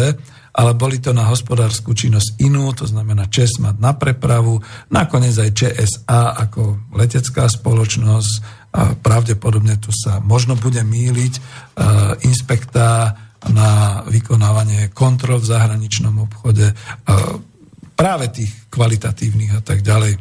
ale 0.53 0.71
boli 0.73 0.97
to 0.97 1.13
na 1.13 1.29
hospodárskú 1.29 1.93
činnosť 1.93 2.41
inú, 2.41 2.73
to 2.73 2.89
znamená 2.89 3.29
ČESMAT 3.29 3.77
na 3.77 3.93
prepravu, 3.93 4.61
nakoniec 4.89 5.37
aj 5.37 5.53
ČSA 5.53 6.33
ako 6.49 6.89
letecká 6.97 7.45
spoločnosť, 7.45 8.63
a 8.73 8.97
pravdepodobne 8.97 9.77
tu 9.77 9.93
sa 9.93 10.17
možno 10.17 10.57
bude 10.57 10.81
míliť, 10.81 11.33
inspektá 12.25 13.13
na 13.51 13.99
vykonávanie 14.07 14.93
kontrol 14.95 15.41
v 15.43 15.49
zahraničnom 15.51 16.15
obchode, 16.23 16.71
práve 17.93 18.25
tých 18.31 18.51
kvalitatívnych 18.71 19.51
a 19.57 19.61
tak 19.61 19.83
ďalej. 19.83 20.15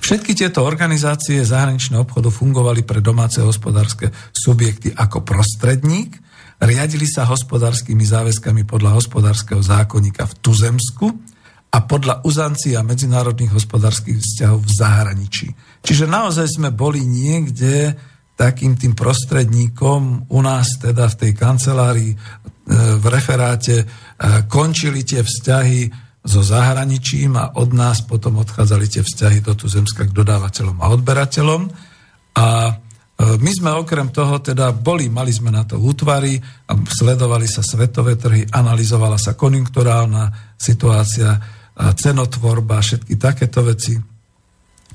Všetky 0.00 0.34
tieto 0.34 0.66
organizácie 0.66 1.44
zahraničného 1.44 2.02
obchodu 2.02 2.32
fungovali 2.32 2.82
pre 2.82 2.98
domáce 3.04 3.38
hospodárske 3.44 4.10
subjekty 4.32 4.90
ako 4.96 5.22
prostredník, 5.22 6.18
riadili 6.60 7.06
sa 7.08 7.28
hospodárskymi 7.28 8.04
záväzkami 8.04 8.66
podľa 8.68 8.96
hospodárskeho 8.98 9.62
zákonníka 9.62 10.26
v 10.26 10.34
tuzemsku 10.42 11.06
a 11.70 11.78
podľa 11.86 12.26
uzancií 12.26 12.74
a 12.74 12.82
medzinárodných 12.82 13.54
hospodárskych 13.54 14.18
vzťahov 14.18 14.66
v 14.66 14.72
zahraničí. 14.74 15.46
Čiže 15.86 16.10
naozaj 16.10 16.58
sme 16.58 16.74
boli 16.74 17.06
niekde 17.06 17.94
takým 18.40 18.72
tým 18.72 18.96
prostredníkom 18.96 20.32
u 20.32 20.40
nás 20.40 20.80
teda 20.80 21.12
v 21.12 21.18
tej 21.20 21.32
kancelárii, 21.36 22.12
e, 22.12 22.18
v 22.96 23.04
referáte 23.12 23.84
e, 23.84 23.86
končili 24.48 25.04
tie 25.04 25.20
vzťahy 25.20 26.08
so 26.24 26.40
zahraničím 26.40 27.36
a 27.36 27.52
od 27.60 27.76
nás 27.76 28.00
potom 28.00 28.40
odchádzali 28.40 28.88
tie 28.88 29.04
vzťahy 29.04 29.44
do 29.44 29.52
tuzemska 29.52 30.08
k 30.08 30.16
dodávateľom 30.16 30.80
a 30.80 30.88
odberateľom. 30.88 31.62
A 32.40 32.48
e, 32.64 32.72
my 33.36 33.50
sme 33.52 33.76
okrem 33.76 34.08
toho 34.08 34.40
teda 34.40 34.72
boli, 34.72 35.12
mali 35.12 35.36
sme 35.36 35.52
na 35.52 35.68
to 35.68 35.76
útvary, 35.76 36.40
a 36.40 36.72
sledovali 36.80 37.44
sa 37.44 37.60
svetové 37.60 38.16
trhy, 38.16 38.48
analyzovala 38.48 39.20
sa 39.20 39.36
konjunkturálna 39.36 40.56
situácia, 40.56 41.60
cenotvorba, 41.80 42.84
všetky 42.84 43.16
takéto 43.16 43.64
veci. 43.64 44.09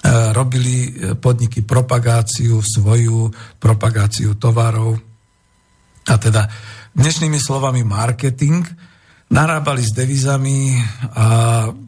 E, 0.05 0.33
robili 0.37 0.77
e, 0.85 1.17
podniky 1.17 1.65
propagáciu, 1.65 2.61
svoju 2.61 3.33
propagáciu 3.57 4.37
tovarov. 4.37 5.01
A 6.05 6.13
teda 6.21 6.45
dnešnými 6.93 7.41
slovami 7.41 7.81
marketing, 7.81 8.61
narábali 9.33 9.81
s 9.81 9.89
devizami 9.97 10.77
a 11.17 11.27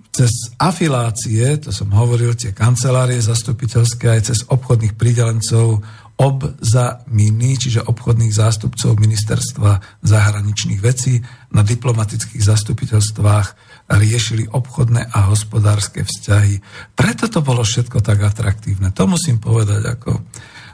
cez 0.10 0.50
afilácie, 0.58 1.62
to 1.62 1.70
som 1.70 1.94
hovoril, 1.94 2.34
tie 2.34 2.58
kancelárie 2.58 3.22
zastupiteľské 3.22 4.18
aj 4.18 4.22
cez 4.34 4.40
obchodných 4.50 4.98
pridelencov 4.98 5.86
obzaminy, 6.18 7.62
čiže 7.62 7.86
obchodných 7.86 8.34
zástupcov 8.34 8.98
ministerstva 8.98 10.02
zahraničných 10.02 10.82
vecí 10.82 11.22
na 11.54 11.62
diplomatických 11.62 12.42
zastupiteľstvách 12.42 13.48
riešili 13.88 14.52
obchodné 14.52 15.16
a 15.16 15.32
hospodárske 15.32 16.04
vzťahy. 16.04 16.60
Preto 16.94 17.32
to 17.32 17.40
bolo 17.40 17.64
všetko 17.64 18.04
tak 18.04 18.20
atraktívne. 18.24 18.92
To 18.92 19.08
musím 19.08 19.40
povedať 19.40 19.82
ako... 19.88 20.12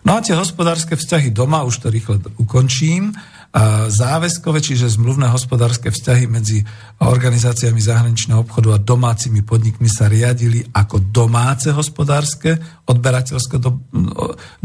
No 0.03 0.19
a 0.19 0.23
tie 0.26 0.35
hospodárske 0.35 0.99
vzťahy 0.99 1.31
doma, 1.31 1.64
už 1.64 1.80
to 1.80 1.88
rýchle 1.88 2.19
ukončím, 2.35 3.15
záväzkové, 3.88 4.65
čiže 4.65 4.98
zmluvné 4.98 5.30
hospodárske 5.30 5.94
vzťahy 5.94 6.26
medzi 6.26 6.65
organizáciami 6.98 7.77
zahraničného 7.77 8.41
obchodu 8.41 8.73
a 8.73 8.81
domácimi 8.81 9.45
podnikmi 9.45 9.85
sa 9.85 10.10
riadili 10.10 10.65
ako 10.73 11.14
domáce 11.14 11.69
hospodárske, 11.69 12.57
odberateľsko, 12.90 13.56
do, 13.61 13.77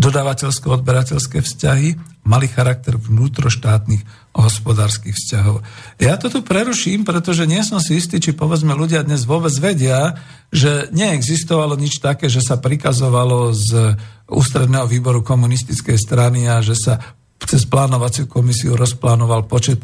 dodávateľsko-odberateľské 0.00 1.44
vzťahy, 1.44 1.88
mali 2.24 2.48
charakter 2.48 2.96
vnútroštátnych 2.96 4.27
hospodárskych 4.38 5.18
vzťahov. 5.18 5.66
Ja 5.98 6.14
to 6.14 6.30
tu 6.30 6.46
preruším, 6.46 7.02
pretože 7.02 7.44
nie 7.44 7.60
som 7.66 7.82
si 7.82 7.98
istý, 7.98 8.22
či 8.22 8.36
povedzme 8.36 8.70
ľudia 8.72 9.02
dnes 9.02 9.26
vôbec 9.26 9.50
vedia, 9.58 10.14
že 10.54 10.86
neexistovalo 10.94 11.74
nič 11.74 11.98
také, 11.98 12.30
že 12.30 12.40
sa 12.40 12.62
prikazovalo 12.62 13.50
z 13.52 13.98
ústredného 14.30 14.86
výboru 14.86 15.26
komunistickej 15.26 15.98
strany 15.98 16.46
a 16.46 16.62
že 16.62 16.78
sa 16.78 16.94
cez 17.42 17.66
plánovaciu 17.66 18.30
komisiu 18.30 18.78
rozplánoval 18.78 19.46
počet 19.50 19.82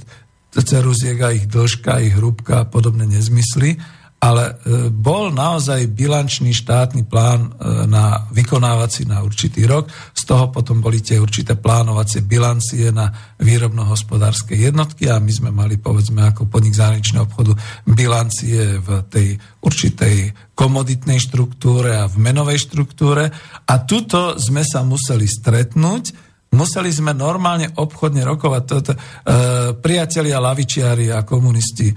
ceruziek 0.54 1.18
a 1.18 1.34
ich 1.34 1.50
dĺžka, 1.50 2.02
ich 2.04 2.14
hrúbka 2.14 2.62
a 2.62 2.68
podobné 2.68 3.10
nezmysly, 3.10 3.82
ale 4.24 4.44
e, 4.48 4.88
bol 4.88 5.28
naozaj 5.36 5.92
bilančný 5.92 6.56
štátny 6.56 7.04
plán 7.04 7.52
e, 7.52 7.84
na 7.84 8.24
vykonávací 8.32 9.04
na 9.04 9.20
určitý 9.20 9.68
rok. 9.68 9.92
Z 10.16 10.24
toho 10.24 10.48
potom 10.48 10.80
boli 10.80 11.04
tie 11.04 11.20
určité 11.20 11.60
plánovacie 11.60 12.24
bilancie 12.24 12.88
na 12.88 13.12
výrobno-hospodárske 13.36 14.56
jednotky 14.56 15.12
a 15.12 15.20
my 15.20 15.28
sme 15.28 15.50
mali, 15.52 15.76
povedzme, 15.76 16.24
ako 16.24 16.48
podnik 16.48 16.72
zahraničného 16.72 17.28
obchodu 17.28 17.52
bilancie 17.84 18.80
v 18.80 19.04
tej 19.12 19.36
určitej 19.60 20.32
komoditnej 20.56 21.20
štruktúre 21.20 21.92
a 21.92 22.08
v 22.08 22.16
menovej 22.16 22.64
štruktúre. 22.64 23.28
A 23.68 23.74
tuto 23.84 24.40
sme 24.40 24.64
sa 24.64 24.80
museli 24.88 25.28
stretnúť 25.28 26.23
Museli 26.54 26.94
sme 26.94 27.10
normálne 27.10 27.66
obchodne 27.74 28.22
rokovať. 28.22 28.62
Toto, 28.62 28.94
e, 28.94 28.98
priatelia 29.74 30.38
lavičiari 30.38 31.10
a 31.10 31.26
komunisti, 31.26 31.90
e, 31.90 31.94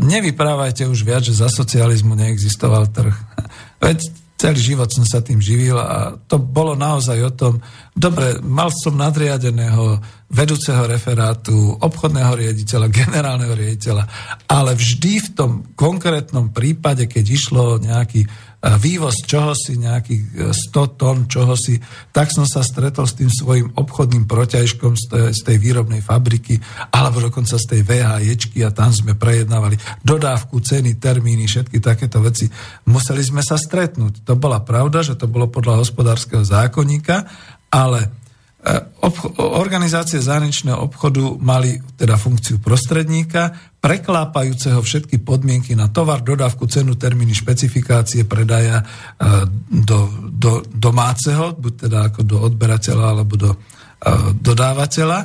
nevyprávajte 0.00 0.88
už 0.88 1.04
viac, 1.04 1.22
že 1.28 1.36
za 1.36 1.52
socializmu 1.52 2.16
neexistoval 2.16 2.88
trh. 2.88 3.12
Veď 3.84 4.22
celý 4.42 4.74
život 4.74 4.90
som 4.90 5.06
sa 5.06 5.22
tým 5.22 5.38
živil 5.38 5.78
a 5.78 6.18
to 6.26 6.42
bolo 6.42 6.74
naozaj 6.74 7.14
o 7.22 7.30
tom, 7.30 7.62
dobre, 7.94 8.42
mal 8.42 8.74
som 8.74 8.98
nadriadeného 8.98 10.02
vedúceho 10.32 10.82
referátu, 10.90 11.78
obchodného 11.78 12.34
riaditeľa, 12.34 12.90
generálneho 13.06 13.54
riaditeľa, 13.54 14.04
ale 14.50 14.74
vždy 14.74 15.12
v 15.22 15.28
tom 15.38 15.50
konkrétnom 15.78 16.50
prípade, 16.50 17.06
keď 17.06 17.24
išlo 17.30 17.78
nejaký 17.78 18.26
vývoz 18.62 19.26
čohosi, 19.26 19.74
nejakých 19.74 20.54
100 20.54 20.70
e, 20.70 20.90
tón 20.94 21.18
čohosi, 21.26 21.82
tak 22.14 22.30
som 22.30 22.46
sa 22.46 22.62
stretol 22.62 23.10
s 23.10 23.18
tým 23.18 23.26
svojim 23.26 23.74
obchodným 23.74 24.30
protiažkom 24.30 24.94
z 24.94 25.04
tej, 25.10 25.24
z 25.34 25.40
tej 25.42 25.56
výrobnej 25.58 25.98
fabriky, 25.98 26.62
alebo 26.94 27.26
dokonca 27.26 27.58
z 27.58 27.66
tej 27.66 27.80
VHJčky 27.82 28.62
a 28.62 28.70
tam 28.70 28.94
sme 28.94 29.18
prejednávali 29.18 29.74
dodávku, 30.06 30.62
ceny, 30.62 31.02
termíny, 31.02 31.50
všetky 31.50 31.82
takéto 31.82 32.22
veci. 32.22 32.46
Museli 32.86 33.26
sme 33.26 33.42
sa 33.42 33.58
stretnúť. 33.58 34.22
To 34.22 34.38
bola 34.38 34.62
pravda, 34.62 35.02
že 35.02 35.18
to 35.18 35.26
bolo 35.26 35.50
podľa 35.50 35.82
hospodárskeho 35.82 36.46
zákonníka, 36.46 37.26
ale 37.74 38.21
Eh, 38.62 38.78
organizácie 39.42 40.22
zahraničného 40.22 40.78
obchodu 40.86 41.34
mali 41.42 41.82
teda 41.98 42.14
funkciu 42.14 42.62
prostredníka, 42.62 43.50
preklápajúceho 43.82 44.78
všetky 44.78 45.18
podmienky 45.18 45.74
na 45.74 45.90
tovar, 45.90 46.22
dodávku, 46.22 46.70
cenu, 46.70 46.94
termíny, 46.94 47.34
špecifikácie, 47.34 48.22
predaja 48.22 48.86
eh, 48.86 49.50
do, 49.66 50.06
do 50.30 50.62
domáceho, 50.70 51.58
buď 51.58 51.72
teda 51.74 51.98
ako 52.14 52.20
do 52.22 52.38
odberateľa 52.38 53.06
alebo 53.10 53.34
do 53.34 53.50
eh, 53.50 54.30
dodávateľa. 54.30 55.18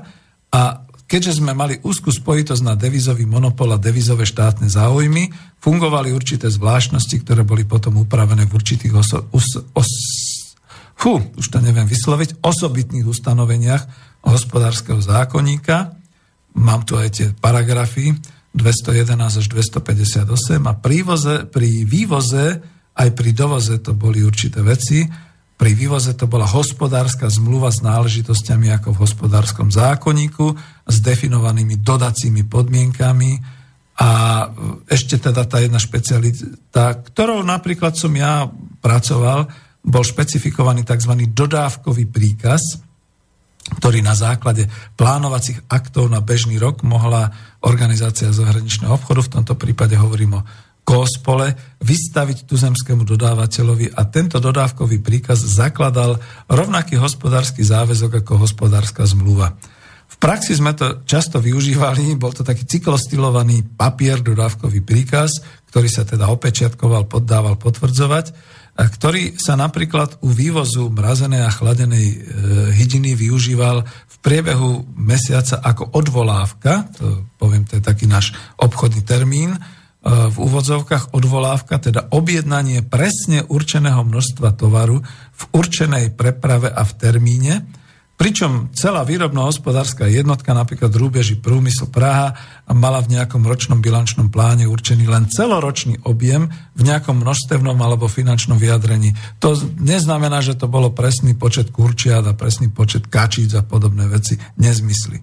A 0.57 0.61
keďže 1.05 1.37
sme 1.37 1.53
mali 1.53 1.77
úzkú 1.77 2.09
spojitosť 2.09 2.65
na 2.65 2.73
devizový 2.73 3.29
monopol 3.29 3.69
a 3.69 3.77
devizové 3.77 4.25
štátne 4.25 4.65
záujmy, 4.65 5.29
fungovali 5.61 6.09
určité 6.09 6.49
zvláštnosti, 6.49 7.21
ktoré 7.21 7.45
boli 7.45 7.69
potom 7.69 8.01
upravené 8.01 8.49
v 8.49 8.55
určitých 8.57 8.93
oso- 8.97 9.29
os- 9.29 9.61
os- 9.77 10.26
fú, 10.97 11.21
už 11.37 11.45
to 11.53 11.61
neviem 11.61 11.85
vysloviť, 11.85 12.41
osobitných 12.41 13.05
ustanoveniach 13.05 13.85
hospodárskeho 14.25 14.99
zákonníka. 14.99 15.93
Mám 16.57 16.89
tu 16.89 16.97
aj 16.97 17.09
tie 17.13 17.27
paragrafy 17.37 18.17
211 18.57 19.13
až 19.13 19.45
258 19.45 20.25
a 20.65 20.73
pri, 20.73 20.99
voze, 21.05 21.45
pri 21.45 21.85
vývoze 21.85 22.59
aj 22.97 23.09
pri 23.13 23.31
dovoze 23.31 23.77
to 23.77 23.93
boli 23.93 24.25
určité 24.25 24.65
veci. 24.65 25.05
Pri 25.57 25.71
vývoze 25.73 26.17
to 26.17 26.25
bola 26.25 26.49
hospodárska 26.49 27.29
zmluva 27.29 27.69
s 27.69 27.85
náležitosťami 27.85 28.73
ako 28.77 28.97
v 28.97 29.01
hospodárskom 29.05 29.69
zákonníku 29.69 30.53
s 30.85 30.97
definovanými 31.01 31.81
dodacími 31.81 32.45
podmienkami 32.49 33.31
a 33.97 34.09
ešte 34.85 35.17
teda 35.17 35.49
tá 35.49 35.57
jedna 35.57 35.81
špecialita, 35.81 37.01
ktorou 37.01 37.41
napríklad 37.41 37.97
som 37.97 38.13
ja 38.13 38.45
pracoval, 38.81 39.49
bol 39.87 40.03
špecifikovaný 40.03 40.83
tzv. 40.83 41.15
dodávkový 41.31 42.11
príkaz, 42.11 42.83
ktorý 43.79 44.03
na 44.03 44.15
základe 44.15 44.67
plánovacích 44.99 45.63
aktov 45.71 46.11
na 46.11 46.19
bežný 46.19 46.59
rok 46.59 46.83
mohla 46.83 47.31
organizácia 47.63 48.31
zahraničného 48.31 48.91
obchodu, 48.95 49.23
v 49.23 49.33
tomto 49.39 49.55
prípade 49.55 49.95
hovorím 49.95 50.39
o 50.39 50.45
Kospole, 50.87 51.51
vystaviť 51.83 52.47
tuzemskému 52.47 53.03
dodávateľovi 53.03 53.91
a 53.91 54.07
tento 54.07 54.39
dodávkový 54.39 55.03
príkaz 55.03 55.43
zakladal 55.43 56.15
rovnaký 56.47 56.95
hospodársky 56.95 57.59
záväzok 57.59 58.23
ako 58.23 58.47
hospodárska 58.47 59.03
zmluva. 59.03 59.51
V 60.07 60.15
praxi 60.15 60.55
sme 60.55 60.71
to 60.71 61.03
často 61.03 61.43
využívali, 61.43 62.15
bol 62.15 62.31
to 62.31 62.47
taký 62.47 62.63
cyklostilovaný 62.63 63.67
papier, 63.75 64.23
dodávkový 64.23 64.79
príkaz, 64.79 65.43
ktorý 65.67 65.91
sa 65.91 66.07
teda 66.07 66.31
opečiatkoval, 66.31 67.11
poddával 67.11 67.59
potvrdzovať 67.59 68.31
ktorý 68.77 69.41
sa 69.41 69.57
napríklad 69.57 70.21
u 70.21 70.29
vývozu 70.29 70.93
mrazenej 70.93 71.49
a 71.49 71.49
chladenej 71.49 72.07
e, 72.13 72.17
hydiny 72.77 73.17
využíval 73.17 73.81
v 73.85 74.15
priebehu 74.21 74.85
mesiaca 74.93 75.57
ako 75.57 75.97
odvolávka, 75.97 76.85
to 76.93 77.25
poviem, 77.41 77.65
to 77.65 77.81
je 77.81 77.83
taký 77.83 78.05
náš 78.05 78.37
obchodný 78.61 79.01
termín, 79.01 79.57
e, 79.57 79.59
v 80.05 80.37
úvodzovkách 80.37 81.17
odvolávka, 81.17 81.81
teda 81.81 82.13
objednanie 82.13 82.85
presne 82.85 83.41
určeného 83.49 84.05
množstva 84.05 84.53
tovaru 84.53 85.01
v 85.33 85.43
určenej 85.57 86.13
preprave 86.13 86.69
a 86.69 86.85
v 86.85 86.93
termíne, 87.01 87.65
Pričom 88.17 88.73
celá 88.73 89.05
výrobno-hospodárska 89.05 90.09
jednotka, 90.09 90.49
napríklad 90.49 90.89
Rúbeži 90.89 91.37
Prúmysl 91.37 91.85
Praha, 91.85 92.33
mala 92.65 92.97
v 93.05 93.13
nejakom 93.13 93.45
ročnom 93.45 93.77
bilančnom 93.77 94.33
pláne 94.33 94.65
určený 94.65 95.05
len 95.05 95.29
celoročný 95.29 96.01
objem 96.01 96.49
v 96.73 96.81
nejakom 96.81 97.21
množstevnom 97.21 97.77
alebo 97.77 98.09
finančnom 98.09 98.57
vyjadrení. 98.57 99.13
To 99.37 99.53
neznamená, 99.77 100.41
že 100.41 100.57
to 100.57 100.65
bolo 100.65 100.97
presný 100.97 101.37
počet 101.37 101.69
kurčiat 101.69 102.25
a 102.25 102.33
presný 102.33 102.73
počet 102.73 103.05
kačíc 103.05 103.53
a 103.53 103.61
podobné 103.61 104.09
veci. 104.09 104.33
Nezmysly. 104.57 105.21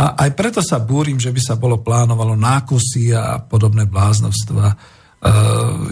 A 0.00 0.24
aj 0.24 0.32
preto 0.32 0.64
sa 0.64 0.80
búrim, 0.80 1.20
že 1.20 1.36
by 1.36 1.40
sa 1.44 1.60
bolo 1.60 1.84
plánovalo 1.84 2.40
nákusy 2.40 3.12
a 3.12 3.36
podobné 3.36 3.84
bláznovstva. 3.84 4.64
E, 4.64 4.74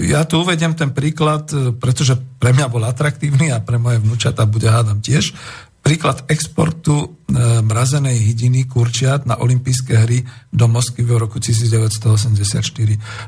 ja 0.08 0.24
tu 0.24 0.40
uvediem 0.40 0.72
ten 0.72 0.96
príklad, 0.96 1.52
pretože 1.76 2.16
pre 2.40 2.56
mňa 2.56 2.72
bol 2.72 2.88
atraktívny 2.88 3.52
a 3.52 3.60
pre 3.60 3.76
moje 3.76 4.00
vnúčata 4.00 4.48
bude 4.48 4.64
hádam 4.64 5.04
tiež 5.04 5.36
príklad 5.88 6.28
exportu 6.28 7.00
e, 7.00 7.06
mrazenej 7.64 8.20
hydiny 8.20 8.68
kurčiat 8.68 9.24
na 9.24 9.40
olympijské 9.40 10.04
hry 10.04 10.20
do 10.52 10.68
Moskvy 10.68 11.00
v 11.00 11.16
roku 11.16 11.40
1984. 11.40 12.60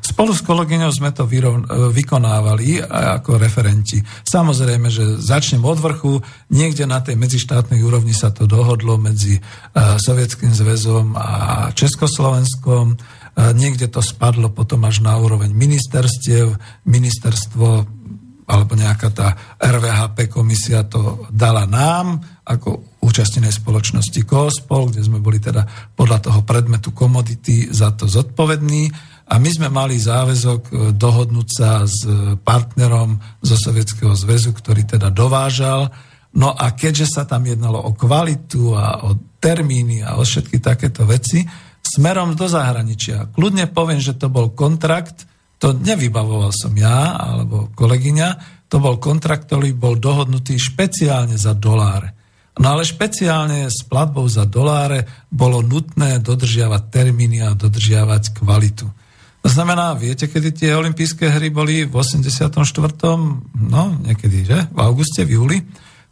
Spolu 0.04 0.36
s 0.36 0.44
kolegyňou 0.44 0.92
sme 0.92 1.08
to 1.08 1.24
vyrov, 1.24 1.64
e, 1.64 1.88
vykonávali 1.88 2.84
ako 2.84 3.40
referenti. 3.40 4.04
Samozrejme, 4.28 4.92
že 4.92 5.16
začnem 5.16 5.64
od 5.64 5.80
vrchu, 5.80 6.20
niekde 6.52 6.84
na 6.84 7.00
tej 7.00 7.16
medzištátnej 7.16 7.80
úrovni 7.80 8.12
sa 8.12 8.28
to 8.28 8.44
dohodlo 8.44 9.00
medzi 9.00 9.40
e, 9.40 9.96
Sovietským 9.96 10.52
zväzom 10.52 11.16
a 11.16 11.28
Československom, 11.72 13.00
niekde 13.56 13.88
to 13.88 14.04
spadlo 14.04 14.52
potom 14.52 14.84
až 14.84 15.00
na 15.00 15.16
úroveň 15.16 15.48
ministerstiev, 15.54 16.60
ministerstvo 16.84 17.88
alebo 18.50 18.74
nejaká 18.74 19.14
tá 19.14 19.28
RVHP 19.62 20.26
komisia 20.26 20.82
to 20.82 21.30
dala 21.30 21.70
nám 21.70 22.18
ako 22.42 22.98
účastnenej 23.06 23.54
spoločnosti 23.54 24.26
Kospol, 24.26 24.90
kde 24.90 25.06
sme 25.06 25.22
boli 25.22 25.38
teda 25.38 25.94
podľa 25.94 26.18
toho 26.26 26.40
predmetu 26.42 26.90
komodity 26.90 27.70
za 27.70 27.94
to 27.94 28.10
zodpovední 28.10 28.90
a 29.30 29.38
my 29.38 29.50
sme 29.54 29.70
mali 29.70 29.94
záväzok 29.94 30.60
e, 30.66 30.72
dohodnúť 30.98 31.48
sa 31.48 31.86
s 31.86 32.02
partnerom 32.42 33.22
zo 33.38 33.54
Sovietskeho 33.54 34.18
zväzu, 34.18 34.50
ktorý 34.50 34.98
teda 34.98 35.14
dovážal. 35.14 35.86
No 36.34 36.50
a 36.50 36.74
keďže 36.74 37.06
sa 37.06 37.22
tam 37.22 37.46
jednalo 37.46 37.78
o 37.78 37.94
kvalitu 37.94 38.74
a 38.74 39.06
o 39.06 39.14
termíny 39.38 40.02
a 40.02 40.18
o 40.18 40.26
všetky 40.26 40.58
takéto 40.58 41.06
veci, 41.06 41.46
smerom 41.80 42.34
do 42.34 42.50
zahraničia. 42.50 43.30
Kľudne 43.30 43.70
poviem, 43.70 44.02
že 44.02 44.18
to 44.18 44.26
bol 44.26 44.50
kontrakt, 44.50 45.29
to 45.60 45.76
nevybavoval 45.76 46.50
som 46.56 46.72
ja 46.72 47.14
alebo 47.20 47.68
kolegyňa, 47.76 48.28
to 48.72 48.80
bol 48.80 48.96
kontrakt, 48.96 49.46
ktorý 49.46 49.76
bol 49.76 50.00
dohodnutý 50.00 50.56
špeciálne 50.56 51.36
za 51.36 51.52
doláre. 51.52 52.16
No 52.56 52.76
ale 52.76 52.88
špeciálne 52.88 53.68
s 53.68 53.84
platbou 53.86 54.26
za 54.26 54.48
doláre 54.48 55.06
bolo 55.30 55.60
nutné 55.60 56.18
dodržiavať 56.18 56.82
termíny 56.88 57.44
a 57.44 57.54
dodržiavať 57.54 58.40
kvalitu. 58.40 58.88
To 59.40 59.48
znamená, 59.48 59.96
viete, 59.96 60.28
kedy 60.28 60.48
tie 60.52 60.70
olympijské 60.76 61.32
hry 61.32 61.48
boli 61.48 61.88
v 61.88 61.94
84. 61.96 62.52
No, 63.56 63.82
niekedy, 64.04 64.44
že? 64.44 64.58
V 64.68 64.78
auguste, 64.80 65.24
v 65.24 65.40
júli. 65.40 65.58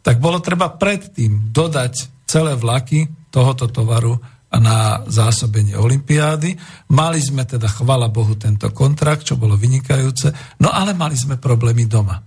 Tak 0.01 0.17
bolo 0.17 0.41
treba 0.41 0.73
predtým 0.73 1.53
dodať 1.53 2.25
celé 2.25 2.57
vlaky 2.57 3.05
tohoto 3.29 3.69
tovaru 3.69 4.17
na 4.57 5.05
zásobenie 5.05 5.77
olympiády. 5.77 6.57
Mali 6.89 7.21
sme 7.21 7.45
teda, 7.45 7.69
chvala 7.69 8.09
Bohu, 8.09 8.33
tento 8.33 8.73
kontrakt, 8.73 9.29
čo 9.29 9.37
bolo 9.37 9.53
vynikajúce, 9.53 10.57
no 10.65 10.73
ale 10.73 10.97
mali 10.97 11.13
sme 11.13 11.37
problémy 11.37 11.85
doma. 11.85 12.17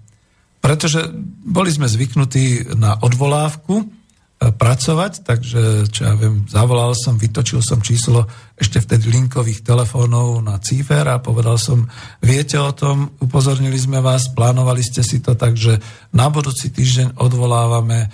Pretože 0.63 1.11
boli 1.43 1.75
sme 1.75 1.91
zvyknutí 1.91 2.79
na 2.79 2.95
odvolávku 3.03 3.75
e, 3.83 3.85
pracovať, 4.55 5.27
takže 5.27 5.91
čo 5.91 6.01
ja 6.07 6.15
viem, 6.15 6.47
zavolal 6.47 6.95
som, 6.95 7.19
vytočil 7.19 7.59
som 7.59 7.83
číslo 7.83 8.31
ešte 8.55 8.79
vtedy 8.79 9.11
linkových 9.11 9.67
telefónov 9.67 10.39
na 10.39 10.63
Cífer 10.63 11.03
a 11.11 11.19
povedal 11.19 11.59
som, 11.59 11.91
viete 12.23 12.55
o 12.63 12.71
tom, 12.71 13.19
upozornili 13.19 13.75
sme 13.75 13.99
vás, 13.99 14.31
plánovali 14.31 14.87
ste 14.87 15.03
si 15.03 15.19
to, 15.19 15.35
takže 15.35 15.83
na 16.15 16.31
budúci 16.31 16.71
týždeň 16.71 17.19
odvolávame 17.19 18.07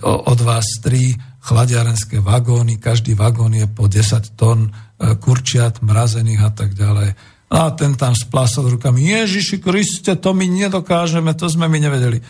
od 0.00 0.38
vás 0.40 0.80
tri 0.80 1.12
chladiarenské 1.40 2.20
vagóny, 2.20 2.76
každý 2.76 3.16
vagón 3.16 3.56
je 3.56 3.64
po 3.64 3.88
10 3.88 4.36
tón 4.36 4.68
e, 4.68 5.16
kurčiat, 5.16 5.80
mrazených 5.80 6.40
a 6.44 6.50
tak 6.52 6.76
ďalej. 6.76 7.16
A 7.50 7.74
ten 7.74 7.98
tam 7.98 8.14
splásol 8.14 8.78
rukami, 8.78 9.10
Ježiši 9.10 9.58
Kriste, 9.58 10.14
to 10.14 10.30
my 10.36 10.46
nedokážeme, 10.46 11.34
to 11.34 11.50
sme 11.50 11.66
my 11.66 11.82
nevedeli. 11.82 12.22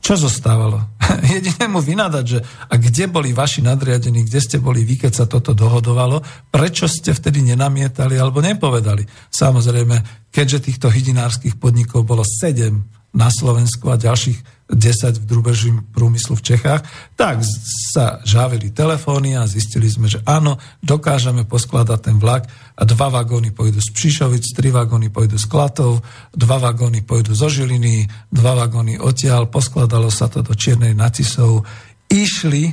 Čo 0.00 0.16
zostávalo? 0.16 0.80
Jedine 1.36 1.68
mu 1.68 1.84
vynadať, 1.84 2.24
že 2.24 2.38
a 2.42 2.74
kde 2.80 3.04
boli 3.12 3.36
vaši 3.36 3.60
nadriadení, 3.60 4.24
kde 4.24 4.40
ste 4.40 4.56
boli 4.58 4.82
vy, 4.82 5.06
keď 5.06 5.12
sa 5.12 5.24
toto 5.28 5.52
dohodovalo, 5.52 6.24
prečo 6.48 6.88
ste 6.88 7.12
vtedy 7.12 7.44
nenamietali 7.44 8.16
alebo 8.16 8.40
nepovedali? 8.40 9.04
Samozrejme, 9.30 10.28
keďže 10.32 10.72
týchto 10.72 10.88
hydinárskych 10.88 11.60
podnikov 11.60 12.08
bolo 12.08 12.24
sedem 12.24 12.88
na 13.14 13.30
Slovensku 13.30 13.86
a 13.92 14.00
ďalších 14.00 14.53
10 14.64 15.20
v 15.20 15.28
drubežím 15.28 15.76
prúmyslu 15.92 16.40
v 16.40 16.54
Čechách, 16.54 16.82
tak 17.20 17.44
sa 17.92 18.24
žávili 18.24 18.72
telefóny 18.72 19.36
a 19.36 19.44
zistili 19.44 19.92
sme, 19.92 20.08
že 20.08 20.24
áno, 20.24 20.56
dokážeme 20.80 21.44
poskladať 21.44 22.00
ten 22.00 22.16
vlak 22.16 22.48
a 22.72 22.82
dva 22.88 23.12
vagóny 23.12 23.52
pôjdu 23.52 23.84
z 23.84 23.92
Přišovic, 23.92 24.56
tri 24.56 24.72
vagóny 24.72 25.12
pôjdu 25.12 25.36
z 25.36 25.44
Klatov, 25.44 26.00
dva 26.32 26.56
vagóny 26.56 27.04
pôjdu 27.04 27.36
zo 27.36 27.52
Žiliny, 27.52 28.08
dva 28.32 28.56
vagóny 28.56 28.96
odtiaľ, 28.96 29.52
poskladalo 29.52 30.08
sa 30.08 30.32
to 30.32 30.40
do 30.40 30.56
Čiernej 30.56 30.96
nacisov, 30.96 31.68
išli 32.08 32.72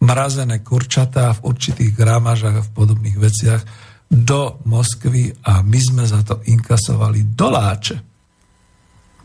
mrazené 0.00 0.64
kurčatá 0.64 1.36
v 1.36 1.44
určitých 1.52 1.92
gramážach 1.92 2.56
a 2.56 2.64
v 2.64 2.72
podobných 2.72 3.18
veciach 3.20 3.62
do 4.08 4.64
Moskvy 4.64 5.44
a 5.44 5.60
my 5.60 5.76
sme 5.76 6.04
za 6.08 6.24
to 6.24 6.40
inkasovali 6.48 7.36
doláče. 7.36 7.96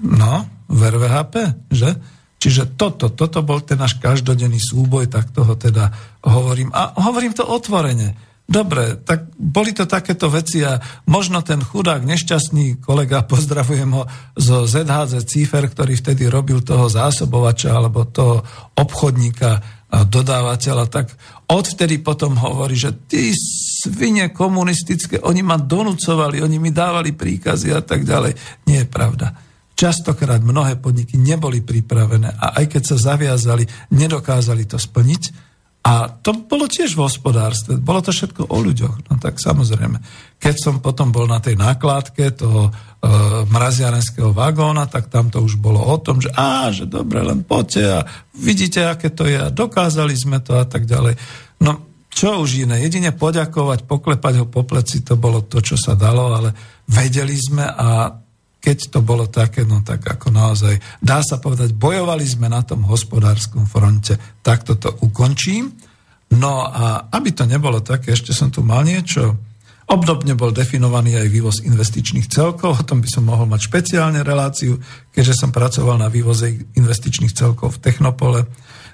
No, 0.03 0.52
v 0.67 0.79
RVHP, 0.79 1.35
že? 1.71 1.95
Čiže 2.43 2.75
toto, 2.75 3.07
toto 3.07 3.39
bol 3.39 3.63
ten 3.63 3.79
náš 3.79 3.95
každodenný 4.03 4.59
súboj, 4.59 5.07
tak 5.07 5.31
toho 5.31 5.55
teda 5.55 5.87
hovorím. 6.27 6.75
A 6.75 6.91
hovorím 6.99 7.31
to 7.31 7.47
otvorene. 7.47 8.33
Dobre, 8.43 8.99
tak 9.07 9.31
boli 9.39 9.71
to 9.71 9.87
takéto 9.87 10.27
veci 10.27 10.59
a 10.67 10.75
možno 11.07 11.39
ten 11.39 11.63
chudák, 11.63 12.03
nešťastný 12.03 12.83
kolega, 12.83 13.23
pozdravujem 13.31 13.91
ho 13.95 14.03
zo 14.35 14.67
ZHZ 14.67 15.23
Cífer, 15.23 15.71
ktorý 15.71 15.95
vtedy 15.95 16.27
robil 16.27 16.59
toho 16.59 16.91
zásobovača 16.91 17.71
alebo 17.71 18.03
toho 18.03 18.43
obchodníka 18.75 19.51
a 19.93 20.09
dodávateľa, 20.09 20.89
tak 20.89 21.13
odvtedy 21.47 22.01
potom 22.01 22.33
hovorí, 22.33 22.73
že 22.73 22.97
tí 23.05 23.29
svine 23.37 24.33
komunistické, 24.33 25.21
oni 25.21 25.45
ma 25.45 25.61
donúcovali, 25.61 26.41
oni 26.41 26.57
mi 26.57 26.73
dávali 26.73 27.13
príkazy 27.13 27.69
a 27.71 27.79
tak 27.85 28.01
ďalej. 28.01 28.33
Nie 28.65 28.83
je 28.83 28.87
pravda. 28.89 29.37
Častokrát 29.73 30.39
mnohé 30.39 30.77
podniky 30.77 31.17
neboli 31.17 31.65
pripravené 31.65 32.29
a 32.29 32.61
aj 32.61 32.65
keď 32.77 32.83
sa 32.93 33.13
zaviazali, 33.13 33.65
nedokázali 33.93 34.69
to 34.69 34.77
splniť. 34.77 35.53
A 35.83 36.07
to 36.07 36.47
bolo 36.47 36.63
tiež 36.63 36.95
v 36.95 37.03
hospodárstve, 37.03 37.75
bolo 37.75 37.99
to 37.99 38.15
všetko 38.15 38.47
o 38.47 38.57
ľuďoch. 38.63 39.11
No 39.11 39.19
tak 39.19 39.35
samozrejme, 39.35 39.99
keď 40.39 40.55
som 40.55 40.75
potom 40.79 41.11
bol 41.11 41.27
na 41.27 41.43
tej 41.43 41.59
nákladke 41.59 42.31
toho 42.31 42.71
e, 42.71 42.71
mraziarenského 43.51 44.31
vagóna, 44.31 44.87
tak 44.87 45.11
tam 45.11 45.27
to 45.27 45.43
už 45.43 45.59
bolo 45.59 45.83
o 45.83 45.99
tom, 45.99 46.23
že 46.23 46.31
á, 46.31 46.71
že 46.71 46.87
dobre, 46.87 47.19
len 47.19 47.43
poďte 47.43 47.83
a 47.83 47.99
vidíte, 48.31 48.87
aké 48.87 49.11
to 49.11 49.27
je 49.27 49.35
a 49.35 49.51
dokázali 49.51 50.15
sme 50.15 50.39
to 50.39 50.55
a 50.55 50.63
tak 50.63 50.87
ďalej. 50.87 51.19
No 51.59 51.91
čo 52.13 52.39
už 52.39 52.63
iné, 52.63 52.79
jedine 52.79 53.11
poďakovať, 53.11 53.83
poklepať 53.83 54.33
ho 54.39 54.45
po 54.47 54.63
pleci, 54.63 55.03
to 55.03 55.19
bolo 55.19 55.43
to, 55.43 55.59
čo 55.59 55.75
sa 55.75 55.99
dalo, 55.99 56.31
ale 56.31 56.55
vedeli 56.87 57.35
sme 57.35 57.65
a 57.65 58.07
keď 58.63 58.95
to 58.95 58.99
bolo 59.03 59.27
také, 59.27 59.67
no 59.67 59.83
tak 59.83 60.07
ako 60.07 60.31
naozaj, 60.31 60.79
dá 61.03 61.19
sa 61.19 61.35
povedať, 61.43 61.75
bojovali 61.75 62.23
sme 62.23 62.47
na 62.47 62.63
tom 62.63 62.87
hospodárskom 62.87 63.67
fronte. 63.67 64.15
Tak 64.39 64.63
toto 64.63 64.95
ukončím. 65.03 65.67
No 66.39 66.63
a 66.63 67.11
aby 67.11 67.35
to 67.35 67.43
nebolo 67.43 67.83
také, 67.83 68.15
ešte 68.15 68.31
som 68.31 68.47
tu 68.47 68.63
mal 68.63 68.87
niečo. 68.87 69.35
Obdobne 69.83 70.31
bol 70.39 70.55
definovaný 70.55 71.19
aj 71.19 71.27
vývoz 71.27 71.57
investičných 71.67 72.31
celkov, 72.31 72.79
o 72.79 72.87
tom 72.87 73.03
by 73.03 73.09
som 73.11 73.27
mohol 73.27 73.51
mať 73.51 73.67
špeciálne 73.67 74.23
reláciu, 74.23 74.79
keďže 75.11 75.43
som 75.43 75.51
pracoval 75.51 75.99
na 75.99 76.07
vývoze 76.07 76.47
investičných 76.79 77.35
celkov 77.35 77.77
v 77.77 77.81
Technopole 77.83 78.47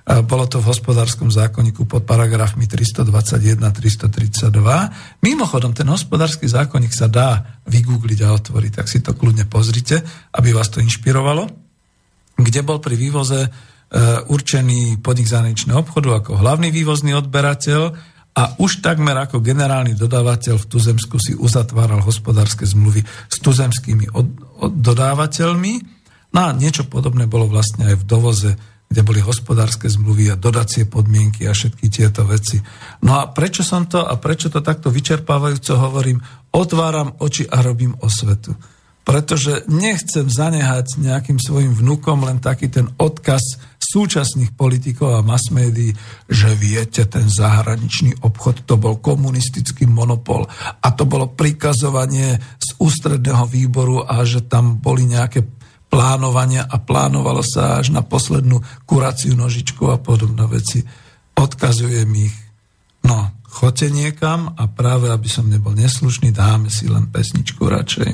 bolo 0.09 0.49
to 0.49 0.57
v 0.57 0.73
hospodárskom 0.73 1.29
zákonníku 1.29 1.85
pod 1.85 2.01
paragrafmi 2.01 2.65
321 2.65 3.61
332. 3.61 4.49
Mimochodom, 5.21 5.77
ten 5.77 5.85
hospodársky 5.85 6.49
zákonník 6.49 6.89
sa 6.89 7.05
dá 7.05 7.61
vygoogliť 7.69 8.19
a 8.25 8.33
otvoriť, 8.33 8.71
tak 8.73 8.89
si 8.89 9.05
to 9.05 9.13
kľudne 9.13 9.45
pozrite, 9.45 10.01
aby 10.33 10.49
vás 10.49 10.73
to 10.73 10.81
inšpirovalo, 10.81 11.45
kde 12.41 12.61
bol 12.65 12.81
pri 12.81 12.97
vývoze 12.97 13.37
e, 13.45 13.49
určený 14.25 14.97
podnik 15.05 15.29
zahraničného 15.29 15.85
obchodu 15.85 16.25
ako 16.25 16.41
hlavný 16.41 16.73
vývozný 16.73 17.13
odberateľ 17.13 17.81
a 18.33 18.57
už 18.57 18.81
takmer 18.81 19.13
ako 19.13 19.45
generálny 19.45 19.93
dodávateľ 19.93 20.57
v 20.57 20.69
Tuzemsku 20.73 21.21
si 21.21 21.37
uzatváral 21.37 22.01
hospodárske 22.01 22.65
zmluvy 22.65 23.05
s 23.05 23.37
tuzemskými 23.45 24.09
od, 24.09 24.25
od 24.57 24.73
dodávateľmi. 24.73 25.73
No 26.33 26.39
a 26.45 26.49
niečo 26.57 26.89
podobné 26.89 27.29
bolo 27.29 27.45
vlastne 27.45 27.93
aj 27.93 27.95
v 28.01 28.07
dovoze 28.09 28.51
kde 28.89 29.05
boli 29.05 29.21
hospodárske 29.21 29.85
zmluvy 29.85 30.33
a 30.33 30.35
dodacie 30.35 30.89
podmienky 30.89 31.45
a 31.45 31.53
všetky 31.53 31.93
tieto 31.93 32.25
veci. 32.25 32.57
No 33.05 33.21
a 33.21 33.29
prečo 33.29 33.61
som 33.61 33.85
to 33.85 34.01
a 34.01 34.17
prečo 34.17 34.49
to 34.49 34.65
takto 34.65 34.89
vyčerpávajúco 34.89 35.77
hovorím? 35.77 36.17
Otváram 36.49 37.13
oči 37.21 37.45
a 37.45 37.61
robím 37.61 37.93
osvetu. 38.01 38.57
Pretože 39.05 39.69
nechcem 39.69 40.25
zanehať 40.25 41.01
nejakým 41.01 41.37
svojim 41.37 41.73
vnukom 41.73 42.25
len 42.25 42.41
taký 42.41 42.69
ten 42.69 42.89
odkaz 42.97 43.61
súčasných 43.77 44.53
politikov 44.53 45.17
a 45.17 45.25
mass 45.25 45.49
médií, 45.49 45.93
že 46.29 46.53
viete, 46.53 47.05
ten 47.09 47.25
zahraničný 47.25 48.21
obchod 48.21 48.69
to 48.69 48.77
bol 48.77 49.01
komunistický 49.01 49.89
monopol 49.89 50.45
a 50.81 50.87
to 50.93 51.09
bolo 51.09 51.33
prikazovanie 51.33 52.37
z 52.57 52.69
ústredného 52.77 53.49
výboru 53.49 54.05
a 54.05 54.21
že 54.25 54.45
tam 54.45 54.77
boli 54.77 55.09
nejaké 55.09 55.41
plánovania 55.89 56.63
a 56.69 56.77
plánovalo 56.77 57.41
sa 57.41 57.81
až 57.81 57.89
na 57.89 58.05
poslednú 58.05 58.61
kuraciu 58.85 59.33
nožičku 59.33 59.89
a 59.89 59.97
podobné 59.97 60.45
veci. 60.45 60.85
Odkazujem 61.33 62.13
ich. 62.15 62.35
No, 63.03 63.33
choďte 63.49 63.89
niekam 63.89 64.53
a 64.53 64.69
práve, 64.69 65.09
aby 65.09 65.25
som 65.25 65.49
nebol 65.49 65.73
neslušný, 65.73 66.29
dáme 66.29 66.69
si 66.69 66.85
len 66.85 67.09
pesničku 67.09 67.65
radšej. 67.65 68.11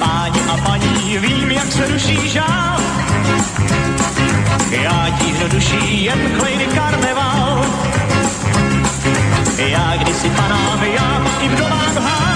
Páni 0.00 0.40
a 0.48 0.54
paní, 0.64 1.18
vím, 1.20 1.50
jak 1.50 1.68
se 1.72 1.84
ruší 1.86 2.18
žál. 2.28 2.80
Já 4.70 5.10
tíhnu 5.18 5.48
duší 5.48 6.04
jen 6.04 6.20
klejny 6.38 6.66
karneval. 6.66 7.64
Já 9.58 9.96
kdysi 9.96 10.30
panám, 10.30 10.82
já 10.82 11.22
i 11.40 11.48
v 11.48 11.54
domách 11.58 11.96
hál. 11.96 12.33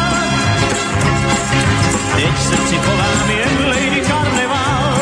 Teď 2.17 2.35
v 2.35 2.43
srdci 2.43 2.77
chovám 2.77 3.31
jen 3.31 3.69
Lady 3.69 4.01
Karneval. 4.01 4.95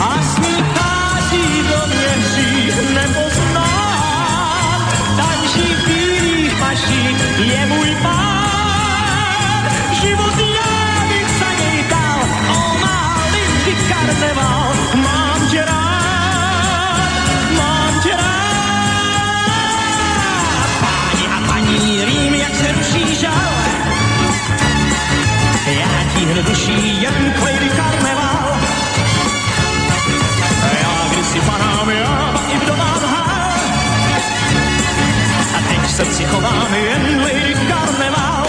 A 0.00 0.22
s 0.22 0.38
ní 0.38 0.64
chází 0.74 1.62
do 1.70 1.86
mě 1.86 2.24
dřív 2.24 2.90
nepoznám. 2.94 4.88
Tančí 5.16 5.74
v 5.74 5.88
bílých 5.88 6.60
maších, 6.60 7.16
jemu 7.38 7.77
Tíhnu 26.28 26.42
duší 26.42 27.02
jen 27.02 27.32
k 27.32 27.42
Lady 27.42 27.70
Carnival. 27.70 28.60
Já 30.80 31.08
kdysi 31.12 31.40
panám, 31.40 31.90
já 31.90 32.34
i 32.52 32.58
vdovám 32.58 33.00
hál. 33.00 33.52
A 35.56 35.68
teď 35.68 35.80
v 35.80 35.90
srdci 35.90 36.24
chovám 36.24 36.74
jen 36.74 37.20
Lady 37.20 37.54
Carnival. 37.54 38.46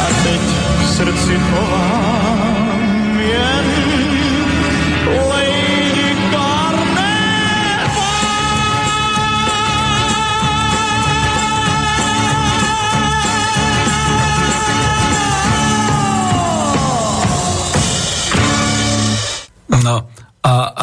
A 0.00 0.22
teď 0.22 0.40
srdci 0.86 1.38
chovám 1.38 2.11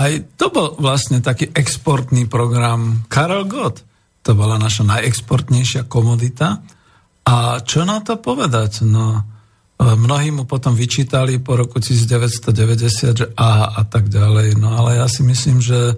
aj 0.09 0.15
to 0.41 0.49
bol 0.49 0.73
vlastne 0.81 1.21
taký 1.21 1.53
exportný 1.53 2.25
program 2.25 3.05
Karel 3.05 3.45
Gott. 3.45 3.85
To 4.25 4.33
bola 4.33 4.57
naša 4.57 4.83
najexportnejšia 4.89 5.85
komodita. 5.85 6.65
A 7.29 7.61
čo 7.61 7.85
na 7.85 8.01
to 8.01 8.17
povedať? 8.17 8.83
No, 8.89 9.21
e, 9.21 9.21
mnohí 9.85 10.33
mu 10.33 10.49
potom 10.49 10.73
vyčítali 10.73 11.37
po 11.37 11.61
roku 11.61 11.77
1990, 11.77 13.21
že 13.21 13.27
aha 13.37 13.77
a 13.77 13.81
tak 13.85 14.09
ďalej. 14.09 14.57
No 14.57 14.73
ale 14.73 14.97
ja 14.97 15.07
si 15.07 15.21
myslím, 15.21 15.61
že 15.61 15.93
e, 15.93 15.95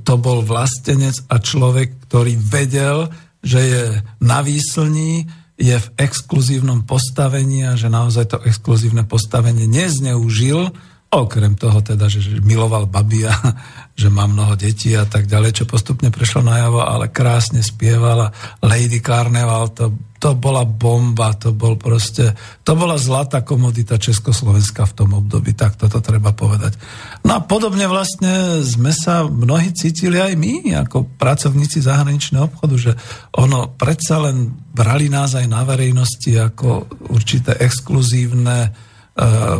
to 0.00 0.14
bol 0.16 0.40
vlastenec 0.40 1.20
a 1.28 1.36
človek, 1.36 2.08
ktorý 2.08 2.40
vedel, 2.40 3.12
že 3.44 3.60
je 3.60 3.84
na 4.24 4.40
výslní, 4.40 5.28
je 5.56 5.76
v 5.76 5.88
exkluzívnom 5.96 6.84
postavení 6.84 7.64
a 7.64 7.76
že 7.76 7.88
naozaj 7.88 8.24
to 8.32 8.38
exkluzívne 8.44 9.04
postavenie 9.08 9.64
nezneužil, 9.64 10.72
Okrem 11.16 11.56
toho 11.56 11.80
teda, 11.80 12.12
že, 12.12 12.20
miloval 12.44 12.84
babi 12.84 13.24
a 13.24 13.32
že 14.00 14.12
má 14.12 14.28
mnoho 14.28 14.52
detí 14.60 14.92
a 14.92 15.08
tak 15.08 15.24
ďalej, 15.24 15.62
čo 15.62 15.64
postupne 15.64 16.12
prešlo 16.12 16.44
najavo, 16.44 16.84
ale 16.84 17.08
krásne 17.08 17.64
spievala 17.64 18.28
Lady 18.60 19.00
Carnival, 19.00 19.72
to, 19.72 19.96
to 20.20 20.36
bola 20.36 20.68
bomba, 20.68 21.32
to 21.32 21.56
bol 21.56 21.80
proste, 21.80 22.36
to 22.60 22.72
bola 22.76 23.00
zlatá 23.00 23.40
komodita 23.40 23.96
Československa 23.96 24.84
v 24.84 24.96
tom 24.96 25.10
období, 25.16 25.56
tak 25.56 25.80
toto 25.80 26.04
treba 26.04 26.36
povedať. 26.36 26.76
No 27.24 27.40
a 27.40 27.40
podobne 27.40 27.88
vlastne 27.88 28.60
sme 28.60 28.92
sa 28.92 29.24
mnohí 29.24 29.72
cítili 29.72 30.20
aj 30.20 30.36
my, 30.36 30.84
ako 30.84 31.16
pracovníci 31.16 31.80
zahraničného 31.80 32.52
obchodu, 32.52 32.74
že 32.76 32.92
ono 33.32 33.72
predsa 33.72 34.20
len 34.28 34.52
brali 34.76 35.08
nás 35.08 35.32
aj 35.32 35.46
na 35.48 35.64
verejnosti 35.64 36.36
ako 36.36 36.84
určité 37.08 37.56
exkluzívne 37.64 38.76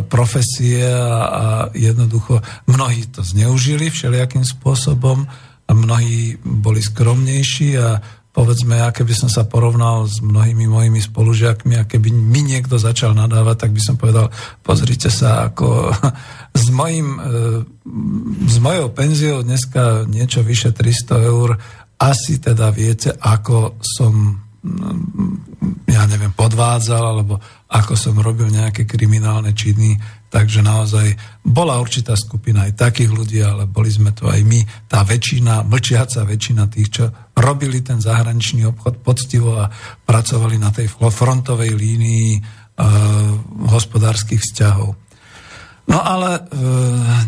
profesie 0.05 0.85
a, 0.85 1.73
jednoducho 1.73 2.45
mnohí 2.69 3.09
to 3.09 3.25
zneužili 3.25 3.89
všelijakým 3.89 4.45
spôsobom 4.45 5.25
a 5.67 5.71
mnohí 5.73 6.37
boli 6.45 6.79
skromnejší 6.79 7.69
a 7.81 7.97
povedzme, 8.37 8.77
ja 8.77 8.93
keby 8.93 9.17
som 9.17 9.33
sa 9.33 9.49
porovnal 9.49 10.05
s 10.05 10.21
mnohými 10.21 10.69
mojimi 10.69 11.01
spolužiakmi 11.01 11.73
a 11.81 11.89
keby 11.89 12.13
mi 12.13 12.45
niekto 12.45 12.77
začal 12.77 13.17
nadávať, 13.17 13.65
tak 13.65 13.71
by 13.73 13.81
som 13.81 13.97
povedal, 13.97 14.29
pozrite 14.61 15.09
sa, 15.09 15.49
ako 15.49 15.89
s, 16.61 16.69
mojim, 16.69 17.17
eh, 17.17 17.65
s 18.45 18.55
mojou 18.61 18.93
penziou 18.93 19.41
dneska 19.41 20.05
niečo 20.05 20.45
vyše 20.45 20.69
300 20.69 21.33
eur, 21.33 21.57
asi 21.97 22.37
teda 22.37 22.69
viete, 22.69 23.09
ako 23.17 23.81
som 23.81 24.45
ja 25.87 26.03
neviem, 26.05 26.33
podvádzal, 26.35 27.03
alebo 27.03 27.39
ako 27.67 27.93
som 27.95 28.19
robil 28.19 28.51
nejaké 28.51 28.83
kriminálne 28.85 29.51
činy, 29.55 29.97
takže 30.27 30.59
naozaj 30.59 31.15
bola 31.43 31.79
určitá 31.79 32.13
skupina 32.19 32.67
aj 32.67 32.77
takých 32.77 33.11
ľudí, 33.11 33.39
ale 33.39 33.65
boli 33.65 33.87
sme 33.87 34.11
to 34.11 34.27
aj 34.27 34.43
my, 34.43 34.61
tá 34.87 35.03
väčšina, 35.07 35.63
mlčiaca 35.65 36.27
väčšina 36.27 36.63
tých, 36.67 36.89
čo 36.91 37.03
robili 37.35 37.79
ten 37.81 38.03
zahraničný 38.03 38.67
obchod 38.67 38.99
poctivo 39.01 39.57
a 39.57 39.71
pracovali 40.03 40.59
na 40.59 40.69
tej 40.69 40.91
frontovej 40.91 41.71
línii 41.71 42.29
e, 42.35 42.41
hospodárskych 43.71 44.43
vzťahov. 44.43 45.07
No 45.87 46.03
ale 46.03 46.35
e, 46.35 46.41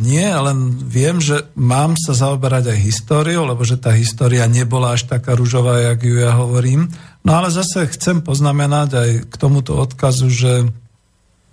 nie, 0.03 0.27
len 0.27 0.75
viem, 0.83 1.23
že 1.23 1.47
mám 1.55 1.95
sa 1.95 2.11
zaoberať 2.11 2.75
aj 2.75 2.83
históriou, 2.83 3.47
lebo 3.47 3.63
že 3.63 3.79
tá 3.79 3.95
história 3.95 4.43
nebola 4.51 4.99
až 4.99 5.07
taká 5.07 5.31
ružová, 5.31 5.79
jak 5.79 6.03
ju 6.03 6.19
ja 6.19 6.35
hovorím. 6.35 6.91
No 7.23 7.31
ale 7.35 7.51
zase 7.51 7.89
chcem 7.91 8.23
poznamenať 8.23 8.89
aj 8.95 9.09
k 9.27 9.35
tomuto 9.35 9.75
odkazu, 9.75 10.27
že 10.31 10.53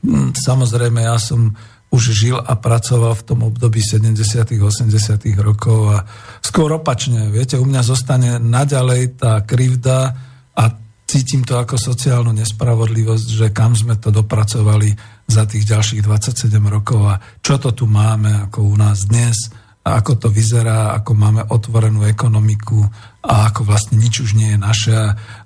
hm, 0.07 0.37
samozrejme 0.37 1.03
ja 1.03 1.19
som 1.19 1.55
už 1.91 2.03
žil 2.13 2.37
a 2.37 2.53
pracoval 2.59 3.15
v 3.15 3.27
tom 3.27 3.41
období 3.47 3.79
70 3.79 4.19
80 4.59 4.91
rokov 5.39 5.79
a 5.95 5.99
skôr 6.43 6.75
opačne, 6.75 7.31
viete, 7.31 7.57
u 7.57 7.65
mňa 7.67 7.83
zostane 7.87 8.31
naďalej 8.43 9.23
tá 9.23 9.41
krivda 9.47 10.13
a 10.59 10.65
cítim 11.07 11.47
to 11.47 11.55
ako 11.55 11.79
sociálnu 11.79 12.35
nespravodlivosť, 12.35 13.27
že 13.31 13.47
kam 13.55 13.79
sme 13.79 13.95
to 14.03 14.11
dopracovali 14.11 14.91
za 15.31 15.47
tých 15.47 15.63
ďalších 15.71 16.03
27 16.03 16.51
rokov 16.67 17.01
a 17.07 17.15
čo 17.39 17.63
to 17.63 17.71
tu 17.71 17.87
máme 17.87 18.51
ako 18.51 18.67
u 18.67 18.75
nás 18.75 19.07
dnes 19.07 19.49
a 19.87 20.03
ako 20.03 20.27
to 20.27 20.29
vyzerá, 20.35 20.99
ako 20.99 21.15
máme 21.15 21.43
otvorenú 21.55 22.03
ekonomiku 22.03 22.83
a 23.27 23.51
ako 23.51 23.67
vlastne 23.67 23.99
nič 23.99 24.23
už 24.23 24.39
nie 24.39 24.55
je 24.55 24.59
naše. 24.63 24.99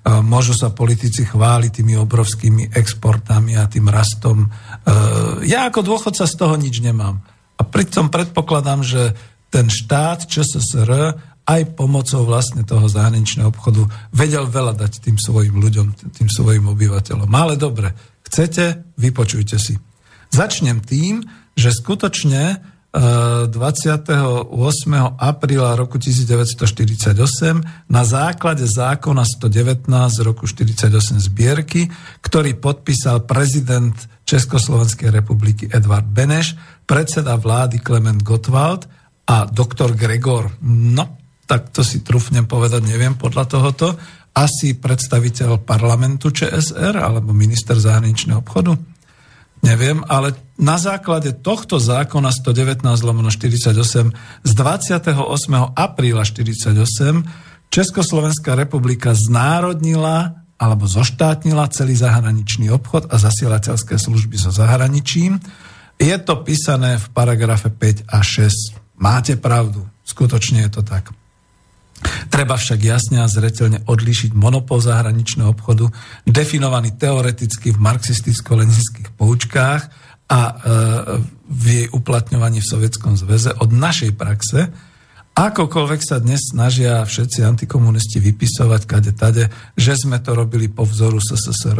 Môžu 0.05 0.53
sa 0.53 0.69
politici 0.69 1.25
chváliť 1.25 1.81
tými 1.81 1.97
obrovskými 1.97 2.69
exportami 2.77 3.57
a 3.57 3.65
tým 3.65 3.89
rastom. 3.89 4.45
E, 4.45 4.47
ja 5.49 5.65
ako 5.65 5.81
dôchodca 5.81 6.29
z 6.29 6.35
toho 6.37 6.53
nič 6.61 6.77
nemám. 6.85 7.25
A 7.57 7.65
pritom 7.65 8.13
predpokladám, 8.13 8.85
že 8.85 9.17
ten 9.49 9.67
štát 9.67 10.29
ČSSR 10.29 11.17
aj 11.41 11.61
pomocou 11.73 12.21
vlastne 12.23 12.61
toho 12.61 12.85
zahraničného 12.85 13.49
obchodu 13.49 13.89
vedel 14.13 14.45
veľa 14.45 14.77
dať 14.77 15.01
tým 15.01 15.17
svojim 15.17 15.57
ľuďom, 15.57 16.13
tým 16.13 16.29
svojim 16.29 16.69
obyvateľom. 16.69 17.27
Ale 17.33 17.57
dobre, 17.57 17.97
chcete, 18.23 18.93
vypočujte 18.95 19.57
si. 19.57 19.75
Začnem 20.31 20.79
tým, 20.79 21.25
že 21.57 21.75
skutočne 21.75 22.61
28. 22.91 24.51
apríla 25.15 25.79
roku 25.79 25.95
1948 25.95 27.15
na 27.87 28.03
základe 28.03 28.67
zákona 28.67 29.23
119 29.23 29.87
z 30.11 30.19
roku 30.27 30.43
48 30.43 30.91
zbierky, 31.23 31.87
ktorý 32.19 32.59
podpísal 32.59 33.23
prezident 33.23 33.95
Československej 34.27 35.07
republiky 35.07 35.71
Edvard 35.71 36.03
Beneš, 36.03 36.59
predseda 36.83 37.39
vlády 37.39 37.79
Klement 37.79 38.19
Gottwald 38.19 38.91
a 39.23 39.47
doktor 39.47 39.95
Gregor. 39.95 40.51
No, 40.67 41.15
tak 41.47 41.71
to 41.71 41.87
si 41.87 42.03
trúfnem 42.03 42.43
povedať, 42.43 42.83
neviem 42.83 43.15
podľa 43.15 43.47
tohoto, 43.47 43.95
asi 44.35 44.75
predstaviteľ 44.75 45.63
parlamentu 45.63 46.27
ČSR 46.31 46.99
alebo 46.99 47.31
minister 47.31 47.79
zahraničného 47.79 48.43
obchodu 48.43 48.90
neviem, 49.61 50.01
ale 50.09 50.33
na 50.57 50.77
základe 50.77 51.33
tohto 51.37 51.77
zákona 51.77 52.29
119 52.33 52.85
48 52.85 54.11
z 54.43 54.51
28. 54.53 55.15
apríla 55.77 56.21
48 56.25 56.73
Československá 57.71 58.51
republika 58.59 59.15
znárodnila 59.15 60.43
alebo 60.59 60.85
zoštátnila 60.85 61.71
celý 61.71 61.95
zahraničný 61.95 62.67
obchod 62.69 63.07
a 63.09 63.15
zasielateľské 63.17 63.95
služby 63.97 64.35
so 64.37 64.51
zahraničím. 64.51 65.39
Je 65.95 66.13
to 66.21 66.43
písané 66.43 66.99
v 66.99 67.05
paragrafe 67.15 67.71
5 67.71 68.11
a 68.11 68.19
6. 68.21 68.77
Máte 68.99 69.39
pravdu, 69.39 69.87
skutočne 70.05 70.67
je 70.67 70.69
to 70.69 70.81
tak. 70.83 71.09
Treba 72.31 72.57
však 72.57 72.79
jasne 72.81 73.21
a 73.21 73.29
zretelne 73.29 73.85
odlíšiť 73.85 74.33
monopol 74.33 74.81
zahraničného 74.81 75.53
obchodu, 75.53 75.89
definovaný 76.25 76.97
teoreticky 76.97 77.75
v 77.75 77.81
marxisticko-leninských 77.81 79.13
poučkách 79.13 79.81
a 80.31 80.39
e, 80.39 80.53
v 81.51 81.63
jej 81.67 81.87
uplatňovaní 81.91 82.63
v 82.63 82.69
Sovietskom 82.71 83.19
zväze 83.19 83.51
od 83.59 83.69
našej 83.69 84.15
praxe, 84.15 84.71
akokoľvek 85.35 86.01
sa 86.03 86.23
dnes 86.23 86.51
snažia 86.51 87.03
všetci 87.03 87.43
antikomunisti 87.43 88.23
vypisovať 88.23 88.81
kade 88.87 89.13
tade, 89.15 89.51
že 89.75 89.95
sme 89.99 90.19
to 90.23 90.35
robili 90.35 90.67
po 90.71 90.87
vzoru 90.87 91.19
SSSR 91.19 91.79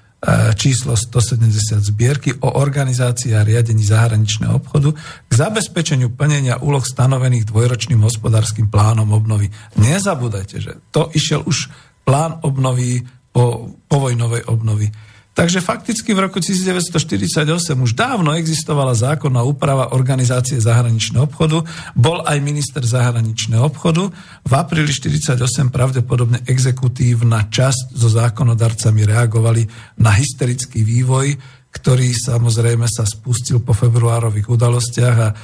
číslo 0.59 0.98
170 0.98 1.86
zbierky 1.86 2.35
o 2.43 2.59
organizácii 2.59 3.35
a 3.39 3.47
riadení 3.47 3.86
zahraničného 3.86 4.59
obchodu 4.59 4.90
k 5.28 5.32
zabezpečeniu 5.32 6.11
plnenia 6.19 6.59
úloh 6.59 6.82
stanovených 6.82 7.47
dvojročným 7.47 8.03
hospodárskym 8.03 8.66
plánom 8.66 9.07
obnovy. 9.15 9.47
Nezabúdajte, 9.78 10.57
že 10.59 10.73
to 10.90 11.15
išiel 11.15 11.47
už 11.47 11.70
plán 12.03 12.43
obnovy 12.43 13.07
po 13.31 13.70
povojnovej 13.86 14.51
obnovy. 14.51 14.90
Takže 15.37 15.61
fakticky 15.61 16.17
v 16.17 16.25
roku 16.25 16.41
1948 16.41 17.45
už 17.77 17.93
dávno 17.93 18.33
existovala 18.33 18.97
zákonná 18.97 19.45
úprava 19.45 19.93
organizácie 19.93 20.57
zahraničného 20.57 21.29
obchodu, 21.29 21.61
bol 21.93 22.25
aj 22.25 22.41
minister 22.41 22.81
zahraničného 22.81 23.61
obchodu. 23.61 24.09
V 24.49 24.53
apríli 24.57 24.89
1948 24.89 25.69
pravdepodobne 25.69 26.41
exekutívna 26.49 27.53
časť 27.53 27.93
so 27.93 28.09
zákonodarcami 28.09 29.05
reagovali 29.05 29.69
na 30.01 30.17
hysterický 30.17 30.81
vývoj, 30.81 31.37
ktorý 31.69 32.17
samozrejme 32.17 32.89
sa 32.89 33.05
spustil 33.05 33.61
po 33.61 33.77
februárových 33.77 34.49
udalostiach. 34.49 35.17
A 35.21 35.37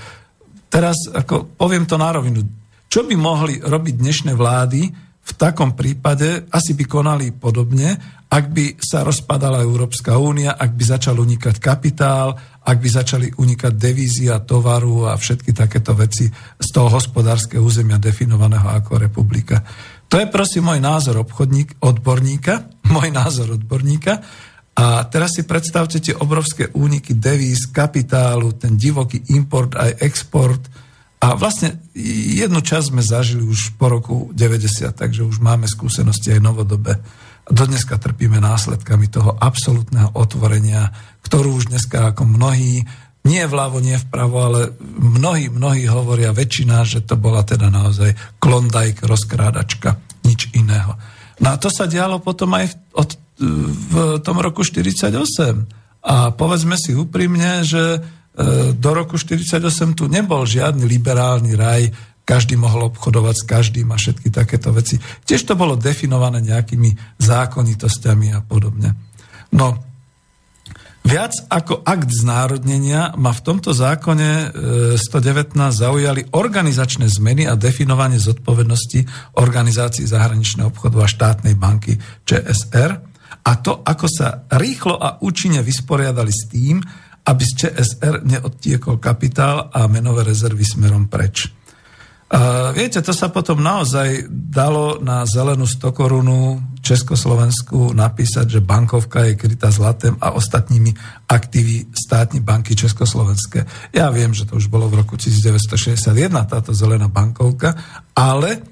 teraz, 0.73 1.05
ako 1.13 1.53
poviem 1.53 1.85
to 1.85 2.01
na 2.01 2.17
rovinu, 2.17 2.41
čo 2.89 3.05
by 3.05 3.13
mohli 3.13 3.61
robiť 3.61 3.95
dnešné 4.01 4.33
vlády 4.33 5.13
v 5.23 5.33
takom 5.37 5.77
prípade, 5.77 6.49
asi 6.49 6.73
by 6.73 6.85
konali 6.89 7.29
podobne 7.37 8.22
ak 8.33 8.45
by 8.49 8.81
sa 8.81 9.05
rozpadala 9.05 9.61
Európska 9.61 10.17
únia, 10.17 10.57
ak 10.57 10.73
by 10.73 10.85
začal 10.89 11.21
unikať 11.21 11.61
kapitál, 11.61 12.33
ak 12.65 12.77
by 12.81 12.89
začali 12.89 13.27
unikať 13.29 13.77
devízia, 13.77 14.41
tovaru 14.41 15.05
a 15.05 15.21
všetky 15.21 15.53
takéto 15.53 15.93
veci 15.93 16.33
z 16.57 16.69
toho 16.73 16.89
hospodárskeho 16.89 17.61
územia 17.61 18.01
definovaného 18.01 18.73
ako 18.73 18.97
republika. 18.97 19.61
To 20.09 20.17
je 20.17 20.33
prosím 20.33 20.73
môj 20.73 20.81
názor 20.81 21.21
obchodník, 21.21 21.85
odborníka, 21.85 22.73
môj 22.97 23.13
názor 23.13 23.61
odborníka. 23.61 24.25
A 24.73 25.05
teraz 25.13 25.37
si 25.37 25.45
predstavte 25.45 26.01
tie 26.01 26.17
obrovské 26.17 26.73
úniky 26.73 27.13
devíz, 27.21 27.69
kapitálu, 27.69 28.57
ten 28.57 28.81
divoký 28.81 29.21
import 29.37 29.77
aj 29.77 30.01
export. 30.01 30.65
A 31.21 31.37
vlastne 31.37 31.85
jednu 32.33 32.65
časť 32.65 32.97
sme 32.97 33.05
zažili 33.05 33.45
už 33.45 33.77
po 33.77 33.93
roku 33.93 34.33
90, 34.33 34.97
takže 34.97 35.21
už 35.29 35.45
máme 35.45 35.69
skúsenosti 35.69 36.33
aj 36.33 36.41
novodobé 36.41 36.97
dodneska 37.49 37.99
trpíme 37.99 38.39
následkami 38.39 39.11
toho 39.11 39.35
absolútneho 39.39 40.15
otvorenia, 40.15 40.95
ktorú 41.27 41.59
už 41.59 41.75
dneska 41.75 42.15
ako 42.15 42.27
mnohí, 42.27 42.87
nie 43.23 43.43
vľavo, 43.47 43.79
nie 43.79 43.95
vpravo, 43.99 44.37
ale 44.43 44.61
mnohí, 44.99 45.47
mnohí 45.47 45.87
hovoria, 45.87 46.35
väčšina, 46.35 46.83
že 46.83 47.07
to 47.07 47.15
bola 47.15 47.47
teda 47.47 47.71
naozaj 47.71 48.15
klondajk, 48.43 49.07
rozkrádačka, 49.07 49.99
nič 50.27 50.51
iného. 50.55 50.99
No 51.43 51.55
a 51.55 51.57
to 51.59 51.71
sa 51.71 51.87
dialo 51.87 52.19
potom 52.19 52.55
aj 52.55 52.71
v, 52.71 52.75
od, 52.99 53.11
v 53.91 53.95
tom 54.23 54.43
roku 54.43 54.67
48. 54.67 55.15
A 56.03 56.35
povedzme 56.35 56.75
si 56.75 56.99
úprimne, 56.99 57.63
že 57.63 57.83
e, 57.95 58.01
do 58.75 58.91
roku 58.91 59.15
48 59.15 59.63
tu 59.95 60.11
nebol 60.11 60.43
žiadny 60.43 60.83
liberálny 60.83 61.55
raj, 61.55 61.95
každý 62.23 62.55
mohol 62.55 62.91
obchodovať 62.91 63.35
s 63.43 63.45
každým 63.45 63.89
a 63.91 63.99
všetky 63.99 64.31
takéto 64.31 64.71
veci. 64.71 64.99
Tiež 65.27 65.43
to 65.43 65.55
bolo 65.59 65.75
definované 65.75 66.39
nejakými 66.43 67.19
zákonitosťami 67.19 68.29
a 68.35 68.41
podobne. 68.41 68.95
No, 69.53 69.77
viac 71.03 71.35
ako 71.51 71.83
akt 71.83 72.09
znárodnenia 72.09 73.13
ma 73.19 73.35
v 73.35 73.45
tomto 73.45 73.75
zákone 73.75 74.55
119 74.97 75.59
e, 75.59 75.75
zaujali 75.75 76.23
organizačné 76.31 77.11
zmeny 77.11 77.45
a 77.51 77.59
definovanie 77.59 78.23
zodpovednosti 78.23 79.35
organizácií 79.43 80.07
zahraničného 80.07 80.71
obchodu 80.71 81.03
a 81.03 81.11
štátnej 81.11 81.59
banky 81.59 81.99
ČSR 82.25 83.13
a 83.43 83.53
to, 83.59 83.83
ako 83.83 84.07
sa 84.07 84.47
rýchlo 84.55 84.95
a 84.95 85.19
účinne 85.19 85.67
vysporiadali 85.67 86.31
s 86.31 86.47
tým, 86.47 86.79
aby 87.27 87.43
z 87.43 87.53
ČSR 87.67 88.23
neodtiekol 88.23 89.03
kapitál 89.03 89.71
a 89.75 89.87
menové 89.91 90.27
rezervy 90.27 90.63
smerom 90.63 91.11
preč. 91.11 91.51
Viete, 92.73 93.05
to 93.05 93.13
sa 93.13 93.29
potom 93.29 93.61
naozaj 93.61 94.25
dalo 94.33 94.97
na 95.05 95.29
zelenú 95.29 95.69
stokorunu 95.69 96.65
Československu 96.81 97.93
napísať, 97.93 98.59
že 98.59 98.61
bankovka 98.65 99.29
je 99.29 99.37
krytá 99.37 99.69
zlatem 99.69 100.17
a 100.17 100.33
ostatnými 100.33 100.97
aktívy 101.29 101.93
státni 101.93 102.41
banky 102.41 102.73
Československé. 102.73 103.69
Ja 103.93 104.09
viem, 104.09 104.33
že 104.33 104.49
to 104.49 104.57
už 104.57 104.73
bolo 104.73 104.89
v 104.89 105.05
roku 105.05 105.21
1961, 105.21 106.09
táto 106.49 106.73
zelená 106.73 107.07
bankovka, 107.13 107.77
ale 108.17 108.65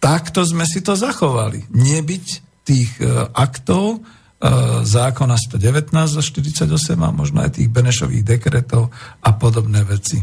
takto 0.00 0.40
sme 0.40 0.64
si 0.64 0.80
to 0.80 0.96
zachovali. 0.96 1.68
Nebyť 1.68 2.26
tých 2.64 2.96
uh, 3.04 3.28
aktov, 3.36 4.00
uh, 4.00 4.82
zákona 4.88 5.36
119 5.36 5.92
zo 6.08 6.24
48 6.24 6.64
a 6.96 7.08
možno 7.12 7.44
aj 7.44 7.60
tých 7.60 7.68
Benešových 7.68 8.24
dekretov 8.24 8.88
a 9.20 9.30
podobné 9.36 9.84
veci. 9.84 10.18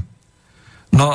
No, 0.90 1.07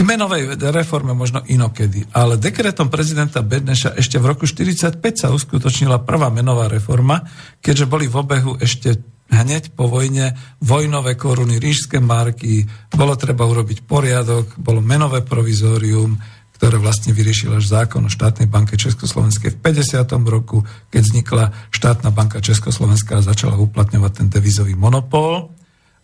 uh, 0.00 0.04
k 0.04 0.08
menovej 0.08 0.56
reforme 0.56 1.12
možno 1.12 1.44
inokedy, 1.44 2.08
ale 2.16 2.40
dekretom 2.40 2.88
prezidenta 2.88 3.44
Bedneša 3.44 4.00
ešte 4.00 4.16
v 4.16 4.32
roku 4.32 4.48
1945 4.48 4.96
sa 5.20 5.28
uskutočnila 5.28 6.00
prvá 6.08 6.32
menová 6.32 6.72
reforma, 6.72 7.20
keďže 7.60 7.84
boli 7.84 8.08
v 8.08 8.16
obehu 8.16 8.56
ešte 8.56 8.96
hneď 9.28 9.76
po 9.76 9.92
vojne 9.92 10.34
vojnové 10.64 11.20
koruny, 11.20 11.60
rížské 11.60 12.00
marky, 12.00 12.64
bolo 12.90 13.14
treba 13.14 13.44
urobiť 13.44 13.84
poriadok, 13.84 14.56
bolo 14.56 14.80
menové 14.80 15.20
provizórium, 15.20 16.16
ktoré 16.56 16.80
vlastne 16.80 17.12
vyriešil 17.12 17.56
až 17.56 17.68
zákon 17.68 18.04
o 18.04 18.12
štátnej 18.12 18.48
banke 18.48 18.80
Československej 18.80 19.56
v 19.56 19.60
50. 19.60 20.00
roku, 20.28 20.64
keď 20.88 21.00
vznikla 21.00 21.44
štátna 21.72 22.08
banka 22.08 22.40
Československá 22.40 23.20
a 23.20 23.24
začala 23.24 23.60
uplatňovať 23.60 24.12
ten 24.12 24.28
devizový 24.32 24.76
monopol. 24.76 25.52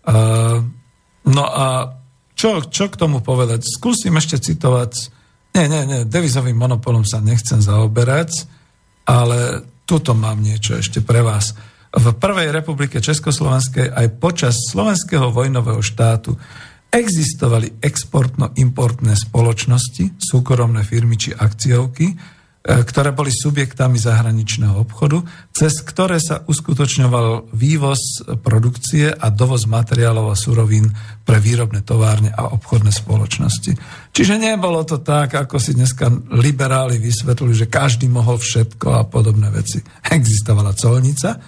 Uh, 0.04 0.60
no 1.24 1.44
a 1.44 1.95
čo, 2.36 2.60
čo 2.68 2.92
k 2.92 3.00
tomu 3.00 3.24
povedať? 3.24 3.64
Skúsim 3.64 4.12
ešte 4.20 4.36
citovať. 4.36 4.92
Nie, 5.56 5.72
nie, 5.72 5.82
nie, 5.88 6.00
devizovým 6.04 6.52
monopolom 6.52 7.00
sa 7.02 7.24
nechcem 7.24 7.64
zaoberať, 7.64 8.44
ale 9.08 9.64
tuto 9.88 10.12
mám 10.12 10.44
niečo 10.44 10.76
ešte 10.76 11.00
pre 11.00 11.24
vás. 11.24 11.56
V 11.96 12.12
Prvej 12.12 12.52
republike 12.52 13.00
Československej 13.00 13.88
aj 13.88 14.20
počas 14.20 14.52
slovenského 14.68 15.32
vojnového 15.32 15.80
štátu 15.80 16.36
existovali 16.92 17.80
exportno-importné 17.80 19.16
spoločnosti, 19.16 20.20
súkromné 20.20 20.84
firmy 20.84 21.16
či 21.16 21.32
akciovky, 21.32 22.35
ktoré 22.66 23.14
boli 23.14 23.30
subjektami 23.30 23.94
zahraničného 23.94 24.74
obchodu, 24.74 25.22
cez 25.54 25.86
ktoré 25.86 26.18
sa 26.18 26.42
uskutočňoval 26.42 27.54
vývoz 27.54 28.26
produkcie 28.42 29.06
a 29.14 29.30
dovoz 29.30 29.70
materiálov 29.70 30.34
a 30.34 30.36
surovín 30.36 30.90
pre 31.22 31.38
výrobné 31.38 31.86
továrne 31.86 32.34
a 32.34 32.50
obchodné 32.50 32.90
spoločnosti. 32.90 33.70
Čiže 34.10 34.34
nebolo 34.42 34.82
to 34.82 34.98
tak, 34.98 35.38
ako 35.38 35.62
si 35.62 35.78
dneska 35.78 36.10
liberáli 36.34 36.98
vysvetlili, 36.98 37.54
že 37.54 37.70
každý 37.70 38.10
mohol 38.10 38.42
všetko 38.42 38.86
a 38.98 39.06
podobné 39.06 39.46
veci. 39.54 39.78
Existovala 40.02 40.74
colnica, 40.74 41.38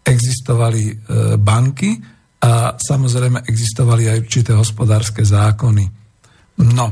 existovali 0.00 0.82
e, 0.88 0.94
banky 1.36 2.00
a 2.48 2.80
samozrejme 2.80 3.44
existovali 3.44 4.08
aj 4.08 4.18
určité 4.24 4.56
hospodárske 4.56 5.20
zákony. 5.20 5.84
No, 6.64 6.86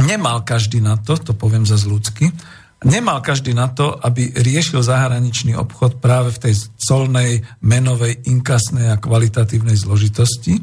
nemal 0.00 0.48
každý 0.48 0.80
na 0.80 0.96
to, 0.96 1.20
to 1.20 1.36
poviem 1.36 1.68
za 1.68 1.76
ľudsky, 1.76 2.32
Nemal 2.80 3.20
každý 3.20 3.52
na 3.52 3.68
to, 3.68 3.92
aby 3.92 4.32
riešil 4.32 4.80
zahraničný 4.80 5.52
obchod 5.52 6.00
práve 6.00 6.32
v 6.32 6.48
tej 6.48 6.54
colnej, 6.80 7.44
menovej, 7.60 8.24
inkasnej 8.24 8.88
a 8.88 8.96
kvalitatívnej 8.96 9.76
zložitosti, 9.76 10.56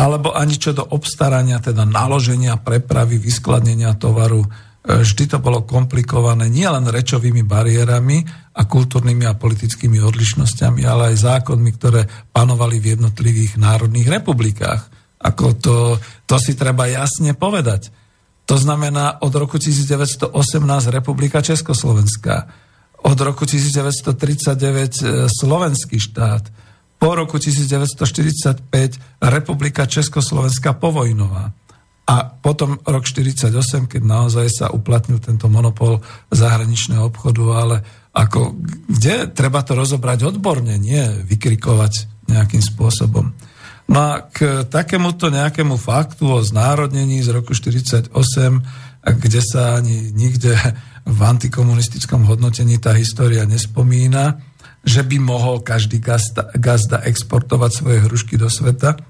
alebo 0.00 0.32
ani 0.32 0.56
čo 0.56 0.72
do 0.72 0.88
obstarania, 0.88 1.60
teda 1.60 1.84
naloženia, 1.84 2.56
prepravy, 2.56 3.20
vyskladnenia 3.20 3.92
tovaru. 4.00 4.40
E, 4.40 4.48
vždy 5.04 5.36
to 5.36 5.38
bolo 5.42 5.68
komplikované 5.68 6.48
nielen 6.48 6.88
rečovými 6.88 7.44
bariérami 7.44 8.24
a 8.56 8.64
kultúrnymi 8.64 9.28
a 9.28 9.36
politickými 9.36 10.00
odlišnosťami, 10.00 10.80
ale 10.88 11.12
aj 11.12 11.44
zákonmi, 11.44 11.70
ktoré 11.76 12.08
panovali 12.32 12.80
v 12.80 12.96
jednotlivých 12.96 13.60
národných 13.60 14.08
republikách. 14.08 14.80
Ako 15.20 15.46
to, 15.60 15.76
to 16.24 16.36
si 16.40 16.56
treba 16.56 16.88
jasne 16.88 17.36
povedať. 17.36 17.92
To 18.48 18.56
znamená 18.56 19.20
od 19.20 19.32
roku 19.36 19.60
1918 19.60 20.32
Republika 20.88 21.44
Československá, 21.44 22.48
od 23.04 23.18
roku 23.20 23.44
1939 23.44 24.08
e, 24.08 25.28
Slovenský 25.28 26.00
štát, 26.00 26.48
po 26.98 27.14
roku 27.14 27.36
1945 27.36 28.64
Republika 29.20 29.84
Československá 29.84 30.72
povojnová. 30.72 31.52
A 32.08 32.14
potom 32.24 32.80
rok 32.88 33.04
1948, 33.04 33.84
keď 33.84 34.02
naozaj 34.02 34.46
sa 34.48 34.66
uplatnil 34.72 35.20
tento 35.20 35.52
monopol 35.52 36.00
zahraničného 36.32 37.04
obchodu, 37.04 37.44
ale 37.52 37.76
ako, 38.16 38.56
kde 38.88 39.28
treba 39.28 39.60
to 39.60 39.76
rozobrať 39.76 40.24
odborne, 40.24 40.72
nie 40.80 41.04
vykrikovať 41.28 42.24
nejakým 42.32 42.64
spôsobom. 42.64 43.36
No 43.88 43.98
a 44.04 44.12
k 44.20 44.68
takémuto 44.68 45.32
nejakému 45.32 45.80
faktu 45.80 46.28
o 46.28 46.44
znárodnení 46.44 47.24
z 47.24 47.32
roku 47.32 47.56
1948, 47.56 48.12
kde 49.16 49.40
sa 49.40 49.80
ani 49.80 50.12
nikde 50.12 50.52
v 51.08 51.20
antikomunistickom 51.24 52.28
hodnotení 52.28 52.76
tá 52.76 52.92
história 52.92 53.48
nespomína, 53.48 54.44
že 54.84 55.00
by 55.00 55.16
mohol 55.16 55.64
každý 55.64 56.04
gazda, 56.04 56.52
gazda 56.60 57.00
exportovať 57.08 57.70
svoje 57.80 57.98
hrušky 58.04 58.36
do 58.36 58.52
sveta. 58.52 59.00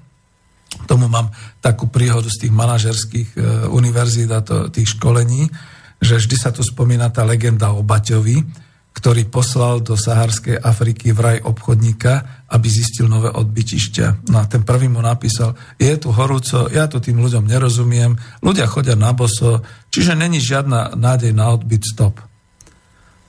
Tomu 0.87 1.11
mám 1.11 1.27
takú 1.59 1.91
príhodu 1.91 2.31
z 2.31 2.47
tých 2.47 2.53
manažerských 2.55 3.29
e, 3.35 3.39
univerzít 3.67 4.31
a 4.31 4.39
to, 4.39 4.71
tých 4.71 4.95
školení, 4.95 5.51
že 5.99 6.23
vždy 6.23 6.35
sa 6.39 6.55
tu 6.55 6.63
spomína 6.63 7.11
tá 7.11 7.27
legenda 7.27 7.75
o 7.75 7.83
Baťovi, 7.83 8.68
ktorý 8.89 9.29
poslal 9.29 9.79
do 9.79 9.93
Saharskej 9.95 10.59
Afriky 10.59 11.15
vraj 11.15 11.39
obchodníka, 11.39 12.45
aby 12.51 12.67
zistil 12.67 13.07
nové 13.07 13.29
odbytišťa. 13.31 14.27
No 14.33 14.41
a 14.41 14.45
ten 14.49 14.65
prvý 14.65 14.89
mu 14.89 14.99
napísal, 14.99 15.55
je 15.77 15.93
tu 15.95 16.09
horúco, 16.11 16.67
ja 16.73 16.89
tu 16.89 16.99
tým 16.99 17.21
ľuďom 17.21 17.45
nerozumiem, 17.47 18.17
ľudia 18.41 18.67
chodia 18.67 18.97
na 18.97 19.13
boso, 19.15 19.61
čiže 19.93 20.17
není 20.17 20.41
žiadna 20.41 20.97
nádej 20.97 21.31
na 21.31 21.53
odbyt, 21.53 21.85
stop. 21.85 22.19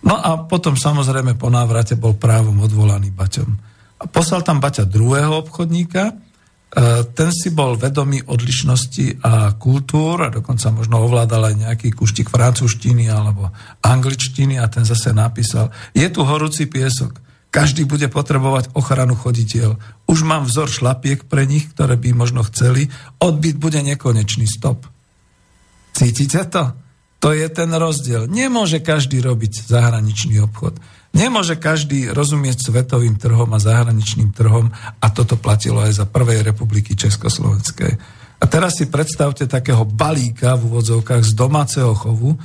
No 0.00 0.16
a 0.16 0.48
potom 0.48 0.80
samozrejme 0.80 1.36
po 1.36 1.52
návrate 1.52 1.94
bol 1.94 2.16
právom 2.16 2.56
odvolaný 2.64 3.12
Baťom. 3.12 3.50
A 4.00 4.08
poslal 4.08 4.40
tam 4.40 4.58
Baťa 4.58 4.88
druhého 4.88 5.44
obchodníka, 5.44 6.16
ten 7.18 7.28
si 7.34 7.50
bol 7.50 7.74
vedomý 7.74 8.22
odlišnosti 8.22 9.26
a 9.26 9.58
kultúr 9.58 10.30
a 10.30 10.32
dokonca 10.32 10.70
možno 10.70 11.02
ovládal 11.02 11.50
aj 11.50 11.56
nejaký 11.66 11.88
kuštík 11.90 12.30
francúzštiny 12.30 13.10
alebo 13.10 13.50
angličtiny 13.82 14.54
a 14.54 14.70
ten 14.70 14.86
zase 14.86 15.10
napísal, 15.10 15.74
je 15.90 16.06
tu 16.06 16.22
horúci 16.22 16.70
piesok, 16.70 17.18
každý 17.50 17.82
bude 17.82 18.06
potrebovať 18.06 18.70
ochranu 18.78 19.18
choditeľ. 19.18 19.74
Už 20.06 20.22
mám 20.22 20.46
vzor 20.46 20.70
šlapiek 20.70 21.26
pre 21.26 21.42
nich, 21.50 21.66
ktoré 21.74 21.98
by 21.98 22.14
možno 22.14 22.46
chceli, 22.46 22.86
odbyt 23.18 23.58
bude 23.58 23.82
nekonečný 23.82 24.46
stop. 24.46 24.86
Cítite 25.90 26.46
to? 26.46 26.70
To 27.20 27.34
je 27.34 27.50
ten 27.50 27.68
rozdiel. 27.74 28.30
Nemôže 28.30 28.78
každý 28.80 29.18
robiť 29.20 29.66
zahraničný 29.66 30.40
obchod. 30.46 30.78
Nemôže 31.10 31.58
každý 31.58 32.14
rozumieť 32.14 32.70
svetovým 32.70 33.18
trhom 33.18 33.50
a 33.50 33.58
zahraničným 33.58 34.30
trhom 34.30 34.70
a 35.02 35.06
toto 35.10 35.34
platilo 35.34 35.82
aj 35.82 35.98
za 35.98 36.06
Prvej 36.06 36.46
republiky 36.46 36.94
Československej. 36.94 37.98
A 38.40 38.44
teraz 38.48 38.78
si 38.78 38.88
predstavte 38.88 39.44
takého 39.44 39.84
balíka 39.84 40.56
v 40.56 40.70
úvodzovkách 40.70 41.22
z 41.26 41.32
domáceho 41.36 41.92
chovu, 41.92 42.38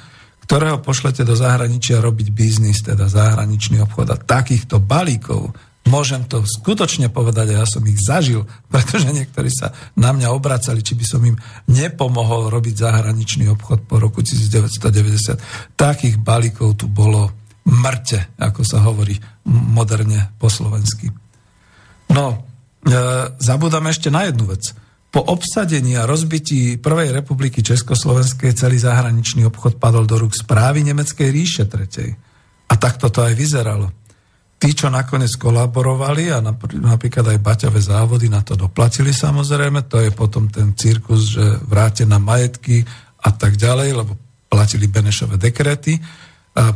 ktorého 0.43 0.81
pošlete 0.81 1.23
do 1.23 1.37
zahraničia 1.37 2.03
robiť 2.03 2.27
biznis, 2.33 2.83
teda 2.83 3.07
zahraničný 3.07 3.81
obchod. 3.85 4.13
A 4.13 4.17
takýchto 4.17 4.81
balíkov, 4.81 5.55
môžem 5.87 6.25
to 6.25 6.41
skutočne 6.43 7.07
povedať, 7.13 7.53
a 7.53 7.63
ja 7.63 7.65
som 7.69 7.85
ich 7.85 8.01
zažil, 8.01 8.43
pretože 8.73 9.13
niektorí 9.13 9.53
sa 9.53 9.71
na 9.93 10.09
mňa 10.09 10.33
obracali, 10.33 10.81
či 10.81 10.97
by 10.97 11.05
som 11.05 11.21
im 11.21 11.37
nepomohol 11.69 12.49
robiť 12.49 12.75
zahraničný 12.81 13.45
obchod 13.53 13.85
po 13.85 14.01
roku 14.01 14.25
1990. 14.25 15.77
Takých 15.77 16.17
balíkov 16.17 16.81
tu 16.81 16.89
bolo 16.89 17.44
mŕte, 17.65 18.37
ako 18.37 18.61
sa 18.61 18.81
hovorí 18.85 19.17
moderne 19.49 20.29
po 20.37 20.47
slovensky. 20.49 21.09
No, 22.13 22.45
e, 22.85 22.93
zabúdame 23.41 23.89
ešte 23.89 24.13
na 24.13 24.29
jednu 24.29 24.45
vec. 24.45 24.73
Po 25.09 25.23
obsadení 25.23 25.97
a 25.97 26.05
rozbití 26.05 26.77
Prvej 26.77 27.15
republiky 27.15 27.65
Československej 27.65 28.53
celý 28.53 28.77
zahraničný 28.77 29.47
obchod 29.47 29.81
padol 29.81 30.05
do 30.05 30.19
rúk 30.19 30.35
správy 30.35 30.85
Nemeckej 30.85 31.29
ríše 31.31 31.65
tretej. 31.65 32.13
A 32.69 32.73
takto 32.75 33.09
to 33.09 33.25
aj 33.25 33.33
vyzeralo. 33.33 33.89
Tí, 34.55 34.71
čo 34.71 34.87
nakoniec 34.87 35.35
kolaborovali 35.35 36.31
a 36.31 36.39
napríklad 36.41 37.27
aj 37.27 37.43
Baťové 37.43 37.81
závody 37.83 38.31
na 38.31 38.39
to 38.39 38.55
doplatili 38.55 39.11
samozrejme, 39.11 39.83
to 39.87 39.99
je 39.99 40.11
potom 40.15 40.47
ten 40.47 40.71
cirkus, 40.79 41.35
že 41.35 41.59
vráte 41.67 42.07
na 42.07 42.23
majetky 42.23 42.87
a 43.19 43.29
tak 43.35 43.59
ďalej, 43.59 43.89
lebo 43.99 44.15
platili 44.47 44.87
Benešové 44.87 45.35
dekrety 45.35 45.99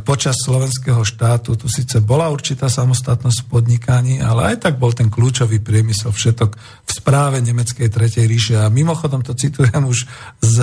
počas 0.04 0.36
slovenského 0.44 1.00
štátu 1.00 1.56
tu 1.56 1.64
síce 1.64 2.04
bola 2.04 2.28
určitá 2.28 2.68
samostatnosť 2.68 3.38
v 3.44 3.48
podnikaní, 3.48 4.14
ale 4.20 4.52
aj 4.52 4.68
tak 4.68 4.74
bol 4.76 4.92
ten 4.92 5.08
kľúčový 5.08 5.56
priemysel 5.56 6.12
všetok 6.12 6.50
v 6.84 6.90
správe 6.92 7.40
Nemeckej 7.40 7.88
tretej 7.88 8.28
ríše. 8.28 8.60
A 8.60 8.68
mimochodom 8.68 9.24
to 9.24 9.32
citujem 9.32 9.88
už 9.88 10.04
z, 10.44 10.56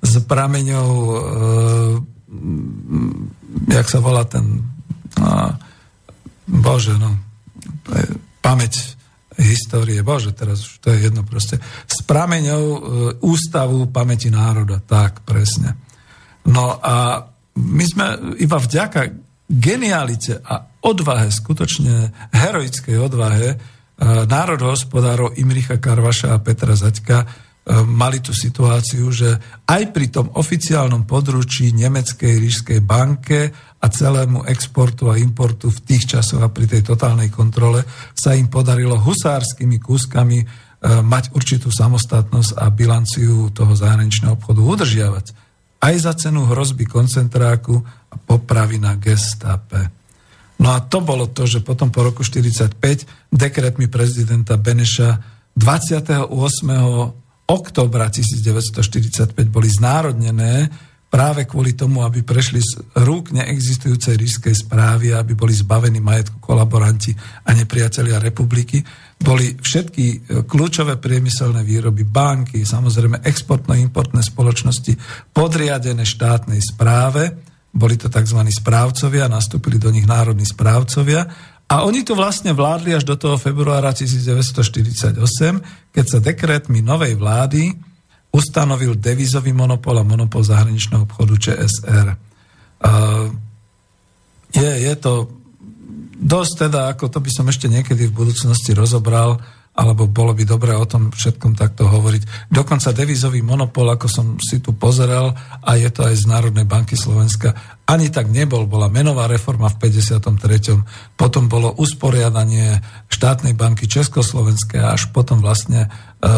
z 0.00 0.14
prameňov, 0.24 0.88
e, 0.88 1.16
jak 3.76 3.86
sa 3.92 4.00
volá 4.00 4.24
ten, 4.24 4.72
no, 5.20 5.60
bože, 6.48 6.96
no, 6.96 7.20
pamäť 8.40 8.96
histórie, 9.36 10.00
bože, 10.00 10.32
teraz 10.32 10.64
už 10.64 10.80
to 10.80 10.88
je 10.96 11.12
jedno 11.12 11.28
proste, 11.28 11.60
z 11.84 11.98
prameňov 12.08 12.62
e, 12.64 12.78
Ústavu 13.20 13.84
pamäti 13.92 14.32
národa, 14.32 14.80
tak, 14.80 15.20
presne. 15.28 15.76
No 16.48 16.80
a 16.80 17.33
my 17.54 17.84
sme 17.86 18.06
iba 18.42 18.58
vďaka 18.58 19.00
genialite 19.46 20.40
a 20.42 20.66
odvahe, 20.82 21.30
skutočne 21.30 22.10
heroickej 22.32 22.96
odvahe 22.98 23.48
e, 23.54 23.56
národohospodárov 24.26 25.38
Imricha 25.38 25.78
Karvaša 25.78 26.34
a 26.34 26.42
Petra 26.42 26.74
Zaďka 26.74 27.18
e, 27.22 27.26
mali 27.84 28.24
tú 28.24 28.34
situáciu, 28.34 29.06
že 29.12 29.36
aj 29.68 29.82
pri 29.94 30.06
tom 30.10 30.32
oficiálnom 30.34 31.06
područí 31.06 31.70
Nemeckej 31.76 32.34
rížskej 32.40 32.80
banke 32.82 33.52
a 33.78 33.86
celému 33.86 34.48
exportu 34.48 35.12
a 35.12 35.20
importu 35.20 35.68
v 35.68 35.82
tých 35.84 36.16
časoch 36.16 36.40
a 36.40 36.48
pri 36.48 36.64
tej 36.64 36.82
totálnej 36.82 37.28
kontrole 37.28 37.84
sa 38.16 38.32
im 38.32 38.48
podarilo 38.48 38.96
husárskymi 38.96 39.76
kúskami 39.78 40.40
e, 40.40 40.46
mať 41.04 41.36
určitú 41.36 41.68
samostatnosť 41.68 42.56
a 42.56 42.66
bilanciu 42.72 43.52
toho 43.52 43.76
zahraničného 43.76 44.40
obchodu 44.40 44.60
udržiavať 44.64 45.43
aj 45.84 45.94
za 46.00 46.12
cenu 46.16 46.48
hrozby 46.48 46.88
koncentráku 46.88 47.76
a 48.08 48.16
popravy 48.16 48.80
na 48.80 48.96
gestape. 48.96 49.92
No 50.64 50.72
a 50.72 50.80
to 50.80 51.04
bolo 51.04 51.28
to, 51.28 51.44
že 51.44 51.60
potom 51.60 51.92
po 51.92 52.08
roku 52.08 52.24
1945 52.24 53.28
dekretmi 53.28 53.92
prezidenta 53.92 54.56
Beneša 54.56 55.20
28. 55.52 56.30
oktobra 57.44 58.06
1945 58.08 59.36
boli 59.52 59.68
znárodnené 59.68 60.72
práve 61.14 61.46
kvôli 61.46 61.78
tomu, 61.78 62.02
aby 62.02 62.26
prešli 62.26 62.58
z 62.58 62.82
rúk 63.06 63.30
neexistujúcej 63.30 64.18
rískej 64.18 64.66
správy, 64.66 65.14
aby 65.14 65.38
boli 65.38 65.54
zbavení 65.54 66.02
majetku 66.02 66.42
kolaboranti 66.42 67.14
a 67.46 67.54
nepriatelia 67.54 68.18
republiky, 68.18 68.82
boli 69.22 69.54
všetky 69.54 70.06
e, 70.10 70.16
kľúčové 70.42 70.98
priemyselné 70.98 71.62
výroby, 71.62 72.02
banky, 72.02 72.66
samozrejme 72.66 73.22
exportno-importné 73.22 74.26
spoločnosti 74.26 74.98
podriadené 75.30 76.02
štátnej 76.02 76.58
správe, 76.58 77.30
boli 77.70 77.94
to 77.94 78.10
tzv. 78.10 78.42
správcovia, 78.50 79.30
nastúpili 79.30 79.78
do 79.78 79.94
nich 79.94 80.10
národní 80.10 80.42
správcovia 80.42 81.30
a 81.70 81.86
oni 81.86 82.02
to 82.02 82.18
vlastne 82.18 82.50
vládli 82.50 82.90
až 82.90 83.06
do 83.06 83.14
toho 83.14 83.38
februára 83.38 83.94
1948, 83.94 85.14
keď 85.94 86.04
sa 86.10 86.18
dekrétmi 86.18 86.82
novej 86.82 87.14
vlády 87.14 87.93
ustanovil 88.34 88.98
devizový 88.98 89.54
monopol 89.54 89.94
a 89.94 90.04
monopol 90.04 90.42
zahraničného 90.42 91.06
obchodu 91.06 91.34
ČSR. 91.38 92.08
Je, 94.50 94.70
je 94.90 94.94
to 94.98 95.30
dosť 96.18 96.52
teda, 96.66 96.90
ako 96.90 97.06
to 97.06 97.18
by 97.22 97.30
som 97.30 97.46
ešte 97.46 97.70
niekedy 97.70 98.10
v 98.10 98.16
budúcnosti 98.26 98.74
rozobral, 98.74 99.38
alebo 99.74 100.06
bolo 100.06 100.30
by 100.38 100.46
dobré 100.46 100.70
o 100.70 100.86
tom 100.86 101.10
všetkom 101.10 101.58
takto 101.58 101.90
hovoriť. 101.90 102.46
Dokonca 102.46 102.94
devizový 102.94 103.42
monopol, 103.42 103.90
ako 103.90 104.06
som 104.06 104.26
si 104.38 104.62
tu 104.62 104.70
pozeral, 104.70 105.34
a 105.66 105.74
je 105.74 105.90
to 105.90 106.06
aj 106.06 106.14
z 106.14 106.24
Národnej 106.30 106.62
banky 106.62 106.94
Slovenska, 106.94 107.58
ani 107.82 108.06
tak 108.14 108.30
nebol. 108.30 108.70
Bola 108.70 108.86
menová 108.86 109.26
reforma 109.26 109.66
v 109.74 109.90
53. 109.90 111.18
Potom 111.18 111.50
bolo 111.50 111.74
usporiadanie 111.74 112.78
štátnej 113.10 113.58
banky 113.58 113.90
Československej 113.90 114.78
a 114.78 114.94
až 114.94 115.10
potom 115.10 115.42
vlastne 115.42 115.90
e, 115.90 116.30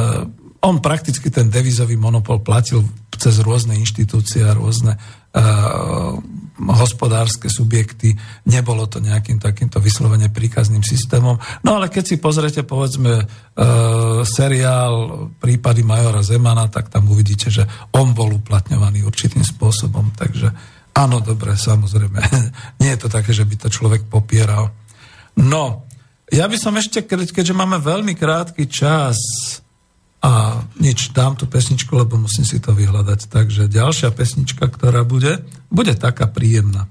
on 0.67 0.83
prakticky 0.83 1.31
ten 1.31 1.47
devizový 1.47 1.95
monopol 1.95 2.43
platil 2.43 2.83
cez 3.15 3.39
rôzne 3.39 3.79
inštitúcie 3.79 4.43
a 4.43 4.53
rôzne 4.53 4.99
uh, 4.99 6.19
hospodárske 6.59 7.47
subjekty. 7.47 8.19
Nebolo 8.51 8.91
to 8.91 8.99
nejakým 8.99 9.39
takýmto 9.39 9.79
vyslovene 9.79 10.27
príkazným 10.29 10.83
systémom. 10.83 11.39
No 11.63 11.71
ale 11.79 11.87
keď 11.87 12.05
si 12.05 12.17
pozrete, 12.19 12.67
povedzme, 12.67 13.25
uh, 13.25 14.27
seriál 14.27 15.29
prípady 15.39 15.87
Majora 15.87 16.27
Zemana, 16.27 16.67
tak 16.67 16.91
tam 16.91 17.07
uvidíte, 17.09 17.47
že 17.49 17.63
on 17.95 18.11
bol 18.11 18.35
uplatňovaný 18.35 19.07
určitým 19.07 19.47
spôsobom. 19.47 20.13
Takže 20.19 20.51
áno, 20.99 21.23
dobre, 21.23 21.55
samozrejme. 21.55 22.19
Nie 22.83 22.99
je 22.99 23.07
to 23.07 23.09
také, 23.09 23.31
že 23.31 23.47
by 23.47 23.55
to 23.55 23.69
človek 23.71 24.03
popieral. 24.11 24.75
No, 25.39 25.87
ja 26.27 26.51
by 26.51 26.59
som 26.59 26.75
ešte, 26.75 27.07
keďže 27.07 27.55
máme 27.55 27.79
veľmi 27.79 28.19
krátky 28.19 28.67
čas, 28.67 29.15
a 30.27 30.59
nič, 30.83 31.15
dám 31.15 31.39
tú 31.39 31.47
pesničku, 31.47 31.95
lebo 31.95 32.19
musím 32.19 32.43
si 32.43 32.59
to 32.59 32.75
vyhľadať. 32.75 33.31
Takže 33.31 33.71
ďalšia 33.71 34.11
pesnička, 34.11 34.67
ktorá 34.67 35.07
bude, 35.07 35.47
bude 35.71 35.95
taká 35.95 36.27
príjemná. 36.27 36.91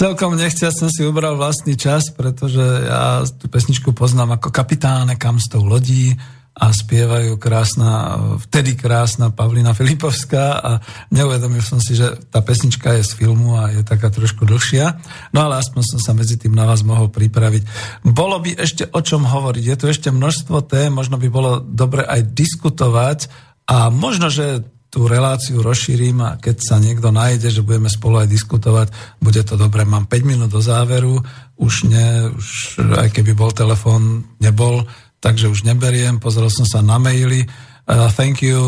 Celkom 0.00 0.32
nechcia 0.32 0.72
som 0.72 0.88
si 0.88 1.04
ubral 1.04 1.36
vlastný 1.36 1.76
čas, 1.76 2.08
pretože 2.08 2.64
ja 2.88 3.20
tú 3.36 3.52
pesničku 3.52 3.92
poznám 3.92 4.40
ako 4.40 4.48
kapitáne 4.48 5.20
kam 5.20 5.36
s 5.36 5.52
tou 5.52 5.60
lodí 5.60 6.16
a 6.56 6.72
spievajú 6.72 7.36
krásna, 7.36 8.16
vtedy 8.48 8.80
krásna 8.80 9.28
Pavlina 9.28 9.76
Filipovská 9.76 10.56
a 10.56 10.80
neuvedomil 11.12 11.60
som 11.60 11.84
si, 11.84 12.00
že 12.00 12.16
tá 12.32 12.40
pesnička 12.40 12.96
je 12.96 13.04
z 13.04 13.12
filmu 13.12 13.60
a 13.60 13.76
je 13.76 13.84
taká 13.84 14.08
trošku 14.08 14.48
dlhšia. 14.48 14.96
No 15.36 15.44
ale 15.44 15.60
aspoň 15.60 15.84
som 15.84 16.00
sa 16.00 16.16
medzi 16.16 16.40
tým 16.40 16.56
na 16.56 16.64
vás 16.64 16.80
mohol 16.80 17.12
pripraviť. 17.12 17.68
Bolo 18.00 18.40
by 18.40 18.56
ešte 18.56 18.88
o 18.88 19.04
čom 19.04 19.28
hovoriť. 19.28 19.64
Je 19.68 19.76
tu 19.76 19.84
ešte 19.84 20.08
množstvo 20.08 20.64
tém, 20.64 20.88
možno 20.96 21.20
by 21.20 21.28
bolo 21.28 21.60
dobre 21.60 22.08
aj 22.08 22.24
diskutovať 22.32 23.28
a 23.68 23.92
možno, 23.92 24.32
že 24.32 24.64
tú 24.90 25.06
reláciu 25.06 25.62
rozšírim 25.62 26.18
a 26.20 26.36
keď 26.42 26.56
sa 26.58 26.76
niekto 26.82 27.14
nájde, 27.14 27.48
že 27.54 27.62
budeme 27.62 27.86
spolu 27.86 28.26
aj 28.26 28.28
diskutovať, 28.28 28.88
bude 29.22 29.38
to 29.46 29.54
dobre. 29.54 29.86
Mám 29.86 30.10
5 30.10 30.26
minút 30.26 30.50
do 30.50 30.58
záveru, 30.58 31.22
už, 31.62 31.86
ne, 31.86 32.34
už 32.34 32.82
aj 32.98 33.14
keby 33.14 33.38
bol 33.38 33.54
telefón, 33.54 34.26
nebol, 34.42 34.82
takže 35.22 35.46
už 35.46 35.62
neberiem, 35.62 36.18
pozrel 36.18 36.50
som 36.50 36.66
sa 36.66 36.82
na 36.82 36.98
maily. 36.98 37.46
Uh, 37.90 38.10
thank 38.10 38.42
you, 38.42 38.58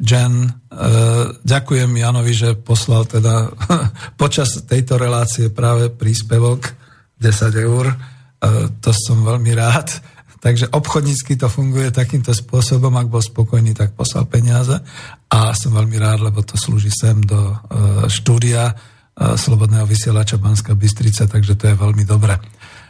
Jen. 0.00 0.56
Uh, 0.72 1.36
ďakujem 1.44 1.88
Janovi, 1.88 2.32
že 2.32 2.56
poslal 2.56 3.04
teda 3.04 3.52
počas 4.20 4.64
tejto 4.64 4.96
relácie 4.96 5.52
práve 5.52 5.92
príspevok 5.92 6.72
10 7.20 7.64
eur. 7.64 7.92
Uh, 8.40 8.72
to 8.80 8.92
som 8.96 9.20
veľmi 9.20 9.52
rád. 9.52 10.17
Takže 10.38 10.70
obchodnícky 10.70 11.34
to 11.34 11.50
funguje 11.50 11.90
takýmto 11.90 12.30
spôsobom, 12.30 12.94
ak 12.94 13.10
bol 13.10 13.22
spokojný, 13.22 13.74
tak 13.74 13.98
poslal 13.98 14.30
peniaze 14.30 14.78
a 15.26 15.50
som 15.54 15.74
veľmi 15.74 15.98
rád, 15.98 16.30
lebo 16.30 16.46
to 16.46 16.54
slúži 16.54 16.94
sem 16.94 17.18
do 17.26 17.36
uh, 17.36 17.58
štúdia 18.06 18.70
uh, 18.70 19.34
Slobodného 19.34 19.82
vysielača 19.82 20.38
Banská 20.38 20.78
Bystrica, 20.78 21.26
takže 21.26 21.58
to 21.58 21.74
je 21.74 21.74
veľmi 21.74 22.06
dobre. 22.06 22.38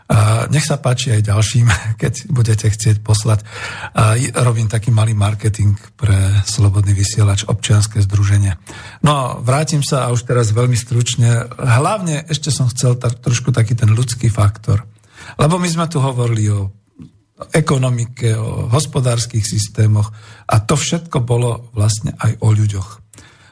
Uh, 0.08 0.48
nech 0.48 0.64
sa 0.64 0.80
páči 0.80 1.12
aj 1.12 1.24
ďalším, 1.24 1.68
keď 2.02 2.32
budete 2.32 2.68
chcieť 2.68 3.00
poslať. 3.00 3.44
Uh, 3.96 4.16
robím 4.44 4.68
taký 4.68 4.92
malý 4.92 5.16
marketing 5.16 5.72
pre 5.96 6.16
Slobodný 6.44 6.92
vysielač, 6.92 7.48
občianske 7.48 8.00
združenie. 8.04 8.60
No, 9.04 9.40
vrátim 9.40 9.80
sa 9.80 10.04
a 10.04 10.12
už 10.12 10.28
teraz 10.28 10.52
veľmi 10.52 10.76
stručne. 10.76 11.48
Hlavne 11.56 12.28
ešte 12.28 12.52
som 12.52 12.68
chcel 12.68 13.00
tak, 13.00 13.20
trošku 13.24 13.56
taký 13.56 13.72
ten 13.72 13.88
ľudský 13.88 14.28
faktor. 14.28 14.84
Lebo 15.36 15.60
my 15.60 15.68
sme 15.68 15.84
tu 15.92 16.00
hovorili 16.00 16.48
o 16.48 16.77
ekonomike, 17.54 18.34
o 18.34 18.66
hospodárskych 18.66 19.46
systémoch 19.46 20.10
a 20.46 20.58
to 20.62 20.74
všetko 20.74 21.22
bolo 21.22 21.70
vlastne 21.74 22.14
aj 22.18 22.42
o 22.42 22.50
ľuďoch. 22.50 22.88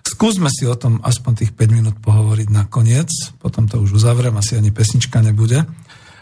Skúsme 0.06 0.46
si 0.54 0.66
o 0.70 0.78
tom 0.78 1.02
aspoň 1.02 1.32
tých 1.42 1.52
5 1.54 1.76
minút 1.76 1.96
pohovoriť 1.98 2.48
nakoniec, 2.50 3.10
potom 3.42 3.66
to 3.66 3.82
už 3.82 3.98
uzavriem, 3.98 4.38
asi 4.38 4.54
ani 4.54 4.70
pesnička 4.70 5.18
nebude. 5.18 5.66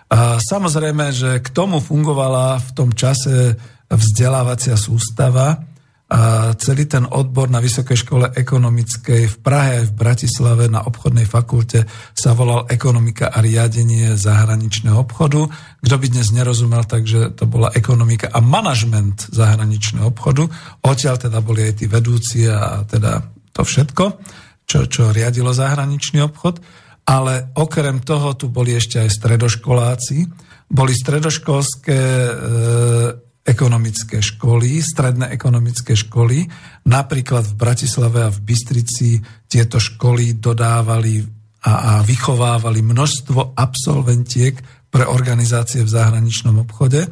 A 0.09 0.41
samozrejme, 0.41 1.13
že 1.13 1.41
k 1.41 1.49
tomu 1.53 1.81
fungovala 1.81 2.61
v 2.61 2.71
tom 2.73 2.91
čase 2.97 3.57
vzdelávacia 3.89 4.77
sústava, 4.81 5.61
celý 6.61 6.85
ten 6.85 7.09
odbor 7.09 7.49
na 7.49 7.65
Vysokej 7.65 8.05
škole 8.05 8.27
ekonomickej 8.37 9.23
v 9.25 9.37
Prahe 9.41 9.71
aj 9.81 9.85
v 9.89 9.97
Bratislave 9.97 10.65
na 10.69 10.85
obchodnej 10.85 11.25
fakulte 11.25 11.89
sa 12.13 12.37
volal 12.37 12.69
ekonomika 12.69 13.33
a 13.33 13.41
riadenie 13.41 14.13
zahraničného 14.13 15.01
obchodu. 15.01 15.49
Kto 15.81 15.97
by 15.97 16.07
dnes 16.13 16.29
nerozumel, 16.37 16.85
takže 16.85 17.33
to 17.33 17.49
bola 17.49 17.73
ekonomika 17.73 18.29
a 18.29 18.45
manažment 18.45 19.33
zahraničného 19.33 20.13
obchodu. 20.13 20.45
Odtiaľ 20.85 21.17
teda 21.17 21.41
boli 21.41 21.73
aj 21.73 21.75
tí 21.81 21.87
vedúci 21.89 22.53
a 22.53 22.85
teda 22.85 23.25
to 23.57 23.65
všetko, 23.65 24.05
čo, 24.69 24.85
čo 24.85 25.09
riadilo 25.09 25.57
zahraničný 25.57 26.21
obchod. 26.21 26.61
Ale 27.05 27.53
okrem 27.57 28.05
toho 28.05 28.37
tu 28.37 28.53
boli 28.53 28.77
ešte 28.77 29.01
aj 29.01 29.09
stredoškoláci. 29.09 30.17
Boli 30.69 30.93
stredoškolské 30.97 32.01
e, 32.01 32.33
ekonomické 33.45 34.25
školy, 34.25 34.81
stredné 34.81 35.29
ekonomické 35.29 35.93
školy. 35.93 36.49
Napríklad 36.89 37.45
v 37.45 37.55
Bratislave 37.61 38.25
a 38.25 38.33
v 38.33 38.41
Bystrici 38.41 39.21
tieto 39.45 39.77
školy 39.77 40.41
dodávali 40.41 41.21
a, 41.65 41.73
a 41.73 41.93
vychovávali 42.01 42.81
množstvo 42.81 43.53
absolventiek 43.53 44.57
pre 44.89 45.05
organizácie 45.05 45.85
v 45.85 45.93
zahraničnom 45.93 46.65
obchode, 46.65 47.05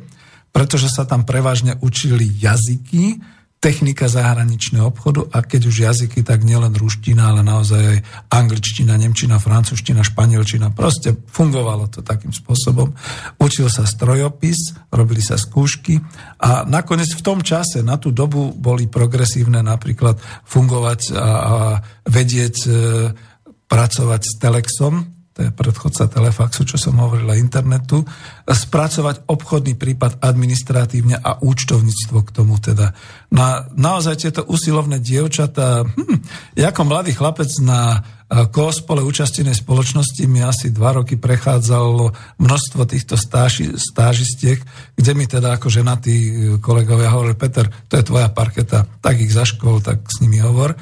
pretože 0.52 0.88
sa 0.88 1.04
tam 1.04 1.28
prevažne 1.28 1.76
učili 1.84 2.28
jazyky, 2.40 3.20
technika 3.62 4.10
zahraničného 4.10 4.90
obchodu 4.90 5.30
a 5.30 5.38
keď 5.46 5.70
už 5.70 5.76
jazyky, 5.86 6.26
tak 6.26 6.42
nielen 6.42 6.74
ruština, 6.74 7.30
ale 7.30 7.46
naozaj 7.46 7.78
aj 7.78 7.98
angličtina, 8.34 8.98
nemčina, 8.98 9.38
francúzština, 9.38 10.02
španielčina. 10.02 10.74
Proste 10.74 11.14
fungovalo 11.30 11.86
to 11.86 12.02
takým 12.02 12.34
spôsobom. 12.34 12.90
Učil 13.38 13.70
sa 13.70 13.86
strojopis, 13.86 14.74
robili 14.90 15.22
sa 15.22 15.38
skúšky 15.38 16.02
a 16.42 16.66
nakoniec 16.66 17.14
v 17.14 17.22
tom 17.22 17.38
čase, 17.38 17.86
na 17.86 17.94
tú 18.02 18.10
dobu 18.10 18.50
boli 18.50 18.90
progresívne 18.90 19.62
napríklad 19.62 20.18
fungovať 20.42 21.14
a, 21.14 21.22
a 21.22 21.56
vedieť 22.10 22.56
e, 22.66 22.70
pracovať 23.70 24.22
s 24.26 24.32
Telexom, 24.42 25.21
to 25.32 25.48
je 25.48 25.50
predchodca 25.50 26.12
Telefaxu, 26.12 26.68
čo 26.68 26.76
som 26.76 27.00
hovoril 27.00 27.24
aj 27.24 27.40
internetu, 27.40 28.04
spracovať 28.44 29.24
obchodný 29.32 29.80
prípad 29.80 30.20
administratívne 30.20 31.16
a 31.16 31.40
účtovníctvo 31.40 32.18
k 32.20 32.30
tomu 32.36 32.60
teda. 32.60 32.92
Na, 33.32 33.64
naozaj 33.72 34.20
tieto 34.20 34.44
usilovné 34.44 35.00
dievčatá, 35.00 35.88
hm, 35.88 36.20
ako 36.60 36.80
mladý 36.84 37.16
chlapec 37.16 37.48
na 37.64 38.04
kospole 38.48 39.04
účastenej 39.04 39.52
spoločnosti 39.52 40.24
mi 40.24 40.40
asi 40.40 40.72
dva 40.72 40.96
roky 40.96 41.20
prechádzalo 41.20 42.16
množstvo 42.40 42.88
týchto 42.88 43.20
stáži, 43.20 43.76
stážistiek, 43.76 44.56
kde 44.96 45.12
mi 45.12 45.28
teda 45.28 45.60
ako 45.60 45.68
ženatí 45.68 46.16
kolegovia 46.64 47.12
hovorili, 47.12 47.36
Peter, 47.36 47.68
to 47.68 48.00
je 48.00 48.08
tvoja 48.08 48.32
parketa, 48.32 48.88
tak 49.04 49.20
ich 49.20 49.32
zaškol, 49.32 49.84
tak 49.84 50.08
s 50.08 50.24
nimi 50.24 50.40
hovor. 50.40 50.72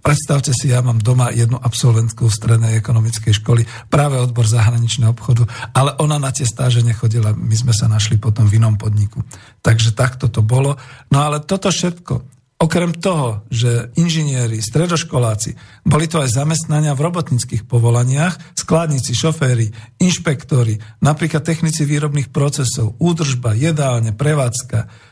Predstavte 0.00 0.56
si, 0.56 0.72
ja 0.72 0.80
mám 0.80 1.00
doma 1.00 1.28
jednu 1.28 1.60
absolventku 1.60 2.32
strednej 2.32 2.80
ekonomickej 2.80 3.36
školy, 3.36 3.68
práve 3.92 4.16
odbor 4.16 4.48
zahraničného 4.48 5.12
obchodu, 5.12 5.44
ale 5.76 5.92
ona 6.00 6.16
na 6.16 6.32
tie 6.32 6.48
stáže 6.48 6.80
nechodila, 6.80 7.36
my 7.36 7.52
sme 7.52 7.76
sa 7.76 7.84
našli 7.84 8.16
potom 8.16 8.48
v 8.48 8.56
inom 8.56 8.80
podniku. 8.80 9.20
Takže 9.60 9.92
takto 9.92 10.32
to 10.32 10.40
bolo. 10.40 10.80
No 11.12 11.20
ale 11.20 11.44
toto 11.44 11.68
všetko, 11.68 12.24
okrem 12.60 12.96
toho, 12.96 13.44
že 13.52 13.92
inžinieri, 13.96 14.60
stredoškoláci, 14.60 15.84
boli 15.84 16.08
to 16.08 16.20
aj 16.20 16.32
zamestnania 16.32 16.92
v 16.92 17.04
robotníckých 17.04 17.64
povolaniach, 17.64 18.56
skladníci, 18.56 19.16
šoféry, 19.16 19.72
inšpektori, 20.00 20.80
napríklad 21.00 21.44
technici 21.44 21.88
výrobných 21.88 22.28
procesov, 22.28 22.96
údržba, 23.00 23.56
jedálne, 23.56 24.12
prevádzka, 24.16 25.09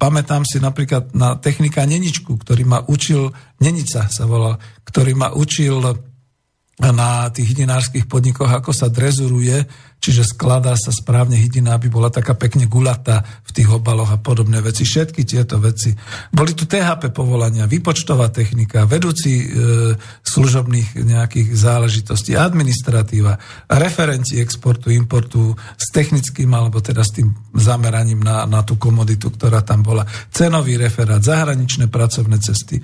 pamätám 0.00 0.48
si 0.48 0.56
napríklad 0.62 1.12
na 1.12 1.36
technika 1.36 1.84
Neničku, 1.84 2.40
ktorý 2.40 2.64
ma 2.64 2.80
učil, 2.88 3.28
Nenica 3.60 4.08
sa 4.08 4.24
volal, 4.24 4.56
ktorý 4.88 5.12
ma 5.12 5.32
učil 5.36 5.80
na 6.80 7.28
tých 7.32 7.56
hydinárskych 7.56 8.04
podnikoch, 8.04 8.48
ako 8.48 8.72
sa 8.72 8.92
drezuruje 8.92 9.64
čiže 10.00 10.22
skladá 10.36 10.78
sa 10.78 10.94
správne 10.94 11.34
hydina, 11.34 11.74
aby 11.74 11.90
bola 11.90 12.12
taká 12.12 12.38
pekne 12.38 12.70
gulatá 12.70 13.26
v 13.42 13.50
tých 13.50 13.68
obaloch 13.70 14.12
a 14.14 14.20
podobné 14.20 14.62
veci. 14.62 14.86
Všetky 14.86 15.26
tieto 15.26 15.58
veci. 15.58 15.90
Boli 16.30 16.54
tu 16.54 16.68
THP 16.68 17.10
povolania, 17.10 17.66
výpočtová 17.66 18.30
technika, 18.30 18.86
vedúci 18.86 19.42
e, 19.42 19.44
služobných 20.22 21.02
nejakých 21.02 21.48
záležitostí, 21.58 22.38
administratíva, 22.38 23.34
referenti 23.72 24.38
exportu, 24.38 24.94
importu 24.94 25.58
s 25.74 25.90
technickým 25.90 26.54
alebo 26.54 26.78
teda 26.78 27.02
s 27.02 27.16
tým 27.18 27.34
zameraním 27.56 28.22
na, 28.22 28.46
na 28.46 28.62
tú 28.62 28.78
komoditu, 28.78 29.34
ktorá 29.34 29.66
tam 29.66 29.82
bola. 29.82 30.06
Cenový 30.30 30.78
referát, 30.78 31.18
zahraničné 31.18 31.90
pracovné 31.90 32.38
cesty, 32.38 32.78
e, 32.78 32.82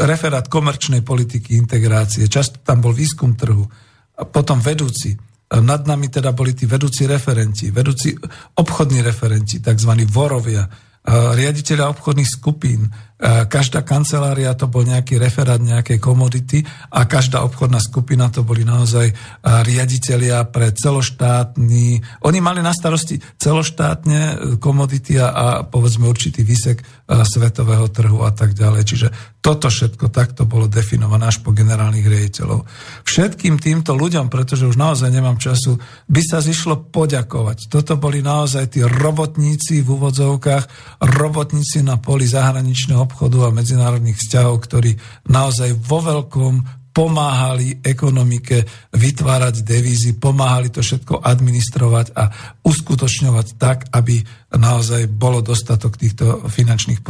referát 0.00 0.48
komerčnej 0.48 1.04
politiky, 1.04 1.58
integrácie, 1.58 2.30
často 2.32 2.64
tam 2.64 2.80
bol 2.80 2.96
výskum 2.96 3.36
trhu, 3.36 3.66
a 4.14 4.22
potom 4.22 4.62
vedúci 4.62 5.18
nad 5.60 5.86
nami 5.86 6.10
teda 6.10 6.34
boli 6.34 6.56
tí 6.56 6.66
vedúci 6.66 7.06
referenti, 7.06 7.70
vedúci 7.70 8.16
obchodní 8.58 9.04
referenti, 9.04 9.60
tzv. 9.62 9.92
vorovia, 10.10 10.66
riaditeľa 11.10 11.92
obchodných 11.92 12.30
skupín, 12.30 12.88
každá 13.24 13.80
kancelária 13.80 14.52
to 14.52 14.68
bol 14.68 14.84
nejaký 14.84 15.16
referát 15.16 15.56
nejakej 15.56 15.96
komodity 15.96 16.60
a 16.92 17.08
každá 17.08 17.40
obchodná 17.40 17.80
skupina 17.80 18.28
to 18.28 18.44
boli 18.44 18.68
naozaj 18.68 19.08
riaditeľia 19.40 20.44
pre 20.52 20.76
celoštátny... 20.76 22.04
Oni 22.28 22.38
mali 22.44 22.60
na 22.60 22.76
starosti 22.76 23.16
celoštátne 23.40 24.20
e, 24.20 24.34
komodity 24.60 25.16
a, 25.16 25.26
a 25.32 25.46
povedzme 25.64 26.04
určitý 26.04 26.44
výsek 26.44 26.84
svetového 27.04 27.92
trhu 27.92 28.24
a 28.24 28.32
tak 28.32 28.56
ďalej. 28.56 28.82
Čiže 28.88 29.08
toto 29.44 29.68
všetko 29.68 30.08
takto 30.08 30.48
bolo 30.48 30.64
definované 30.64 31.28
až 31.28 31.44
po 31.44 31.52
generálnych 31.52 32.08
riaditeľov. 32.08 32.64
Všetkým 33.04 33.60
týmto 33.60 33.92
ľuďom, 33.92 34.32
pretože 34.32 34.64
už 34.64 34.80
naozaj 34.80 35.12
nemám 35.12 35.36
času, 35.36 35.76
by 36.08 36.22
sa 36.24 36.40
zišlo 36.40 36.88
poďakovať. 36.88 37.68
Toto 37.68 38.00
boli 38.00 38.24
naozaj 38.24 38.72
tí 38.72 38.80
robotníci 38.80 39.84
v 39.84 39.88
úvodzovkách, 40.00 40.64
robotníci 41.20 41.84
na 41.84 42.00
poli 42.00 42.24
zahraničného 42.24 43.04
obchodu 43.14 43.46
a 43.46 43.54
medzinárodných 43.54 44.18
vzťahov, 44.18 44.58
ktorí 44.66 44.98
naozaj 45.30 45.78
vo 45.78 46.02
veľkom 46.02 46.82
pomáhali 46.94 47.82
ekonomike 47.82 48.62
vytvárať 48.94 49.66
devízy, 49.66 50.14
pomáhali 50.14 50.70
to 50.70 50.78
všetko 50.78 51.22
administrovať 51.26 52.14
a 52.14 52.30
uskutočňovať 52.62 53.46
tak, 53.58 53.90
aby 53.90 54.22
naozaj 54.54 55.10
bolo 55.10 55.42
dostatok 55.42 55.98
týchto 55.98 56.46
finančných 56.46 57.02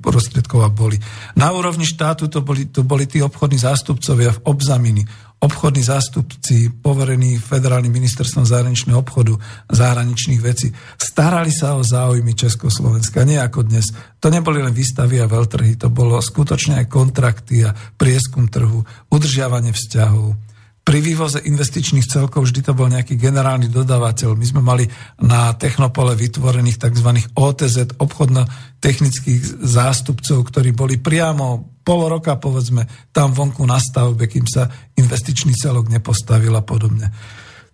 prostriedkov 0.00 0.60
a 0.64 0.72
boli. 0.72 0.96
Na 1.36 1.52
úrovni 1.52 1.84
štátu 1.84 2.32
to 2.32 2.40
boli, 2.40 2.72
to 2.72 2.80
boli 2.80 3.04
tí 3.04 3.20
obchodní 3.20 3.60
zástupcovia 3.60 4.32
v 4.32 4.56
obzaminy, 4.56 5.04
obchodní 5.38 5.82
zástupci 5.86 6.70
poverení 6.82 7.38
federálnym 7.38 7.94
ministerstvom 7.94 8.42
zahraničného 8.42 8.98
obchodu, 8.98 9.38
zahraničných 9.70 10.42
vecí, 10.42 10.74
starali 10.98 11.54
sa 11.54 11.78
o 11.78 11.86
záujmy 11.86 12.34
Československa, 12.34 13.22
nie 13.22 13.38
ako 13.38 13.62
dnes. 13.62 13.94
To 14.18 14.34
neboli 14.34 14.58
len 14.58 14.74
výstavy 14.74 15.22
a 15.22 15.30
veľtrhy, 15.30 15.78
to 15.78 15.94
bolo 15.94 16.18
skutočne 16.18 16.82
aj 16.82 16.90
kontrakty 16.90 17.62
a 17.62 17.74
prieskum 17.94 18.50
trhu, 18.50 18.82
udržiavanie 19.14 19.70
vzťahov, 19.70 20.48
pri 20.88 21.04
vývoze 21.04 21.44
investičných 21.44 22.08
celkov 22.08 22.48
vždy 22.48 22.64
to 22.64 22.72
bol 22.72 22.88
nejaký 22.88 23.20
generálny 23.20 23.68
dodávateľ. 23.68 24.32
My 24.32 24.46
sme 24.48 24.64
mali 24.64 24.88
na 25.20 25.52
Technopole 25.52 26.16
vytvorených 26.16 26.80
tzv. 26.80 27.28
OTZ, 27.36 28.00
obchodno-technických 28.00 29.68
zástupcov, 29.68 30.48
ktorí 30.48 30.72
boli 30.72 30.96
priamo 30.96 31.76
pol 31.88 32.04
roka, 32.04 32.36
povedzme, 32.36 32.84
tam 33.16 33.32
vonku 33.32 33.64
na 33.64 33.80
stavbe, 33.80 34.28
kým 34.28 34.44
sa 34.44 34.68
investičný 34.92 35.56
celok 35.56 35.88
nepostavil 35.88 36.52
a 36.52 36.60
podobne. 36.60 37.08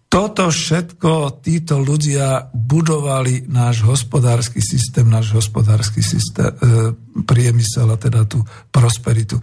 Toto 0.06 0.46
všetko 0.46 1.42
títo 1.42 1.82
ľudia 1.82 2.46
budovali 2.54 3.50
náš 3.50 3.82
hospodársky 3.82 4.62
systém, 4.62 5.10
náš 5.10 5.34
hospodársky 5.34 6.06
systém, 6.06 6.54
e, 6.54 6.94
priemysel 7.26 7.90
a 7.90 7.98
teda 7.98 8.22
tú 8.22 8.46
prosperitu. 8.70 9.42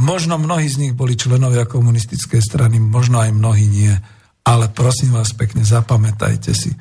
možno 0.00 0.40
mnohí 0.40 0.64
z 0.64 0.80
nich 0.88 0.94
boli 0.96 1.20
členovia 1.20 1.68
komunistickej 1.68 2.40
strany, 2.40 2.80
možno 2.80 3.20
aj 3.20 3.36
mnohí 3.36 3.68
nie. 3.68 3.92
Ale 4.40 4.72
prosím 4.72 5.12
vás 5.12 5.36
pekne, 5.36 5.68
zapamätajte 5.68 6.56
si, 6.56 6.72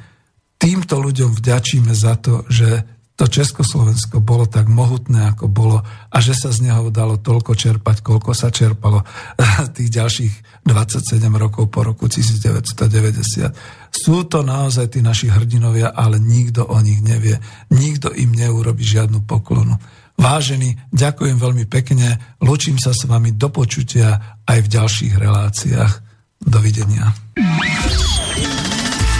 týmto 0.56 1.04
ľuďom 1.04 1.36
vďačíme 1.36 1.92
za 1.92 2.16
to, 2.16 2.48
že 2.48 2.99
to 3.20 3.28
Československo 3.28 4.24
bolo 4.24 4.48
tak 4.48 4.72
mohutné, 4.72 5.36
ako 5.36 5.52
bolo 5.52 5.84
a 5.84 6.18
že 6.24 6.32
sa 6.32 6.56
z 6.56 6.72
neho 6.72 6.88
dalo 6.88 7.20
toľko 7.20 7.52
čerpať, 7.52 8.00
koľko 8.00 8.32
sa 8.32 8.48
čerpalo 8.48 9.04
tých 9.76 9.92
ďalších 9.92 10.64
27 10.64 11.20
rokov 11.36 11.68
po 11.68 11.84
roku 11.84 12.08
1990. 12.08 13.92
Sú 13.92 14.24
to 14.24 14.40
naozaj 14.40 14.96
tí 14.96 15.04
naši 15.04 15.28
hrdinovia, 15.28 15.92
ale 15.92 16.16
nikto 16.16 16.64
o 16.64 16.80
nich 16.80 17.04
nevie. 17.04 17.36
Nikto 17.76 18.16
im 18.16 18.32
neurobi 18.32 18.88
žiadnu 18.88 19.28
poklonu. 19.28 19.76
Vážení, 20.16 20.80
ďakujem 20.96 21.36
veľmi 21.36 21.68
pekne, 21.68 22.40
lučím 22.40 22.80
sa 22.80 22.96
s 22.96 23.04
vami 23.04 23.36
do 23.36 23.52
počutia 23.52 24.40
aj 24.48 24.64
v 24.64 24.72
ďalších 24.80 25.14
reláciách. 25.20 25.92
Dovidenia. 26.40 27.12